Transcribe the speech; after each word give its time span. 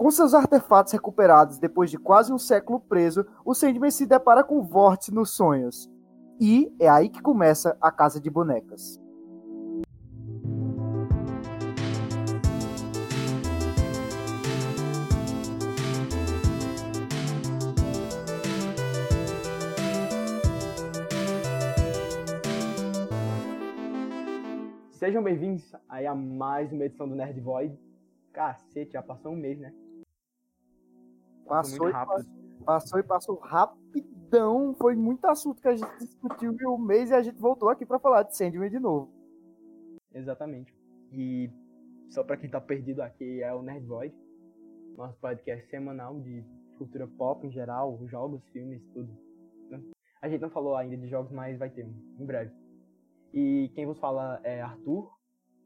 Com 0.00 0.10
seus 0.10 0.32
artefatos 0.32 0.94
recuperados 0.94 1.58
depois 1.58 1.90
de 1.90 1.98
quase 1.98 2.32
um 2.32 2.38
século 2.38 2.80
preso, 2.80 3.22
o 3.44 3.52
Sandman 3.52 3.90
se 3.90 4.06
depara 4.06 4.42
com 4.42 4.56
o 4.56 4.62
Vórtice 4.62 5.12
nos 5.12 5.36
sonhos. 5.36 5.90
E 6.40 6.74
é 6.80 6.88
aí 6.88 7.10
que 7.10 7.20
começa 7.20 7.76
a 7.78 7.92
Casa 7.92 8.18
de 8.18 8.30
Bonecas. 8.30 8.98
Sejam 24.92 25.22
bem-vindos 25.22 25.76
aí 25.86 26.06
a 26.06 26.14
mais 26.14 26.72
uma 26.72 26.86
edição 26.86 27.06
do 27.06 27.14
Nerd 27.14 27.38
Void. 27.38 27.78
Cacete, 28.32 28.92
já 28.92 29.02
passou 29.02 29.32
um 29.32 29.36
mês, 29.36 29.58
né? 29.58 29.74
Passou, 31.50 31.88
e 31.88 31.92
passou, 31.92 32.24
passou 32.64 33.00
e 33.00 33.02
passou 33.02 33.34
rapidão. 33.40 34.72
Foi 34.74 34.94
muito 34.94 35.24
assunto 35.24 35.60
que 35.60 35.66
a 35.66 35.74
gente 35.74 35.98
discutiu 35.98 36.52
em 36.52 36.66
um 36.66 36.78
mês 36.78 37.10
e 37.10 37.14
a 37.14 37.20
gente 37.20 37.40
voltou 37.40 37.68
aqui 37.68 37.84
para 37.84 37.98
falar 37.98 38.22
de 38.22 38.36
Sandman 38.36 38.70
de 38.70 38.78
novo. 38.78 39.12
Exatamente. 40.14 40.72
E 41.12 41.50
só 42.08 42.22
para 42.22 42.36
quem 42.36 42.48
tá 42.48 42.60
perdido 42.60 43.02
aqui, 43.02 43.42
é 43.42 43.52
o 43.52 43.62
Nerd 43.62 43.84
Void, 43.84 44.14
nosso 44.96 45.18
podcast 45.18 45.68
semanal 45.68 46.20
de 46.20 46.44
cultura 46.78 47.08
pop 47.08 47.44
em 47.44 47.50
geral, 47.50 47.98
jogos, 48.06 48.46
filmes, 48.52 48.80
tudo. 48.94 49.10
A 50.22 50.28
gente 50.28 50.40
não 50.40 50.50
falou 50.50 50.76
ainda 50.76 50.96
de 50.96 51.08
jogos, 51.08 51.32
mas 51.32 51.58
vai 51.58 51.68
ter 51.68 51.84
um, 51.84 52.16
em 52.16 52.24
breve. 52.24 52.52
E 53.34 53.72
quem 53.74 53.86
vos 53.86 53.98
fala 53.98 54.40
é 54.44 54.62
Arthur. 54.62 55.10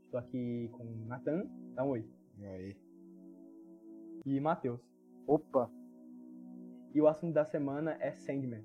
Estou 0.07 0.19
aqui 0.19 0.71
com 0.73 0.85
o 0.85 1.07
Nathan. 1.07 1.45
Dá 1.75 1.85
um 1.85 1.89
oi. 1.89 2.09
E 2.39 2.47
aí? 2.47 2.77
E 4.25 4.41
Matheus. 4.41 4.94
Opa! 5.27 5.71
E 6.95 7.01
o 7.01 7.09
assunto 7.09 7.35
da 7.35 7.45
semana 7.45 7.97
é 8.01 8.13
Sandman. 8.13 8.65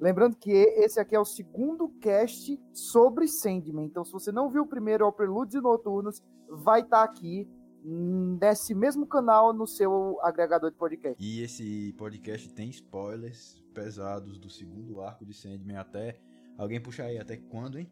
Lembrando 0.00 0.36
que 0.36 0.50
esse 0.50 1.00
aqui 1.00 1.14
é 1.14 1.20
o 1.20 1.24
segundo 1.24 1.88
cast 2.00 2.60
sobre 2.72 3.26
Sandman. 3.26 3.86
Então, 3.86 4.04
se 4.04 4.12
você 4.12 4.30
não 4.30 4.48
viu 4.48 4.62
o 4.62 4.66
primeiro, 4.66 5.04
é 5.04 5.06
o 5.06 5.12
Prelúdios 5.12 5.54
e 5.54 5.60
Noturnos, 5.60 6.22
vai 6.48 6.80
estar 6.80 6.98
tá 6.98 7.02
aqui 7.04 7.48
nesse 7.84 8.74
mesmo 8.74 9.06
canal 9.06 9.52
no 9.52 9.66
seu 9.66 10.18
agregador 10.22 10.70
de 10.70 10.76
podcast. 10.76 11.16
E 11.22 11.42
esse 11.42 11.92
podcast 11.96 12.52
tem 12.52 12.68
spoilers 12.70 13.62
pesados 13.72 14.38
do 14.38 14.50
segundo 14.50 15.00
arco 15.00 15.24
de 15.24 15.34
Sandman 15.34 15.76
até. 15.76 16.20
Alguém 16.56 16.80
puxa 16.80 17.04
aí, 17.04 17.18
até 17.18 17.36
quando, 17.36 17.78
hein? 17.78 17.90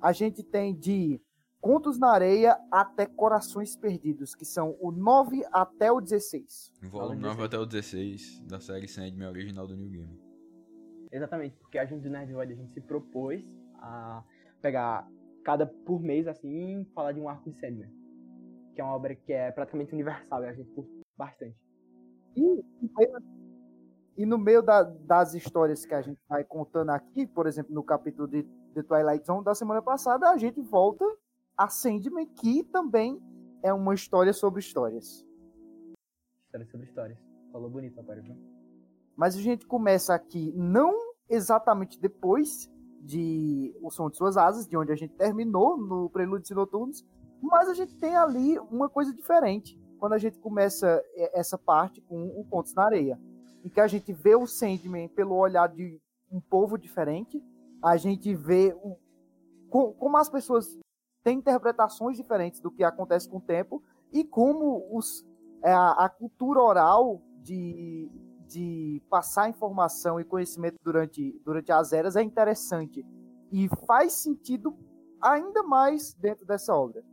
A 0.00 0.12
gente 0.12 0.42
tem 0.42 0.74
de 0.74 1.20
Contos 1.60 1.98
na 1.98 2.12
Areia 2.12 2.56
até 2.70 3.04
Corações 3.04 3.76
Perdidos, 3.76 4.34
que 4.34 4.44
são 4.44 4.76
o 4.80 4.92
9 4.92 5.44
até 5.52 5.90
o 5.90 6.00
16. 6.00 6.72
O 6.84 6.88
volume 6.88 7.20
9 7.20 7.42
até 7.42 7.58
o 7.58 7.66
16 7.66 8.40
da 8.46 8.60
série 8.60 8.86
Sandman 8.86 9.28
original 9.28 9.66
do 9.66 9.76
New 9.76 9.88
Game. 9.88 10.20
Exatamente, 11.10 11.56
porque 11.56 11.78
a 11.78 11.84
gente 11.84 12.02
do 12.02 12.10
Nerd 12.10 12.32
Void, 12.32 12.52
a 12.52 12.56
gente 12.56 12.72
se 12.72 12.80
propôs 12.80 13.44
a 13.74 14.22
pegar 14.62 15.08
cada 15.44 15.66
por 15.66 16.00
mês 16.00 16.28
assim 16.28 16.82
e 16.82 16.84
falar 16.94 17.12
de 17.12 17.20
um 17.20 17.28
arco 17.28 17.50
de 17.50 17.58
Sandman. 17.58 17.90
Que 18.74 18.80
é 18.80 18.84
uma 18.84 18.94
obra 18.94 19.16
que 19.16 19.32
é 19.32 19.50
praticamente 19.50 19.92
universal 19.92 20.44
e 20.44 20.46
a 20.46 20.52
gente 20.52 20.70
curte 20.70 20.92
bastante. 21.16 21.56
E, 22.36 22.64
e 24.16 24.26
no 24.26 24.38
meio 24.38 24.62
da, 24.62 24.84
das 24.84 25.34
histórias 25.34 25.84
que 25.84 25.94
a 25.94 26.02
gente 26.02 26.20
vai 26.28 26.44
contando 26.44 26.90
aqui, 26.90 27.26
por 27.26 27.48
exemplo, 27.48 27.74
no 27.74 27.82
capítulo 27.82 28.28
de 28.28 28.44
The 28.74 28.84
Twilight 28.84 29.26
Zone 29.26 29.42
da 29.42 29.56
semana 29.56 29.82
passada, 29.82 30.30
a 30.30 30.36
gente 30.36 30.60
volta 30.60 31.04
a 31.58 31.68
Sandman, 31.68 32.24
que 32.24 32.62
também 32.62 33.20
é 33.64 33.72
uma 33.72 33.92
história 33.92 34.32
sobre 34.32 34.60
histórias. 34.60 35.26
História 36.44 36.66
sobre 36.66 36.86
histórias. 36.86 37.18
Falou 37.52 37.68
bonito 37.68 37.98
agora, 37.98 38.22
viu? 38.22 38.36
Mas 39.16 39.36
a 39.36 39.40
gente 39.40 39.66
começa 39.66 40.14
aqui 40.14 40.52
não 40.54 40.94
exatamente 41.28 42.00
depois 42.00 42.70
de 43.00 43.76
O 43.82 43.90
Som 43.90 44.08
de 44.08 44.16
Suas 44.16 44.36
Asas, 44.36 44.68
de 44.68 44.76
onde 44.76 44.92
a 44.92 44.96
gente 44.96 45.14
terminou 45.14 45.76
no 45.76 46.08
Prelúdios 46.08 46.50
e 46.50 46.54
Noturnos, 46.54 47.04
mas 47.42 47.68
a 47.68 47.74
gente 47.74 47.96
tem 47.96 48.16
ali 48.16 48.56
uma 48.70 48.88
coisa 48.88 49.12
diferente 49.12 49.76
quando 49.98 50.12
a 50.12 50.18
gente 50.18 50.38
começa 50.38 51.02
essa 51.32 51.58
parte 51.58 52.00
com 52.02 52.28
o 52.38 52.44
Contos 52.44 52.72
na 52.74 52.84
Areia, 52.84 53.20
em 53.64 53.68
que 53.68 53.80
a 53.80 53.88
gente 53.88 54.12
vê 54.12 54.36
o 54.36 54.46
Sandman 54.46 55.08
pelo 55.08 55.34
olhar 55.34 55.68
de 55.68 56.00
um 56.30 56.40
povo 56.40 56.78
diferente, 56.78 57.42
a 57.82 57.96
gente 57.96 58.32
vê 58.34 58.76
o, 58.80 58.96
como 59.68 60.16
as 60.16 60.28
pessoas 60.28 60.78
têm 61.28 61.36
interpretações 61.36 62.16
diferentes 62.16 62.58
do 62.58 62.70
que 62.70 62.82
acontece 62.82 63.28
com 63.28 63.36
o 63.36 63.40
tempo 63.40 63.82
e 64.10 64.24
como 64.24 64.88
os, 64.96 65.26
é, 65.62 65.70
a, 65.70 65.90
a 65.90 66.08
cultura 66.08 66.62
oral 66.62 67.22
de, 67.42 68.10
de 68.46 69.02
passar 69.10 69.50
informação 69.50 70.18
e 70.18 70.24
conhecimento 70.24 70.76
durante, 70.82 71.38
durante 71.44 71.70
as 71.70 71.92
eras 71.92 72.16
é 72.16 72.22
interessante 72.22 73.04
e 73.52 73.68
faz 73.86 74.14
sentido 74.14 74.74
ainda 75.20 75.62
mais 75.62 76.14
dentro 76.14 76.46
dessa 76.46 76.74
obra. 76.74 77.04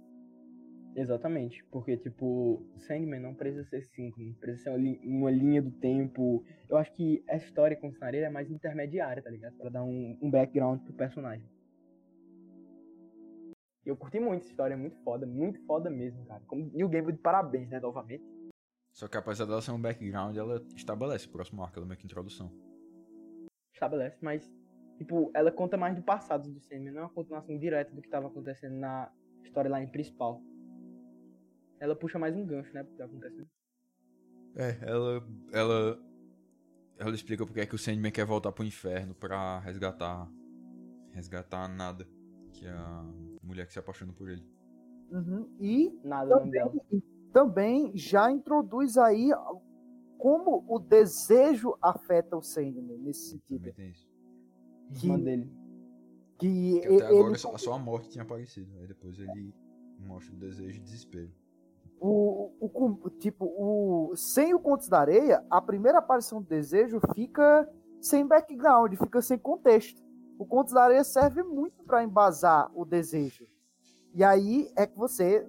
Exatamente, 0.95 1.61
porque, 1.69 1.97
tipo, 1.97 2.65
Sandman 2.77 3.19
não 3.19 3.33
precisa 3.33 3.65
ser 3.65 3.83
simples, 3.83 4.33
precisa 4.37 4.63
ser 4.63 4.69
uma, 4.69 4.97
uma, 5.03 5.29
linha 5.29 5.61
do 5.61 5.71
tempo. 5.71 6.41
Eu 6.69 6.77
acho 6.77 6.93
que 6.93 7.21
a 7.27 7.35
história 7.35 7.75
com 7.75 7.89
o 7.89 8.05
é 8.05 8.29
mais 8.29 8.49
intermediária, 8.49 9.21
tá 9.21 9.29
ligado? 9.29 9.57
Pra 9.57 9.69
dar 9.69 9.83
um, 9.83 10.17
um 10.21 10.31
background 10.31 10.79
pro 10.83 10.93
personagem. 10.93 11.45
Eu 13.85 13.95
curti 13.95 14.19
muito 14.19 14.41
essa 14.41 14.49
história, 14.49 14.73
é 14.73 14.77
muito 14.77 14.97
foda, 15.03 15.27
muito 15.27 15.63
foda 15.65 15.89
mesmo, 15.91 16.25
cara. 16.25 16.41
Como 16.47 16.71
New 16.73 16.89
Game 16.89 17.11
de 17.11 17.19
parabéns, 17.19 17.69
né, 17.69 17.79
novamente. 17.79 18.23
Só 18.91 19.07
que 19.07 19.15
apesar 19.15 19.45
dela 19.45 19.61
ser 19.61 19.71
um 19.71 19.81
background, 19.81 20.35
ela 20.35 20.65
estabelece 20.75 21.27
o 21.27 21.31
próximo 21.31 21.61
arco, 21.61 21.77
ela 21.77 21.85
é 21.85 21.89
meio 21.89 21.99
que 21.99 22.05
introdução. 22.05 22.51
Estabelece, 23.73 24.17
mas, 24.21 24.51
tipo, 24.97 25.29
ela 25.35 25.51
conta 25.51 25.77
mais 25.77 25.95
do 25.95 26.01
passado 26.01 26.49
do 26.49 26.59
Sandman, 26.61 26.93
não 26.93 27.01
é 27.01 27.03
uma 27.03 27.13
continuação 27.13 27.57
direta 27.59 27.93
do 27.93 28.01
que 28.01 28.07
estava 28.07 28.27
acontecendo 28.27 28.75
na 28.77 29.11
storyline 29.43 29.91
principal. 29.91 30.41
Ela 31.79 31.95
puxa 31.95 32.17
mais 32.17 32.35
um 32.35 32.45
gancho, 32.45 32.73
né, 32.73 32.83
pro 32.83 32.91
que 32.93 32.97
tá 32.97 33.05
acontecendo. 33.05 33.49
É, 34.55 34.77
ela, 34.81 35.27
ela, 35.51 35.99
ela 36.97 37.13
explica 37.13 37.45
porque 37.45 37.59
é 37.59 37.65
que 37.65 37.75
o 37.75 37.77
Sandman 37.77 38.11
quer 38.11 38.25
voltar 38.25 38.51
pro 38.51 38.63
inferno 38.63 39.13
pra 39.13 39.59
resgatar, 39.59 40.27
resgatar 41.11 41.67
nada, 41.67 42.07
que 42.53 42.65
a 42.65 43.03
mulher 43.45 43.65
que 43.65 43.73
se 43.73 43.79
apaixona 43.79 44.11
por 44.13 44.29
ele. 44.29 44.45
Uhum. 45.11 45.47
E 45.59 45.99
Nada 46.03 46.39
também, 46.39 46.83
também 47.31 47.91
já 47.95 48.31
introduz 48.31 48.97
aí 48.97 49.29
como 50.17 50.65
o 50.67 50.79
desejo 50.79 51.77
afeta 51.81 52.35
o 52.35 52.41
Sandman 52.41 52.97
nesse 52.97 53.31
sentido. 53.31 53.59
Também 53.59 53.73
tem 53.73 53.91
isso. 53.91 54.09
Que, 54.93 55.17
dele. 55.17 55.51
Que, 56.37 56.79
que 56.79 56.95
até 56.95 57.07
agora 57.07 57.35
só, 57.35 57.57
só, 57.57 57.73
a 57.73 57.79
morte 57.79 58.09
tinha 58.09 58.23
aparecido. 58.23 58.77
Aí 58.79 58.87
depois 58.87 59.17
ele 59.19 59.53
mostra 59.99 60.33
o 60.33 60.37
desejo 60.37 60.77
e 60.77 60.81
desespero. 60.81 61.31
O, 61.99 62.51
o, 62.59 63.09
tipo, 63.09 63.45
o, 63.45 64.15
sem 64.15 64.53
o 64.53 64.59
Contos 64.59 64.89
da 64.89 64.99
Areia, 64.99 65.43
a 65.49 65.61
primeira 65.61 65.99
aparição 65.99 66.41
do 66.41 66.47
desejo 66.47 66.99
fica 67.13 67.67
sem 68.01 68.27
background, 68.27 68.93
fica 68.95 69.21
sem 69.21 69.37
contexto 69.37 70.04
o 70.37 70.45
Contos 70.45 70.73
da 70.73 70.83
Areia 70.83 71.03
serve 71.03 71.43
muito 71.43 71.83
para 71.83 72.03
embasar 72.03 72.71
o 72.75 72.85
desejo. 72.85 73.47
E 74.13 74.23
aí 74.23 74.71
é 74.75 74.85
que 74.85 74.97
você, 74.97 75.47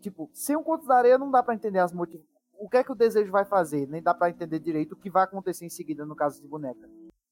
tipo, 0.00 0.30
sem 0.32 0.56
o 0.56 0.62
Contos 0.62 0.86
da 0.86 0.96
Areia 0.96 1.18
não 1.18 1.30
dá 1.30 1.42
para 1.42 1.54
entender 1.54 1.78
as 1.78 1.92
motiv... 1.92 2.20
o 2.58 2.68
que 2.68 2.76
é 2.76 2.84
que 2.84 2.92
o 2.92 2.96
desejo 2.96 3.30
vai 3.30 3.44
fazer, 3.44 3.86
nem 3.88 4.02
dá 4.02 4.14
para 4.14 4.30
entender 4.30 4.58
direito 4.58 4.92
o 4.92 4.96
que 4.96 5.10
vai 5.10 5.24
acontecer 5.24 5.64
em 5.64 5.70
seguida 5.70 6.04
no 6.04 6.16
caso 6.16 6.40
de 6.40 6.48
boneca. 6.48 6.88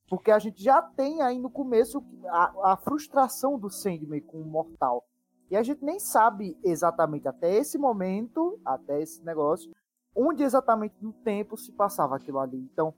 Porque 0.09 0.31
a 0.31 0.39
gente 0.39 0.63
já 0.63 0.81
tem 0.81 1.21
aí 1.23 1.39
no 1.39 1.51
começo 1.51 2.05
a, 2.27 2.73
a 2.73 2.77
frustração 2.77 3.59
do 3.59 3.69
Sandman 3.69 4.21
com 4.21 4.41
o 4.41 4.45
mortal. 4.45 5.05
E 5.51 5.57
a 5.57 5.63
gente 5.63 5.85
nem 5.85 5.99
sabe 5.99 6.59
exatamente 6.65 7.29
até 7.29 7.55
esse 7.55 7.79
momento, 7.79 8.59
até 8.65 9.01
esse 9.01 9.25
negócio, 9.25 9.73
onde 10.15 10.43
exatamente 10.43 10.95
no 11.01 11.13
tempo 11.13 11.57
se 11.57 11.73
passava 11.73 12.17
aquilo 12.17 12.39
ali. 12.39 12.59
Então, 12.59 12.95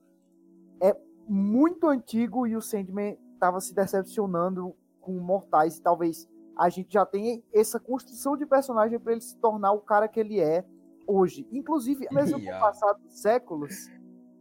é 0.81 0.97
muito 1.27 1.87
antigo 1.89 2.47
e 2.47 2.57
o 2.57 2.63
Sandman 2.63 3.19
estava 3.39 3.61
se 3.61 3.75
decepcionando 3.75 4.75
com 5.01 5.13
mortais 5.13 5.79
e 5.79 5.83
talvez 5.83 6.29
a 6.59 6.69
gente 6.69 6.93
já 6.93 7.07
tenha 7.07 7.41
essa 7.55 7.79
construção 7.79 8.37
de 8.37 8.45
personagem 8.45 8.99
para 8.99 9.13
ele 9.13 9.21
se 9.21 9.37
tornar 9.37 9.73
o 9.73 9.81
cara 9.81 10.09
que 10.09 10.19
ele 10.19 10.41
é 10.41 10.67
hoje. 11.07 11.49
Inclusive, 11.53 12.09
mesmo 12.11 12.43
com 12.43 12.51
o 12.51 12.61
passar 12.61 12.93
dos 12.95 13.21
séculos, 13.21 13.89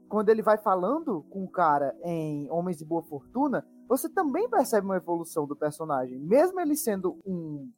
quando 0.09 0.29
ele 0.29 0.41
vai 0.41 0.57
falando 0.57 1.23
com 1.29 1.43
o 1.43 1.49
cara 1.49 1.95
em 2.03 2.49
Homens 2.49 2.77
de 2.77 2.85
Boa 2.85 3.03
Fortuna, 3.03 3.65
você 3.87 4.09
também 4.09 4.49
percebe 4.49 4.85
uma 4.85 4.97
evolução 4.97 5.45
do 5.45 5.55
personagem. 5.55 6.17
Mesmo 6.19 6.59
ele 6.59 6.75
sendo 6.75 7.19
um 7.25 7.69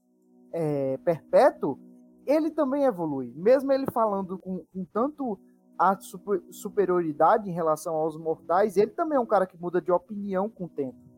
é, 0.54 0.98
perpétuo, 1.04 1.78
ele 2.26 2.50
também 2.50 2.86
evolui. 2.86 3.34
Mesmo 3.36 3.74
ele 3.74 3.86
falando 3.92 4.40
com, 4.40 4.64
com 4.74 4.86
tanto 4.86 5.38
a 5.78 6.00
super, 6.00 6.42
superioridade 6.50 7.50
em 7.50 7.54
relação 7.54 7.94
aos 7.94 8.18
mortais, 8.18 8.78
ele 8.78 8.92
também 8.92 9.18
é 9.18 9.22
um 9.22 9.26
cara 9.26 9.46
que 9.46 9.60
muda 9.60 9.82
de 9.82 9.92
opinião 9.92 10.50
com 10.50 10.66
o 10.66 10.70
tempo 10.70 11.09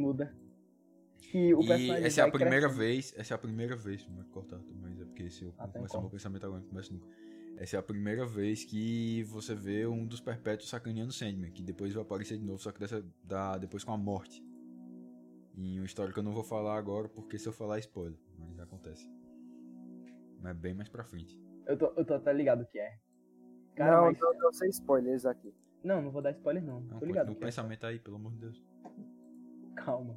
muda. 0.00 0.34
Que 1.18 1.54
o 1.54 1.58
personagem 1.58 2.04
essa 2.04 2.20
é 2.20 2.24
a 2.24 2.30
primeira 2.30 2.66
crescendo. 2.66 2.78
vez, 2.78 3.14
essa 3.16 3.34
é 3.34 3.36
a 3.36 3.38
primeira 3.38 3.76
vez, 3.76 4.06
não 4.08 4.20
é 4.20 4.24
cortar, 4.24 4.60
mas 4.80 5.00
é 5.00 5.04
porque 5.04 5.30
se 5.30 5.44
eu 5.44 5.54
ah, 5.58 5.66
tá, 5.66 5.78
começar 5.78 6.00
meu 6.00 6.10
pensamento 6.10 6.46
agora, 6.46 6.62
começa 6.62 6.92
essa 7.56 7.76
é 7.76 7.78
a 7.78 7.82
primeira 7.82 8.26
vez 8.26 8.64
que 8.64 9.22
você 9.24 9.54
vê 9.54 9.86
um 9.86 10.06
dos 10.06 10.20
perpétuos 10.20 10.68
sacaneando 10.68 11.12
Sandman, 11.12 11.52
que 11.52 11.62
depois 11.62 11.92
vai 11.92 12.02
aparecer 12.02 12.36
de 12.36 12.44
novo, 12.44 12.58
só 12.58 12.72
que 12.72 12.80
dessa, 12.80 13.04
da, 13.22 13.56
depois 13.56 13.84
com 13.84 13.92
a 13.92 13.96
morte. 13.96 14.44
Em 15.56 15.78
uma 15.78 15.86
história 15.86 16.12
que 16.12 16.18
eu 16.18 16.22
não 16.22 16.32
vou 16.32 16.42
falar 16.42 16.76
agora, 16.76 17.08
porque 17.08 17.38
se 17.38 17.46
eu 17.46 17.52
falar 17.52 17.76
é 17.76 17.80
spoiler, 17.80 18.18
mas 18.36 18.58
acontece. 18.58 19.08
Mas 20.40 20.50
é 20.50 20.54
bem 20.54 20.74
mais 20.74 20.88
pra 20.88 21.04
frente. 21.04 21.40
Eu 21.64 21.78
tô, 21.78 21.92
eu 21.96 22.04
tô 22.04 22.14
até 22.14 22.32
ligado 22.32 22.66
que 22.66 22.78
é. 22.78 22.98
não, 23.78 24.06
mas... 24.06 24.20
eu 24.20 24.34
não 24.34 24.52
sei 24.52 24.68
spoilers 24.70 25.24
aqui. 25.24 25.54
Não, 25.84 26.02
não 26.02 26.10
vou 26.10 26.22
dar 26.22 26.32
spoiler 26.32 26.62
não. 26.62 26.80
não 26.80 26.98
tô 26.98 27.06
ligado. 27.06 27.28
O 27.28 27.32
é. 27.32 27.36
pensamento 27.36 27.86
é. 27.86 27.90
aí, 27.90 27.98
pelo 28.00 28.16
amor 28.16 28.32
de 28.32 28.38
Deus. 28.38 28.64
Calma. 29.76 30.16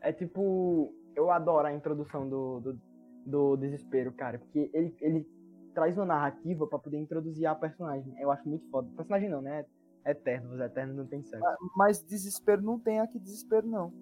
É 0.00 0.12
tipo, 0.12 0.94
eu 1.14 1.30
adoro 1.30 1.66
a 1.66 1.74
introdução 1.74 2.28
do, 2.28 2.60
do, 2.60 2.80
do 3.26 3.56
desespero, 3.56 4.12
cara, 4.12 4.38
porque 4.38 4.70
ele, 4.72 4.94
ele 5.00 5.26
traz 5.74 5.96
uma 5.96 6.06
narrativa 6.06 6.66
para 6.66 6.78
poder 6.78 6.98
introduzir 6.98 7.46
a 7.46 7.54
personagem. 7.54 8.14
Eu 8.18 8.30
acho 8.30 8.48
muito 8.48 8.68
foda. 8.70 8.90
Personagem 8.96 9.28
não, 9.28 9.42
né? 9.42 9.64
É 10.04 10.12
eterno, 10.12 10.54
os 10.54 10.60
eternos 10.60 10.96
não 10.96 11.06
tem 11.06 11.22
sexo. 11.22 11.44
Mas, 11.44 11.58
mas, 11.76 12.02
desespero 12.02 12.62
não 12.62 12.78
tem 12.78 13.00
aqui 13.00 13.18
desespero, 13.18 13.66
não. 13.66 13.92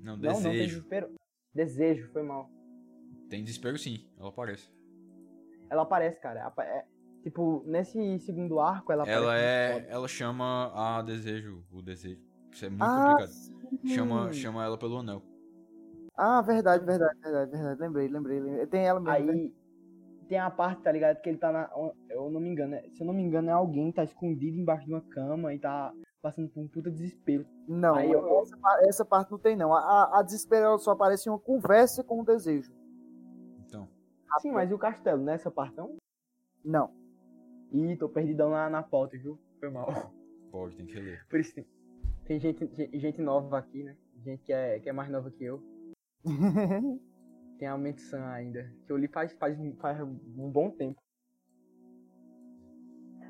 Não, 0.00 0.18
desejo. 0.18 0.42
Não, 0.42 0.50
não 0.50 0.58
tem 0.58 0.66
desespero. 0.66 1.14
Desejo, 1.54 2.12
foi 2.12 2.22
mal. 2.22 2.50
Tem 3.28 3.44
desespero 3.44 3.78
sim, 3.78 4.08
ela 4.18 4.30
aparece. 4.30 4.70
Ela 5.70 5.82
aparece, 5.82 6.20
cara. 6.20 6.52
É, 6.60 6.84
tipo, 7.22 7.62
nesse 7.66 8.18
segundo 8.20 8.58
arco, 8.58 8.90
ela 8.90 9.04
Ela 9.08 9.38
é. 9.38 9.86
Ela 9.88 10.08
chama 10.08 10.72
a 10.74 11.02
desejo, 11.02 11.64
o 11.70 11.82
desejo. 11.82 12.22
Isso 12.54 12.66
é 12.66 12.70
muito 12.70 12.82
ah, 12.84 13.16
complicado. 13.18 13.84
Chama, 13.84 14.32
chama 14.32 14.64
ela 14.64 14.78
pelo 14.78 14.98
anel. 14.98 15.20
Ah, 16.16 16.40
verdade, 16.40 16.84
verdade, 16.84 17.18
verdade, 17.20 17.50
verdade. 17.50 17.80
Lembrei, 17.80 18.06
lembrei, 18.06 18.40
lembrei. 18.40 18.66
Tem 18.68 18.86
ela 18.86 19.00
mesmo. 19.00 19.12
Aí 19.12 19.26
né? 19.26 19.50
tem 20.28 20.38
a 20.38 20.48
parte, 20.48 20.82
tá 20.82 20.92
ligado? 20.92 21.20
Que 21.20 21.30
ele 21.30 21.38
tá 21.38 21.50
na. 21.50 21.68
Eu 22.08 22.30
não 22.30 22.40
me 22.40 22.48
engano, 22.48 22.76
se 22.92 23.02
eu 23.02 23.06
não 23.06 23.12
me 23.12 23.22
engano, 23.22 23.50
é 23.50 23.52
alguém 23.52 23.90
que 23.90 23.96
tá 23.96 24.04
escondido 24.04 24.56
embaixo 24.56 24.86
de 24.86 24.92
uma 24.92 25.00
cama 25.00 25.52
e 25.52 25.58
tá 25.58 25.92
passando 26.22 26.48
por 26.48 26.62
um 26.62 26.68
puta 26.68 26.92
desespero. 26.92 27.44
Não, 27.66 27.96
Aí 27.96 28.12
eu... 28.12 28.42
essa, 28.42 28.56
essa, 28.88 29.04
parte 29.04 29.32
não 29.32 29.38
tem, 29.38 29.56
não. 29.56 29.74
A, 29.74 30.20
a 30.20 30.22
desespero 30.22 30.78
só 30.78 30.92
aparece 30.92 31.28
em 31.28 31.32
uma 31.32 31.40
conversa 31.40 32.04
com 32.04 32.20
o 32.20 32.24
desejo. 32.24 32.72
Então. 33.66 33.88
Sim, 34.40 34.52
mas 34.52 34.70
e 34.70 34.74
o 34.74 34.78
castelo, 34.78 35.22
né? 35.24 35.34
Essa 35.34 35.50
parte 35.50 35.76
não? 35.76 35.96
Não. 36.64 36.90
Ih, 37.72 37.96
tô 37.96 38.08
perdidão 38.08 38.50
na, 38.50 38.70
na 38.70 38.82
pauta, 38.84 39.18
viu? 39.18 39.36
Foi 39.58 39.68
mal. 39.68 40.12
Pode, 40.52 40.76
tem 40.76 40.86
que 40.86 41.00
ler. 41.00 41.26
Por 41.28 41.40
isso 41.40 41.52
tem, 41.52 41.66
tem 42.26 42.40
gente, 42.40 42.66
gente 42.98 43.20
nova 43.20 43.58
aqui, 43.58 43.82
né? 43.82 43.96
Gente 44.24 44.42
que 44.42 44.52
é, 44.52 44.80
que 44.80 44.88
é 44.88 44.92
mais 44.92 45.10
nova 45.10 45.30
que 45.30 45.44
eu. 45.44 45.62
Tem 47.58 47.68
a 47.68 47.78
menção 47.78 48.24
ainda, 48.26 48.72
que 48.86 48.92
eu 48.92 48.96
li 48.96 49.06
faz, 49.06 49.32
faz, 49.34 49.56
faz 49.78 50.00
um 50.00 50.50
bom 50.50 50.70
tempo. 50.70 51.00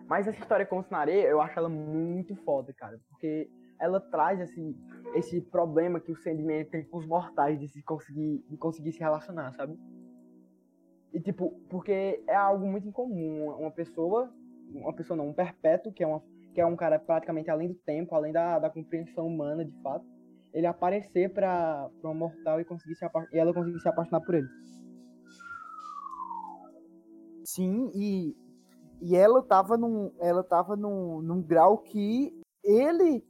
Mas 0.06 0.26
essa 0.26 0.38
história 0.38 0.66
com 0.66 0.80
o 0.80 0.94
areia, 0.94 1.26
eu 1.26 1.40
acho 1.40 1.58
ela 1.58 1.68
muito 1.68 2.34
foda, 2.36 2.72
cara. 2.72 3.00
Porque 3.08 3.50
ela 3.80 4.00
traz 4.00 4.40
esse, 4.40 4.76
esse 5.14 5.40
problema 5.40 6.00
que 6.00 6.12
o 6.12 6.16
Sandman 6.16 6.64
tem 6.66 6.84
com 6.84 6.98
os 6.98 7.06
mortais 7.06 7.58
de, 7.58 7.68
se 7.68 7.82
conseguir, 7.82 8.44
de 8.48 8.56
conseguir 8.56 8.92
se 8.92 9.00
relacionar, 9.00 9.52
sabe? 9.54 9.78
E 11.12 11.20
tipo, 11.20 11.50
porque 11.68 12.22
é 12.26 12.34
algo 12.34 12.66
muito 12.66 12.88
incomum. 12.88 13.48
Uma 13.58 13.70
pessoa, 13.70 14.32
uma 14.72 14.94
pessoa 14.94 15.16
não, 15.16 15.28
um 15.28 15.32
perpétuo, 15.32 15.92
que 15.92 16.02
é, 16.02 16.06
uma, 16.06 16.22
que 16.54 16.60
é 16.60 16.66
um 16.66 16.76
cara 16.76 16.98
praticamente 16.98 17.50
além 17.50 17.68
do 17.68 17.74
tempo, 17.74 18.14
além 18.14 18.32
da, 18.32 18.58
da 18.58 18.70
compreensão 18.70 19.26
humana 19.26 19.64
de 19.64 19.72
fato 19.82 20.04
ele 20.54 20.68
aparecer 20.68 21.32
pra 21.32 21.90
uma 22.02 22.14
mortal 22.14 22.60
e, 22.60 22.64
conseguir 22.64 22.94
se 22.94 23.04
e 23.32 23.38
ela 23.38 23.52
conseguir 23.52 23.80
se 23.80 23.88
apaixonar 23.88 24.20
por 24.20 24.36
ele. 24.36 24.48
Sim, 27.44 27.90
e, 27.92 28.36
e 29.02 29.16
ela 29.16 29.42
tava 29.42 29.76
num, 29.76 30.12
ela 30.20 30.44
tava 30.44 30.76
num, 30.76 31.20
num 31.20 31.42
grau 31.42 31.78
que 31.78 32.32
ele 32.62 33.26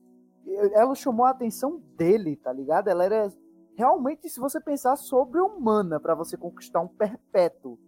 ela 0.75 0.95
chamou 0.95 1.25
a 1.25 1.31
atenção 1.31 1.83
dele, 1.97 2.37
tá 2.37 2.53
ligado? 2.53 2.89
Ela 2.89 3.05
era 3.07 3.33
realmente, 3.75 4.29
se 4.29 4.39
você 4.39 4.61
pensar, 4.61 4.95
sobre-humana 4.97 5.99
para 5.99 6.15
você 6.15 6.37
conquistar 6.37 6.81
um 6.81 6.89
perpétuo. 6.89 7.79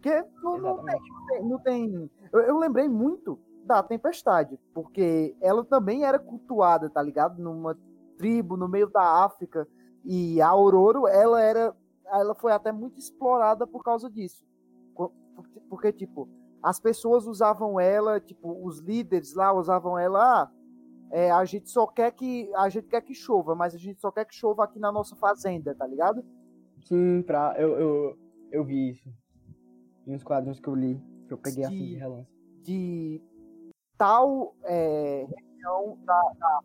Porque 0.00 0.24
não, 0.42 0.58
não 0.58 0.84
tem, 0.84 1.00
não 1.00 1.26
tem, 1.26 1.42
não 1.42 1.58
tem 1.58 2.10
eu, 2.32 2.40
eu, 2.40 2.58
lembrei 2.58 2.88
muito 2.88 3.38
da 3.64 3.82
tempestade, 3.82 4.58
porque 4.72 5.34
ela 5.40 5.64
também 5.64 6.04
era 6.04 6.18
cultuada, 6.18 6.88
tá 6.88 7.02
ligado? 7.02 7.42
Numa 7.42 7.76
tribo 8.16 8.56
no 8.56 8.68
meio 8.68 8.88
da 8.88 9.24
África 9.24 9.66
e 10.04 10.40
a 10.40 10.48
Aurora, 10.48 11.10
ela 11.10 11.42
era 11.42 11.74
ela 12.06 12.34
foi 12.34 12.52
até 12.52 12.70
muito 12.70 12.98
explorada 12.98 13.66
por 13.66 13.82
causa 13.82 14.08
disso. 14.08 14.44
Porque, 15.68 15.92
tipo, 15.92 16.28
as 16.62 16.80
pessoas 16.80 17.26
usavam 17.26 17.78
ela, 17.78 18.20
tipo, 18.20 18.64
os 18.64 18.78
líderes 18.78 19.34
lá 19.34 19.52
usavam 19.52 19.98
ela, 19.98 20.42
ah, 20.42 20.50
é, 21.10 21.30
a 21.30 21.44
gente 21.44 21.70
só 21.70 21.86
quer 21.86 22.12
que 22.12 22.50
a 22.54 22.68
gente 22.68 22.88
quer 22.88 23.00
que 23.00 23.14
chova, 23.14 23.54
mas 23.54 23.74
a 23.74 23.78
gente 23.78 24.00
só 24.00 24.10
quer 24.10 24.24
que 24.24 24.34
chova 24.34 24.64
aqui 24.64 24.78
na 24.78 24.90
nossa 24.90 25.14
fazenda, 25.16 25.74
tá 25.74 25.86
ligado? 25.86 26.24
Sim, 26.84 27.22
pra, 27.22 27.54
eu, 27.58 27.78
eu, 27.78 28.18
eu 28.50 28.64
vi 28.64 28.90
isso. 28.90 29.08
Em 30.06 30.14
uns 30.14 30.22
quadrinhos 30.22 30.60
que 30.60 30.68
eu 30.68 30.74
li, 30.74 31.02
que 31.26 31.32
eu 31.34 31.38
peguei 31.38 31.62
de, 31.62 31.64
assim 31.64 31.86
de 31.86 31.94
relance. 31.96 32.30
De 32.62 33.22
tal 33.96 34.54
é, 34.64 35.26
região 35.26 35.98
da, 36.04 36.32
da 36.38 36.60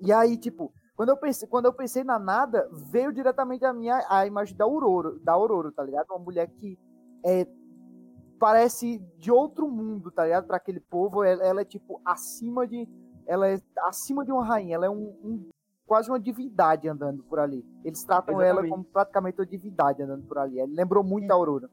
E 0.00 0.12
aí, 0.12 0.36
tipo, 0.36 0.72
quando 0.94 1.10
eu 1.10 1.16
pensei, 1.16 1.48
quando 1.48 1.66
eu 1.66 1.72
pensei 1.72 2.04
na 2.04 2.18
nada, 2.18 2.68
veio 2.72 3.12
diretamente 3.12 3.64
a 3.64 3.72
minha 3.72 4.04
a 4.08 4.26
imagem 4.26 4.56
da 4.56 4.64
Aurora, 4.64 5.18
da 5.20 5.32
Aurora, 5.32 5.70
tá 5.72 5.82
ligado? 5.82 6.10
Uma 6.10 6.18
mulher 6.18 6.48
que 6.48 6.78
é 7.24 7.46
parece 8.38 8.98
de 9.18 9.30
outro 9.30 9.68
mundo, 9.68 10.10
tá 10.10 10.24
ligado? 10.24 10.46
Para 10.46 10.56
aquele 10.56 10.80
povo, 10.80 11.24
ela, 11.24 11.42
ela, 11.42 11.60
é 11.62 11.64
tipo 11.64 12.00
acima 12.04 12.66
de 12.66 12.88
ela 13.26 13.48
é 13.48 13.58
acima 13.86 14.24
de 14.24 14.30
uma 14.30 14.44
rainha, 14.44 14.74
ela 14.74 14.86
é 14.86 14.90
um, 14.90 15.14
um 15.24 15.50
quase 15.86 16.10
uma 16.10 16.18
divindade 16.18 16.88
andando 16.88 17.22
por 17.24 17.38
ali. 17.38 17.64
Eles 17.84 18.02
tratam 18.04 18.40
Exatamente. 18.40 18.66
ela 18.66 18.68
como 18.68 18.84
praticamente 18.84 19.40
uma 19.40 19.46
divindade 19.46 20.02
andando 20.02 20.26
por 20.26 20.38
ali. 20.38 20.58
Ela 20.58 20.70
lembrou 20.72 21.04
muito 21.04 21.30
a 21.30 21.34
Aurora. 21.34 21.70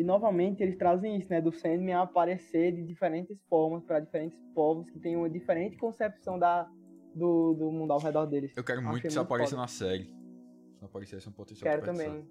E 0.00 0.02
novamente 0.02 0.62
eles 0.62 0.78
trazem 0.78 1.18
isso, 1.18 1.28
né? 1.28 1.42
Do 1.42 1.52
Sandman 1.52 1.92
aparecer 1.92 2.72
de 2.72 2.82
diferentes 2.82 3.38
formas 3.50 3.84
para 3.84 4.00
diferentes 4.00 4.40
povos 4.54 4.88
que 4.88 4.98
têm 4.98 5.14
uma 5.14 5.28
diferente 5.28 5.76
concepção 5.76 6.38
da, 6.38 6.66
do, 7.14 7.52
do 7.52 7.70
mundo 7.70 7.92
ao 7.92 7.98
redor 8.00 8.24
deles. 8.24 8.50
Eu 8.56 8.64
quero 8.64 8.80
muito 8.80 9.02
que 9.02 9.08
isso 9.08 9.20
apareça 9.20 9.54
na 9.54 9.66
série. 9.66 10.04
Se 10.04 10.80
não 10.80 10.88
aparecesse 10.88 11.28
um 11.28 11.32
potencial 11.32 11.70
Quero 11.70 11.84
também. 11.84 12.26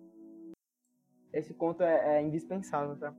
Esse 1.31 1.53
conto 1.53 1.83
é, 1.83 2.17
é 2.17 2.23
indispensável, 2.23 2.97
tá? 2.97 3.13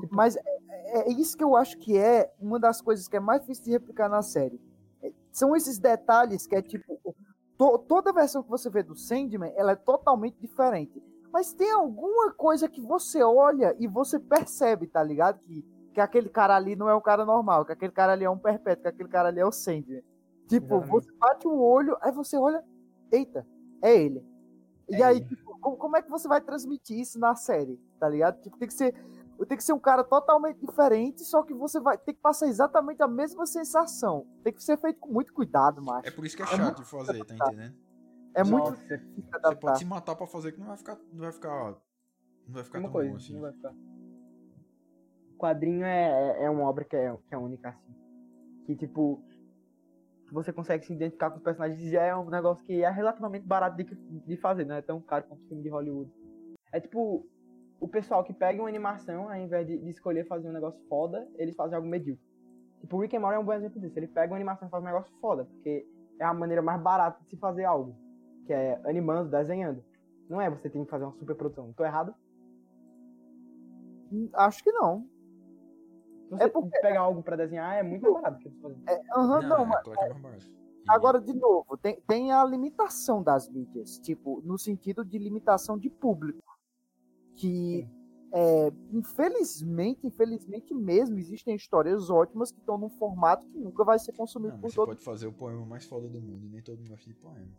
Tipo... 0.00 0.08
Mas 0.10 0.34
é, 0.34 0.40
é, 0.68 1.08
é, 1.08 1.12
isso 1.12 1.36
que 1.36 1.44
eu 1.44 1.54
acho 1.54 1.78
que 1.78 1.96
é 1.96 2.34
uma 2.40 2.58
das 2.58 2.82
coisas 2.82 3.06
que 3.06 3.16
é 3.16 3.20
mais 3.20 3.42
difícil 3.42 3.66
de 3.66 3.70
replicar 3.70 4.08
na 4.08 4.20
série. 4.20 4.60
É, 5.00 5.12
são 5.30 5.54
esses 5.54 5.78
detalhes 5.78 6.44
que 6.44 6.56
é 6.56 6.60
tipo. 6.60 7.00
To, 7.56 7.78
toda 7.78 8.12
versão 8.12 8.42
que 8.42 8.50
você 8.50 8.68
vê 8.68 8.82
do 8.82 8.96
Sandman, 8.96 9.52
ela 9.54 9.70
é 9.72 9.76
totalmente 9.76 10.40
diferente. 10.40 11.00
Mas 11.32 11.52
tem 11.52 11.70
alguma 11.70 12.32
coisa 12.32 12.68
que 12.68 12.80
você 12.80 13.22
olha 13.22 13.74
e 13.78 13.86
você 13.86 14.18
percebe, 14.18 14.86
tá 14.86 15.02
ligado? 15.02 15.38
Que, 15.40 15.64
que 15.94 16.00
aquele 16.00 16.28
cara 16.28 16.54
ali 16.54 16.76
não 16.76 16.88
é 16.88 16.94
um 16.94 17.00
cara 17.00 17.24
normal, 17.24 17.64
que 17.64 17.72
aquele 17.72 17.92
cara 17.92 18.12
ali 18.12 18.24
é 18.24 18.30
um 18.30 18.38
perpétuo, 18.38 18.82
que 18.82 18.88
aquele 18.88 19.08
cara 19.08 19.28
ali 19.28 19.40
é 19.40 19.46
o 19.46 19.52
Sandman. 19.52 20.02
Tipo, 20.46 20.76
Exatamente. 20.76 20.90
você 20.90 21.12
bate 21.18 21.48
o 21.48 21.58
olho, 21.58 21.96
aí 22.02 22.12
você 22.12 22.36
olha, 22.36 22.62
eita, 23.10 23.46
é 23.80 23.96
ele. 23.96 24.22
É 24.90 24.98
e 24.98 25.02
aí, 25.02 25.24
tipo, 25.24 25.58
como, 25.58 25.76
como, 25.76 25.96
é 25.96 26.02
que 26.02 26.10
você 26.10 26.28
vai 26.28 26.40
transmitir 26.40 26.98
isso 26.98 27.18
na 27.18 27.34
série, 27.34 27.80
tá 27.98 28.08
ligado? 28.08 28.42
Tipo, 28.42 28.58
tem 28.58 28.68
que 28.68 28.74
ser 28.74 28.94
tem 29.46 29.56
que 29.56 29.64
ser 29.64 29.72
um 29.72 29.78
cara 29.78 30.04
totalmente 30.04 30.60
diferente, 30.60 31.24
só 31.24 31.42
que 31.42 31.52
você 31.52 31.80
vai 31.80 31.98
ter 31.98 32.12
que 32.12 32.20
passar 32.20 32.46
exatamente 32.46 33.02
a 33.02 33.08
mesma 33.08 33.44
sensação. 33.44 34.24
Tem 34.44 34.52
que 34.52 34.62
ser 34.62 34.78
feito 34.78 35.00
com 35.00 35.12
muito 35.12 35.32
cuidado, 35.32 35.82
macho. 35.82 36.06
É 36.06 36.12
por 36.12 36.24
isso 36.24 36.36
que 36.36 36.44
é 36.44 36.46
chato 36.46 36.80
é 36.80 36.82
de 36.82 36.88
fazer, 36.88 37.24
tá 37.24 37.34
entendendo? 37.34 37.74
É 38.34 38.42
muito 38.44 38.70
Você 38.76 38.98
pode 39.60 39.78
se 39.78 39.84
matar 39.84 40.14
pra 40.16 40.26
fazer 40.26 40.52
que 40.52 40.60
não 40.60 40.68
vai 40.68 40.76
ficar. 40.76 40.98
Não 41.12 41.20
vai 41.20 41.32
ficar. 41.32 41.76
Não 42.46 42.54
vai 42.54 42.64
ficar 42.64 42.78
Uma 42.78 42.88
tão 42.88 42.92
coisa, 42.92 43.10
bom 43.10 43.16
assim. 43.16 43.34
Não 43.34 43.40
vai 43.42 43.52
ficar. 43.52 43.74
O 45.34 45.38
quadrinho 45.38 45.84
é, 45.84 46.38
é, 46.38 46.44
é 46.44 46.50
uma 46.50 46.64
obra 46.64 46.84
que 46.84 46.96
é, 46.96 47.14
que 47.28 47.34
é 47.34 47.38
única, 47.38 47.68
assim. 47.68 47.94
Que 48.64 48.76
tipo. 48.76 49.22
Você 50.30 50.50
consegue 50.50 50.86
se 50.86 50.94
identificar 50.94 51.30
com 51.30 51.36
os 51.36 51.42
personagens 51.42 51.78
já 51.90 52.04
é 52.04 52.16
um 52.16 52.30
negócio 52.30 52.64
que 52.64 52.82
é 52.82 52.90
relativamente 52.90 53.46
barato 53.46 53.76
de, 53.76 53.84
de 53.84 54.36
fazer, 54.38 54.64
não 54.64 54.76
é 54.76 54.80
tão 54.80 54.98
caro 54.98 55.26
quanto 55.28 55.46
filme 55.46 55.62
de 55.62 55.68
Hollywood. 55.68 56.10
É 56.72 56.80
tipo, 56.80 57.28
o 57.78 57.86
pessoal 57.86 58.24
que 58.24 58.32
pega 58.32 58.62
uma 58.62 58.68
animação, 58.68 59.28
ao 59.28 59.36
invés 59.36 59.66
de, 59.66 59.76
de, 59.76 59.90
escolher 59.90 60.26
fazer 60.26 60.48
um 60.48 60.52
negócio 60.52 60.80
foda, 60.88 61.28
eles 61.36 61.54
fazem 61.54 61.76
algo 61.76 61.86
medíocre. 61.86 62.24
Tipo, 62.80 62.96
o 62.96 63.00
Rick 63.00 63.14
and 63.14 63.20
Morty 63.20 63.36
é 63.36 63.38
um 63.40 63.44
bom 63.44 63.52
exemplo 63.52 63.78
disso. 63.78 63.98
Ele 63.98 64.08
pega 64.08 64.32
uma 64.32 64.38
animação 64.38 64.68
e 64.68 64.70
faz 64.70 64.82
um 64.82 64.86
negócio 64.86 65.12
foda, 65.20 65.44
porque 65.44 65.86
é 66.18 66.24
a 66.24 66.32
maneira 66.32 66.62
mais 66.62 66.80
barata 66.80 67.22
de 67.24 67.28
se 67.28 67.36
fazer 67.36 67.64
algo 67.64 67.94
que 68.44 68.52
é 68.52 68.80
animando, 68.84 69.30
desenhando. 69.30 69.84
Não 70.28 70.40
é 70.40 70.48
você 70.48 70.68
tem 70.68 70.84
que 70.84 70.90
fazer 70.90 71.04
uma 71.04 71.14
super 71.14 71.34
produção. 71.36 71.72
Tô 71.72 71.84
errado? 71.84 72.14
Hum, 74.12 74.28
acho 74.34 74.62
que 74.62 74.72
não. 74.72 75.06
Você 76.30 76.44
é 76.44 76.48
porque... 76.48 76.80
pegar 76.80 77.00
algo 77.00 77.22
para 77.22 77.36
desenhar 77.36 77.76
é 77.76 77.82
muito 77.82 78.12
barato 78.12 78.38
que 78.38 78.48
você. 78.48 78.76
É, 78.86 79.00
uhum, 79.18 79.26
não, 79.26 79.42
não, 79.42 79.66
mas... 79.66 79.86
É, 79.88 80.52
agora, 80.88 81.20
de 81.20 81.34
novo, 81.34 81.76
tem, 81.76 82.00
tem 82.06 82.32
a 82.32 82.44
limitação 82.44 83.22
das 83.22 83.48
mídias. 83.48 83.98
Tipo, 83.98 84.40
no 84.44 84.58
sentido 84.58 85.04
de 85.04 85.18
limitação 85.18 85.78
de 85.78 85.90
público. 85.90 86.58
que 87.36 87.86
é, 88.34 88.72
infelizmente, 88.90 90.06
infelizmente 90.06 90.72
mesmo, 90.72 91.18
existem 91.18 91.54
histórias 91.54 92.08
ótimas 92.08 92.50
que 92.50 92.58
estão 92.58 92.78
num 92.78 92.88
formato 92.88 93.46
que 93.50 93.58
nunca 93.58 93.84
vai 93.84 93.98
ser 93.98 94.12
consumido 94.12 94.54
Não, 94.54 94.60
por 94.60 94.70
você 94.70 94.76
todo 94.76 94.86
pode 94.86 95.04
fazer 95.04 95.26
o 95.26 95.32
poema 95.32 95.66
mais 95.66 95.84
foda 95.84 96.08
do 96.08 96.18
mundo 96.18 96.46
e 96.46 96.48
nem 96.48 96.62
todo 96.62 96.78
mundo 96.78 96.88
gosta 96.88 97.10
de 97.10 97.14
poema. 97.14 97.52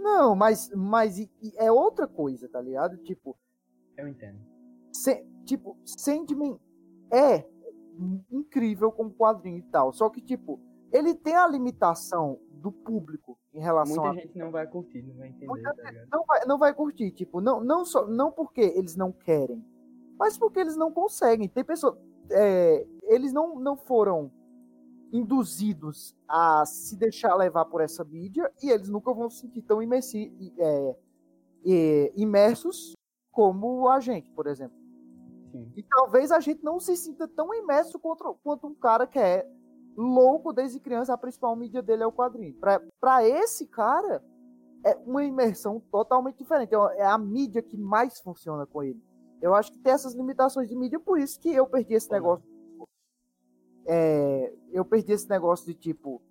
Não, 0.00 0.34
mas, 0.34 0.70
mas 0.74 1.18
e- 1.18 1.30
e 1.42 1.52
é 1.56 1.70
outra 1.70 2.06
coisa, 2.08 2.48
tá 2.48 2.60
ligado? 2.60 2.96
Tipo, 2.98 3.36
Eu 3.96 4.08
entendo. 4.08 4.38
Se- 4.92 5.24
tipo, 5.44 5.76
Sandman 5.84 6.58
é 7.12 7.44
incrível 8.30 8.90
como 8.90 9.12
quadrinho 9.12 9.58
e 9.58 9.62
tal. 9.62 9.92
Só 9.92 10.08
que, 10.08 10.20
tipo, 10.20 10.58
ele 10.92 11.14
tem 11.14 11.34
a 11.36 11.46
limitação 11.46 12.38
do 12.50 12.72
público 12.72 13.38
em 13.54 13.60
relação 13.60 14.02
Muita 14.02 14.18
a. 14.20 14.22
gente 14.22 14.38
não 14.38 14.50
vai 14.50 14.66
curtir, 14.66 15.02
não 15.02 15.14
vai 15.16 15.28
entender, 15.28 15.46
Muita 15.46 15.74
tá 15.74 15.90
ligado? 15.90 16.08
Não 16.10 16.24
vai, 16.26 16.44
não 16.46 16.58
vai 16.58 16.74
curtir, 16.74 17.10
tipo, 17.12 17.40
não, 17.40 17.62
não, 17.62 17.84
só, 17.84 18.06
não 18.06 18.30
porque 18.32 18.60
eles 18.60 18.96
não 18.96 19.12
querem, 19.12 19.64
mas 20.18 20.36
porque 20.38 20.60
eles 20.60 20.76
não 20.76 20.90
conseguem. 20.92 21.48
Tem 21.48 21.64
pessoas. 21.64 21.96
é, 22.30 22.86
eles 23.04 23.32
não, 23.32 23.58
não 23.58 23.76
foram 23.76 24.30
induzidos 25.12 26.16
a 26.28 26.64
se 26.64 26.96
deixar 26.96 27.34
levar 27.34 27.64
por 27.64 27.80
essa 27.80 28.04
mídia 28.04 28.50
e 28.62 28.70
eles 28.70 28.88
nunca 28.88 29.12
vão 29.12 29.28
se 29.28 29.40
sentir 29.40 29.62
tão 29.62 29.82
imersi, 29.82 30.32
é, 30.58 30.96
é, 31.66 32.12
imersos 32.16 32.94
como 33.30 33.88
a 33.88 34.00
gente, 34.00 34.30
por 34.30 34.46
exemplo. 34.46 34.76
Sim. 35.50 35.72
E 35.76 35.82
talvez 35.82 36.30
a 36.30 36.40
gente 36.40 36.62
não 36.62 36.78
se 36.78 36.96
sinta 36.96 37.26
tão 37.26 37.52
imerso 37.54 37.98
quanto, 37.98 38.38
quanto 38.42 38.66
um 38.66 38.74
cara 38.74 39.06
que 39.06 39.18
é 39.18 39.46
louco 39.96 40.52
desde 40.52 40.80
criança, 40.80 41.12
a 41.12 41.18
principal 41.18 41.54
mídia 41.56 41.82
dele 41.82 42.02
é 42.02 42.06
o 42.06 42.12
quadrinho. 42.12 42.56
Pra 43.00 43.26
esse 43.26 43.66
cara, 43.66 44.22
é 44.84 44.96
uma 45.06 45.24
imersão 45.24 45.80
totalmente 45.90 46.38
diferente. 46.38 46.74
É 46.96 47.04
a 47.04 47.18
mídia 47.18 47.62
que 47.62 47.76
mais 47.76 48.20
funciona 48.20 48.66
com 48.66 48.82
ele. 48.82 49.02
Eu 49.40 49.54
acho 49.54 49.72
que 49.72 49.78
tem 49.78 49.92
essas 49.92 50.14
limitações 50.14 50.68
de 50.68 50.76
mídia, 50.76 51.00
por 51.00 51.18
isso 51.18 51.40
que 51.40 51.52
eu 51.52 51.66
perdi 51.66 51.94
esse 51.94 52.10
negócio. 52.10 52.44
É, 53.92 54.54
eu 54.70 54.84
perdi 54.84 55.10
esse 55.10 55.28
negócio 55.28 55.66
de 55.66 55.74
tipo, 55.74 56.22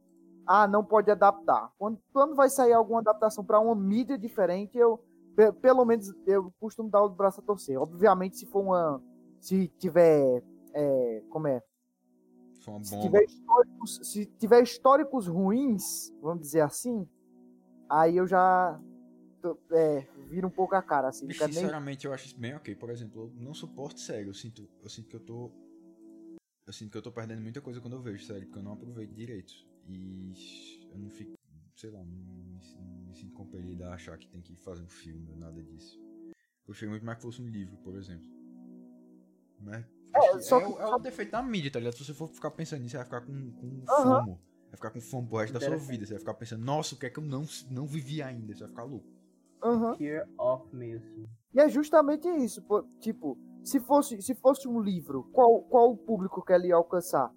ah, 0.45 0.65
não 0.65 0.81
pode 0.83 1.11
adaptar. 1.11 1.73
Quando, 1.77 1.99
quando 2.13 2.33
vai 2.35 2.49
sair 2.49 2.71
alguma 2.71 3.01
adaptação 3.01 3.43
para 3.43 3.59
uma 3.59 3.75
mídia 3.75 4.17
diferente, 4.17 4.77
eu 4.77 5.03
pe- 5.35 5.51
pelo 5.51 5.83
menos 5.83 6.07
eu 6.25 6.53
costumo 6.57 6.89
dar 6.89 7.03
o 7.03 7.09
braço 7.09 7.41
a 7.41 7.43
torcer. 7.43 7.77
Obviamente, 7.77 8.37
se 8.37 8.45
for 8.45 8.61
uma, 8.61 9.03
se 9.41 9.67
tiver, 9.77 10.41
é, 10.73 11.23
como 11.29 11.47
é, 11.47 11.61
se 12.81 12.97
tiver 13.01 13.23
históricos, 13.25 13.99
se 14.03 14.25
tiver 14.37 14.63
históricos 14.63 15.27
ruins, 15.27 16.13
vamos 16.21 16.41
dizer 16.41 16.61
assim, 16.61 17.05
aí 17.89 18.15
eu 18.15 18.25
já 18.25 18.79
é, 19.71 20.07
viro 20.29 20.47
um 20.47 20.51
pouco 20.51 20.75
a 20.75 20.81
cara, 20.81 21.09
assim. 21.09 21.27
Bicho, 21.27 21.39
Fica 21.43 21.53
nem... 21.53 21.63
sinceramente, 21.65 22.05
eu 22.07 22.13
acho 22.13 22.27
isso 22.27 22.39
bem 22.39 22.55
ok. 22.55 22.73
Por 22.75 22.89
exemplo, 22.89 23.31
eu 23.35 23.43
não 23.43 23.53
suporto 23.53 23.99
série. 23.99 24.27
Eu 24.27 24.33
sinto, 24.33 24.67
eu 24.81 24.89
sinto 24.89 25.09
que 25.09 25.15
eu 25.15 25.19
tô. 25.19 25.51
Eu 26.69 26.73
sinto 26.73 26.91
que 26.91 26.97
eu 26.99 27.01
tô 27.01 27.11
perdendo 27.11 27.41
muita 27.41 27.59
coisa 27.61 27.81
quando 27.81 27.93
eu 27.93 27.99
vejo 27.99 28.23
série, 28.23 28.45
porque 28.45 28.59
eu 28.59 28.63
não 28.63 28.73
aproveito 28.73 29.11
direito. 29.11 29.51
E 29.87 30.31
eu 30.91 30.99
não 30.99 31.09
fico. 31.09 31.33
Sei 31.75 31.89
lá, 31.89 31.97
não 31.97 32.05
me, 32.05 32.59
me 33.07 33.15
sinto 33.15 33.33
compelido 33.33 33.85
a 33.85 33.95
achar 33.95 34.15
que 34.19 34.27
tem 34.27 34.39
que 34.39 34.55
fazer 34.57 34.83
um 34.83 34.87
filme 34.87 35.31
ou 35.31 35.35
nada 35.35 35.63
disso. 35.63 35.99
Eu 36.27 36.65
prefiro 36.67 36.91
muito 36.91 37.03
mais 37.03 37.17
que 37.17 37.23
fosse 37.23 37.41
um 37.41 37.47
livro, 37.47 37.75
por 37.77 37.95
exemplo. 37.95 38.29
Mas. 39.59 39.83
É, 40.13 40.39
só 40.41 40.59
é, 40.59 40.63
que- 40.63 40.71
o, 40.71 40.79
é 40.79 40.95
o 40.95 40.99
defeito 40.99 41.31
da 41.31 41.41
mídia, 41.41 41.71
tá 41.71 41.79
ligado? 41.79 41.97
Se 41.97 42.05
você 42.05 42.13
for 42.13 42.27
ficar 42.27 42.51
pensando 42.51 42.83
nisso, 42.83 42.91
você 42.91 42.97
vai 42.97 43.05
ficar 43.05 43.21
com, 43.21 43.51
com 43.53 43.85
fomo. 43.87 44.39
Vai 44.67 44.75
ficar 44.75 44.91
com 44.91 45.01
fome 45.01 45.27
pro 45.27 45.37
resto 45.37 45.53
da 45.53 45.59
sua 45.59 45.75
vida. 45.75 46.05
Você 46.05 46.13
vai 46.13 46.19
ficar 46.19 46.35
pensando, 46.35 46.63
nossa, 46.63 46.93
o 46.93 46.99
que 46.99 47.07
é 47.07 47.09
que 47.09 47.17
eu 47.17 47.23
não, 47.23 47.47
não 47.71 47.87
vivi 47.87 48.21
ainda? 48.21 48.53
Você 48.53 48.59
vai 48.59 48.69
ficar 48.69 48.83
louco. 48.83 49.09
Aham. 49.63 49.95
Fear 49.97 50.29
of. 50.37 50.69
E 51.51 51.59
é 51.59 51.67
justamente 51.67 52.27
isso, 52.27 52.61
pô, 52.61 52.83
tipo, 52.99 53.35
se 53.63 53.79
fosse, 53.79 54.21
se 54.21 54.33
fosse 54.35 54.67
um 54.67 54.79
livro, 54.79 55.23
qual, 55.31 55.61
qual 55.63 55.91
o 55.91 55.97
público 55.97 56.43
que 56.43 56.53
ele 56.53 56.67
ia 56.67 56.75
alcançar? 56.75 57.33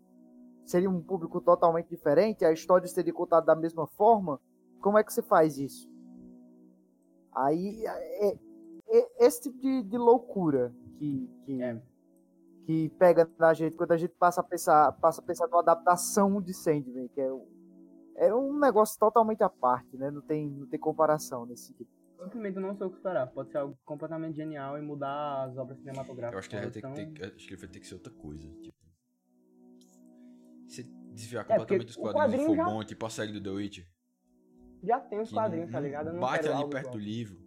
Seria 0.65 0.89
um 0.89 1.03
público 1.03 1.41
totalmente 1.41 1.89
diferente? 1.89 2.45
A 2.45 2.53
história 2.53 2.87
seria 2.87 3.13
contada 3.13 3.47
da 3.47 3.57
mesma 3.57 3.87
forma? 3.87 4.41
Como 4.81 4.97
é 4.99 5.05
que 5.05 5.13
você 5.13 5.23
faz 5.23 5.59
isso? 5.59 5.91
Aí, 7.35 7.85
é, 7.87 8.29
é- 8.29 9.27
esse 9.27 9.43
tipo 9.43 9.59
de, 9.59 9.83
de 9.85 9.97
loucura 9.99 10.75
que, 10.99 11.29
que, 11.45 11.63
É. 11.63 11.83
que 12.65 12.89
pega 12.91 13.29
na 13.39 13.55
gente 13.55 13.77
quando 13.77 13.93
a 13.93 13.97
gente 13.97 14.15
passa 14.19 14.41
a 14.41 14.45
pensar, 14.45 14.93
passa 15.01 15.21
a 15.21 15.25
pensar 15.25 15.47
numa 15.49 15.61
adaptação 15.61 16.41
de 16.43 16.53
Sandman, 16.53 17.09
que 17.09 17.21
é, 17.21 17.33
um- 17.33 17.47
é 18.17 18.35
um 18.35 18.59
negócio 18.59 18.99
totalmente 18.99 19.43
à 19.43 19.49
parte, 19.49 19.97
né? 19.97 20.11
Não 20.11 20.21
tem, 20.21 20.49
não 20.51 20.67
tem 20.67 20.79
comparação 20.79 21.47
nesse 21.47 21.69
sentido. 21.69 21.89
Simplesmente 22.25 22.59
não 22.61 22.77
sei 22.77 22.87
o 22.87 22.91
que 22.91 22.97
esperar. 22.97 23.27
Pode 23.29 23.51
ser 23.51 23.59
algo 23.59 23.79
completamente 23.85 24.37
genial 24.37 24.79
e 24.79 24.83
mudar 24.83 25.45
as 25.45 25.57
obras 25.57 25.79
cinematográficas. 25.79 26.33
Eu 26.33 26.39
acho 26.39 26.49
que 26.49 26.57
ele 26.57 26.63
vai 26.63 26.71
ter 26.73 26.81
que, 26.81 26.87
Elas 26.87 26.97
ter, 26.97 27.35
acho 27.37 27.47
que 27.47 27.55
ele 27.55 27.61
vai 27.61 27.71
ter 27.71 27.81
que 27.81 27.87
ser 27.87 27.95
outra 27.95 28.13
coisa. 28.13 28.49
Tipo. 28.61 28.77
Se 30.69 30.83
desviar 31.13 31.45
É, 31.45 31.49
completamente 31.49 31.87
dos 31.87 31.97
o 31.97 32.01
quadrinhos 32.01 32.25
e 32.25 32.37
quadrinho 32.37 32.47
for 32.49 32.57
já- 32.57 32.65
bom, 32.65 32.85
tipo 32.85 33.07
a 33.07 33.11
série 33.11 33.33
do 33.33 33.43
The 33.43 33.51
Witcher. 33.51 33.87
Já 34.83 35.01
tem 35.01 35.21
os 35.21 35.31
quadrinhos, 35.31 35.67
não- 35.67 35.73
tá 35.73 35.81
ligado? 35.81 36.19
Bate 36.19 36.49
ali 36.49 36.69
perto 36.69 36.79
igual. 36.87 36.93
do 36.93 36.99
livro. 36.99 37.43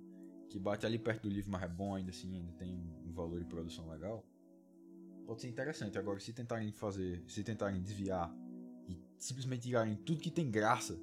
Que 0.49 0.59
bate 0.59 0.85
ali 0.85 0.99
perto 0.99 1.23
do 1.23 1.29
livro, 1.29 1.51
mas 1.51 1.63
é 1.63 1.67
bom 1.67 1.95
ainda 1.95 2.11
assim, 2.11 2.35
ainda 2.37 2.53
tem 2.53 2.73
um 3.05 3.11
valor 3.11 3.39
de 3.39 3.45
produção 3.45 3.89
legal. 3.89 4.23
Pode 5.25 5.41
ser 5.41 5.49
interessante. 5.49 5.97
Agora, 5.97 6.19
se 6.19 6.31
tentarem 6.33 6.71
fazer. 6.71 7.23
Se 7.27 7.43
tentarem 7.43 7.81
desviar 7.81 8.31
e 8.87 8.95
simplesmente 9.17 9.63
tirarem 9.63 9.95
tudo 9.95 10.21
que 10.21 10.29
tem 10.29 10.49
graça, 10.51 10.97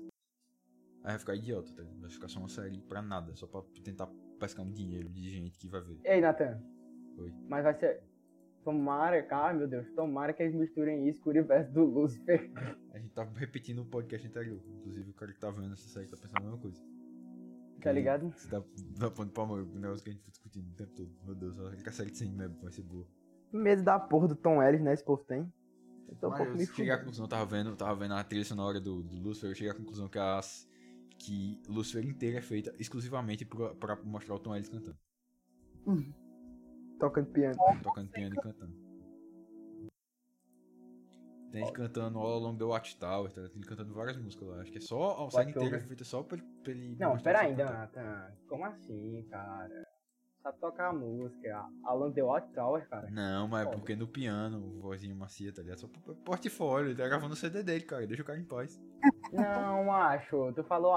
aí 1.04 1.10
vai 1.12 1.18
ficar 1.18 1.34
idiota, 1.34 1.72
tá? 1.72 1.82
ligado? 1.82 2.00
Vai 2.00 2.10
ficar 2.10 2.28
só 2.28 2.38
uma 2.38 2.48
série 2.48 2.80
pra 2.82 3.02
nada, 3.02 3.34
só 3.34 3.46
pra 3.46 3.62
tentar 3.82 4.08
pescar 4.38 4.64
um 4.64 4.72
dinheiro 4.72 5.08
de 5.08 5.28
gente 5.30 5.58
que 5.58 5.68
vai 5.68 5.80
ver. 5.80 5.98
Ei, 6.04 6.20
Nathan. 6.20 6.60
Oi. 7.18 7.32
Mas 7.48 7.64
vai 7.64 7.74
ser. 7.78 8.02
Tomara, 8.64 9.20
cara, 9.24 9.52
meu 9.54 9.66
Deus, 9.66 9.90
tomara 9.90 10.32
que 10.32 10.40
eles 10.40 10.54
misturem 10.54 11.08
isso 11.08 11.20
com 11.20 11.30
o 11.30 11.32
universo 11.32 11.72
do 11.72 11.84
Lucifer. 11.84 12.48
A 12.92 12.98
gente 12.98 13.12
tá 13.12 13.24
repetindo 13.34 13.80
o 13.80 13.84
podcast 13.84 14.26
anterior. 14.28 14.62
Inclusive, 14.78 15.10
o 15.10 15.14
cara 15.14 15.32
que 15.32 15.40
tá 15.40 15.50
vendo 15.50 15.72
essa 15.72 15.88
série 15.88 16.06
tá 16.06 16.16
pensando 16.16 16.38
a 16.38 16.42
mesma 16.42 16.58
coisa. 16.58 16.80
Tá 16.80 17.80
Que 17.80 17.92
ligado? 17.92 18.32
Você 18.36 18.48
tá 18.48 18.62
ponto 19.10 19.32
pra 19.32 19.44
mão, 19.44 19.56
o 19.56 19.78
negócio 19.78 20.04
que 20.04 20.10
a 20.10 20.12
gente 20.12 20.22
tá 20.22 20.30
discutindo 20.30 20.70
o 20.70 20.74
tempo 20.76 20.92
todo. 20.94 21.10
Meu 21.24 21.34
Deus, 21.34 21.56
só 21.56 21.70
que 21.70 21.88
a 21.88 21.92
série 21.92 22.12
de 22.12 22.18
Sandman 22.18 22.56
vai 22.62 22.70
ser 22.70 22.82
boa. 22.82 23.04
Medo 23.52 23.82
da 23.82 23.98
porra 23.98 24.28
do 24.28 24.36
Tom 24.36 24.62
Ellis, 24.62 24.80
né? 24.80 24.94
Esse 24.94 25.04
povo 25.04 25.24
tem. 25.24 25.52
Eu 26.08 26.16
tô 26.16 26.28
um 26.28 26.30
Mas 26.30 26.38
pouco 26.38 26.54
me 26.54 26.62
eu 26.62 26.66
cheguei 26.68 26.92
à 26.92 26.98
conclusão, 26.98 27.24
eu 27.24 27.28
tava 27.28 27.44
vendo, 27.46 27.74
tava 27.76 27.94
vendo 27.96 28.14
a 28.14 28.22
trilha 28.22 28.44
sonora 28.44 28.80
do, 28.80 29.02
do 29.02 29.16
Lucifer, 29.16 29.50
eu 29.50 29.54
cheguei 29.54 29.72
à 29.72 29.74
conclusão 29.74 30.08
que 30.08 30.18
as. 30.18 30.68
Que 31.22 31.62
Lucifer 31.68 32.04
inteira 32.04 32.38
é 32.38 32.42
feita 32.42 32.74
exclusivamente 32.78 33.44
pra, 33.44 33.74
pra 33.74 33.96
mostrar 34.02 34.34
o 34.34 34.38
Tom 34.38 34.54
Ellis 34.54 34.68
cantando. 34.68 34.98
Tocando 36.98 37.30
piano. 37.30 37.56
Tocando 37.82 38.10
piano 38.10 38.34
e 38.34 38.40
cantando. 38.40 38.82
Tem 41.52 41.62
ele 41.62 41.72
cantando 41.72 42.18
All 42.18 42.34
Along 42.34 42.56
the 42.56 42.64
Watchtower, 42.64 43.30
tá? 43.30 43.42
Tem 43.42 43.56
ele 43.56 43.66
cantando 43.66 43.92
várias 43.92 44.16
músicas 44.16 44.48
lá. 44.48 44.62
Acho 44.62 44.72
que 44.72 44.78
é 44.78 44.80
só. 44.80 45.26
A 45.26 45.30
série 45.30 45.50
inteira 45.50 45.76
é 45.76 45.80
feita 45.80 46.04
só 46.04 46.22
pra 46.22 46.38
ele. 46.38 46.46
Pra 46.62 46.72
ele 46.72 46.96
Não, 46.98 47.18
pera 47.18 47.40
ainda. 47.40 47.64
Nathan. 47.64 48.32
Como 48.48 48.64
assim, 48.64 49.26
cara? 49.30 49.86
Sabe 50.42 50.58
tocar 50.58 50.88
a 50.88 50.92
música. 50.92 51.64
Alan 51.84 52.10
The 52.10 52.22
Watchtower, 52.22 52.88
cara. 52.88 53.08
Não, 53.10 53.46
mas 53.46 53.66
é 53.66 53.70
porque 53.70 53.94
no 53.94 54.08
piano, 54.08 54.80
vozinha 54.80 55.14
macia, 55.14 55.52
tá 55.52 55.62
ligado? 55.62 55.78
Só 55.78 55.88
portfólio, 56.24 56.88
ele 56.90 56.96
tá 56.96 57.06
gravando 57.06 57.34
o 57.34 57.36
CD 57.36 57.62
dele, 57.62 57.84
cara. 57.84 58.06
Deixa 58.06 58.22
o 58.22 58.26
cara 58.26 58.40
em 58.40 58.44
paz. 58.44 58.80
Não, 59.32 59.92
acho. 59.92 60.52
Tu 60.54 60.64
falou. 60.64 60.94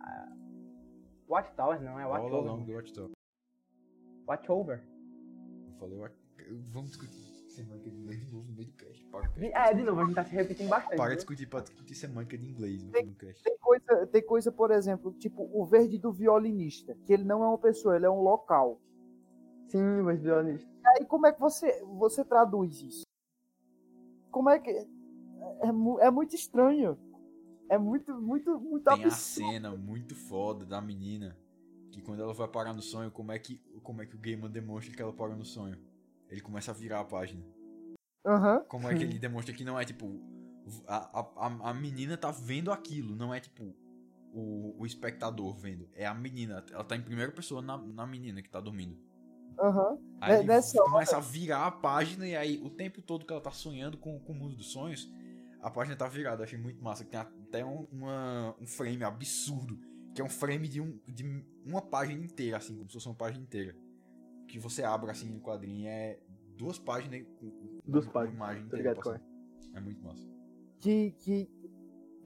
ah, 0.00 0.32
Watchtower, 1.28 1.80
não, 1.82 2.00
é 2.00 2.04
All 2.04 2.10
Watchover. 2.12 2.48
Along 2.50 2.64
the 2.66 2.72
Watchtower. 2.74 3.10
Watchover. 4.26 4.82
Eu 5.66 5.74
falei, 5.78 5.98
Watch- 5.98 6.16
vamos 6.72 6.90
discutir 6.90 7.29
semântica 7.64 7.90
de 7.90 7.96
inglês 7.98 8.20
de 8.26 8.32
novo 8.32 8.46
no 8.48 8.52
meio 8.54 8.68
do 8.68 8.72
cast. 8.74 9.04
Para, 9.06 9.28
o 9.28 9.32
cast. 9.32 9.44
É, 9.54 9.74
de 9.74 9.82
novo, 9.82 10.00
a 10.00 10.04
gente 10.04 10.14
tá 10.14 10.24
se 10.24 10.34
repetindo 10.34 10.68
bastante. 10.68 10.96
Para 10.96 11.10
de 11.10 11.16
discutir, 11.16 11.46
para 11.48 11.60
discutir 11.60 11.94
semântica 11.94 12.38
de 12.38 12.46
inglês 12.48 12.82
no, 12.82 12.90
no 12.90 13.14
cast. 13.14 13.42
Tem 13.42 13.56
coisa, 13.58 14.06
tem 14.06 14.22
coisa, 14.26 14.52
por 14.52 14.70
exemplo, 14.70 15.12
tipo 15.14 15.48
o 15.52 15.64
verde 15.66 15.98
do 15.98 16.12
violinista, 16.12 16.94
que 17.06 17.12
ele 17.12 17.24
não 17.24 17.42
é 17.42 17.48
uma 17.48 17.58
pessoa, 17.58 17.96
ele 17.96 18.06
é 18.06 18.10
um 18.10 18.20
local. 18.22 18.80
Sim, 19.68 20.02
mas 20.02 20.20
violonista. 20.20 20.68
Aí 20.86 21.04
como 21.04 21.26
é 21.26 21.32
que 21.32 21.40
você, 21.40 21.82
você 21.84 22.24
traduz 22.24 22.80
isso? 22.82 23.02
Como 24.30 24.48
é 24.50 24.58
que. 24.58 24.70
É, 25.62 25.72
mu- 25.72 25.98
é 26.00 26.10
muito 26.10 26.34
estranho. 26.34 26.98
É 27.68 27.78
muito, 27.78 28.12
muito, 28.20 28.58
muito 28.58 28.84
Tem 28.84 29.04
a 29.04 29.06
absurdo. 29.08 29.48
cena 29.50 29.70
muito 29.76 30.14
foda 30.16 30.64
da 30.66 30.80
menina 30.80 31.36
que 31.92 32.00
quando 32.02 32.20
ela 32.22 32.32
vai 32.34 32.48
parar 32.48 32.72
no 32.72 32.82
sonho, 32.82 33.10
como 33.12 33.30
é 33.32 33.38
que, 33.38 33.58
como 33.82 34.02
é 34.02 34.06
que 34.06 34.16
o 34.16 34.18
Gaiman 34.18 34.50
demonstra 34.50 34.94
que 34.94 35.00
ela 35.00 35.12
para 35.12 35.36
no 35.36 35.44
sonho? 35.44 35.78
Ele 36.30 36.40
começa 36.40 36.70
a 36.70 36.74
virar 36.74 37.00
a 37.00 37.04
página. 37.04 37.44
Aham. 38.26 38.60
Como 38.68 38.88
é 38.88 38.94
que 38.94 39.02
ele 39.04 39.18
demonstra 39.18 39.54
que 39.54 39.64
não 39.64 39.78
é 39.78 39.84
tipo. 39.84 40.20
A, 40.86 41.20
a, 41.20 41.70
a- 41.70 41.74
menina 41.74 42.16
tá 42.16 42.30
vendo 42.30 42.70
aquilo, 42.70 43.16
não 43.16 43.34
é 43.34 43.40
tipo 43.40 43.74
o, 44.32 44.76
o 44.78 44.86
espectador 44.86 45.56
vendo. 45.56 45.88
É 45.94 46.06
a 46.06 46.14
menina. 46.14 46.64
Ela 46.70 46.84
tá 46.84 46.94
em 46.96 47.02
primeira 47.02 47.32
pessoa 47.32 47.60
na, 47.62 47.76
na 47.78 48.06
menina 48.06 48.40
que 48.42 48.48
tá 48.50 48.60
dormindo. 48.60 48.96
Aham. 49.58 49.98
Aí 50.20 50.32
Ne- 50.32 50.38
ele 50.40 50.46
nessa 50.48 50.82
começa 50.82 51.16
a 51.16 51.20
virar 51.20 51.66
a 51.66 51.70
página 51.70 52.26
e 52.26 52.36
aí 52.36 52.60
o 52.62 52.70
tempo 52.70 53.02
todo 53.02 53.24
que 53.26 53.32
ela 53.32 53.40
tá 53.42 53.50
sonhando 53.50 53.98
com, 53.98 54.18
com 54.20 54.32
o 54.32 54.36
mundo 54.36 54.54
dos 54.54 54.70
sonhos, 54.72 55.10
a 55.60 55.70
página 55.70 55.96
tá 55.96 56.06
virada. 56.06 56.42
Eu 56.42 56.44
achei 56.44 56.58
muito 56.58 56.82
massa. 56.82 57.04
Tem 57.04 57.18
até 57.18 57.64
um, 57.64 57.86
uma- 57.90 58.54
um 58.60 58.66
frame 58.66 59.02
absurdo. 59.02 59.78
Que 60.14 60.20
é 60.20 60.24
um 60.24 60.28
frame 60.30 60.66
de, 60.68 60.80
um, 60.80 60.98
de 61.06 61.44
uma 61.64 61.80
página 61.80 62.22
inteira, 62.24 62.56
assim, 62.56 62.76
como 62.76 62.88
se 62.88 62.94
fosse 62.94 63.06
uma 63.08 63.14
página 63.14 63.42
inteira. 63.42 63.76
Que 64.50 64.58
você 64.58 64.82
abre 64.82 65.10
assim 65.10 65.30
no 65.30 65.40
quadrinho 65.40 65.88
é 65.88 66.18
duas 66.56 66.78
páginas 66.78 67.24
com 67.38 67.80
Duas 67.86 68.06
páginas, 68.06 68.36
imagem 68.36 68.62
Tá 68.62 68.66
inteira 68.76 68.92
ligado 68.94 69.14
é? 69.14 69.20
É 69.74 69.80
muito 69.80 70.02
massa. 70.04 70.26
que, 70.80 71.12
que 71.20 71.50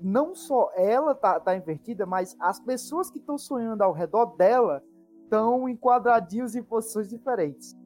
não 0.01 0.35
só 0.35 0.71
ela 0.75 1.15
tá, 1.15 1.39
tá 1.39 1.57
invertida, 1.57 2.05
mas 2.07 2.37
as 2.41 2.59
pessoas 2.61 3.11
que 3.11 3.19
estão 3.19 3.39
sonhando 3.39 3.83
ao 3.83 3.93
redor 3.93 4.37
dela 4.37 4.83
estão 5.23 5.69
em 5.69 5.77
quadradinhos 5.77 6.55
em 6.55 6.63
posições 6.63 7.09
diferentes. 7.09 7.77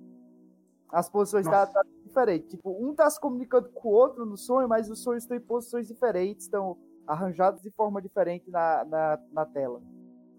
As 0.90 1.08
posições 1.10 1.46
tá, 1.46 1.66
tá 1.66 1.82
diferentes. 2.04 2.50
Tipo, 2.50 2.70
um 2.82 2.94
tá 2.94 3.08
se 3.10 3.20
comunicando 3.20 3.68
com 3.70 3.88
o 3.88 3.92
outro 3.92 4.24
no 4.24 4.36
sonho, 4.36 4.68
mas 4.68 4.88
os 4.90 5.02
sonhos 5.02 5.24
estão 5.24 5.36
em 5.36 5.40
posições 5.40 5.86
diferentes, 5.86 6.44
estão 6.46 6.78
arranjados 7.06 7.62
de 7.62 7.70
forma 7.72 8.00
diferente 8.00 8.50
na, 8.50 8.84
na, 8.84 9.18
na 9.32 9.46
tela. 9.46 9.82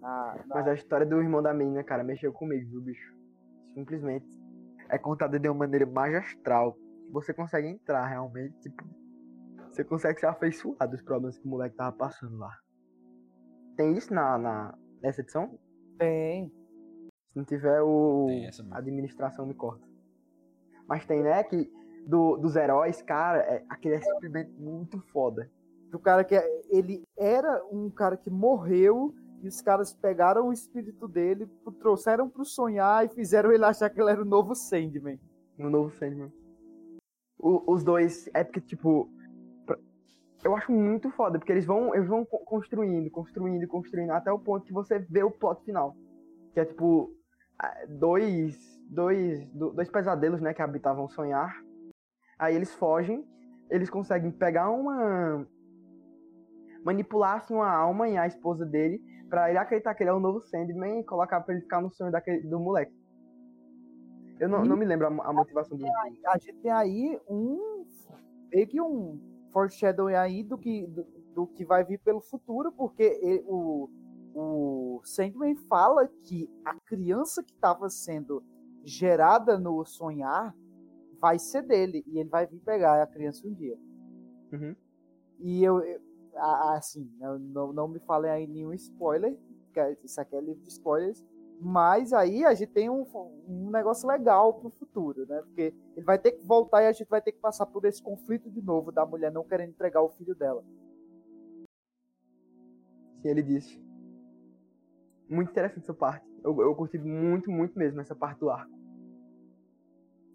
Na- 0.00 0.34
na- 0.46 0.54
Mas 0.56 0.66
a 0.68 0.74
história 0.74 1.06
do 1.06 1.20
irmão 1.20 1.40
da 1.42 1.54
menina, 1.54 1.84
cara, 1.84 2.02
mexeu 2.02 2.32
comigo, 2.32 2.68
viu, 2.70 2.80
bicho? 2.80 3.19
Simplesmente. 3.74 4.26
É 4.88 4.98
contada 4.98 5.38
de 5.38 5.48
uma 5.48 5.58
maneira 5.58 5.86
magistral. 5.86 6.76
Você 7.12 7.32
consegue 7.32 7.68
entrar 7.68 8.06
realmente, 8.06 8.58
tipo. 8.60 8.84
Você 9.70 9.84
consegue 9.84 10.18
se 10.18 10.26
afeiçoar 10.26 10.88
dos 10.88 11.00
problemas 11.02 11.38
que 11.38 11.46
o 11.46 11.48
moleque 11.50 11.76
tava 11.76 11.96
passando 11.96 12.36
lá. 12.38 12.56
Tem 13.76 13.92
isso 13.96 14.12
na, 14.12 14.36
na, 14.36 14.78
nessa 15.00 15.20
edição? 15.20 15.58
Tem. 15.98 16.48
Se 16.48 17.36
não 17.36 17.44
tiver, 17.44 17.80
o. 17.82 18.26
A 18.72 18.78
administração 18.78 19.46
me 19.46 19.54
corta. 19.54 19.86
Mas 20.88 21.06
tem, 21.06 21.22
né? 21.22 21.42
Que 21.44 21.72
do, 22.06 22.36
dos 22.36 22.56
heróis, 22.56 23.00
cara, 23.02 23.38
é, 23.38 23.64
aquele 23.68 23.94
é 23.96 24.00
simplesmente 24.00 24.50
muito 24.52 25.00
foda. 25.12 25.50
do 25.90 25.98
cara 25.98 26.24
que 26.24 26.34
é- 26.36 26.62
ele 26.68 27.04
era 27.16 27.64
um 27.70 27.90
cara 27.90 28.16
que 28.16 28.30
morreu 28.30 29.14
e 29.42 29.48
os 29.48 29.60
caras 29.60 29.92
pegaram 29.92 30.48
o 30.48 30.52
espírito 30.52 31.08
dele, 31.08 31.46
trouxeram 31.78 32.28
pro 32.28 32.44
sonhar 32.44 33.04
e 33.04 33.08
fizeram 33.08 33.50
ele 33.52 33.64
achar 33.64 33.88
que 33.90 34.00
ele 34.00 34.10
era 34.10 34.22
o 34.22 34.24
novo 34.24 34.54
Sandman. 34.54 35.18
No 35.58 35.70
novo 35.70 35.90
Sandman. 35.90 36.32
O- 37.38 37.72
os 37.72 37.82
dois, 37.84 38.28
é 38.34 38.44
porque, 38.44 38.60
tipo. 38.60 39.08
Eu 40.42 40.56
acho 40.56 40.72
muito 40.72 41.10
foda, 41.10 41.38
porque 41.38 41.52
eles 41.52 41.66
vão, 41.66 41.94
eles 41.94 42.08
vão 42.08 42.24
co- 42.24 42.38
construindo, 42.38 43.10
construindo, 43.10 43.66
construindo, 43.68 44.10
até 44.10 44.32
o 44.32 44.38
ponto 44.38 44.64
que 44.64 44.72
você 44.72 44.98
vê 44.98 45.22
o 45.22 45.30
plot 45.30 45.62
final. 45.64 45.94
Que 46.54 46.60
é 46.60 46.64
tipo. 46.64 47.10
Dois. 47.88 48.56
Dois. 48.88 49.46
do- 49.52 49.70
Dois 49.72 49.88
pesadelos, 49.90 50.40
né, 50.40 50.52
que 50.54 50.62
habitavam 50.62 51.08
sonhar. 51.08 51.54
Aí 52.38 52.54
eles 52.56 52.74
fogem, 52.74 53.24
eles 53.70 53.90
conseguem 53.90 54.30
pegar 54.30 54.70
uma. 54.70 55.46
Manipular 56.84 57.36
assim, 57.38 57.54
uma 57.54 57.70
alma 57.70 58.08
e 58.08 58.16
a 58.16 58.26
esposa 58.26 58.64
dele 58.64 59.00
pra 59.28 59.48
ele 59.48 59.58
acreditar 59.58 59.94
que 59.94 60.02
ele 60.02 60.10
é 60.10 60.12
o 60.12 60.20
novo 60.20 60.40
Sandman 60.42 61.00
e 61.00 61.04
colocar 61.04 61.40
pra 61.40 61.54
ele 61.54 61.62
ficar 61.62 61.80
no 61.80 61.90
sonho 61.90 62.10
daquele, 62.10 62.40
do 62.48 62.58
moleque. 62.58 62.92
Eu 64.40 64.48
não, 64.48 64.64
não 64.64 64.76
me 64.76 64.84
lembro 64.86 65.06
a, 65.06 65.28
a 65.28 65.32
motivação 65.32 65.76
do. 65.76 65.84
A 66.26 66.38
gente 66.38 66.54
tem 66.62 66.70
aí 66.70 67.20
um 67.28 67.84
meio 68.52 68.66
que 68.66 68.80
um 68.80 69.20
foreshadowing 69.52 70.14
aí 70.14 70.42
do 70.42 70.56
que, 70.56 70.86
do, 70.86 71.04
do 71.34 71.46
que 71.46 71.64
vai 71.64 71.84
vir 71.84 71.98
pelo 71.98 72.20
futuro, 72.20 72.72
porque 72.72 73.02
ele- 73.22 73.44
o, 73.46 73.88
o 74.34 75.00
Sandman 75.04 75.54
fala 75.68 76.08
que 76.08 76.50
a 76.64 76.74
criança 76.74 77.42
que 77.42 77.52
estava 77.52 77.88
sendo 77.90 78.42
gerada 78.84 79.58
no 79.58 79.84
sonhar 79.84 80.54
vai 81.20 81.38
ser 81.38 81.62
dele 81.62 82.02
e 82.06 82.18
ele 82.18 82.28
vai 82.30 82.46
vir 82.46 82.60
pegar 82.60 83.02
a 83.02 83.06
criança 83.06 83.46
um 83.46 83.52
dia. 83.52 83.76
Uhum. 84.52 84.74
E 85.38 85.62
eu, 85.62 85.80
assim, 86.36 87.10
não, 87.18 87.72
não 87.72 87.88
me 87.88 87.98
falem 88.00 88.30
aí 88.30 88.46
nenhum 88.46 88.72
spoiler, 88.74 89.36
porque 89.66 89.98
isso 90.04 90.20
aqui 90.20 90.36
é 90.36 90.40
livro 90.40 90.62
de 90.62 90.68
spoilers, 90.70 91.24
mas 91.60 92.12
aí 92.12 92.44
a 92.44 92.54
gente 92.54 92.72
tem 92.72 92.88
um, 92.88 93.06
um 93.48 93.70
negócio 93.70 94.08
legal 94.08 94.54
pro 94.54 94.70
futuro, 94.70 95.26
né? 95.26 95.42
Porque 95.42 95.74
ele 95.96 96.04
vai 96.06 96.18
ter 96.18 96.32
que 96.32 96.44
voltar 96.44 96.82
e 96.82 96.86
a 96.86 96.92
gente 96.92 97.08
vai 97.08 97.20
ter 97.20 97.32
que 97.32 97.38
passar 97.40 97.66
por 97.66 97.84
esse 97.84 98.02
conflito 98.02 98.50
de 98.50 98.62
novo 98.62 98.90
da 98.90 99.04
mulher 99.04 99.30
não 99.30 99.44
querendo 99.44 99.70
entregar 99.70 100.02
o 100.02 100.08
filho 100.10 100.34
dela. 100.34 100.64
Sim, 103.22 103.28
ele 103.28 103.42
disse. 103.42 103.78
Muito 105.28 105.50
interessante 105.50 105.84
essa 105.84 105.94
parte. 105.94 106.26
Eu, 106.42 106.60
eu 106.60 106.74
curti 106.74 106.98
muito, 106.98 107.50
muito 107.50 107.78
mesmo 107.78 108.00
essa 108.00 108.14
parte 108.14 108.40
do 108.40 108.50
arco. 108.50 108.70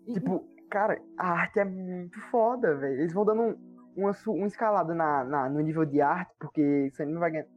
E- 0.08 0.14
Tipo, 0.14 0.44
cara, 0.70 1.02
a 1.18 1.32
arte 1.32 1.60
é 1.60 1.66
muito 1.66 2.20
foda, 2.32 2.76
velho. 2.76 3.02
Eles 3.02 3.14
vão 3.14 3.26
dando 3.26 3.42
um, 3.42 3.75
uma, 3.96 4.12
uma 4.28 4.48
escalada 4.48 4.94
na, 4.94 5.24
na- 5.24 5.50
no 5.50 5.60
nível 5.60 5.86
de 5.86 6.02
arte, 6.02 6.34
porque 6.40 6.90
você 6.92 7.06
não 7.06 7.20
vai 7.20 7.32
ganhar. 7.32 7.48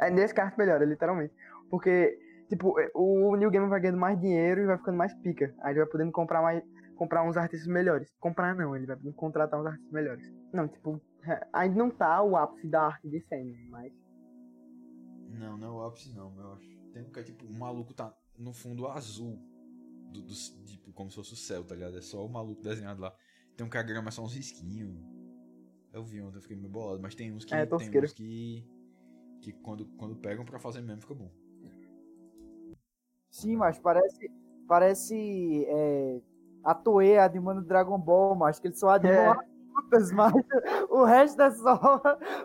É 0.00 0.10
nesse 0.10 0.38
arte 0.40 0.58
melhora, 0.58 0.84
literalmente. 0.84 1.34
Porque, 1.70 2.18
tipo, 2.48 2.78
é, 2.80 2.90
o 2.94 3.34
New 3.36 3.50
Game 3.50 3.68
vai 3.68 3.80
ganhando 3.80 3.98
mais 3.98 4.20
dinheiro 4.20 4.62
e 4.62 4.66
vai 4.66 4.76
ficando 4.76 4.98
mais 4.98 5.14
pica. 5.14 5.54
Aí 5.60 5.72
ele 5.72 5.80
vai 5.80 5.88
podendo 5.88 6.12
comprar 6.12 6.42
mais. 6.42 6.62
Comprar 6.96 7.24
uns 7.24 7.36
artistas 7.36 7.66
melhores. 7.66 8.08
Comprar 8.20 8.54
não, 8.54 8.76
ele 8.76 8.86
vai 8.86 8.96
podendo 8.96 9.14
contratar 9.16 9.60
uns 9.60 9.66
artistas 9.66 9.92
melhores. 9.92 10.32
Não, 10.52 10.68
tipo, 10.68 11.00
é, 11.26 11.44
ainda 11.52 11.76
não 11.76 11.90
tá 11.90 12.22
o 12.22 12.36
ápice 12.36 12.68
da 12.68 12.82
arte 12.86 13.08
de 13.08 13.20
Sandman, 13.22 13.68
mas. 13.68 13.92
Não, 15.30 15.58
não 15.58 15.66
é 15.66 15.70
o 15.70 15.86
ápice 15.86 16.14
não, 16.14 16.32
eu 16.38 16.52
acho. 16.52 16.68
Tem 16.92 17.04
que 17.10 17.18
é 17.18 17.22
tipo, 17.24 17.44
o 17.44 17.52
maluco 17.52 17.92
tá 17.92 18.14
no 18.38 18.52
fundo 18.52 18.86
azul. 18.86 19.36
Do, 20.12 20.22
do- 20.22 20.64
tipo, 20.64 20.92
como 20.92 21.10
se 21.10 21.16
fosse 21.16 21.32
o 21.32 21.36
céu, 21.36 21.64
tá 21.64 21.74
ligado? 21.74 21.98
É 21.98 22.00
só 22.00 22.24
o 22.24 22.28
maluco 22.28 22.62
desenhado 22.62 23.00
lá. 23.00 23.12
Tem 23.56 23.66
um 23.66 23.70
que 23.70 23.76
é 23.76 24.10
só 24.12 24.22
uns 24.22 24.34
risquinhos. 24.34 24.96
Eu 25.94 26.04
vi 26.04 26.20
ontem, 26.20 26.36
eu 26.38 26.42
fiquei 26.42 26.56
meio 26.56 26.68
bolado. 26.68 27.00
Mas 27.00 27.14
tem 27.14 27.32
uns 27.32 27.44
que. 27.44 27.54
É, 27.54 27.64
tem 27.64 27.88
uns 28.02 28.12
que. 28.12 28.66
Que 29.40 29.52
quando, 29.52 29.86
quando 29.96 30.16
pegam 30.16 30.44
pra 30.44 30.58
fazer 30.58 30.80
mesmo 30.82 31.00
fica 31.02 31.14
bom. 31.14 31.30
Sim, 33.30 33.56
mas 33.56 33.78
parece. 33.78 34.30
Parece. 34.66 35.64
É, 35.68 36.20
a 36.64 36.74
Toei 36.74 37.18
animando 37.18 37.62
Dragon 37.62 37.98
Ball, 37.98 38.34
mas 38.34 38.58
que 38.58 38.68
eles 38.68 38.78
só 38.78 38.90
animam 38.90 39.14
É. 39.34 39.36
lutas, 39.76 40.10
mas 40.12 40.32
o 40.88 41.04
resto 41.04 41.42
é 41.42 41.50
só 41.50 41.78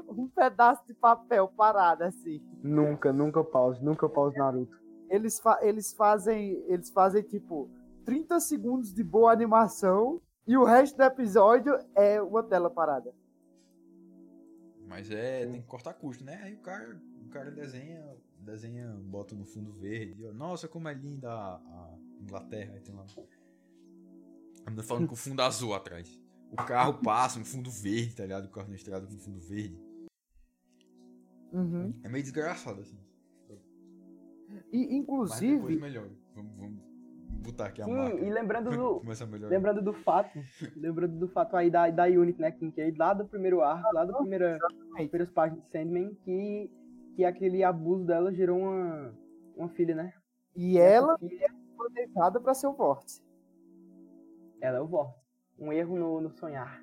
um 0.10 0.28
pedaço 0.28 0.86
de 0.86 0.94
papel 0.94 1.48
parado, 1.48 2.04
assim. 2.04 2.42
Nunca, 2.62 3.14
nunca 3.14 3.44
pause, 3.44 3.82
nunca 3.84 4.10
pause 4.10 4.38
Naruto. 4.38 4.78
eles, 5.10 5.40
fa- 5.40 5.60
eles 5.62 5.94
fazem 5.94 6.62
eles 6.68 6.90
fazem 6.92 7.24
tipo 7.24 7.70
30 8.04 8.40
segundos 8.42 8.94
de 8.94 9.04
boa 9.04 9.32
animação 9.32 10.22
e 10.46 10.58
o 10.58 10.66
resto 10.66 10.98
do 10.98 11.04
episódio 11.04 11.74
é 11.96 12.22
uma 12.22 12.44
tela 12.44 12.70
parada. 12.70 13.14
Mas 14.90 15.12
é, 15.12 15.46
tem 15.46 15.62
que 15.62 15.68
cortar 15.68 15.94
custo, 15.94 16.24
né? 16.24 16.42
Aí 16.42 16.56
o 16.56 16.60
cara, 16.62 17.00
o 17.24 17.30
cara 17.30 17.52
desenha, 17.52 18.04
desenha, 18.40 18.92
bota 19.04 19.36
no 19.36 19.46
fundo 19.46 19.72
verde. 19.72 20.26
ó, 20.26 20.34
Nossa, 20.34 20.68
como 20.68 20.88
é 20.88 20.94
linda 20.96 21.32
a, 21.32 21.56
a 21.58 21.98
Inglaterra. 22.20 22.74
Aí 22.74 22.82
tem 22.82 22.96
lá. 22.96 23.06
A 24.66 24.70
menina 24.72 24.84
falando 24.84 25.08
com 25.08 25.14
o 25.14 25.18
fundo 25.18 25.42
azul 25.44 25.76
atrás. 25.76 26.20
O 26.52 26.56
carro 26.56 26.96
passa, 27.04 27.40
um 27.40 27.46
fundo 27.46 27.70
verde, 27.70 28.16
tá 28.16 28.24
ligado? 28.24 28.46
O 28.46 28.50
carro 28.50 28.68
na 28.68 28.76
estrada 28.76 29.06
com 29.06 29.20
fundo 29.20 29.40
verde. 29.40 29.80
Uhum. 31.54 31.94
É 32.04 32.10
meio 32.10 32.24
desgraçado, 32.24 32.82
assim. 32.82 32.98
E 34.74 34.80
Mas 34.80 35.40
depois 35.40 35.44
inclusive 35.44 35.80
melhora. 35.80 36.12
Vamos, 36.34 36.58
vamos 36.58 36.89
botar 37.30 37.68
aqui 37.68 37.82
a 37.82 37.86
Sim, 37.86 37.94
marca. 37.94 38.20
e 38.20 38.30
lembrando 38.30 38.70
do, 38.72 39.02
lembrando 39.50 39.82
do 39.82 39.94
fato, 39.94 40.32
lembrando 40.76 41.18
do 41.18 41.28
fato 41.28 41.56
aí 41.56 41.70
da, 41.70 41.90
da 41.90 42.06
Unity, 42.06 42.42
né, 42.42 42.52
que 42.52 42.74
é 42.78 42.94
lá 42.98 43.14
do 43.14 43.26
primeiro 43.26 43.62
arco, 43.62 43.94
lá 43.94 44.06
da 44.06 44.14
primeira, 44.14 44.58
primeiras 44.94 45.32
páginas 45.32 45.64
de 45.64 45.70
Sandman, 45.70 46.14
que, 46.24 46.72
que 47.16 47.26
aquele 47.26 47.64
abuso 47.64 48.06
dela 48.06 48.34
gerou 48.34 48.60
uma, 48.60 49.14
uma 49.56 49.70
filha, 49.70 49.96
né? 49.96 50.14
e 50.56 50.78
essa 50.78 51.06
ela 51.06 51.18
filha, 51.18 51.54
foi 51.78 51.90
deixada 51.92 52.40
para 52.40 52.54
ser 52.54 52.68
o 52.68 52.74
vórtice. 52.74 53.22
ela 54.62 54.78
é 54.78 54.82
o 54.82 54.88
Vortex. 54.88 55.20
Um 55.58 55.74
erro 55.74 55.98
no, 55.98 56.22
no 56.22 56.32
sonhar. 56.32 56.82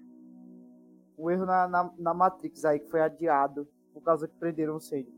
O 1.16 1.30
erro 1.30 1.46
na, 1.46 1.66
na, 1.66 1.90
na 1.98 2.14
Matrix 2.14 2.64
aí 2.64 2.78
que 2.78 2.90
foi 2.90 3.00
adiado 3.00 3.66
por 3.92 4.02
causa 4.02 4.28
que 4.28 4.34
prenderam 4.36 4.76
o 4.76 4.80
Sage. 4.80 5.15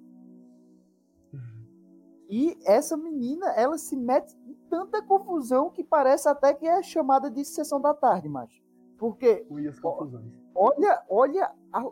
E 2.29 2.59
essa 2.67 2.97
menina, 2.97 3.47
ela 3.53 3.79
se 3.79 3.97
mete 3.97 4.37
em 4.47 4.55
tanta 4.69 5.01
confusão 5.03 5.71
que 5.71 5.83
parece 5.83 6.29
até 6.29 6.53
que 6.53 6.67
é 6.67 6.83
chamada 6.83 7.31
de 7.31 7.45
sessão 7.45 7.81
da 7.81 7.95
tarde, 7.95 8.29
macho. 8.29 8.63
Porque 8.99 9.47
olha, 10.55 11.03
olha 11.09 11.53
a- 11.73 11.85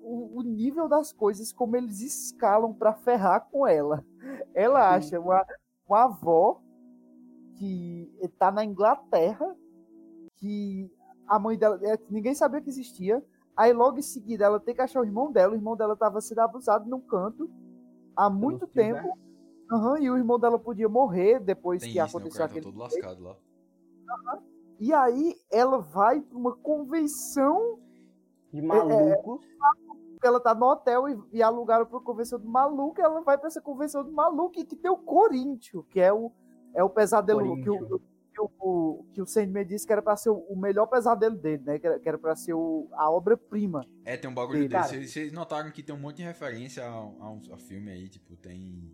o, 0.00 0.38
o 0.38 0.42
nível 0.42 0.88
das 0.88 1.12
coisas, 1.12 1.52
como 1.52 1.76
eles 1.76 2.00
escalam 2.00 2.72
pra 2.72 2.92
ferrar 2.94 3.46
com 3.50 3.66
ela. 3.66 4.04
Ela 4.54 4.94
acha 4.94 5.20
uma, 5.20 5.46
uma 5.86 6.04
avó 6.04 6.60
que 7.56 8.10
tá 8.38 8.50
na 8.50 8.64
Inglaterra, 8.64 9.54
que 10.36 10.90
a 11.26 11.38
mãe 11.38 11.58
dela, 11.58 11.78
é, 11.82 11.98
ninguém 12.08 12.34
sabia 12.34 12.60
que 12.60 12.70
existia. 12.70 13.22
Aí 13.56 13.72
logo 13.72 13.98
em 13.98 14.02
seguida 14.02 14.44
ela 14.44 14.58
tem 14.60 14.74
que 14.74 14.80
achar 14.80 15.00
o 15.00 15.04
irmão 15.04 15.30
dela, 15.30 15.52
o 15.52 15.56
irmão 15.56 15.76
dela 15.76 15.96
tava 15.96 16.20
sendo 16.20 16.40
abusado 16.40 16.88
num 16.88 17.00
canto 17.00 17.50
há 18.16 18.30
muito 18.30 18.66
Pelos 18.66 19.00
tios, 19.02 19.18
Aham, 19.70 19.98
e 19.98 20.10
o 20.10 20.16
irmão 20.16 20.38
dela 20.38 20.58
podia 20.58 20.88
morrer 20.88 21.40
depois 21.40 21.82
Tem 21.82 21.92
que 21.92 21.98
isso, 21.98 22.06
né? 22.06 22.12
O 22.12 22.16
aconteceu 22.18 22.38
tá 22.38 22.44
aquele 22.46 22.64
todo 22.64 22.78
lascado 22.78 23.22
lá. 23.22 23.36
E 24.80 24.92
aí 24.92 25.36
ela 25.50 25.78
vai 25.78 26.20
pra 26.20 26.38
uma 26.38 26.56
convenção 26.56 27.78
De 28.52 28.62
malucos. 28.62 29.44
porque 30.12 30.26
ela 30.26 30.40
tá 30.40 30.54
no 30.54 30.66
hotel 30.66 31.08
e, 31.08 31.18
e 31.32 31.42
alugaram 31.42 31.84
pra 31.84 32.00
convenção 32.00 32.38
do 32.38 32.48
maluco, 32.48 33.00
ela 33.00 33.20
vai 33.20 33.36
pra 33.36 33.48
essa 33.48 33.60
convenção 33.60 34.04
do 34.04 34.12
maluco 34.12 34.58
e 34.58 34.64
que 34.64 34.76
tem 34.76 34.90
o 34.90 34.96
Corinthians, 34.96 35.84
que 35.90 36.00
é 36.00 36.12
o, 36.12 36.32
é 36.74 36.82
o 36.82 36.88
pesadelo 36.88 37.60
que 37.60 37.68
o, 37.68 37.88
que 37.88 38.00
que 38.38 38.40
o, 38.60 39.04
que 39.14 39.22
o 39.22 39.26
Sandman 39.26 39.66
disse 39.66 39.86
que 39.86 39.92
era 39.92 40.00
pra 40.00 40.16
ser 40.16 40.30
o 40.30 40.54
melhor 40.56 40.86
pesadelo 40.86 41.36
dele, 41.36 41.62
né? 41.64 41.78
Que 41.78 41.86
era, 41.86 41.98
que 41.98 42.08
era 42.08 42.18
pra 42.18 42.36
ser 42.36 42.54
o, 42.54 42.88
a 42.92 43.10
obra-prima. 43.10 43.84
É, 44.04 44.16
tem 44.16 44.30
um 44.30 44.34
bagulho 44.34 44.68
desse. 44.68 45.06
Vocês, 45.06 45.32
notaram 45.32 45.70
que 45.70 45.82
tem 45.82 45.94
um 45.94 45.98
monte 45.98 46.18
de 46.18 46.22
referência 46.22 46.84
a, 46.84 46.88
a, 46.88 47.54
a 47.54 47.58
filme 47.58 47.90
aí, 47.90 48.08
tipo, 48.08 48.36
tem 48.36 48.92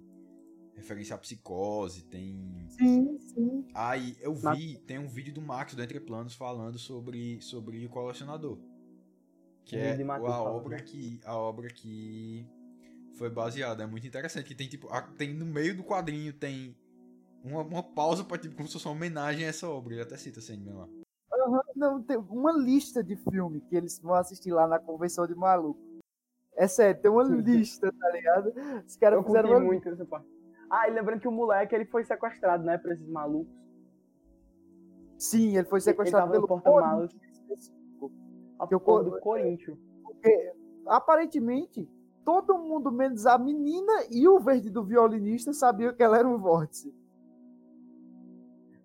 referência 0.77 1.15
à 1.15 1.19
psicose, 1.19 2.05
tem. 2.05 2.67
Sim, 2.69 3.19
sim. 3.19 3.67
Aí 3.75 4.17
eu 4.21 4.35
vi, 4.35 4.79
tem 4.79 4.99
um 4.99 5.09
vídeo 5.09 5.33
do 5.33 5.41
Max 5.41 5.75
do 5.75 5.83
Entre 5.83 6.01
Planos 6.01 6.35
falando 6.35 6.79
sobre, 6.79 7.41
sobre 7.41 7.85
o 7.85 7.89
colecionador. 7.89 8.59
Que 9.65 9.77
é 9.77 10.03
a 10.03 10.43
obra 10.43 10.83
que. 10.83 11.21
A 11.25 11.37
obra 11.37 11.69
que 11.69 12.47
foi 13.15 13.31
baseada. 13.31 13.85
É 13.85 13.87
muito 13.87 14.07
interessante. 14.07 14.47
Que 14.47 14.55
tem, 14.55 14.69
tipo, 14.69 14.89
tem 15.17 15.33
no 15.33 15.47
meio 15.47 15.77
do 15.77 15.85
quadrinho 15.85 16.33
tem 16.33 16.77
uma, 17.43 17.63
uma 17.63 17.83
pausa 17.83 18.25
pra, 18.25 18.37
tipo, 18.37 18.55
como 18.55 18.67
se 18.67 18.75
fosse 18.75 18.87
uma 18.87 18.95
homenagem 18.95 19.45
a 19.45 19.49
essa 19.49 19.69
obra. 19.69 19.95
Ele 19.95 20.03
até 20.03 20.17
cita 20.17 20.41
Sandman 20.41 20.75
lá. 20.75 20.89
Uhum, 21.47 21.61
não, 21.75 22.03
tem 22.03 22.17
uma 22.17 22.53
lista 22.53 23.03
de 23.03 23.17
filme 23.17 23.61
que 23.61 23.77
eles 23.77 23.99
vão 23.99 24.15
assistir 24.15 24.53
lá 24.53 24.67
na 24.67 24.79
convenção 24.79 25.27
de 25.27 25.35
maluco. 25.35 25.81
É 26.57 26.69
sério, 26.69 27.01
tem 27.01 27.11
uma 27.11 27.25
lista, 27.25 27.93
tá 27.93 28.11
ligado? 28.11 28.53
Os 28.87 28.97
caras 28.97 29.25
fizeram 29.25 29.51
uma... 29.51 29.61
muito 29.61 29.89
essa 29.89 30.05
parte. 30.05 30.34
Ah, 30.75 30.89
e 30.89 30.91
lembrando 30.91 31.21
que 31.21 31.29
o 31.29 31.33
moleque 31.33 31.73
ele 31.73 31.85
foi 31.85 32.03
sequestrado, 32.03 32.65
né, 32.65 32.77
por 32.77 32.91
esses 32.91 33.09
malucos. 33.09 33.55
Sim, 35.17 35.57
ele 35.57 35.69
foi 35.69 35.81
sequestrado 35.81 36.33
ele 36.33 36.35
pelo 36.35 36.49
porta-malas. 36.49 37.13
Que 38.69 38.75
eu 38.75 38.81
do 38.81 39.21
Corinthians. 39.21 39.79
Porque, 40.03 40.53
aparentemente, 40.87 41.89
todo 42.25 42.59
mundo, 42.59 42.91
menos 42.91 43.25
a 43.25 43.39
menina 43.39 43.93
e 44.11 44.27
o 44.27 44.41
verde 44.41 44.69
do 44.69 44.83
violinista, 44.83 45.53
sabia 45.53 45.93
que 45.93 46.03
ela 46.03 46.19
era 46.19 46.27
um 46.27 46.39
vórtice. 46.39 46.93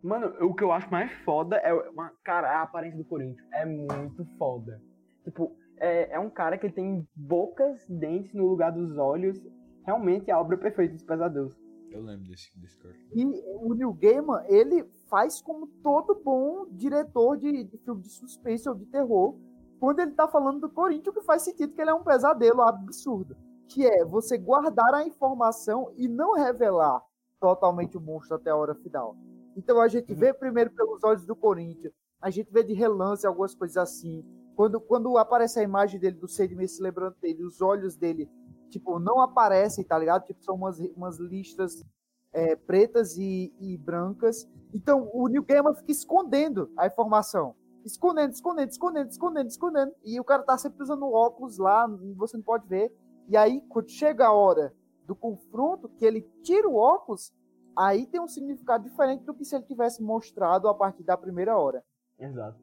Mano, 0.04 0.32
o 0.46 0.54
que 0.54 0.64
eu 0.64 0.72
acho 0.72 0.92
mais 0.92 1.12
foda 1.24 1.56
é 1.58 1.74
uma. 1.74 2.14
Cara, 2.24 2.60
a 2.60 2.62
aparência 2.62 3.00
do 3.00 3.04
Corinthians 3.04 3.48
é 3.52 3.66
muito 3.66 4.26
foda. 4.38 4.80
Tipo, 5.24 5.56
é, 5.78 6.14
é 6.14 6.20
um 6.20 6.30
cara 6.30 6.56
que 6.56 6.70
tem 6.70 7.08
bocas, 7.16 7.84
dentes 7.90 8.32
no 8.34 8.46
lugar 8.46 8.72
dos 8.72 8.96
olhos. 8.96 9.42
Realmente 9.86 10.30
é 10.30 10.34
a 10.34 10.40
obra 10.40 10.56
perfeita 10.56 10.94
dos 10.94 11.04
pesadelos. 11.04 11.69
Eu 11.92 12.02
lembro 12.02 12.28
desse, 12.28 12.58
desse 12.58 12.78
cara. 12.78 12.96
E 13.14 13.26
o 13.26 13.74
Neil 13.74 13.94
Gaiman, 13.94 14.44
ele 14.48 14.84
faz 15.10 15.42
como 15.42 15.68
todo 15.82 16.22
bom 16.24 16.68
diretor 16.72 17.38
de, 17.38 17.64
de 17.64 17.78
filme 17.80 18.02
de 18.02 18.10
suspense 18.10 18.70
ou 18.70 18.76
de 18.76 18.86
terror, 18.86 19.36
quando 19.80 20.00
ele 20.00 20.12
tá 20.12 20.28
falando 20.28 20.60
do 20.60 20.70
Corinthians, 20.70 21.16
que 21.16 21.22
faz 21.22 21.42
sentido 21.44 21.74
que 21.74 21.82
ele 21.82 21.90
é 21.90 21.94
um 21.94 22.04
pesadelo 22.04 22.62
absurdo. 22.62 23.36
Que 23.68 23.86
é 23.86 24.04
você 24.04 24.38
guardar 24.38 24.94
a 24.94 25.06
informação 25.06 25.92
e 25.96 26.08
não 26.08 26.34
revelar 26.34 27.02
totalmente 27.40 27.98
o 27.98 28.02
monstro 28.02 28.36
até 28.36 28.50
a 28.50 28.56
hora 28.56 28.76
final. 28.76 29.16
Então 29.56 29.80
a 29.80 29.88
gente 29.88 30.14
vê 30.14 30.34
primeiro 30.34 30.72
pelos 30.72 31.04
olhos 31.04 31.26
do 31.26 31.36
Corinthians, 31.36 31.94
a 32.22 32.30
gente 32.30 32.52
vê 32.52 32.64
de 32.64 32.74
relance 32.74 33.26
algumas 33.26 33.56
coisas 33.56 33.78
assim. 33.78 34.24
Quando, 34.56 34.82
quando 34.82 35.18
aparece 35.18 35.60
a 35.60 35.64
imagem 35.64 36.00
dele 36.00 36.18
do 36.18 36.28
Sandman 36.28 36.68
se 36.68 36.82
lembrando 36.82 37.16
dele, 37.22 37.44
os 37.44 37.62
olhos 37.62 37.96
dele, 37.96 38.30
tipo, 38.70 39.00
não 39.00 39.20
aparecem, 39.22 39.84
tá 39.84 39.98
ligado? 39.98 40.26
Tipo, 40.26 40.44
são 40.44 40.56
umas, 40.56 40.80
umas 40.96 41.18
listras 41.20 41.84
é, 42.32 42.56
pretas 42.56 43.18
e, 43.18 43.54
e, 43.60 43.78
brancas. 43.78 44.48
Então 44.74 45.10
o 45.14 45.28
New 45.28 45.44
Gaiman 45.44 45.76
fica 45.76 45.92
escondendo 45.92 46.72
a 46.78 46.88
informação. 46.88 47.56
Escondendo, 47.86 48.34
escondendo, 48.34 48.70
escondendo, 48.70 49.10
escondendo, 49.10 49.48
escondendo. 49.48 49.96
E 50.04 50.20
o 50.20 50.24
cara 50.24 50.44
tá 50.44 50.58
sempre 50.58 50.84
usando 50.84 51.12
óculos 51.12 51.58
lá, 51.58 51.88
você 52.16 52.38
não 52.38 52.44
pode 52.44 52.68
ver. 52.68 52.94
E 53.28 53.38
aí, 53.38 53.62
quando 53.70 53.90
chega 53.90 54.26
a 54.26 54.32
hora 54.32 54.74
do 55.06 55.16
confronto, 55.16 55.90
que 55.90 56.06
ele 56.06 56.22
tira 56.44 56.68
o 56.68 56.76
óculos, 56.76 57.34
aí 57.78 58.06
tem 58.06 58.20
um 58.20 58.28
significado 58.28 58.84
diferente 58.84 59.24
do 59.24 59.34
que 59.34 59.46
se 59.46 59.56
ele 59.56 59.66
tivesse 59.66 60.04
mostrado 60.04 60.68
a 60.68 60.74
partir 60.74 61.04
da 61.04 61.16
primeira 61.16 61.58
hora. 61.58 61.84
Exato. 62.20 62.60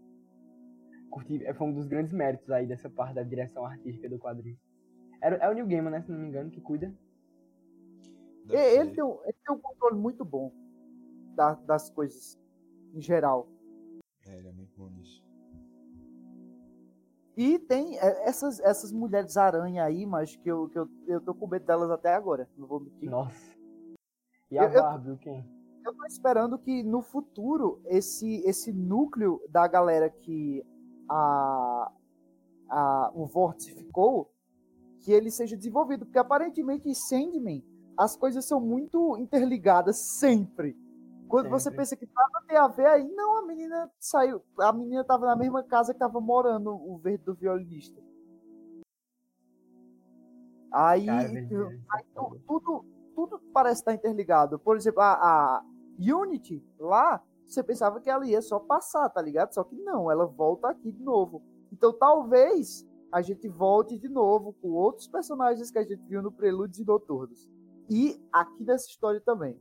Curti, 1.10 1.44
é, 1.44 1.54
foi 1.54 1.66
um 1.66 1.72
dos 1.72 1.86
grandes 1.86 2.12
méritos 2.12 2.50
aí 2.50 2.66
dessa 2.66 2.90
parte 2.90 3.14
da 3.14 3.22
direção 3.22 3.64
artística 3.64 4.08
do 4.08 4.18
quadrinho. 4.18 4.58
É, 5.20 5.46
é 5.46 5.50
o 5.50 5.52
New 5.52 5.66
Gaiman, 5.66 5.90
né, 5.90 6.02
se 6.02 6.10
não 6.10 6.18
me 6.18 6.28
engano, 6.28 6.50
que 6.50 6.60
cuida. 6.60 6.92
Ele 8.48 8.90
tem, 8.92 9.02
um, 9.02 9.18
ele 9.24 9.36
tem 9.44 9.54
um 9.54 9.58
controle 9.58 9.96
muito 9.96 10.24
bom 10.24 10.52
da, 11.34 11.54
das 11.54 11.90
coisas, 11.90 12.38
em 12.94 13.00
geral. 13.00 13.48
É, 14.26 14.36
ele 14.36 14.48
é 14.48 14.52
muito 14.52 14.72
bom 14.76 14.88
nisso. 14.88 15.24
E 17.36 17.58
tem 17.58 17.98
é, 17.98 18.28
essas, 18.28 18.60
essas 18.60 18.92
mulheres 18.92 19.36
aranha 19.36 19.84
aí, 19.84 20.06
mas 20.06 20.36
que 20.36 20.48
eu, 20.48 20.68
que 20.68 20.78
eu, 20.78 20.88
eu 21.06 21.20
tô 21.20 21.34
com 21.34 21.46
medo 21.46 21.66
delas 21.66 21.90
até 21.90 22.14
agora. 22.14 22.48
Não 22.56 22.66
vou 22.66 22.80
mentir. 22.80 23.10
Nossa. 23.10 23.56
E 24.50 24.58
a 24.58 24.68
Barbie, 24.68 25.18
quem? 25.18 25.44
Eu 25.84 25.94
tô 25.94 26.04
esperando 26.06 26.58
que 26.58 26.82
no 26.82 27.02
futuro 27.02 27.80
esse, 27.86 28.42
esse 28.44 28.72
núcleo 28.72 29.40
da 29.48 29.68
galera 29.68 30.08
que 30.08 30.64
a, 31.08 31.92
a, 32.68 33.12
o 33.14 33.26
Vórtice 33.26 33.72
ficou, 33.72 34.32
que 35.06 35.12
ele 35.12 35.30
seja 35.30 35.56
desenvolvido. 35.56 36.04
Porque 36.04 36.18
aparentemente 36.18 36.88
em 36.88 36.94
Sandman 36.94 37.64
as 37.96 38.16
coisas 38.16 38.44
são 38.44 38.60
muito 38.60 39.16
interligadas 39.16 39.96
sempre. 39.96 40.76
Quando 41.28 41.44
sempre. 41.44 41.60
você 41.60 41.70
pensa 41.70 41.96
que 41.96 42.08
nada 42.12 42.44
tem 42.46 42.56
a 42.56 42.66
ver, 42.66 42.86
aí 42.86 43.08
não, 43.12 43.38
a 43.38 43.46
menina 43.46 43.88
saiu. 44.00 44.42
A 44.58 44.72
menina 44.72 45.04
tava 45.04 45.26
na 45.26 45.36
mesma 45.36 45.62
casa 45.62 45.92
que 45.94 46.00
tava 46.00 46.20
morando 46.20 46.74
o 46.74 46.98
verde 46.98 47.24
do 47.24 47.34
violinista. 47.34 48.02
Aí, 50.72 51.06
Cara, 51.06 51.28
aí 51.28 52.04
tudo, 52.46 52.84
tudo 53.14 53.38
parece 53.52 53.82
estar 53.82 53.94
interligado. 53.94 54.58
Por 54.58 54.76
exemplo, 54.76 55.00
a, 55.02 55.12
a 55.14 55.64
Unity 55.98 56.62
lá, 56.80 57.22
você 57.46 57.62
pensava 57.62 58.00
que 58.00 58.10
ela 58.10 58.26
ia 58.26 58.42
só 58.42 58.58
passar, 58.58 59.08
tá 59.08 59.22
ligado? 59.22 59.54
Só 59.54 59.62
que 59.62 59.76
não, 59.76 60.10
ela 60.10 60.26
volta 60.26 60.68
aqui 60.68 60.90
de 60.90 61.02
novo. 61.02 61.42
Então 61.72 61.92
talvez 61.92 62.84
a 63.12 63.22
gente 63.22 63.48
volte 63.48 63.98
de 63.98 64.08
novo 64.08 64.52
com 64.54 64.70
outros 64.70 65.06
personagens 65.06 65.70
que 65.70 65.78
a 65.78 65.84
gente 65.84 66.02
viu 66.06 66.22
no 66.22 66.32
Prelúdios 66.32 66.78
e 66.78 66.84
Noturnos. 66.84 67.48
E 67.88 68.20
aqui 68.32 68.64
nessa 68.64 68.88
história 68.88 69.20
também. 69.20 69.58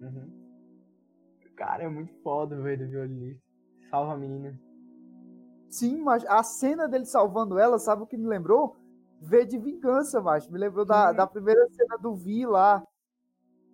Uhum. 0.00 0.46
Cara, 1.54 1.84
é 1.84 1.88
muito 1.88 2.12
foda, 2.22 2.60
velho, 2.60 2.84
do 2.84 2.90
violinista. 2.90 3.42
Salva 3.88 4.12
a 4.12 4.16
menina. 4.16 4.58
Sim, 5.68 6.02
mas 6.02 6.24
a 6.26 6.42
cena 6.42 6.88
dele 6.88 7.06
salvando 7.06 7.58
ela, 7.58 7.78
sabe 7.78 8.02
o 8.02 8.06
que 8.06 8.16
me 8.16 8.26
lembrou? 8.26 8.76
V 9.20 9.44
de 9.46 9.58
Vingança, 9.58 10.20
macho. 10.20 10.52
Me 10.52 10.58
lembrou 10.58 10.84
da, 10.84 11.12
da 11.12 11.26
primeira 11.26 11.66
cena 11.70 11.96
do 11.96 12.14
Vi 12.14 12.44
lá. 12.46 12.86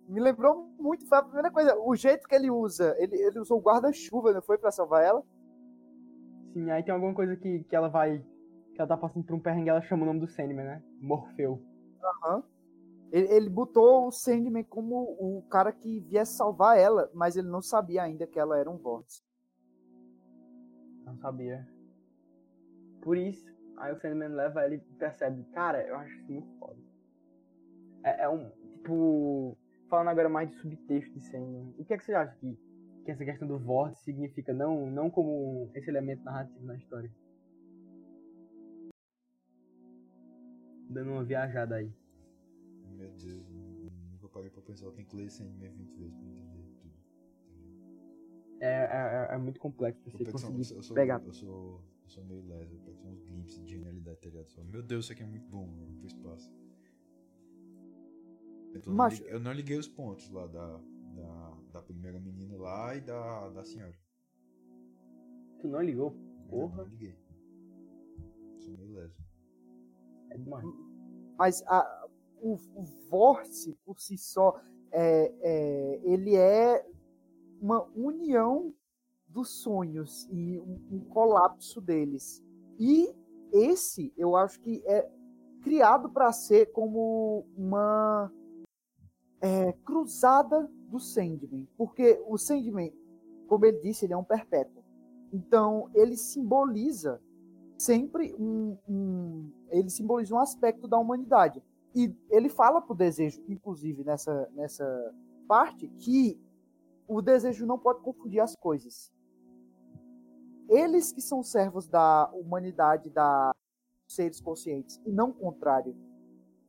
Me 0.07 0.19
lembrou 0.19 0.69
muito, 0.79 1.07
foi 1.07 1.17
a 1.17 1.23
primeira 1.23 1.51
coisa. 1.51 1.77
O 1.79 1.95
jeito 1.95 2.27
que 2.27 2.35
ele 2.35 2.49
usa, 2.49 2.95
ele, 2.97 3.15
ele 3.15 3.39
usou 3.39 3.57
o 3.57 3.61
guarda-chuva, 3.61 4.33
não 4.33 4.41
foi 4.41 4.57
pra 4.57 4.71
salvar 4.71 5.03
ela? 5.03 5.23
Sim, 6.53 6.69
aí 6.69 6.83
tem 6.83 6.93
alguma 6.93 7.13
coisa 7.13 7.35
que, 7.35 7.63
que 7.63 7.75
ela 7.75 7.89
vai. 7.89 8.23
Que 8.73 8.81
ela 8.81 8.87
tá 8.87 8.97
passando 8.97 9.25
por 9.25 9.35
um 9.35 9.39
perrengue, 9.39 9.69
ela 9.69 9.81
chama 9.81 10.03
o 10.03 10.05
nome 10.05 10.19
do 10.19 10.27
Sandman, 10.27 10.65
né? 10.65 10.83
Morfeu. 10.99 11.61
Aham. 12.03 12.37
Uhum. 12.37 12.43
Ele, 13.11 13.27
ele 13.31 13.49
botou 13.49 14.07
o 14.07 14.11
Sandman 14.11 14.63
como 14.63 15.15
o 15.19 15.43
cara 15.49 15.71
que 15.71 15.99
viesse 15.99 16.35
salvar 16.35 16.79
ela, 16.79 17.11
mas 17.13 17.35
ele 17.35 17.47
não 17.47 17.61
sabia 17.61 18.01
ainda 18.01 18.25
que 18.25 18.39
ela 18.39 18.57
era 18.57 18.69
um 18.69 18.77
vórtice. 18.77 19.23
Não 21.05 21.15
sabia. 21.17 21.67
Por 23.03 23.15
isso, 23.15 23.53
Aí 23.77 23.91
o 23.91 23.99
Sandman 23.99 24.29
leva 24.29 24.65
ele 24.65 24.75
e 24.75 24.95
percebe, 24.95 25.43
cara, 25.51 25.85
eu 25.85 25.95
acho 25.97 26.13
isso 26.19 26.31
muito 26.31 26.47
foda. 26.59 26.79
É, 28.03 28.23
é, 28.23 28.29
um, 28.29 28.49
tipo, 28.77 29.57
falando 29.89 30.09
agora 30.09 30.29
mais 30.29 30.49
de 30.49 30.55
subtexto 30.55 31.13
de 31.13 31.25
Sandman, 31.25 31.73
o 31.77 31.85
que 31.85 31.93
é 31.93 31.97
que 31.97 32.03
você 32.03 32.13
acha 32.13 32.35
que, 32.37 32.57
que 33.03 33.11
essa 33.11 33.25
questão 33.25 33.47
do 33.47 33.57
vórtice 33.57 34.03
significa, 34.03 34.53
não, 34.53 34.89
não 34.89 35.09
como 35.09 35.69
esse 35.73 35.89
elemento 35.89 36.23
narrativo 36.23 36.65
na 36.65 36.75
história? 36.75 37.11
Dando 40.93 41.11
uma 41.11 41.23
viajada 41.23 41.75
aí. 41.75 41.91
Meu 42.91 43.09
Deus, 43.11 43.43
nunca 44.11 44.29
parei 44.29 44.49
pra 44.49 44.61
pensar, 44.61 44.85
eu 44.85 44.91
tenho 44.91 45.07
que 45.07 45.15
ler 45.15 45.29
Sandman 45.29 45.71
20 45.71 45.95
vezes 45.95 46.15
pra 46.15 46.27
entender 46.27 46.75
tudo. 46.79 46.93
É, 48.59 48.67
é, 48.67 49.27
é, 49.31 49.35
é 49.35 49.37
muito 49.37 49.59
complexo 49.59 50.01
pra 50.03 50.11
você 50.11 50.31
conseguir 50.31 50.75
eu 50.75 50.83
sou, 50.83 50.95
pegar. 50.95 51.21
Eu 51.25 51.33
sou 51.33 51.83
eu 52.03 52.09
sou 52.09 52.23
meio 52.25 52.45
leso, 52.47 52.75
eu 52.75 52.79
pego 52.81 53.07
uns 53.07 53.23
glimpses 53.23 53.63
de 53.63 53.71
genialidade, 53.71 54.19
tá 54.19 54.29
ligado? 54.29 54.49
Só, 54.49 54.63
meu 54.63 54.83
Deus, 54.83 55.05
isso 55.05 55.13
aqui 55.13 55.23
é 55.23 55.25
muito 55.25 55.47
bom, 55.47 55.65
mano, 55.65 55.95
pro 55.97 56.07
espaço. 56.07 56.53
Então, 58.75 58.93
Mas... 58.93 59.21
eu 59.21 59.39
não 59.39 59.53
liguei 59.53 59.77
os 59.77 59.87
pontos 59.87 60.29
lá 60.29 60.47
da, 60.47 60.77
da, 61.15 61.57
da 61.73 61.81
primeira 61.81 62.19
menina 62.19 62.57
lá 62.57 62.95
e 62.95 63.01
da, 63.01 63.49
da 63.49 63.63
senhora. 63.63 63.97
Tu 65.59 65.67
não 65.67 65.81
ligou? 65.81 66.11
Porra. 66.49 66.77
Não, 66.77 66.83
não 66.83 66.91
liguei. 66.91 67.15
Sou 68.59 68.77
meio 68.77 68.93
leso. 68.93 69.32
É 70.33 70.37
demais. 70.37 70.65
Mas 71.37 71.63
a, 71.67 72.07
o, 72.41 72.53
o 72.75 72.83
vórtice 73.09 73.77
por 73.85 73.99
si 73.99 74.17
só, 74.17 74.59
é, 74.91 75.33
é, 75.41 76.01
ele 76.03 76.35
é 76.35 76.85
uma 77.61 77.83
união 77.95 78.73
dos 79.27 79.49
sonhos 79.49 80.27
e 80.31 80.59
um, 80.59 80.81
um 80.91 80.99
colapso 81.05 81.81
deles. 81.81 82.43
E 82.79 83.13
esse, 83.51 84.13
eu 84.17 84.35
acho 84.35 84.59
que 84.59 84.83
é 84.85 85.09
criado 85.61 86.09
para 86.09 86.31
ser 86.31 86.71
como 86.71 87.45
uma 87.55 88.31
é, 89.41 89.73
cruzada 89.85 90.69
do 90.89 90.99
Sandman, 90.99 91.67
porque 91.77 92.21
o 92.27 92.37
Sandman 92.37 92.93
como 93.53 93.65
ele 93.65 93.79
disse, 93.79 94.05
ele 94.05 94.13
é 94.13 94.17
um 94.17 94.23
perpétuo. 94.23 94.83
Então, 95.31 95.89
ele 95.93 96.17
simboliza 96.17 97.21
sempre 97.83 98.33
um, 98.39 98.77
um, 98.87 99.51
ele 99.69 99.89
simboliza 99.89 100.33
um 100.33 100.39
aspecto 100.39 100.87
da 100.87 100.97
humanidade. 100.97 101.61
E 101.95 102.15
ele 102.29 102.49
fala 102.49 102.81
pro 102.81 102.95
desejo, 102.95 103.43
inclusive 103.47 104.03
nessa, 104.03 104.49
nessa 104.53 105.13
parte, 105.47 105.87
que 105.99 106.39
o 107.07 107.21
desejo 107.21 107.65
não 107.65 107.77
pode 107.77 108.01
confundir 108.01 108.39
as 108.39 108.55
coisas. 108.55 109.11
Eles 110.69 111.11
que 111.11 111.21
são 111.21 111.43
servos 111.43 111.87
da 111.87 112.31
humanidade, 112.33 113.09
da 113.09 113.51
seres 114.07 114.39
conscientes, 114.39 115.01
e 115.05 115.11
não 115.11 115.29
o 115.29 115.33
contrário. 115.33 115.95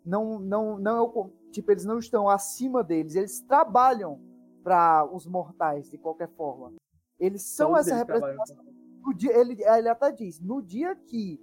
Não, 0.05 0.39
não, 0.39 0.79
não 0.79 0.97
é 0.97 1.01
o, 1.01 1.31
tipo, 1.51 1.71
eles 1.71 1.85
não 1.85 1.99
estão 1.99 2.29
acima 2.29 2.83
deles, 2.83 3.15
eles 3.15 3.41
trabalham 3.41 4.21
para 4.63 5.07
os 5.11 5.27
mortais 5.27 5.91
de 5.91 5.97
qualquer 5.97 6.29
forma. 6.31 6.73
Eles 7.19 7.43
são 7.43 7.71
Todos 7.71 7.87
essa 7.87 7.97
representação. 7.97 8.74
Dia, 9.13 9.37
ele, 9.39 9.63
ele 9.63 9.89
até 9.89 10.11
diz: 10.13 10.41
no 10.41 10.63
dia 10.63 10.97
que 10.97 11.41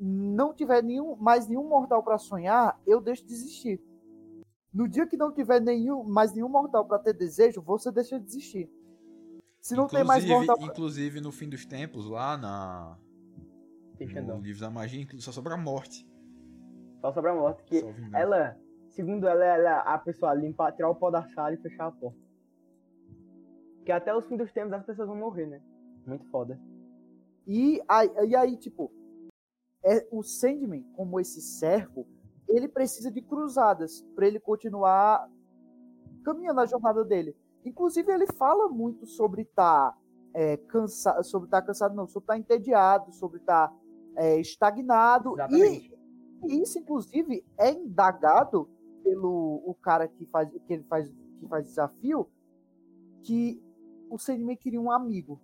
não 0.00 0.52
tiver 0.52 0.82
nenhum, 0.82 1.16
mais 1.16 1.46
nenhum 1.46 1.68
mortal 1.68 2.02
para 2.02 2.18
sonhar, 2.18 2.80
eu 2.86 3.00
deixo 3.00 3.24
de 3.24 3.32
existir. 3.32 3.80
No 4.72 4.88
dia 4.88 5.06
que 5.06 5.16
não 5.16 5.32
tiver 5.32 5.60
nenhum, 5.60 6.02
mais 6.02 6.34
nenhum 6.34 6.48
mortal 6.48 6.84
para 6.84 6.98
ter 6.98 7.12
desejo, 7.12 7.62
você 7.62 7.92
deixa 7.92 8.18
de 8.18 8.26
existir. 8.26 8.68
Se 9.60 9.74
não 9.76 9.84
inclusive, 9.84 9.96
tem 9.96 10.04
mais 10.04 10.24
mortal. 10.26 10.56
Pra... 10.56 10.66
Inclusive, 10.66 11.20
no 11.20 11.30
fim 11.30 11.48
dos 11.48 11.64
tempos, 11.64 12.08
lá 12.08 12.36
na. 12.36 12.98
No 14.26 14.40
livro 14.40 14.60
da 14.60 14.70
magia, 14.70 15.06
só 15.18 15.30
sobra 15.30 15.54
a 15.54 15.56
morte. 15.56 16.06
Só 17.00 17.12
sobra 17.12 17.30
a 17.30 17.34
morte. 17.34 17.62
Que 17.64 17.84
ela, 18.12 18.58
segundo 18.90 19.28
ela, 19.28 19.44
ela 19.44 19.70
é 19.70 19.94
a 19.94 19.98
pessoa 19.98 20.34
limpar, 20.34 20.72
tirar 20.72 20.90
o 20.90 20.96
pó 20.96 21.10
da 21.10 21.22
sala 21.28 21.54
e 21.54 21.56
fechar 21.58 21.86
a 21.86 21.92
porta. 21.92 22.18
Que 23.86 23.92
até 23.92 24.14
os 24.14 24.26
fins 24.26 24.38
dos 24.38 24.52
tempos 24.52 24.72
as 24.72 24.84
pessoas 24.84 25.06
vão 25.06 25.16
morrer, 25.16 25.46
né? 25.46 25.62
Muito 26.06 26.24
foda. 26.26 26.60
E 27.46 27.82
aí, 27.88 28.10
e 28.28 28.36
aí 28.36 28.56
tipo, 28.56 28.90
é, 29.84 30.06
o 30.10 30.22
Sandman, 30.22 30.82
como 30.94 31.20
esse 31.20 31.40
servo, 31.40 32.06
ele 32.48 32.68
precisa 32.68 33.10
de 33.10 33.20
cruzadas 33.20 34.02
para 34.14 34.26
ele 34.26 34.40
continuar 34.40 35.28
caminhando 36.24 36.60
a 36.60 36.66
jornada 36.66 37.04
dele. 37.04 37.36
Inclusive, 37.64 38.10
ele 38.12 38.26
fala 38.26 38.68
muito 38.68 39.06
sobre 39.06 39.42
estar 39.42 39.92
tá, 39.92 39.98
é, 40.34 40.56
cansado, 40.56 41.22
sobre 41.24 41.46
estar 41.46 41.60
tá 41.60 41.66
cansado, 41.66 41.94
não, 41.94 42.06
sobre 42.06 42.24
estar 42.24 42.34
tá 42.34 42.38
entediado, 42.38 43.12
sobre 43.12 43.38
estar 43.40 43.68
tá, 43.68 43.76
é, 44.16 44.40
estagnado. 44.40 45.34
Exatamente. 45.34 45.94
E 46.46 46.62
isso, 46.62 46.78
inclusive, 46.78 47.44
é 47.58 47.70
indagado 47.70 48.68
pelo 49.02 49.62
o 49.66 49.74
cara 49.74 50.08
que 50.08 50.26
faz, 50.26 50.50
que 50.50 50.72
ele 50.72 50.84
faz, 50.84 51.08
que 51.08 51.46
faz 51.46 51.66
desafio, 51.66 52.28
que 53.22 53.62
o 54.10 54.18
Sandman 54.18 54.56
queria 54.56 54.80
um 54.80 54.90
amigo 54.90 55.40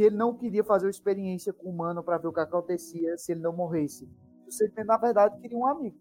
que 0.00 0.04
ele 0.06 0.16
não 0.16 0.34
queria 0.34 0.64
fazer 0.64 0.86
uma 0.86 0.90
experiência 0.90 1.52
com 1.52 1.68
o 1.68 1.72
humano 1.72 2.02
para 2.02 2.16
ver 2.16 2.28
o 2.28 2.32
que 2.32 2.40
acontecia 2.40 3.18
se 3.18 3.32
ele 3.32 3.42
não 3.42 3.54
morresse. 3.54 4.10
O 4.46 4.50
Sandman, 4.50 4.86
na 4.86 4.96
verdade, 4.96 5.38
queria 5.38 5.58
um 5.58 5.66
amigo. 5.66 5.94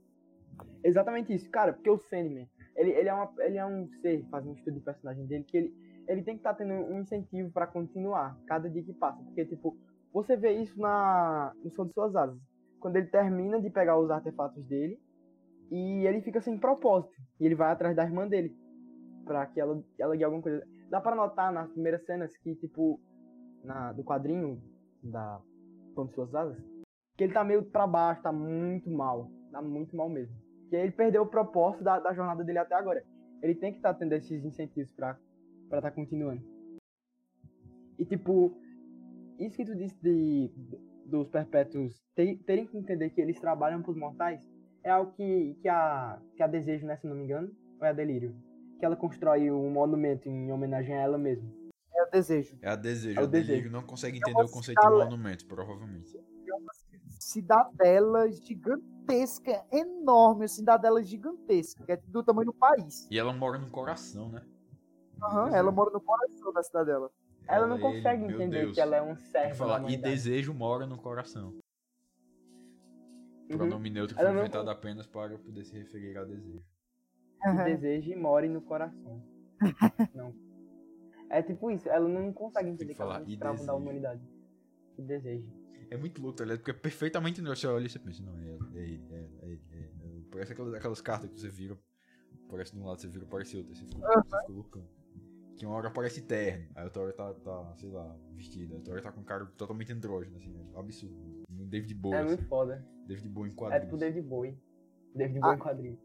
Exatamente 0.82 1.34
isso, 1.34 1.52
cara, 1.52 1.74
porque 1.74 1.90
o 1.90 1.98
Sandman, 1.98 2.50
ele, 2.78 2.92
ele, 2.92 3.10
é, 3.10 3.14
uma, 3.14 3.30
ele 3.40 3.58
é 3.58 3.66
um 3.66 3.90
ser, 4.02 4.26
fazendo 4.32 4.52
um 4.52 4.56
estudo 4.56 4.76
de 4.76 4.80
personagem 4.80 5.26
dele, 5.26 5.44
que 5.44 5.58
ele, 5.58 5.76
ele 6.08 6.24
tem 6.24 6.36
que 6.36 6.40
estar 6.40 6.54
tá 6.54 6.60
tendo 6.60 6.72
um 6.76 7.02
incentivo 7.02 7.52
para 7.52 7.68
continuar 7.68 8.40
cada 8.48 8.70
dia 8.70 8.82
que 8.82 8.94
passa. 8.94 9.22
Porque, 9.22 9.44
tipo, 9.44 9.78
você 10.14 10.38
vê 10.38 10.54
isso 10.54 10.80
na, 10.80 11.52
no 11.62 11.70
Som 11.72 11.88
de 11.88 11.94
Suas 11.94 12.16
Asas. 12.16 12.40
Quando 12.80 12.96
ele 12.96 13.08
termina 13.08 13.60
de 13.60 13.70
pegar 13.70 14.00
os 14.00 14.10
artefatos 14.10 14.64
dele, 14.64 14.98
e 15.70 16.08
ele 16.08 16.22
fica 16.22 16.40
sem 16.40 16.58
propósito. 16.58 17.22
E 17.38 17.46
ele 17.46 17.56
vai 17.56 17.70
atrás 17.70 17.94
da 17.98 18.06
irmã 18.06 18.26
dele. 18.26 18.56
Pra 19.26 19.46
que 19.46 19.60
ela, 19.60 19.84
ela 20.00 20.16
guie 20.16 20.24
alguma 20.24 20.42
coisa. 20.42 20.66
Dá 20.90 21.02
para 21.02 21.18
notar 21.18 21.52
nas 21.52 21.70
primeiras 21.70 22.06
cenas 22.06 22.36
que, 22.38 22.56
tipo, 22.56 22.98
na, 23.64 23.92
do 23.92 24.04
quadrinho 24.04 24.62
da 25.04 25.42
Quando 25.96 26.14
Suas 26.14 26.34
Asas, 26.34 26.58
que 27.18 27.24
ele 27.24 27.34
tá 27.34 27.44
meio 27.44 27.64
pra 27.64 27.86
baixo, 27.86 28.22
tá 28.22 28.32
muito 28.32 28.90
mal. 28.90 29.30
Tá 29.52 29.62
muito 29.62 29.96
mal 29.96 30.08
mesmo. 30.08 30.36
Que 30.70 30.76
ele 30.76 30.92
perdeu 30.92 31.24
o 31.24 31.28
propósito 31.28 31.84
da, 31.84 32.00
da 32.00 32.14
jornada 32.14 32.44
dele 32.44 32.60
até 32.60 32.76
agora. 32.76 33.04
Ele 33.42 33.56
tem 33.56 33.72
que 33.72 33.80
estar 33.80 33.94
tá 33.94 34.00
tendo 34.00 34.14
esses 34.14 34.46
incentivos 34.46 34.92
pra 34.94 35.18
estar 35.66 35.82
tá 35.82 35.92
continuando. 35.92 36.42
E 37.98 38.06
tipo, 38.06 38.56
isso 39.38 39.58
que 39.58 39.66
tu 39.66 39.76
disse 39.76 39.98
de, 40.02 40.52
dos 41.06 41.28
perpétuos 41.28 42.02
ter, 42.16 42.38
terem 42.46 42.66
que 42.66 42.78
entender 42.78 43.10
que 43.10 43.20
eles 43.20 43.40
trabalham 43.40 43.82
pros 43.82 43.98
mortais 43.98 44.48
é 44.84 44.90
algo 44.90 45.12
que, 45.12 45.58
que, 45.62 45.68
a, 45.68 46.22
que 46.36 46.44
a 46.44 46.48
Desejo, 46.48 46.88
né, 46.88 46.96
se 46.96 47.08
não 47.08 47.16
me 47.16 47.24
engano, 47.24 47.52
ou 47.80 47.86
é 47.86 47.90
a 47.90 47.94
Delírio? 47.94 48.34
Que 48.80 48.86
ela 48.86 48.96
constrói 48.96 49.52
um 49.52 49.70
monumento 49.70 50.30
em 50.30 50.52
homenagem 50.52 50.96
a 50.96 51.02
ela 51.02 51.18
mesma. 51.18 51.59
É 52.00 52.04
o 52.04 52.10
desejo. 52.10 52.58
É 52.62 52.70
a 52.70 52.76
desejo. 52.78 53.20
É 53.20 53.24
o 53.24 53.28
desejo. 53.28 53.70
não 53.70 53.84
consegue 53.84 54.18
entender 54.18 54.42
o 54.42 54.50
conceito 54.50 54.80
de 54.80 54.88
monumento, 54.88 55.46
provavelmente. 55.46 56.18
É 56.18 56.56
uma 56.56 56.72
cidadela 57.20 58.32
gigantesca, 58.32 59.66
enorme, 59.70 60.44
uma 60.44 60.48
cidadela 60.48 61.04
gigantesca, 61.04 61.84
que 61.84 61.92
é 61.92 61.98
do 61.98 62.24
tamanho 62.24 62.46
do 62.46 62.54
país. 62.54 63.06
E 63.12 63.20
ela 63.20 63.34
mora 63.34 63.58
no 63.58 63.70
coração, 63.70 64.30
né? 64.30 64.42
Aham, 65.22 65.50
uhum, 65.50 65.56
ela 65.56 65.72
mora 65.72 65.92
no 65.92 66.00
coração 66.00 66.54
da 66.54 66.64
cidadela. 66.64 67.12
Ela, 67.46 67.58
ela 67.58 67.68
não 67.68 67.80
consegue 67.80 68.24
ele, 68.24 68.34
entender 68.34 68.72
que 68.72 68.80
ela 68.80 68.96
é 68.96 69.02
um 69.02 69.18
servo. 69.18 69.56
Falar, 69.56 69.90
e 69.90 69.98
desejo 69.98 70.54
mora 70.54 70.88
no 70.88 70.98
coração. 70.98 71.54
Uhum. 73.50 73.58
Pronome 73.58 73.90
neutro 73.90 74.16
foi 74.16 74.32
inventado 74.32 74.66
não... 74.66 74.72
apenas 74.72 75.06
para 75.06 75.38
poder 75.38 75.66
se 75.66 75.78
referir 75.78 76.18
a 76.18 76.24
desejo. 76.24 76.64
Uhum. 77.46 77.64
desejo 77.66 78.12
e 78.12 78.16
more 78.16 78.48
no 78.48 78.62
coração. 78.62 79.22
não. 80.16 80.49
É 81.30 81.42
tipo 81.42 81.70
isso, 81.70 81.88
ela 81.90 82.08
não 82.08 82.34
consegue 82.34 82.70
entender 82.70 82.94
que, 82.94 82.96
que 82.96 83.02
ela 83.02 83.20
é 83.20 83.24
escravo 83.24 83.66
da 83.66 83.76
humanidade. 83.76 84.22
Que 84.96 85.02
desejo. 85.02 85.48
É 85.92 85.98
muito 85.98 86.22
louco, 86.22 86.38
tá 86.38 86.44
ligado? 86.44 86.60
Porque 86.60 86.72
é 86.72 86.74
perfeitamente 86.74 87.42
você 87.42 87.68
olha 87.68 87.86
e 87.86 87.90
você 87.90 88.00
pensa, 88.00 88.24
não, 88.24 88.38
é, 88.38 88.58
é 88.76 88.82
ele, 88.82 89.04
é, 89.12 89.16
é, 89.16 89.52
é, 89.52 89.80
é, 89.80 90.22
Parece 90.32 90.54
aquelas, 90.54 90.74
aquelas 90.76 91.02
cartas 91.02 91.30
que 91.30 91.40
você 91.40 91.50
vira, 91.50 91.78
parece 92.50 92.74
de 92.74 92.80
um 92.80 92.86
lado, 92.86 93.02
você 93.02 93.08
vira, 93.08 93.26
parece 93.26 93.58
outro, 93.58 93.76
você 93.76 93.86
fica, 93.86 94.00
você 94.00 94.24
fica 94.24 94.46
loucão. 94.50 94.88
Que 95.58 95.66
uma 95.66 95.76
hora 95.76 95.92
parece 95.92 96.22
terno, 96.22 96.70
aí 96.76 96.86
outra 96.86 97.02
hora 97.02 97.14
tá, 97.14 97.34
tá, 97.34 97.74
sei 97.78 97.90
lá, 97.90 98.16
vestida, 98.34 98.76
outra 98.76 98.94
hora 98.94 99.02
tá 99.02 99.12
com 99.12 99.22
um 99.22 99.26
cara 99.26 99.46
totalmente 99.58 99.92
andrógeno, 99.92 100.38
assim, 100.38 100.56
é 100.56 100.80
absurdo. 100.80 101.46
David 101.50 101.94
Bowie. 101.96 102.18
É 102.18 102.24
muito 102.24 102.40
assim. 102.40 102.48
foda. 102.48 102.86
David 103.08 103.30
Bowie 103.30 103.52
em 103.52 103.56
quadrinhos. 103.56 103.84
É 103.84 103.86
tipo 103.86 103.98
David 103.98 104.28
Bowie. 104.28 104.58
David 105.16 105.40
Bowie 105.40 105.54
ah, 105.54 105.56
em 105.56 105.60
quadrinhos. 105.60 106.00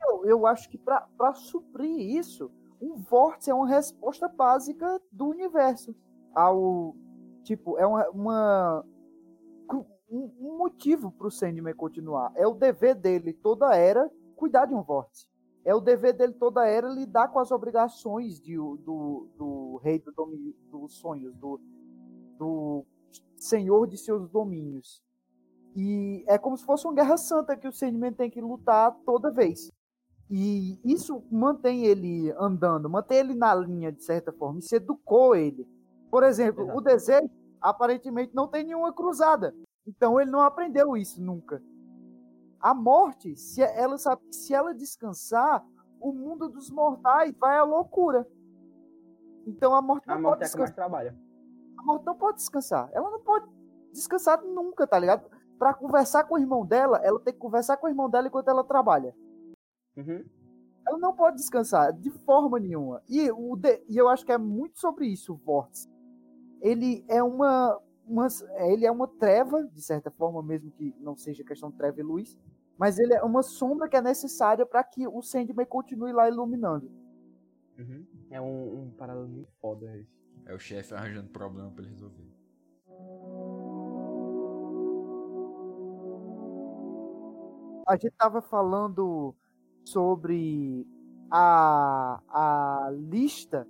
Eu, 0.00 0.24
eu 0.26 0.46
acho 0.46 0.68
que 0.68 0.78
pra, 0.78 1.00
pra 1.16 1.34
suprir 1.34 2.16
isso, 2.18 2.50
um 2.82 2.96
vórtice 2.96 3.50
é 3.50 3.54
uma 3.54 3.68
resposta 3.68 4.26
básica 4.28 5.00
do 5.10 5.28
universo. 5.28 5.94
Ao 6.34 6.96
tipo 7.44 7.78
é 7.78 7.86
uma, 7.86 8.08
uma 8.10 8.84
um, 10.10 10.30
um 10.40 10.58
motivo 10.58 11.12
para 11.12 11.28
o 11.28 11.30
Sandman 11.30 11.74
continuar. 11.74 12.32
É 12.34 12.46
o 12.46 12.54
dever 12.54 12.96
dele 12.96 13.32
toda 13.32 13.74
era 13.76 14.10
cuidar 14.34 14.66
de 14.66 14.74
um 14.74 14.82
vórtice. 14.82 15.28
É 15.64 15.72
o 15.72 15.80
dever 15.80 16.12
dele 16.12 16.32
toda 16.32 16.66
era 16.66 16.88
lidar 16.88 17.28
com 17.28 17.38
as 17.38 17.52
obrigações 17.52 18.40
de, 18.40 18.56
do, 18.56 19.28
do 19.36 19.80
rei 19.84 20.00
do 20.00 20.10
domínio, 20.10 20.52
dos 20.68 20.94
sonhos 20.94 21.32
do, 21.36 21.60
do 22.36 22.84
senhor 23.36 23.86
de 23.86 23.96
seus 23.96 24.28
domínios. 24.28 25.00
E 25.76 26.24
é 26.26 26.36
como 26.36 26.56
se 26.56 26.64
fosse 26.64 26.84
uma 26.84 26.94
guerra 26.94 27.16
santa 27.16 27.56
que 27.56 27.68
o 27.68 27.72
Sandman 27.72 28.12
tem 28.12 28.28
que 28.28 28.40
lutar 28.40 28.92
toda 29.06 29.30
vez 29.30 29.70
e 30.30 30.80
isso 30.84 31.22
mantém 31.30 31.84
ele 31.84 32.32
andando, 32.38 32.88
mantém 32.88 33.18
ele 33.18 33.34
na 33.34 33.54
linha, 33.54 33.92
de 33.92 34.02
certa 34.02 34.32
forma. 34.32 34.58
Isso 34.58 34.74
educou 34.74 35.34
ele. 35.36 35.66
Por 36.10 36.22
exemplo, 36.22 36.64
Exato. 36.64 36.78
o 36.78 36.80
desejo 36.80 37.30
aparentemente 37.60 38.34
não 38.34 38.48
tem 38.48 38.64
nenhuma 38.64 38.92
cruzada. 38.92 39.54
Então 39.86 40.20
ele 40.20 40.30
não 40.30 40.40
aprendeu 40.40 40.96
isso 40.96 41.22
nunca. 41.22 41.62
A 42.60 42.72
morte, 42.74 43.36
se 43.36 43.60
ela 43.62 43.98
sabe 43.98 44.22
se 44.30 44.54
ela 44.54 44.74
descansar, 44.74 45.64
o 46.00 46.12
mundo 46.12 46.48
dos 46.48 46.70
mortais 46.70 47.34
vai 47.38 47.58
à 47.58 47.64
loucura. 47.64 48.26
Então 49.46 49.74
a 49.74 49.82
morte 49.82 50.06
não 50.06 50.14
a 50.14 50.18
morte 50.18 50.38
pode 50.38 50.42
é 50.42 50.46
descansar. 50.46 50.74
trabalha. 50.74 51.18
A 51.78 51.82
morte 51.82 52.06
não 52.06 52.14
pode 52.14 52.36
descansar. 52.36 52.88
Ela 52.92 53.10
não 53.10 53.20
pode 53.20 53.46
descansar 53.92 54.42
nunca, 54.42 54.86
tá 54.86 54.98
ligado? 54.98 55.28
Para 55.58 55.74
conversar 55.74 56.24
com 56.24 56.36
o 56.36 56.38
irmão 56.38 56.64
dela, 56.64 56.98
ela 57.02 57.20
tem 57.20 57.32
que 57.32 57.40
conversar 57.40 57.76
com 57.76 57.86
o 57.86 57.90
irmão 57.90 58.08
dela 58.08 58.28
enquanto 58.28 58.48
ela 58.48 58.64
trabalha. 58.64 59.14
Uhum. 59.96 60.24
Ela 60.86 60.98
não 60.98 61.14
pode 61.14 61.36
descansar 61.36 61.92
de 61.92 62.10
forma 62.10 62.58
nenhuma. 62.58 63.02
E, 63.08 63.30
o 63.30 63.56
de, 63.56 63.82
e 63.88 63.96
eu 63.96 64.08
acho 64.08 64.24
que 64.24 64.32
é 64.32 64.38
muito 64.38 64.78
sobre 64.78 65.06
isso 65.06 65.32
o 65.32 65.36
Vórtice. 65.36 65.88
Ele 66.60 67.04
é 67.08 67.22
uma, 67.22 67.80
uma, 68.06 68.26
ele 68.70 68.86
é 68.86 68.90
uma 68.90 69.06
treva, 69.06 69.64
de 69.64 69.82
certa 69.82 70.10
forma, 70.10 70.42
mesmo 70.42 70.70
que 70.72 70.94
não 71.00 71.16
seja 71.16 71.44
questão 71.44 71.70
de 71.70 71.76
treva 71.76 72.00
e 72.00 72.02
luz, 72.02 72.36
mas 72.78 72.98
ele 72.98 73.14
é 73.14 73.22
uma 73.22 73.42
sombra 73.42 73.88
que 73.88 73.96
é 73.96 74.02
necessária 74.02 74.66
para 74.66 74.82
que 74.82 75.06
o 75.06 75.22
Sandman 75.22 75.66
continue 75.66 76.12
lá 76.12 76.28
iluminando. 76.28 76.90
Uhum. 77.78 78.06
É 78.30 78.40
um, 78.40 78.82
um 78.82 78.90
paralelo 78.90 79.28
muito 79.28 79.52
foda 79.60 79.96
esse. 79.96 80.22
É 80.46 80.54
o 80.54 80.58
chefe 80.58 80.92
arranjando 80.94 81.30
problema 81.30 81.70
para 81.70 81.84
ele 81.84 81.92
resolver. 81.92 82.32
A 87.86 87.96
gente 87.96 88.14
tava 88.16 88.40
falando 88.40 89.34
sobre 89.84 90.86
a, 91.30 92.20
a 92.28 92.90
lista 92.92 93.66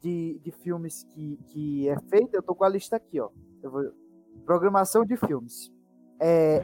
de, 0.00 0.40
de 0.42 0.50
filmes 0.50 1.04
que, 1.04 1.36
que 1.46 1.88
é 1.88 1.98
feita, 2.08 2.36
eu 2.36 2.42
tô 2.42 2.54
com 2.54 2.64
a 2.64 2.68
lista 2.68 2.96
aqui, 2.96 3.20
ó. 3.20 3.30
Vou... 3.62 3.92
Programação 4.44 5.04
de 5.04 5.16
filmes. 5.16 5.70
É, 6.18 6.62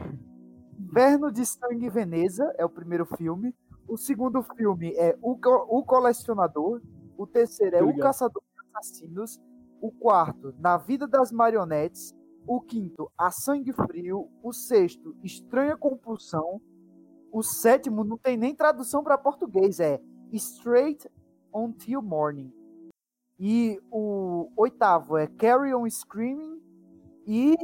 Inverno 0.79 1.31
de 1.31 1.45
Sangue 1.45 1.89
Veneza 1.89 2.53
é 2.57 2.65
o 2.65 2.69
primeiro 2.69 3.05
filme. 3.05 3.53
O 3.87 3.97
segundo 3.97 4.43
filme 4.43 4.93
é 4.95 5.17
O, 5.21 5.31
o 5.31 5.83
Colecionador. 5.83 6.81
O 7.17 7.25
terceiro 7.25 7.75
é 7.75 7.83
O 7.83 7.97
Caçador 7.97 8.43
de 8.43 8.77
Assassinos. 8.77 9.39
O 9.81 9.91
quarto, 9.91 10.53
Na 10.59 10.77
Vida 10.77 11.07
das 11.07 11.31
Marionetes. 11.31 12.15
O 12.45 12.61
quinto, 12.61 13.11
A 13.17 13.31
Sangue 13.31 13.73
Frio. 13.73 14.29
O 14.43 14.53
sexto, 14.53 15.15
Estranha 15.23 15.75
Compulsão. 15.75 16.61
O 17.31 17.43
sétimo 17.43 18.03
não 18.03 18.17
tem 18.17 18.37
nem 18.37 18.55
tradução 18.55 19.03
para 19.03 19.17
português, 19.17 19.79
é 19.79 20.01
Straight 20.31 21.09
Until 21.53 22.01
Morning. 22.01 22.53
E 23.39 23.79
o 23.91 24.51
oitavo 24.55 25.17
é 25.17 25.27
Carry 25.27 25.73
On 25.73 25.87
Screaming. 25.89 26.61
E 27.25 27.55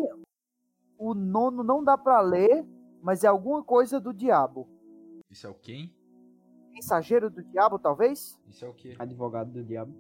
o 0.98 1.14
nono 1.14 1.64
não 1.64 1.84
dá 1.84 1.98
para 1.98 2.22
ler, 2.22 2.66
mas 3.02 3.24
é 3.24 3.28
alguma 3.28 3.64
coisa 3.64 4.00
do 4.00 4.14
diabo. 4.14 4.68
Isso 5.30 5.48
é 5.48 5.50
o 5.50 5.56
quem? 5.56 5.94
Mensageiro 6.72 7.30
do 7.30 7.44
diabo, 7.44 7.80
talvez? 7.80 8.40
Isso 8.48 8.66
é 8.66 8.68
o 8.68 8.74
quê? 8.74 8.96
Advogado 9.00 9.52
do 9.52 9.64
diabo. 9.64 9.94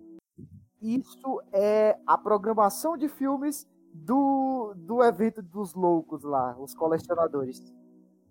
Isso 0.81 1.41
é 1.51 1.97
a 2.05 2.17
programação 2.17 2.97
de 2.97 3.07
filmes 3.07 3.67
do, 3.93 4.73
do 4.75 5.03
evento 5.03 5.41
dos 5.41 5.73
loucos 5.73 6.23
lá, 6.23 6.57
os 6.59 6.73
colecionadores. 6.73 7.73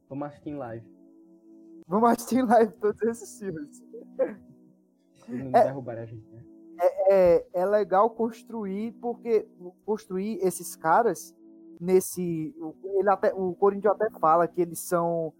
Vamos 0.08 0.28
assistir 0.28 0.50
em 0.50 0.56
live. 0.56 0.86
Vamos 1.86 2.10
assistir 2.10 2.38
em 2.38 2.46
live 2.46 2.72
todos 2.74 3.02
esses 3.02 3.38
filmes. 3.38 3.82
Não 5.28 5.58
é, 5.58 5.64
derrubarem 5.64 6.02
a 6.02 6.06
gente, 6.06 6.28
né? 6.30 6.44
É, 6.80 7.14
é, 7.14 7.46
é 7.52 7.66
legal 7.66 8.10
construir, 8.10 8.92
porque 9.00 9.46
construir 9.84 10.38
esses 10.42 10.74
caras 10.74 11.34
nesse. 11.80 12.54
Ele 12.84 13.10
até, 13.10 13.32
o 13.34 13.54
Corinthians 13.54 13.94
até 13.94 14.10
fala 14.18 14.48
que 14.48 14.60
eles 14.60 14.78
são 14.78 15.32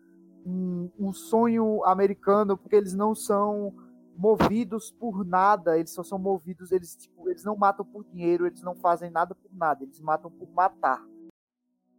um, 0.44 0.90
um, 0.98 1.12
sonho 1.12 1.84
americano, 1.84 2.56
porque 2.56 2.76
eles 2.76 2.94
não 2.94 3.14
são 3.14 3.74
movidos 4.16 4.90
por 4.90 5.24
nada, 5.24 5.78
eles 5.78 5.92
só 5.92 6.02
são 6.02 6.18
movidos, 6.18 6.70
eles, 6.70 6.94
tipo, 6.96 7.28
eles 7.30 7.44
não 7.44 7.56
matam 7.56 7.84
por 7.84 8.04
dinheiro, 8.04 8.46
eles 8.46 8.62
não 8.62 8.74
fazem 8.74 9.10
nada 9.10 9.34
por 9.34 9.50
nada, 9.54 9.84
eles 9.84 10.00
matam 10.00 10.30
por 10.30 10.48
matar. 10.52 11.02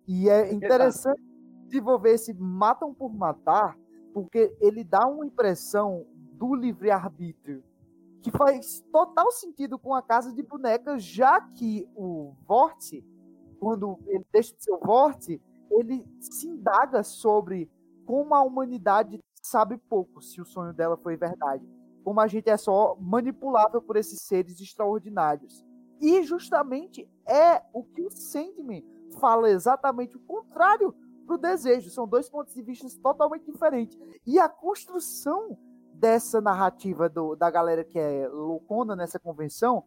E 0.08 0.30
é 0.30 0.54
interessante 0.54 1.22
desenvolver 1.66 2.12
esse 2.12 2.34
matam 2.34 2.94
por 2.94 3.12
matar, 3.14 3.78
porque 4.14 4.56
ele 4.60 4.84
dá 4.84 5.08
uma 5.08 5.26
impressão 5.26 6.06
do 6.34 6.54
livre-arbítrio 6.54 7.64
que 8.22 8.32
faz 8.32 8.82
total 8.92 9.32
sentido 9.32 9.78
com 9.78 9.94
a 9.94 10.02
casa 10.02 10.34
de 10.34 10.42
bonecas, 10.42 11.04
já 11.04 11.42
que 11.42 11.90
o 11.96 12.34
Vórtice 12.48 13.04
quando 13.64 13.98
ele 14.08 14.26
deixa 14.30 14.54
de 14.54 14.62
ser 14.62 14.74
o 14.74 14.78
Vorte, 14.78 15.42
ele 15.72 16.06
se 16.20 16.50
indaga 16.50 17.02
sobre 17.02 17.72
como 18.06 18.36
a 18.36 18.42
humanidade 18.42 19.24
sabe 19.42 19.78
pouco 19.78 20.22
se 20.22 20.42
o 20.42 20.46
sonho 20.46 20.74
dela 20.74 20.98
foi 20.98 21.16
verdade. 21.16 21.66
Como 22.04 22.20
a 22.20 22.28
gente 22.28 22.50
é 22.50 22.58
só 22.58 22.98
manipulável 23.00 23.82
por 23.82 23.96
esses 23.96 24.22
seres 24.22 24.60
extraordinários. 24.60 25.64
E 26.02 26.22
justamente 26.24 27.10
é 27.26 27.64
o 27.72 27.86
que 27.86 28.02
o 28.02 28.12
Sandman 28.12 28.84
fala 29.18 29.50
exatamente 29.50 30.18
o 30.18 30.20
contrário 30.20 30.94
pro 31.24 31.38
desejo. 31.38 31.90
São 31.90 32.08
dois 32.08 32.30
pontos 32.30 32.54
de 32.54 32.62
vista 32.62 32.88
totalmente 33.02 33.52
diferentes. 33.52 33.98
E 34.26 34.40
a 34.40 34.48
construção 34.48 35.58
dessa 35.94 36.42
narrativa 36.42 37.08
do, 37.08 37.36
da 37.36 37.50
galera 37.50 37.84
que 37.84 37.98
é 37.98 38.28
loucona 38.28 38.96
nessa 38.96 39.20
convenção 39.20 39.86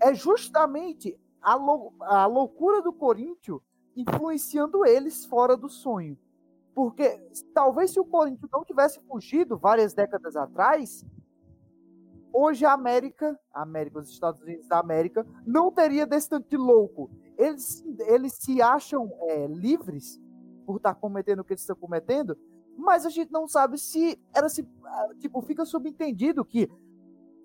é 0.00 0.14
justamente 0.14 1.18
a, 1.40 1.54
lou 1.54 1.92
a 2.00 2.26
loucura 2.26 2.80
do 2.80 2.92
Corinthians 2.92 3.60
influenciando 3.96 4.86
eles 4.86 5.24
fora 5.24 5.56
do 5.56 5.68
sonho. 5.68 6.18
Porque 6.74 7.20
talvez 7.52 7.90
se 7.90 8.00
o 8.00 8.04
Corinthians 8.04 8.50
não 8.50 8.64
tivesse 8.64 9.00
fugido 9.00 9.58
várias 9.58 9.92
décadas 9.92 10.36
atrás, 10.36 11.04
hoje 12.32 12.64
a 12.64 12.72
América, 12.72 13.38
a 13.52 13.62
América, 13.62 13.98
os 13.98 14.08
Estados 14.08 14.40
Unidos 14.40 14.66
da 14.66 14.78
América, 14.78 15.26
não 15.46 15.70
teria 15.70 16.06
desse 16.06 16.28
tanto 16.28 16.48
de 16.48 16.56
louco. 16.56 17.10
Eles, 17.36 17.84
eles 18.06 18.34
se 18.34 18.60
acham 18.62 19.10
é, 19.22 19.46
livres 19.46 20.20
por 20.66 20.76
estar 20.76 20.94
cometendo 20.94 21.40
o 21.40 21.44
que 21.44 21.52
eles 21.52 21.62
estão 21.62 21.76
cometendo, 21.76 22.36
mas 22.76 23.04
a 23.04 23.10
gente 23.10 23.30
não 23.30 23.46
sabe 23.46 23.78
se 23.78 24.18
era 24.34 24.48
se 24.48 24.66
tipo 25.18 25.40
fica 25.42 25.64
subentendido 25.64 26.44
que 26.44 26.70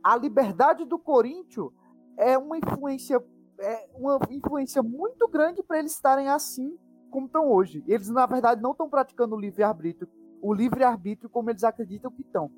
a 0.04 0.16
liberdade 0.16 0.86
do 0.86 0.98
Corinthians 0.98 1.72
é 2.18 2.38
uma 2.38 2.58
influência 2.58 3.24
é 3.60 3.90
uma 3.96 4.20
influência 4.30 4.84
muito 4.84 5.28
grande 5.28 5.64
para 5.64 5.80
eles 5.80 5.92
estarem 5.92 6.30
assim 6.30 6.78
como 7.10 7.26
estão 7.26 7.50
hoje. 7.50 7.84
Eles, 7.88 8.10
na 8.10 8.26
verdade, 8.26 8.62
não 8.62 8.72
estão 8.72 8.90
praticando 8.90 9.36
o 9.36 9.40
livre-arbítrio, 9.40 10.08
o 10.42 10.54
livre-arbítrio 10.54 11.30
como 11.30 11.50
eles 11.50 11.64
acreditam 11.64 12.12
que 12.12 12.22
estão. 12.22 12.52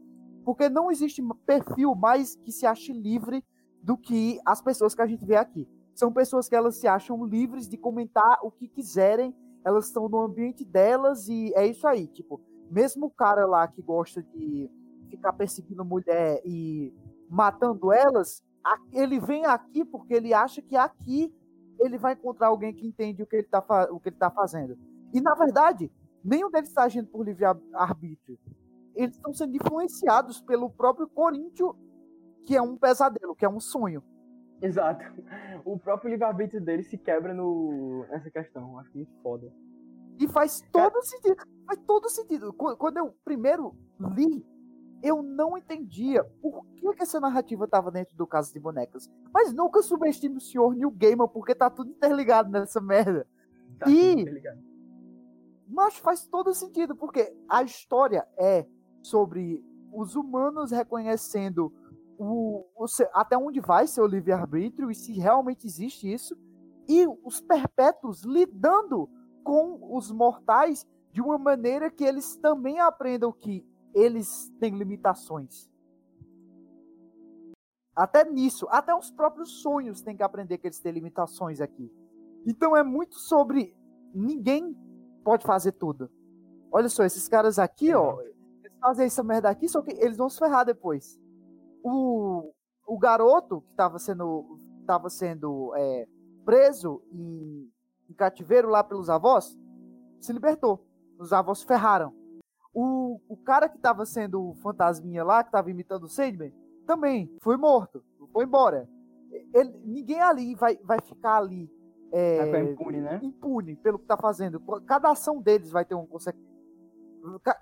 Porque 0.49 0.67
não 0.67 0.89
existe 0.89 1.21
perfil 1.45 1.93
mais 1.93 2.35
que 2.35 2.51
se 2.51 2.65
ache 2.65 2.91
livre 2.91 3.45
do 3.83 3.95
que 3.95 4.39
as 4.43 4.59
pessoas 4.59 4.95
que 4.95 5.01
a 5.03 5.05
gente 5.05 5.23
vê 5.23 5.35
aqui. 5.35 5.69
São 5.93 6.11
pessoas 6.11 6.49
que 6.49 6.55
elas 6.55 6.77
se 6.77 6.87
acham 6.87 7.23
livres 7.23 7.69
de 7.69 7.77
comentar 7.77 8.39
o 8.41 8.49
que 8.49 8.67
quiserem, 8.67 9.31
elas 9.63 9.85
estão 9.85 10.09
no 10.09 10.19
ambiente 10.19 10.65
delas 10.65 11.29
e 11.29 11.53
é 11.53 11.67
isso 11.67 11.87
aí. 11.87 12.07
Tipo, 12.07 12.41
mesmo 12.67 13.05
o 13.05 13.11
cara 13.11 13.45
lá 13.45 13.67
que 13.67 13.79
gosta 13.79 14.23
de 14.23 14.67
ficar 15.07 15.33
perseguindo 15.33 15.85
mulher 15.85 16.41
e 16.43 16.91
matando 17.29 17.93
elas, 17.93 18.43
ele 18.91 19.19
vem 19.19 19.45
aqui 19.45 19.85
porque 19.85 20.15
ele 20.15 20.33
acha 20.33 20.63
que 20.63 20.75
aqui 20.75 21.31
ele 21.79 21.99
vai 21.99 22.13
encontrar 22.13 22.47
alguém 22.47 22.73
que 22.73 22.87
entende 22.87 23.21
o 23.21 23.27
que 23.27 23.35
ele 23.35 23.45
está 23.45 23.61
tá 23.61 24.31
fazendo. 24.31 24.75
E 25.13 25.21
na 25.21 25.35
verdade, 25.35 25.91
nenhum 26.23 26.49
deles 26.49 26.69
está 26.69 26.85
agindo 26.85 27.07
por 27.07 27.23
livre 27.23 27.45
arbítrio. 27.71 28.39
Eles 28.99 29.15
estão 29.15 29.33
sendo 29.33 29.55
influenciados 29.55 30.41
pelo 30.41 30.69
próprio 30.69 31.07
Corinthians, 31.07 31.73
que 32.45 32.55
é 32.55 32.61
um 32.61 32.77
pesadelo, 32.77 33.35
que 33.35 33.45
é 33.45 33.49
um 33.49 33.59
sonho. 33.59 34.03
Exato. 34.61 35.03
O 35.63 35.77
próprio 35.79 36.09
livre-arbítrio 36.09 36.61
dele 36.61 36.83
se 36.83 36.97
quebra 36.97 37.33
no... 37.33 38.05
nessa 38.09 38.29
questão. 38.29 38.77
Acho 38.79 38.91
muito 38.93 39.13
foda. 39.21 39.51
E 40.19 40.27
faz 40.27 40.61
todo 40.71 40.91
Cara... 40.91 41.01
sentido. 41.03 41.37
Faz 41.65 41.79
todo 41.87 42.09
sentido. 42.09 42.53
Quando 42.53 42.97
eu 42.97 43.15
primeiro 43.23 43.73
li 44.15 44.45
eu 45.01 45.23
não 45.23 45.57
entendia 45.57 46.23
por 46.41 46.65
que, 46.75 46.93
que 46.93 47.03
essa 47.03 47.19
narrativa 47.19 47.65
estava 47.65 47.91
dentro 47.91 48.15
do 48.15 48.27
Caso 48.27 48.53
de 48.53 48.59
Bonecas. 48.59 49.09
Mas 49.33 49.53
nunca 49.53 49.81
subestime 49.81 50.37
o 50.37 50.41
senhor 50.41 50.75
New 50.75 50.91
Gamer, 50.91 51.27
porque 51.27 51.55
tá 51.55 51.69
tudo 51.69 51.91
interligado 51.91 52.49
nessa 52.49 52.81
merda. 52.81 53.25
Tá 53.79 53.89
e. 53.89 54.25
Mas 55.67 55.97
faz 55.97 56.27
todo 56.27 56.53
sentido, 56.53 56.95
porque 56.95 57.33
a 57.47 57.63
história 57.63 58.27
é 58.37 58.65
sobre 59.01 59.63
os 59.91 60.15
humanos 60.15 60.71
reconhecendo 60.71 61.73
o, 62.17 62.65
o 62.75 62.85
até 63.13 63.37
onde 63.37 63.59
vai 63.59 63.87
seu 63.87 64.05
livre-arbítrio 64.05 64.91
e 64.91 64.95
se 64.95 65.13
realmente 65.13 65.65
existe 65.65 66.11
isso, 66.11 66.37
e 66.87 67.07
os 67.23 67.39
perpétuos 67.39 68.23
lidando 68.23 69.09
com 69.43 69.95
os 69.95 70.11
mortais 70.11 70.85
de 71.11 71.21
uma 71.21 71.37
maneira 71.37 71.89
que 71.89 72.03
eles 72.03 72.35
também 72.37 72.79
aprendam 72.79 73.31
que 73.31 73.65
eles 73.93 74.51
têm 74.59 74.77
limitações. 74.77 75.69
Até 77.95 78.23
nisso, 78.29 78.67
até 78.69 78.93
os 78.95 79.11
próprios 79.11 79.61
sonhos 79.61 80.01
têm 80.01 80.15
que 80.15 80.23
aprender 80.23 80.57
que 80.57 80.67
eles 80.67 80.79
têm 80.79 80.91
limitações 80.91 81.59
aqui. 81.59 81.91
Então 82.45 82.75
é 82.75 82.83
muito 82.83 83.15
sobre 83.15 83.75
ninguém 84.13 84.75
pode 85.23 85.45
fazer 85.45 85.73
tudo. 85.73 86.09
Olha 86.71 86.89
só, 86.89 87.03
esses 87.03 87.27
caras 87.27 87.59
aqui, 87.59 87.93
ó, 87.93 88.19
fazem 88.79 89.05
essa 89.05 89.23
merda 89.23 89.49
aqui, 89.49 89.67
só 89.67 89.81
que 89.81 89.91
eles 89.91 90.17
vão 90.17 90.29
se 90.29 90.39
ferrar 90.39 90.65
depois. 90.65 91.19
O, 91.83 92.51
o 92.85 92.97
garoto 92.97 93.61
que 93.61 93.71
estava 93.71 93.99
sendo, 93.99 94.57
tava 94.85 95.09
sendo 95.09 95.73
é, 95.75 96.07
preso 96.45 97.01
em, 97.11 97.69
em 98.09 98.13
cativeiro 98.13 98.69
lá 98.69 98.83
pelos 98.83 99.09
avós 99.09 99.57
se 100.19 100.33
libertou. 100.33 100.85
Os 101.17 101.31
avós 101.33 101.63
ferraram. 101.63 102.13
O, 102.73 103.19
o 103.27 103.37
cara 103.37 103.67
que 103.67 103.77
tava 103.77 104.05
sendo 104.05 104.49
o 104.49 104.55
fantasminha 104.55 105.23
lá, 105.23 105.43
que 105.43 105.51
tava 105.51 105.71
imitando 105.71 106.03
o 106.03 106.09
Sandman, 106.09 106.53
também 106.85 107.31
foi 107.41 107.57
morto, 107.57 108.03
foi 108.31 108.45
embora. 108.45 108.87
Ele, 109.53 109.71
ninguém 109.85 110.21
ali 110.21 110.55
vai, 110.55 110.77
vai 110.83 110.99
ficar 111.01 111.37
ali 111.37 111.69
é, 112.11 112.63
impune, 112.63 113.01
né? 113.01 113.19
impune 113.21 113.75
pelo 113.75 113.99
que 113.99 114.05
tá 114.05 114.17
fazendo. 114.17 114.59
Cada 114.85 115.11
ação 115.11 115.41
deles 115.41 115.71
vai 115.71 115.85
ter 115.85 115.95
uma 115.95 116.07
consequência. 116.07 116.48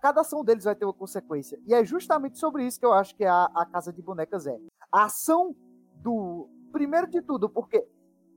Cada 0.01 0.21
ação 0.21 0.43
deles 0.43 0.63
vai 0.63 0.75
ter 0.75 0.85
uma 0.85 0.93
consequência. 0.93 1.59
E 1.65 1.73
é 1.73 1.83
justamente 1.83 2.37
sobre 2.37 2.65
isso 2.65 2.79
que 2.79 2.85
eu 2.85 2.93
acho 2.93 3.15
que 3.15 3.25
a, 3.25 3.45
a 3.55 3.65
Casa 3.65 3.91
de 3.91 4.01
Bonecas 4.01 4.47
é. 4.47 4.57
A 4.91 5.05
ação 5.05 5.55
do. 5.95 6.49
Primeiro 6.71 7.07
de 7.07 7.21
tudo, 7.21 7.49
porque 7.49 7.87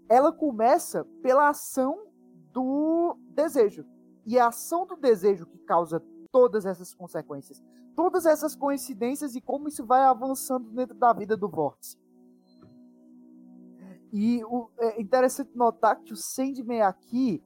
ela 0.08 0.32
começa 0.32 1.04
pela 1.22 1.48
ação 1.48 2.06
do 2.52 3.16
desejo. 3.30 3.84
E 4.24 4.38
a 4.38 4.48
ação 4.48 4.86
do 4.86 4.96
desejo 4.96 5.46
que 5.46 5.58
causa 5.58 6.02
todas 6.30 6.64
essas 6.64 6.94
consequências, 6.94 7.62
todas 7.96 8.26
essas 8.26 8.54
coincidências 8.54 9.34
e 9.34 9.40
como 9.40 9.68
isso 9.68 9.84
vai 9.84 10.02
avançando 10.02 10.70
dentro 10.70 10.96
da 10.96 11.12
vida 11.12 11.36
do 11.36 11.48
Vórtice. 11.48 11.98
E 14.12 14.42
o, 14.44 14.68
é 14.78 15.00
interessante 15.00 15.56
notar 15.56 16.00
que 16.00 16.12
o 16.12 16.16
Sandman 16.16 16.82
aqui, 16.82 17.42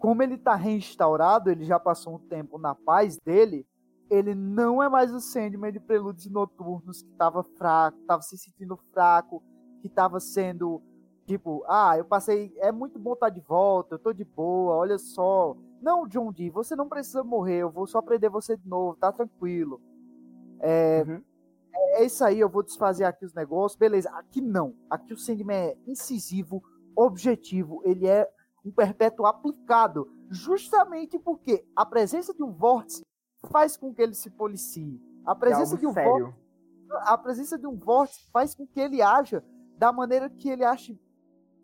como 0.00 0.22
ele 0.22 0.38
tá 0.38 0.54
reinstaurado, 0.56 1.50
ele 1.50 1.64
já 1.64 1.78
passou 1.78 2.14
um 2.14 2.18
tempo 2.18 2.58
na 2.58 2.74
paz 2.74 3.18
dele, 3.18 3.66
ele 4.10 4.34
não 4.34 4.82
é 4.82 4.88
mais 4.88 5.12
o 5.12 5.20
Sandman 5.20 5.70
de 5.70 5.78
Prelúdios 5.78 6.28
Noturnos, 6.28 7.02
que 7.02 7.12
tava 7.12 7.44
fraco, 7.44 7.98
tava 8.06 8.22
se 8.22 8.36
sentindo 8.38 8.80
fraco, 8.92 9.42
que 9.82 9.90
tava 9.90 10.18
sendo 10.18 10.82
tipo, 11.26 11.62
ah, 11.68 11.96
eu 11.98 12.04
passei, 12.04 12.52
é 12.56 12.72
muito 12.72 12.98
bom 12.98 13.12
estar 13.12 13.26
tá 13.26 13.30
de 13.30 13.40
volta, 13.40 13.94
eu 13.94 13.98
tô 13.98 14.12
de 14.12 14.24
boa, 14.24 14.74
olha 14.74 14.98
só. 14.98 15.54
Não, 15.82 16.08
John 16.08 16.32
Dee, 16.32 16.48
você 16.48 16.74
não 16.74 16.88
precisa 16.88 17.22
morrer, 17.22 17.58
eu 17.58 17.70
vou 17.70 17.86
só 17.86 18.00
prender 18.00 18.30
você 18.30 18.56
de 18.56 18.66
novo, 18.66 18.96
tá 18.98 19.12
tranquilo. 19.12 19.80
É, 20.60 21.04
uhum. 21.06 21.22
é 21.72 22.04
isso 22.04 22.24
aí, 22.24 22.40
eu 22.40 22.48
vou 22.48 22.62
desfazer 22.62 23.04
aqui 23.04 23.26
os 23.26 23.34
negócios, 23.34 23.78
beleza. 23.78 24.08
Aqui 24.10 24.40
não, 24.40 24.74
aqui 24.88 25.12
o 25.12 25.18
Sandman 25.18 25.56
é 25.56 25.76
incisivo, 25.86 26.62
objetivo, 26.96 27.82
ele 27.84 28.06
é 28.06 28.26
um 28.64 28.70
perpétuo 28.70 29.26
aplicado, 29.26 30.10
justamente 30.30 31.18
porque 31.18 31.64
a 31.74 31.84
presença 31.84 32.34
de 32.34 32.42
um 32.42 32.52
vórtice 32.52 33.02
faz 33.50 33.76
com 33.76 33.92
que 33.94 34.02
ele 34.02 34.14
se 34.14 34.30
policie. 34.30 35.00
A 35.24 35.34
presença 35.34 35.74
é 35.74 35.78
de 35.78 35.86
um 35.86 35.92
vórtice, 35.92 36.38
a 36.90 37.18
presença 37.18 37.58
de 37.58 37.66
um 37.66 37.76
vórtice 37.76 38.30
faz 38.30 38.54
com 38.54 38.66
que 38.66 38.80
ele 38.80 39.00
haja 39.00 39.44
da 39.76 39.92
maneira 39.92 40.28
que 40.28 40.48
ele 40.48 40.64
ache 40.64 41.00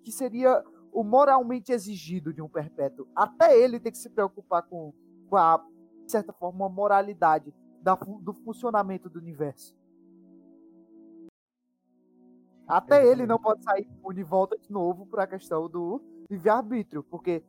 que 0.03 0.13
seria 0.13 0.65
o 0.93 1.03
moralmente 1.03 1.73
exigido 1.73 2.33
de 2.33 2.41
um 2.41 2.49
perpétuo. 2.49 3.07
Até 3.15 3.59
ele 3.59 3.79
tem 3.79 3.93
que 3.93 3.99
se 3.99 4.09
preocupar 4.09 4.63
com, 4.63 4.95
com 5.29 5.37
a, 5.37 5.63
de 6.05 6.11
certa 6.11 6.33
forma, 6.33 6.65
uma 6.65 6.75
moralidade 6.75 7.53
da, 7.83 7.95
do 7.95 8.33
funcionamento 8.33 9.11
do 9.11 9.19
universo. 9.19 9.77
Até 12.67 13.07
ele 13.07 13.27
não 13.27 13.39
pode 13.39 13.63
sair 13.63 13.87
de 14.15 14.23
volta 14.23 14.57
de 14.59 14.73
novo 14.73 15.07
para 15.07 15.25
a 15.25 15.27
questão 15.27 15.69
do 15.69 16.01
livre-arbítrio, 16.31 17.03
porque 17.05 17.45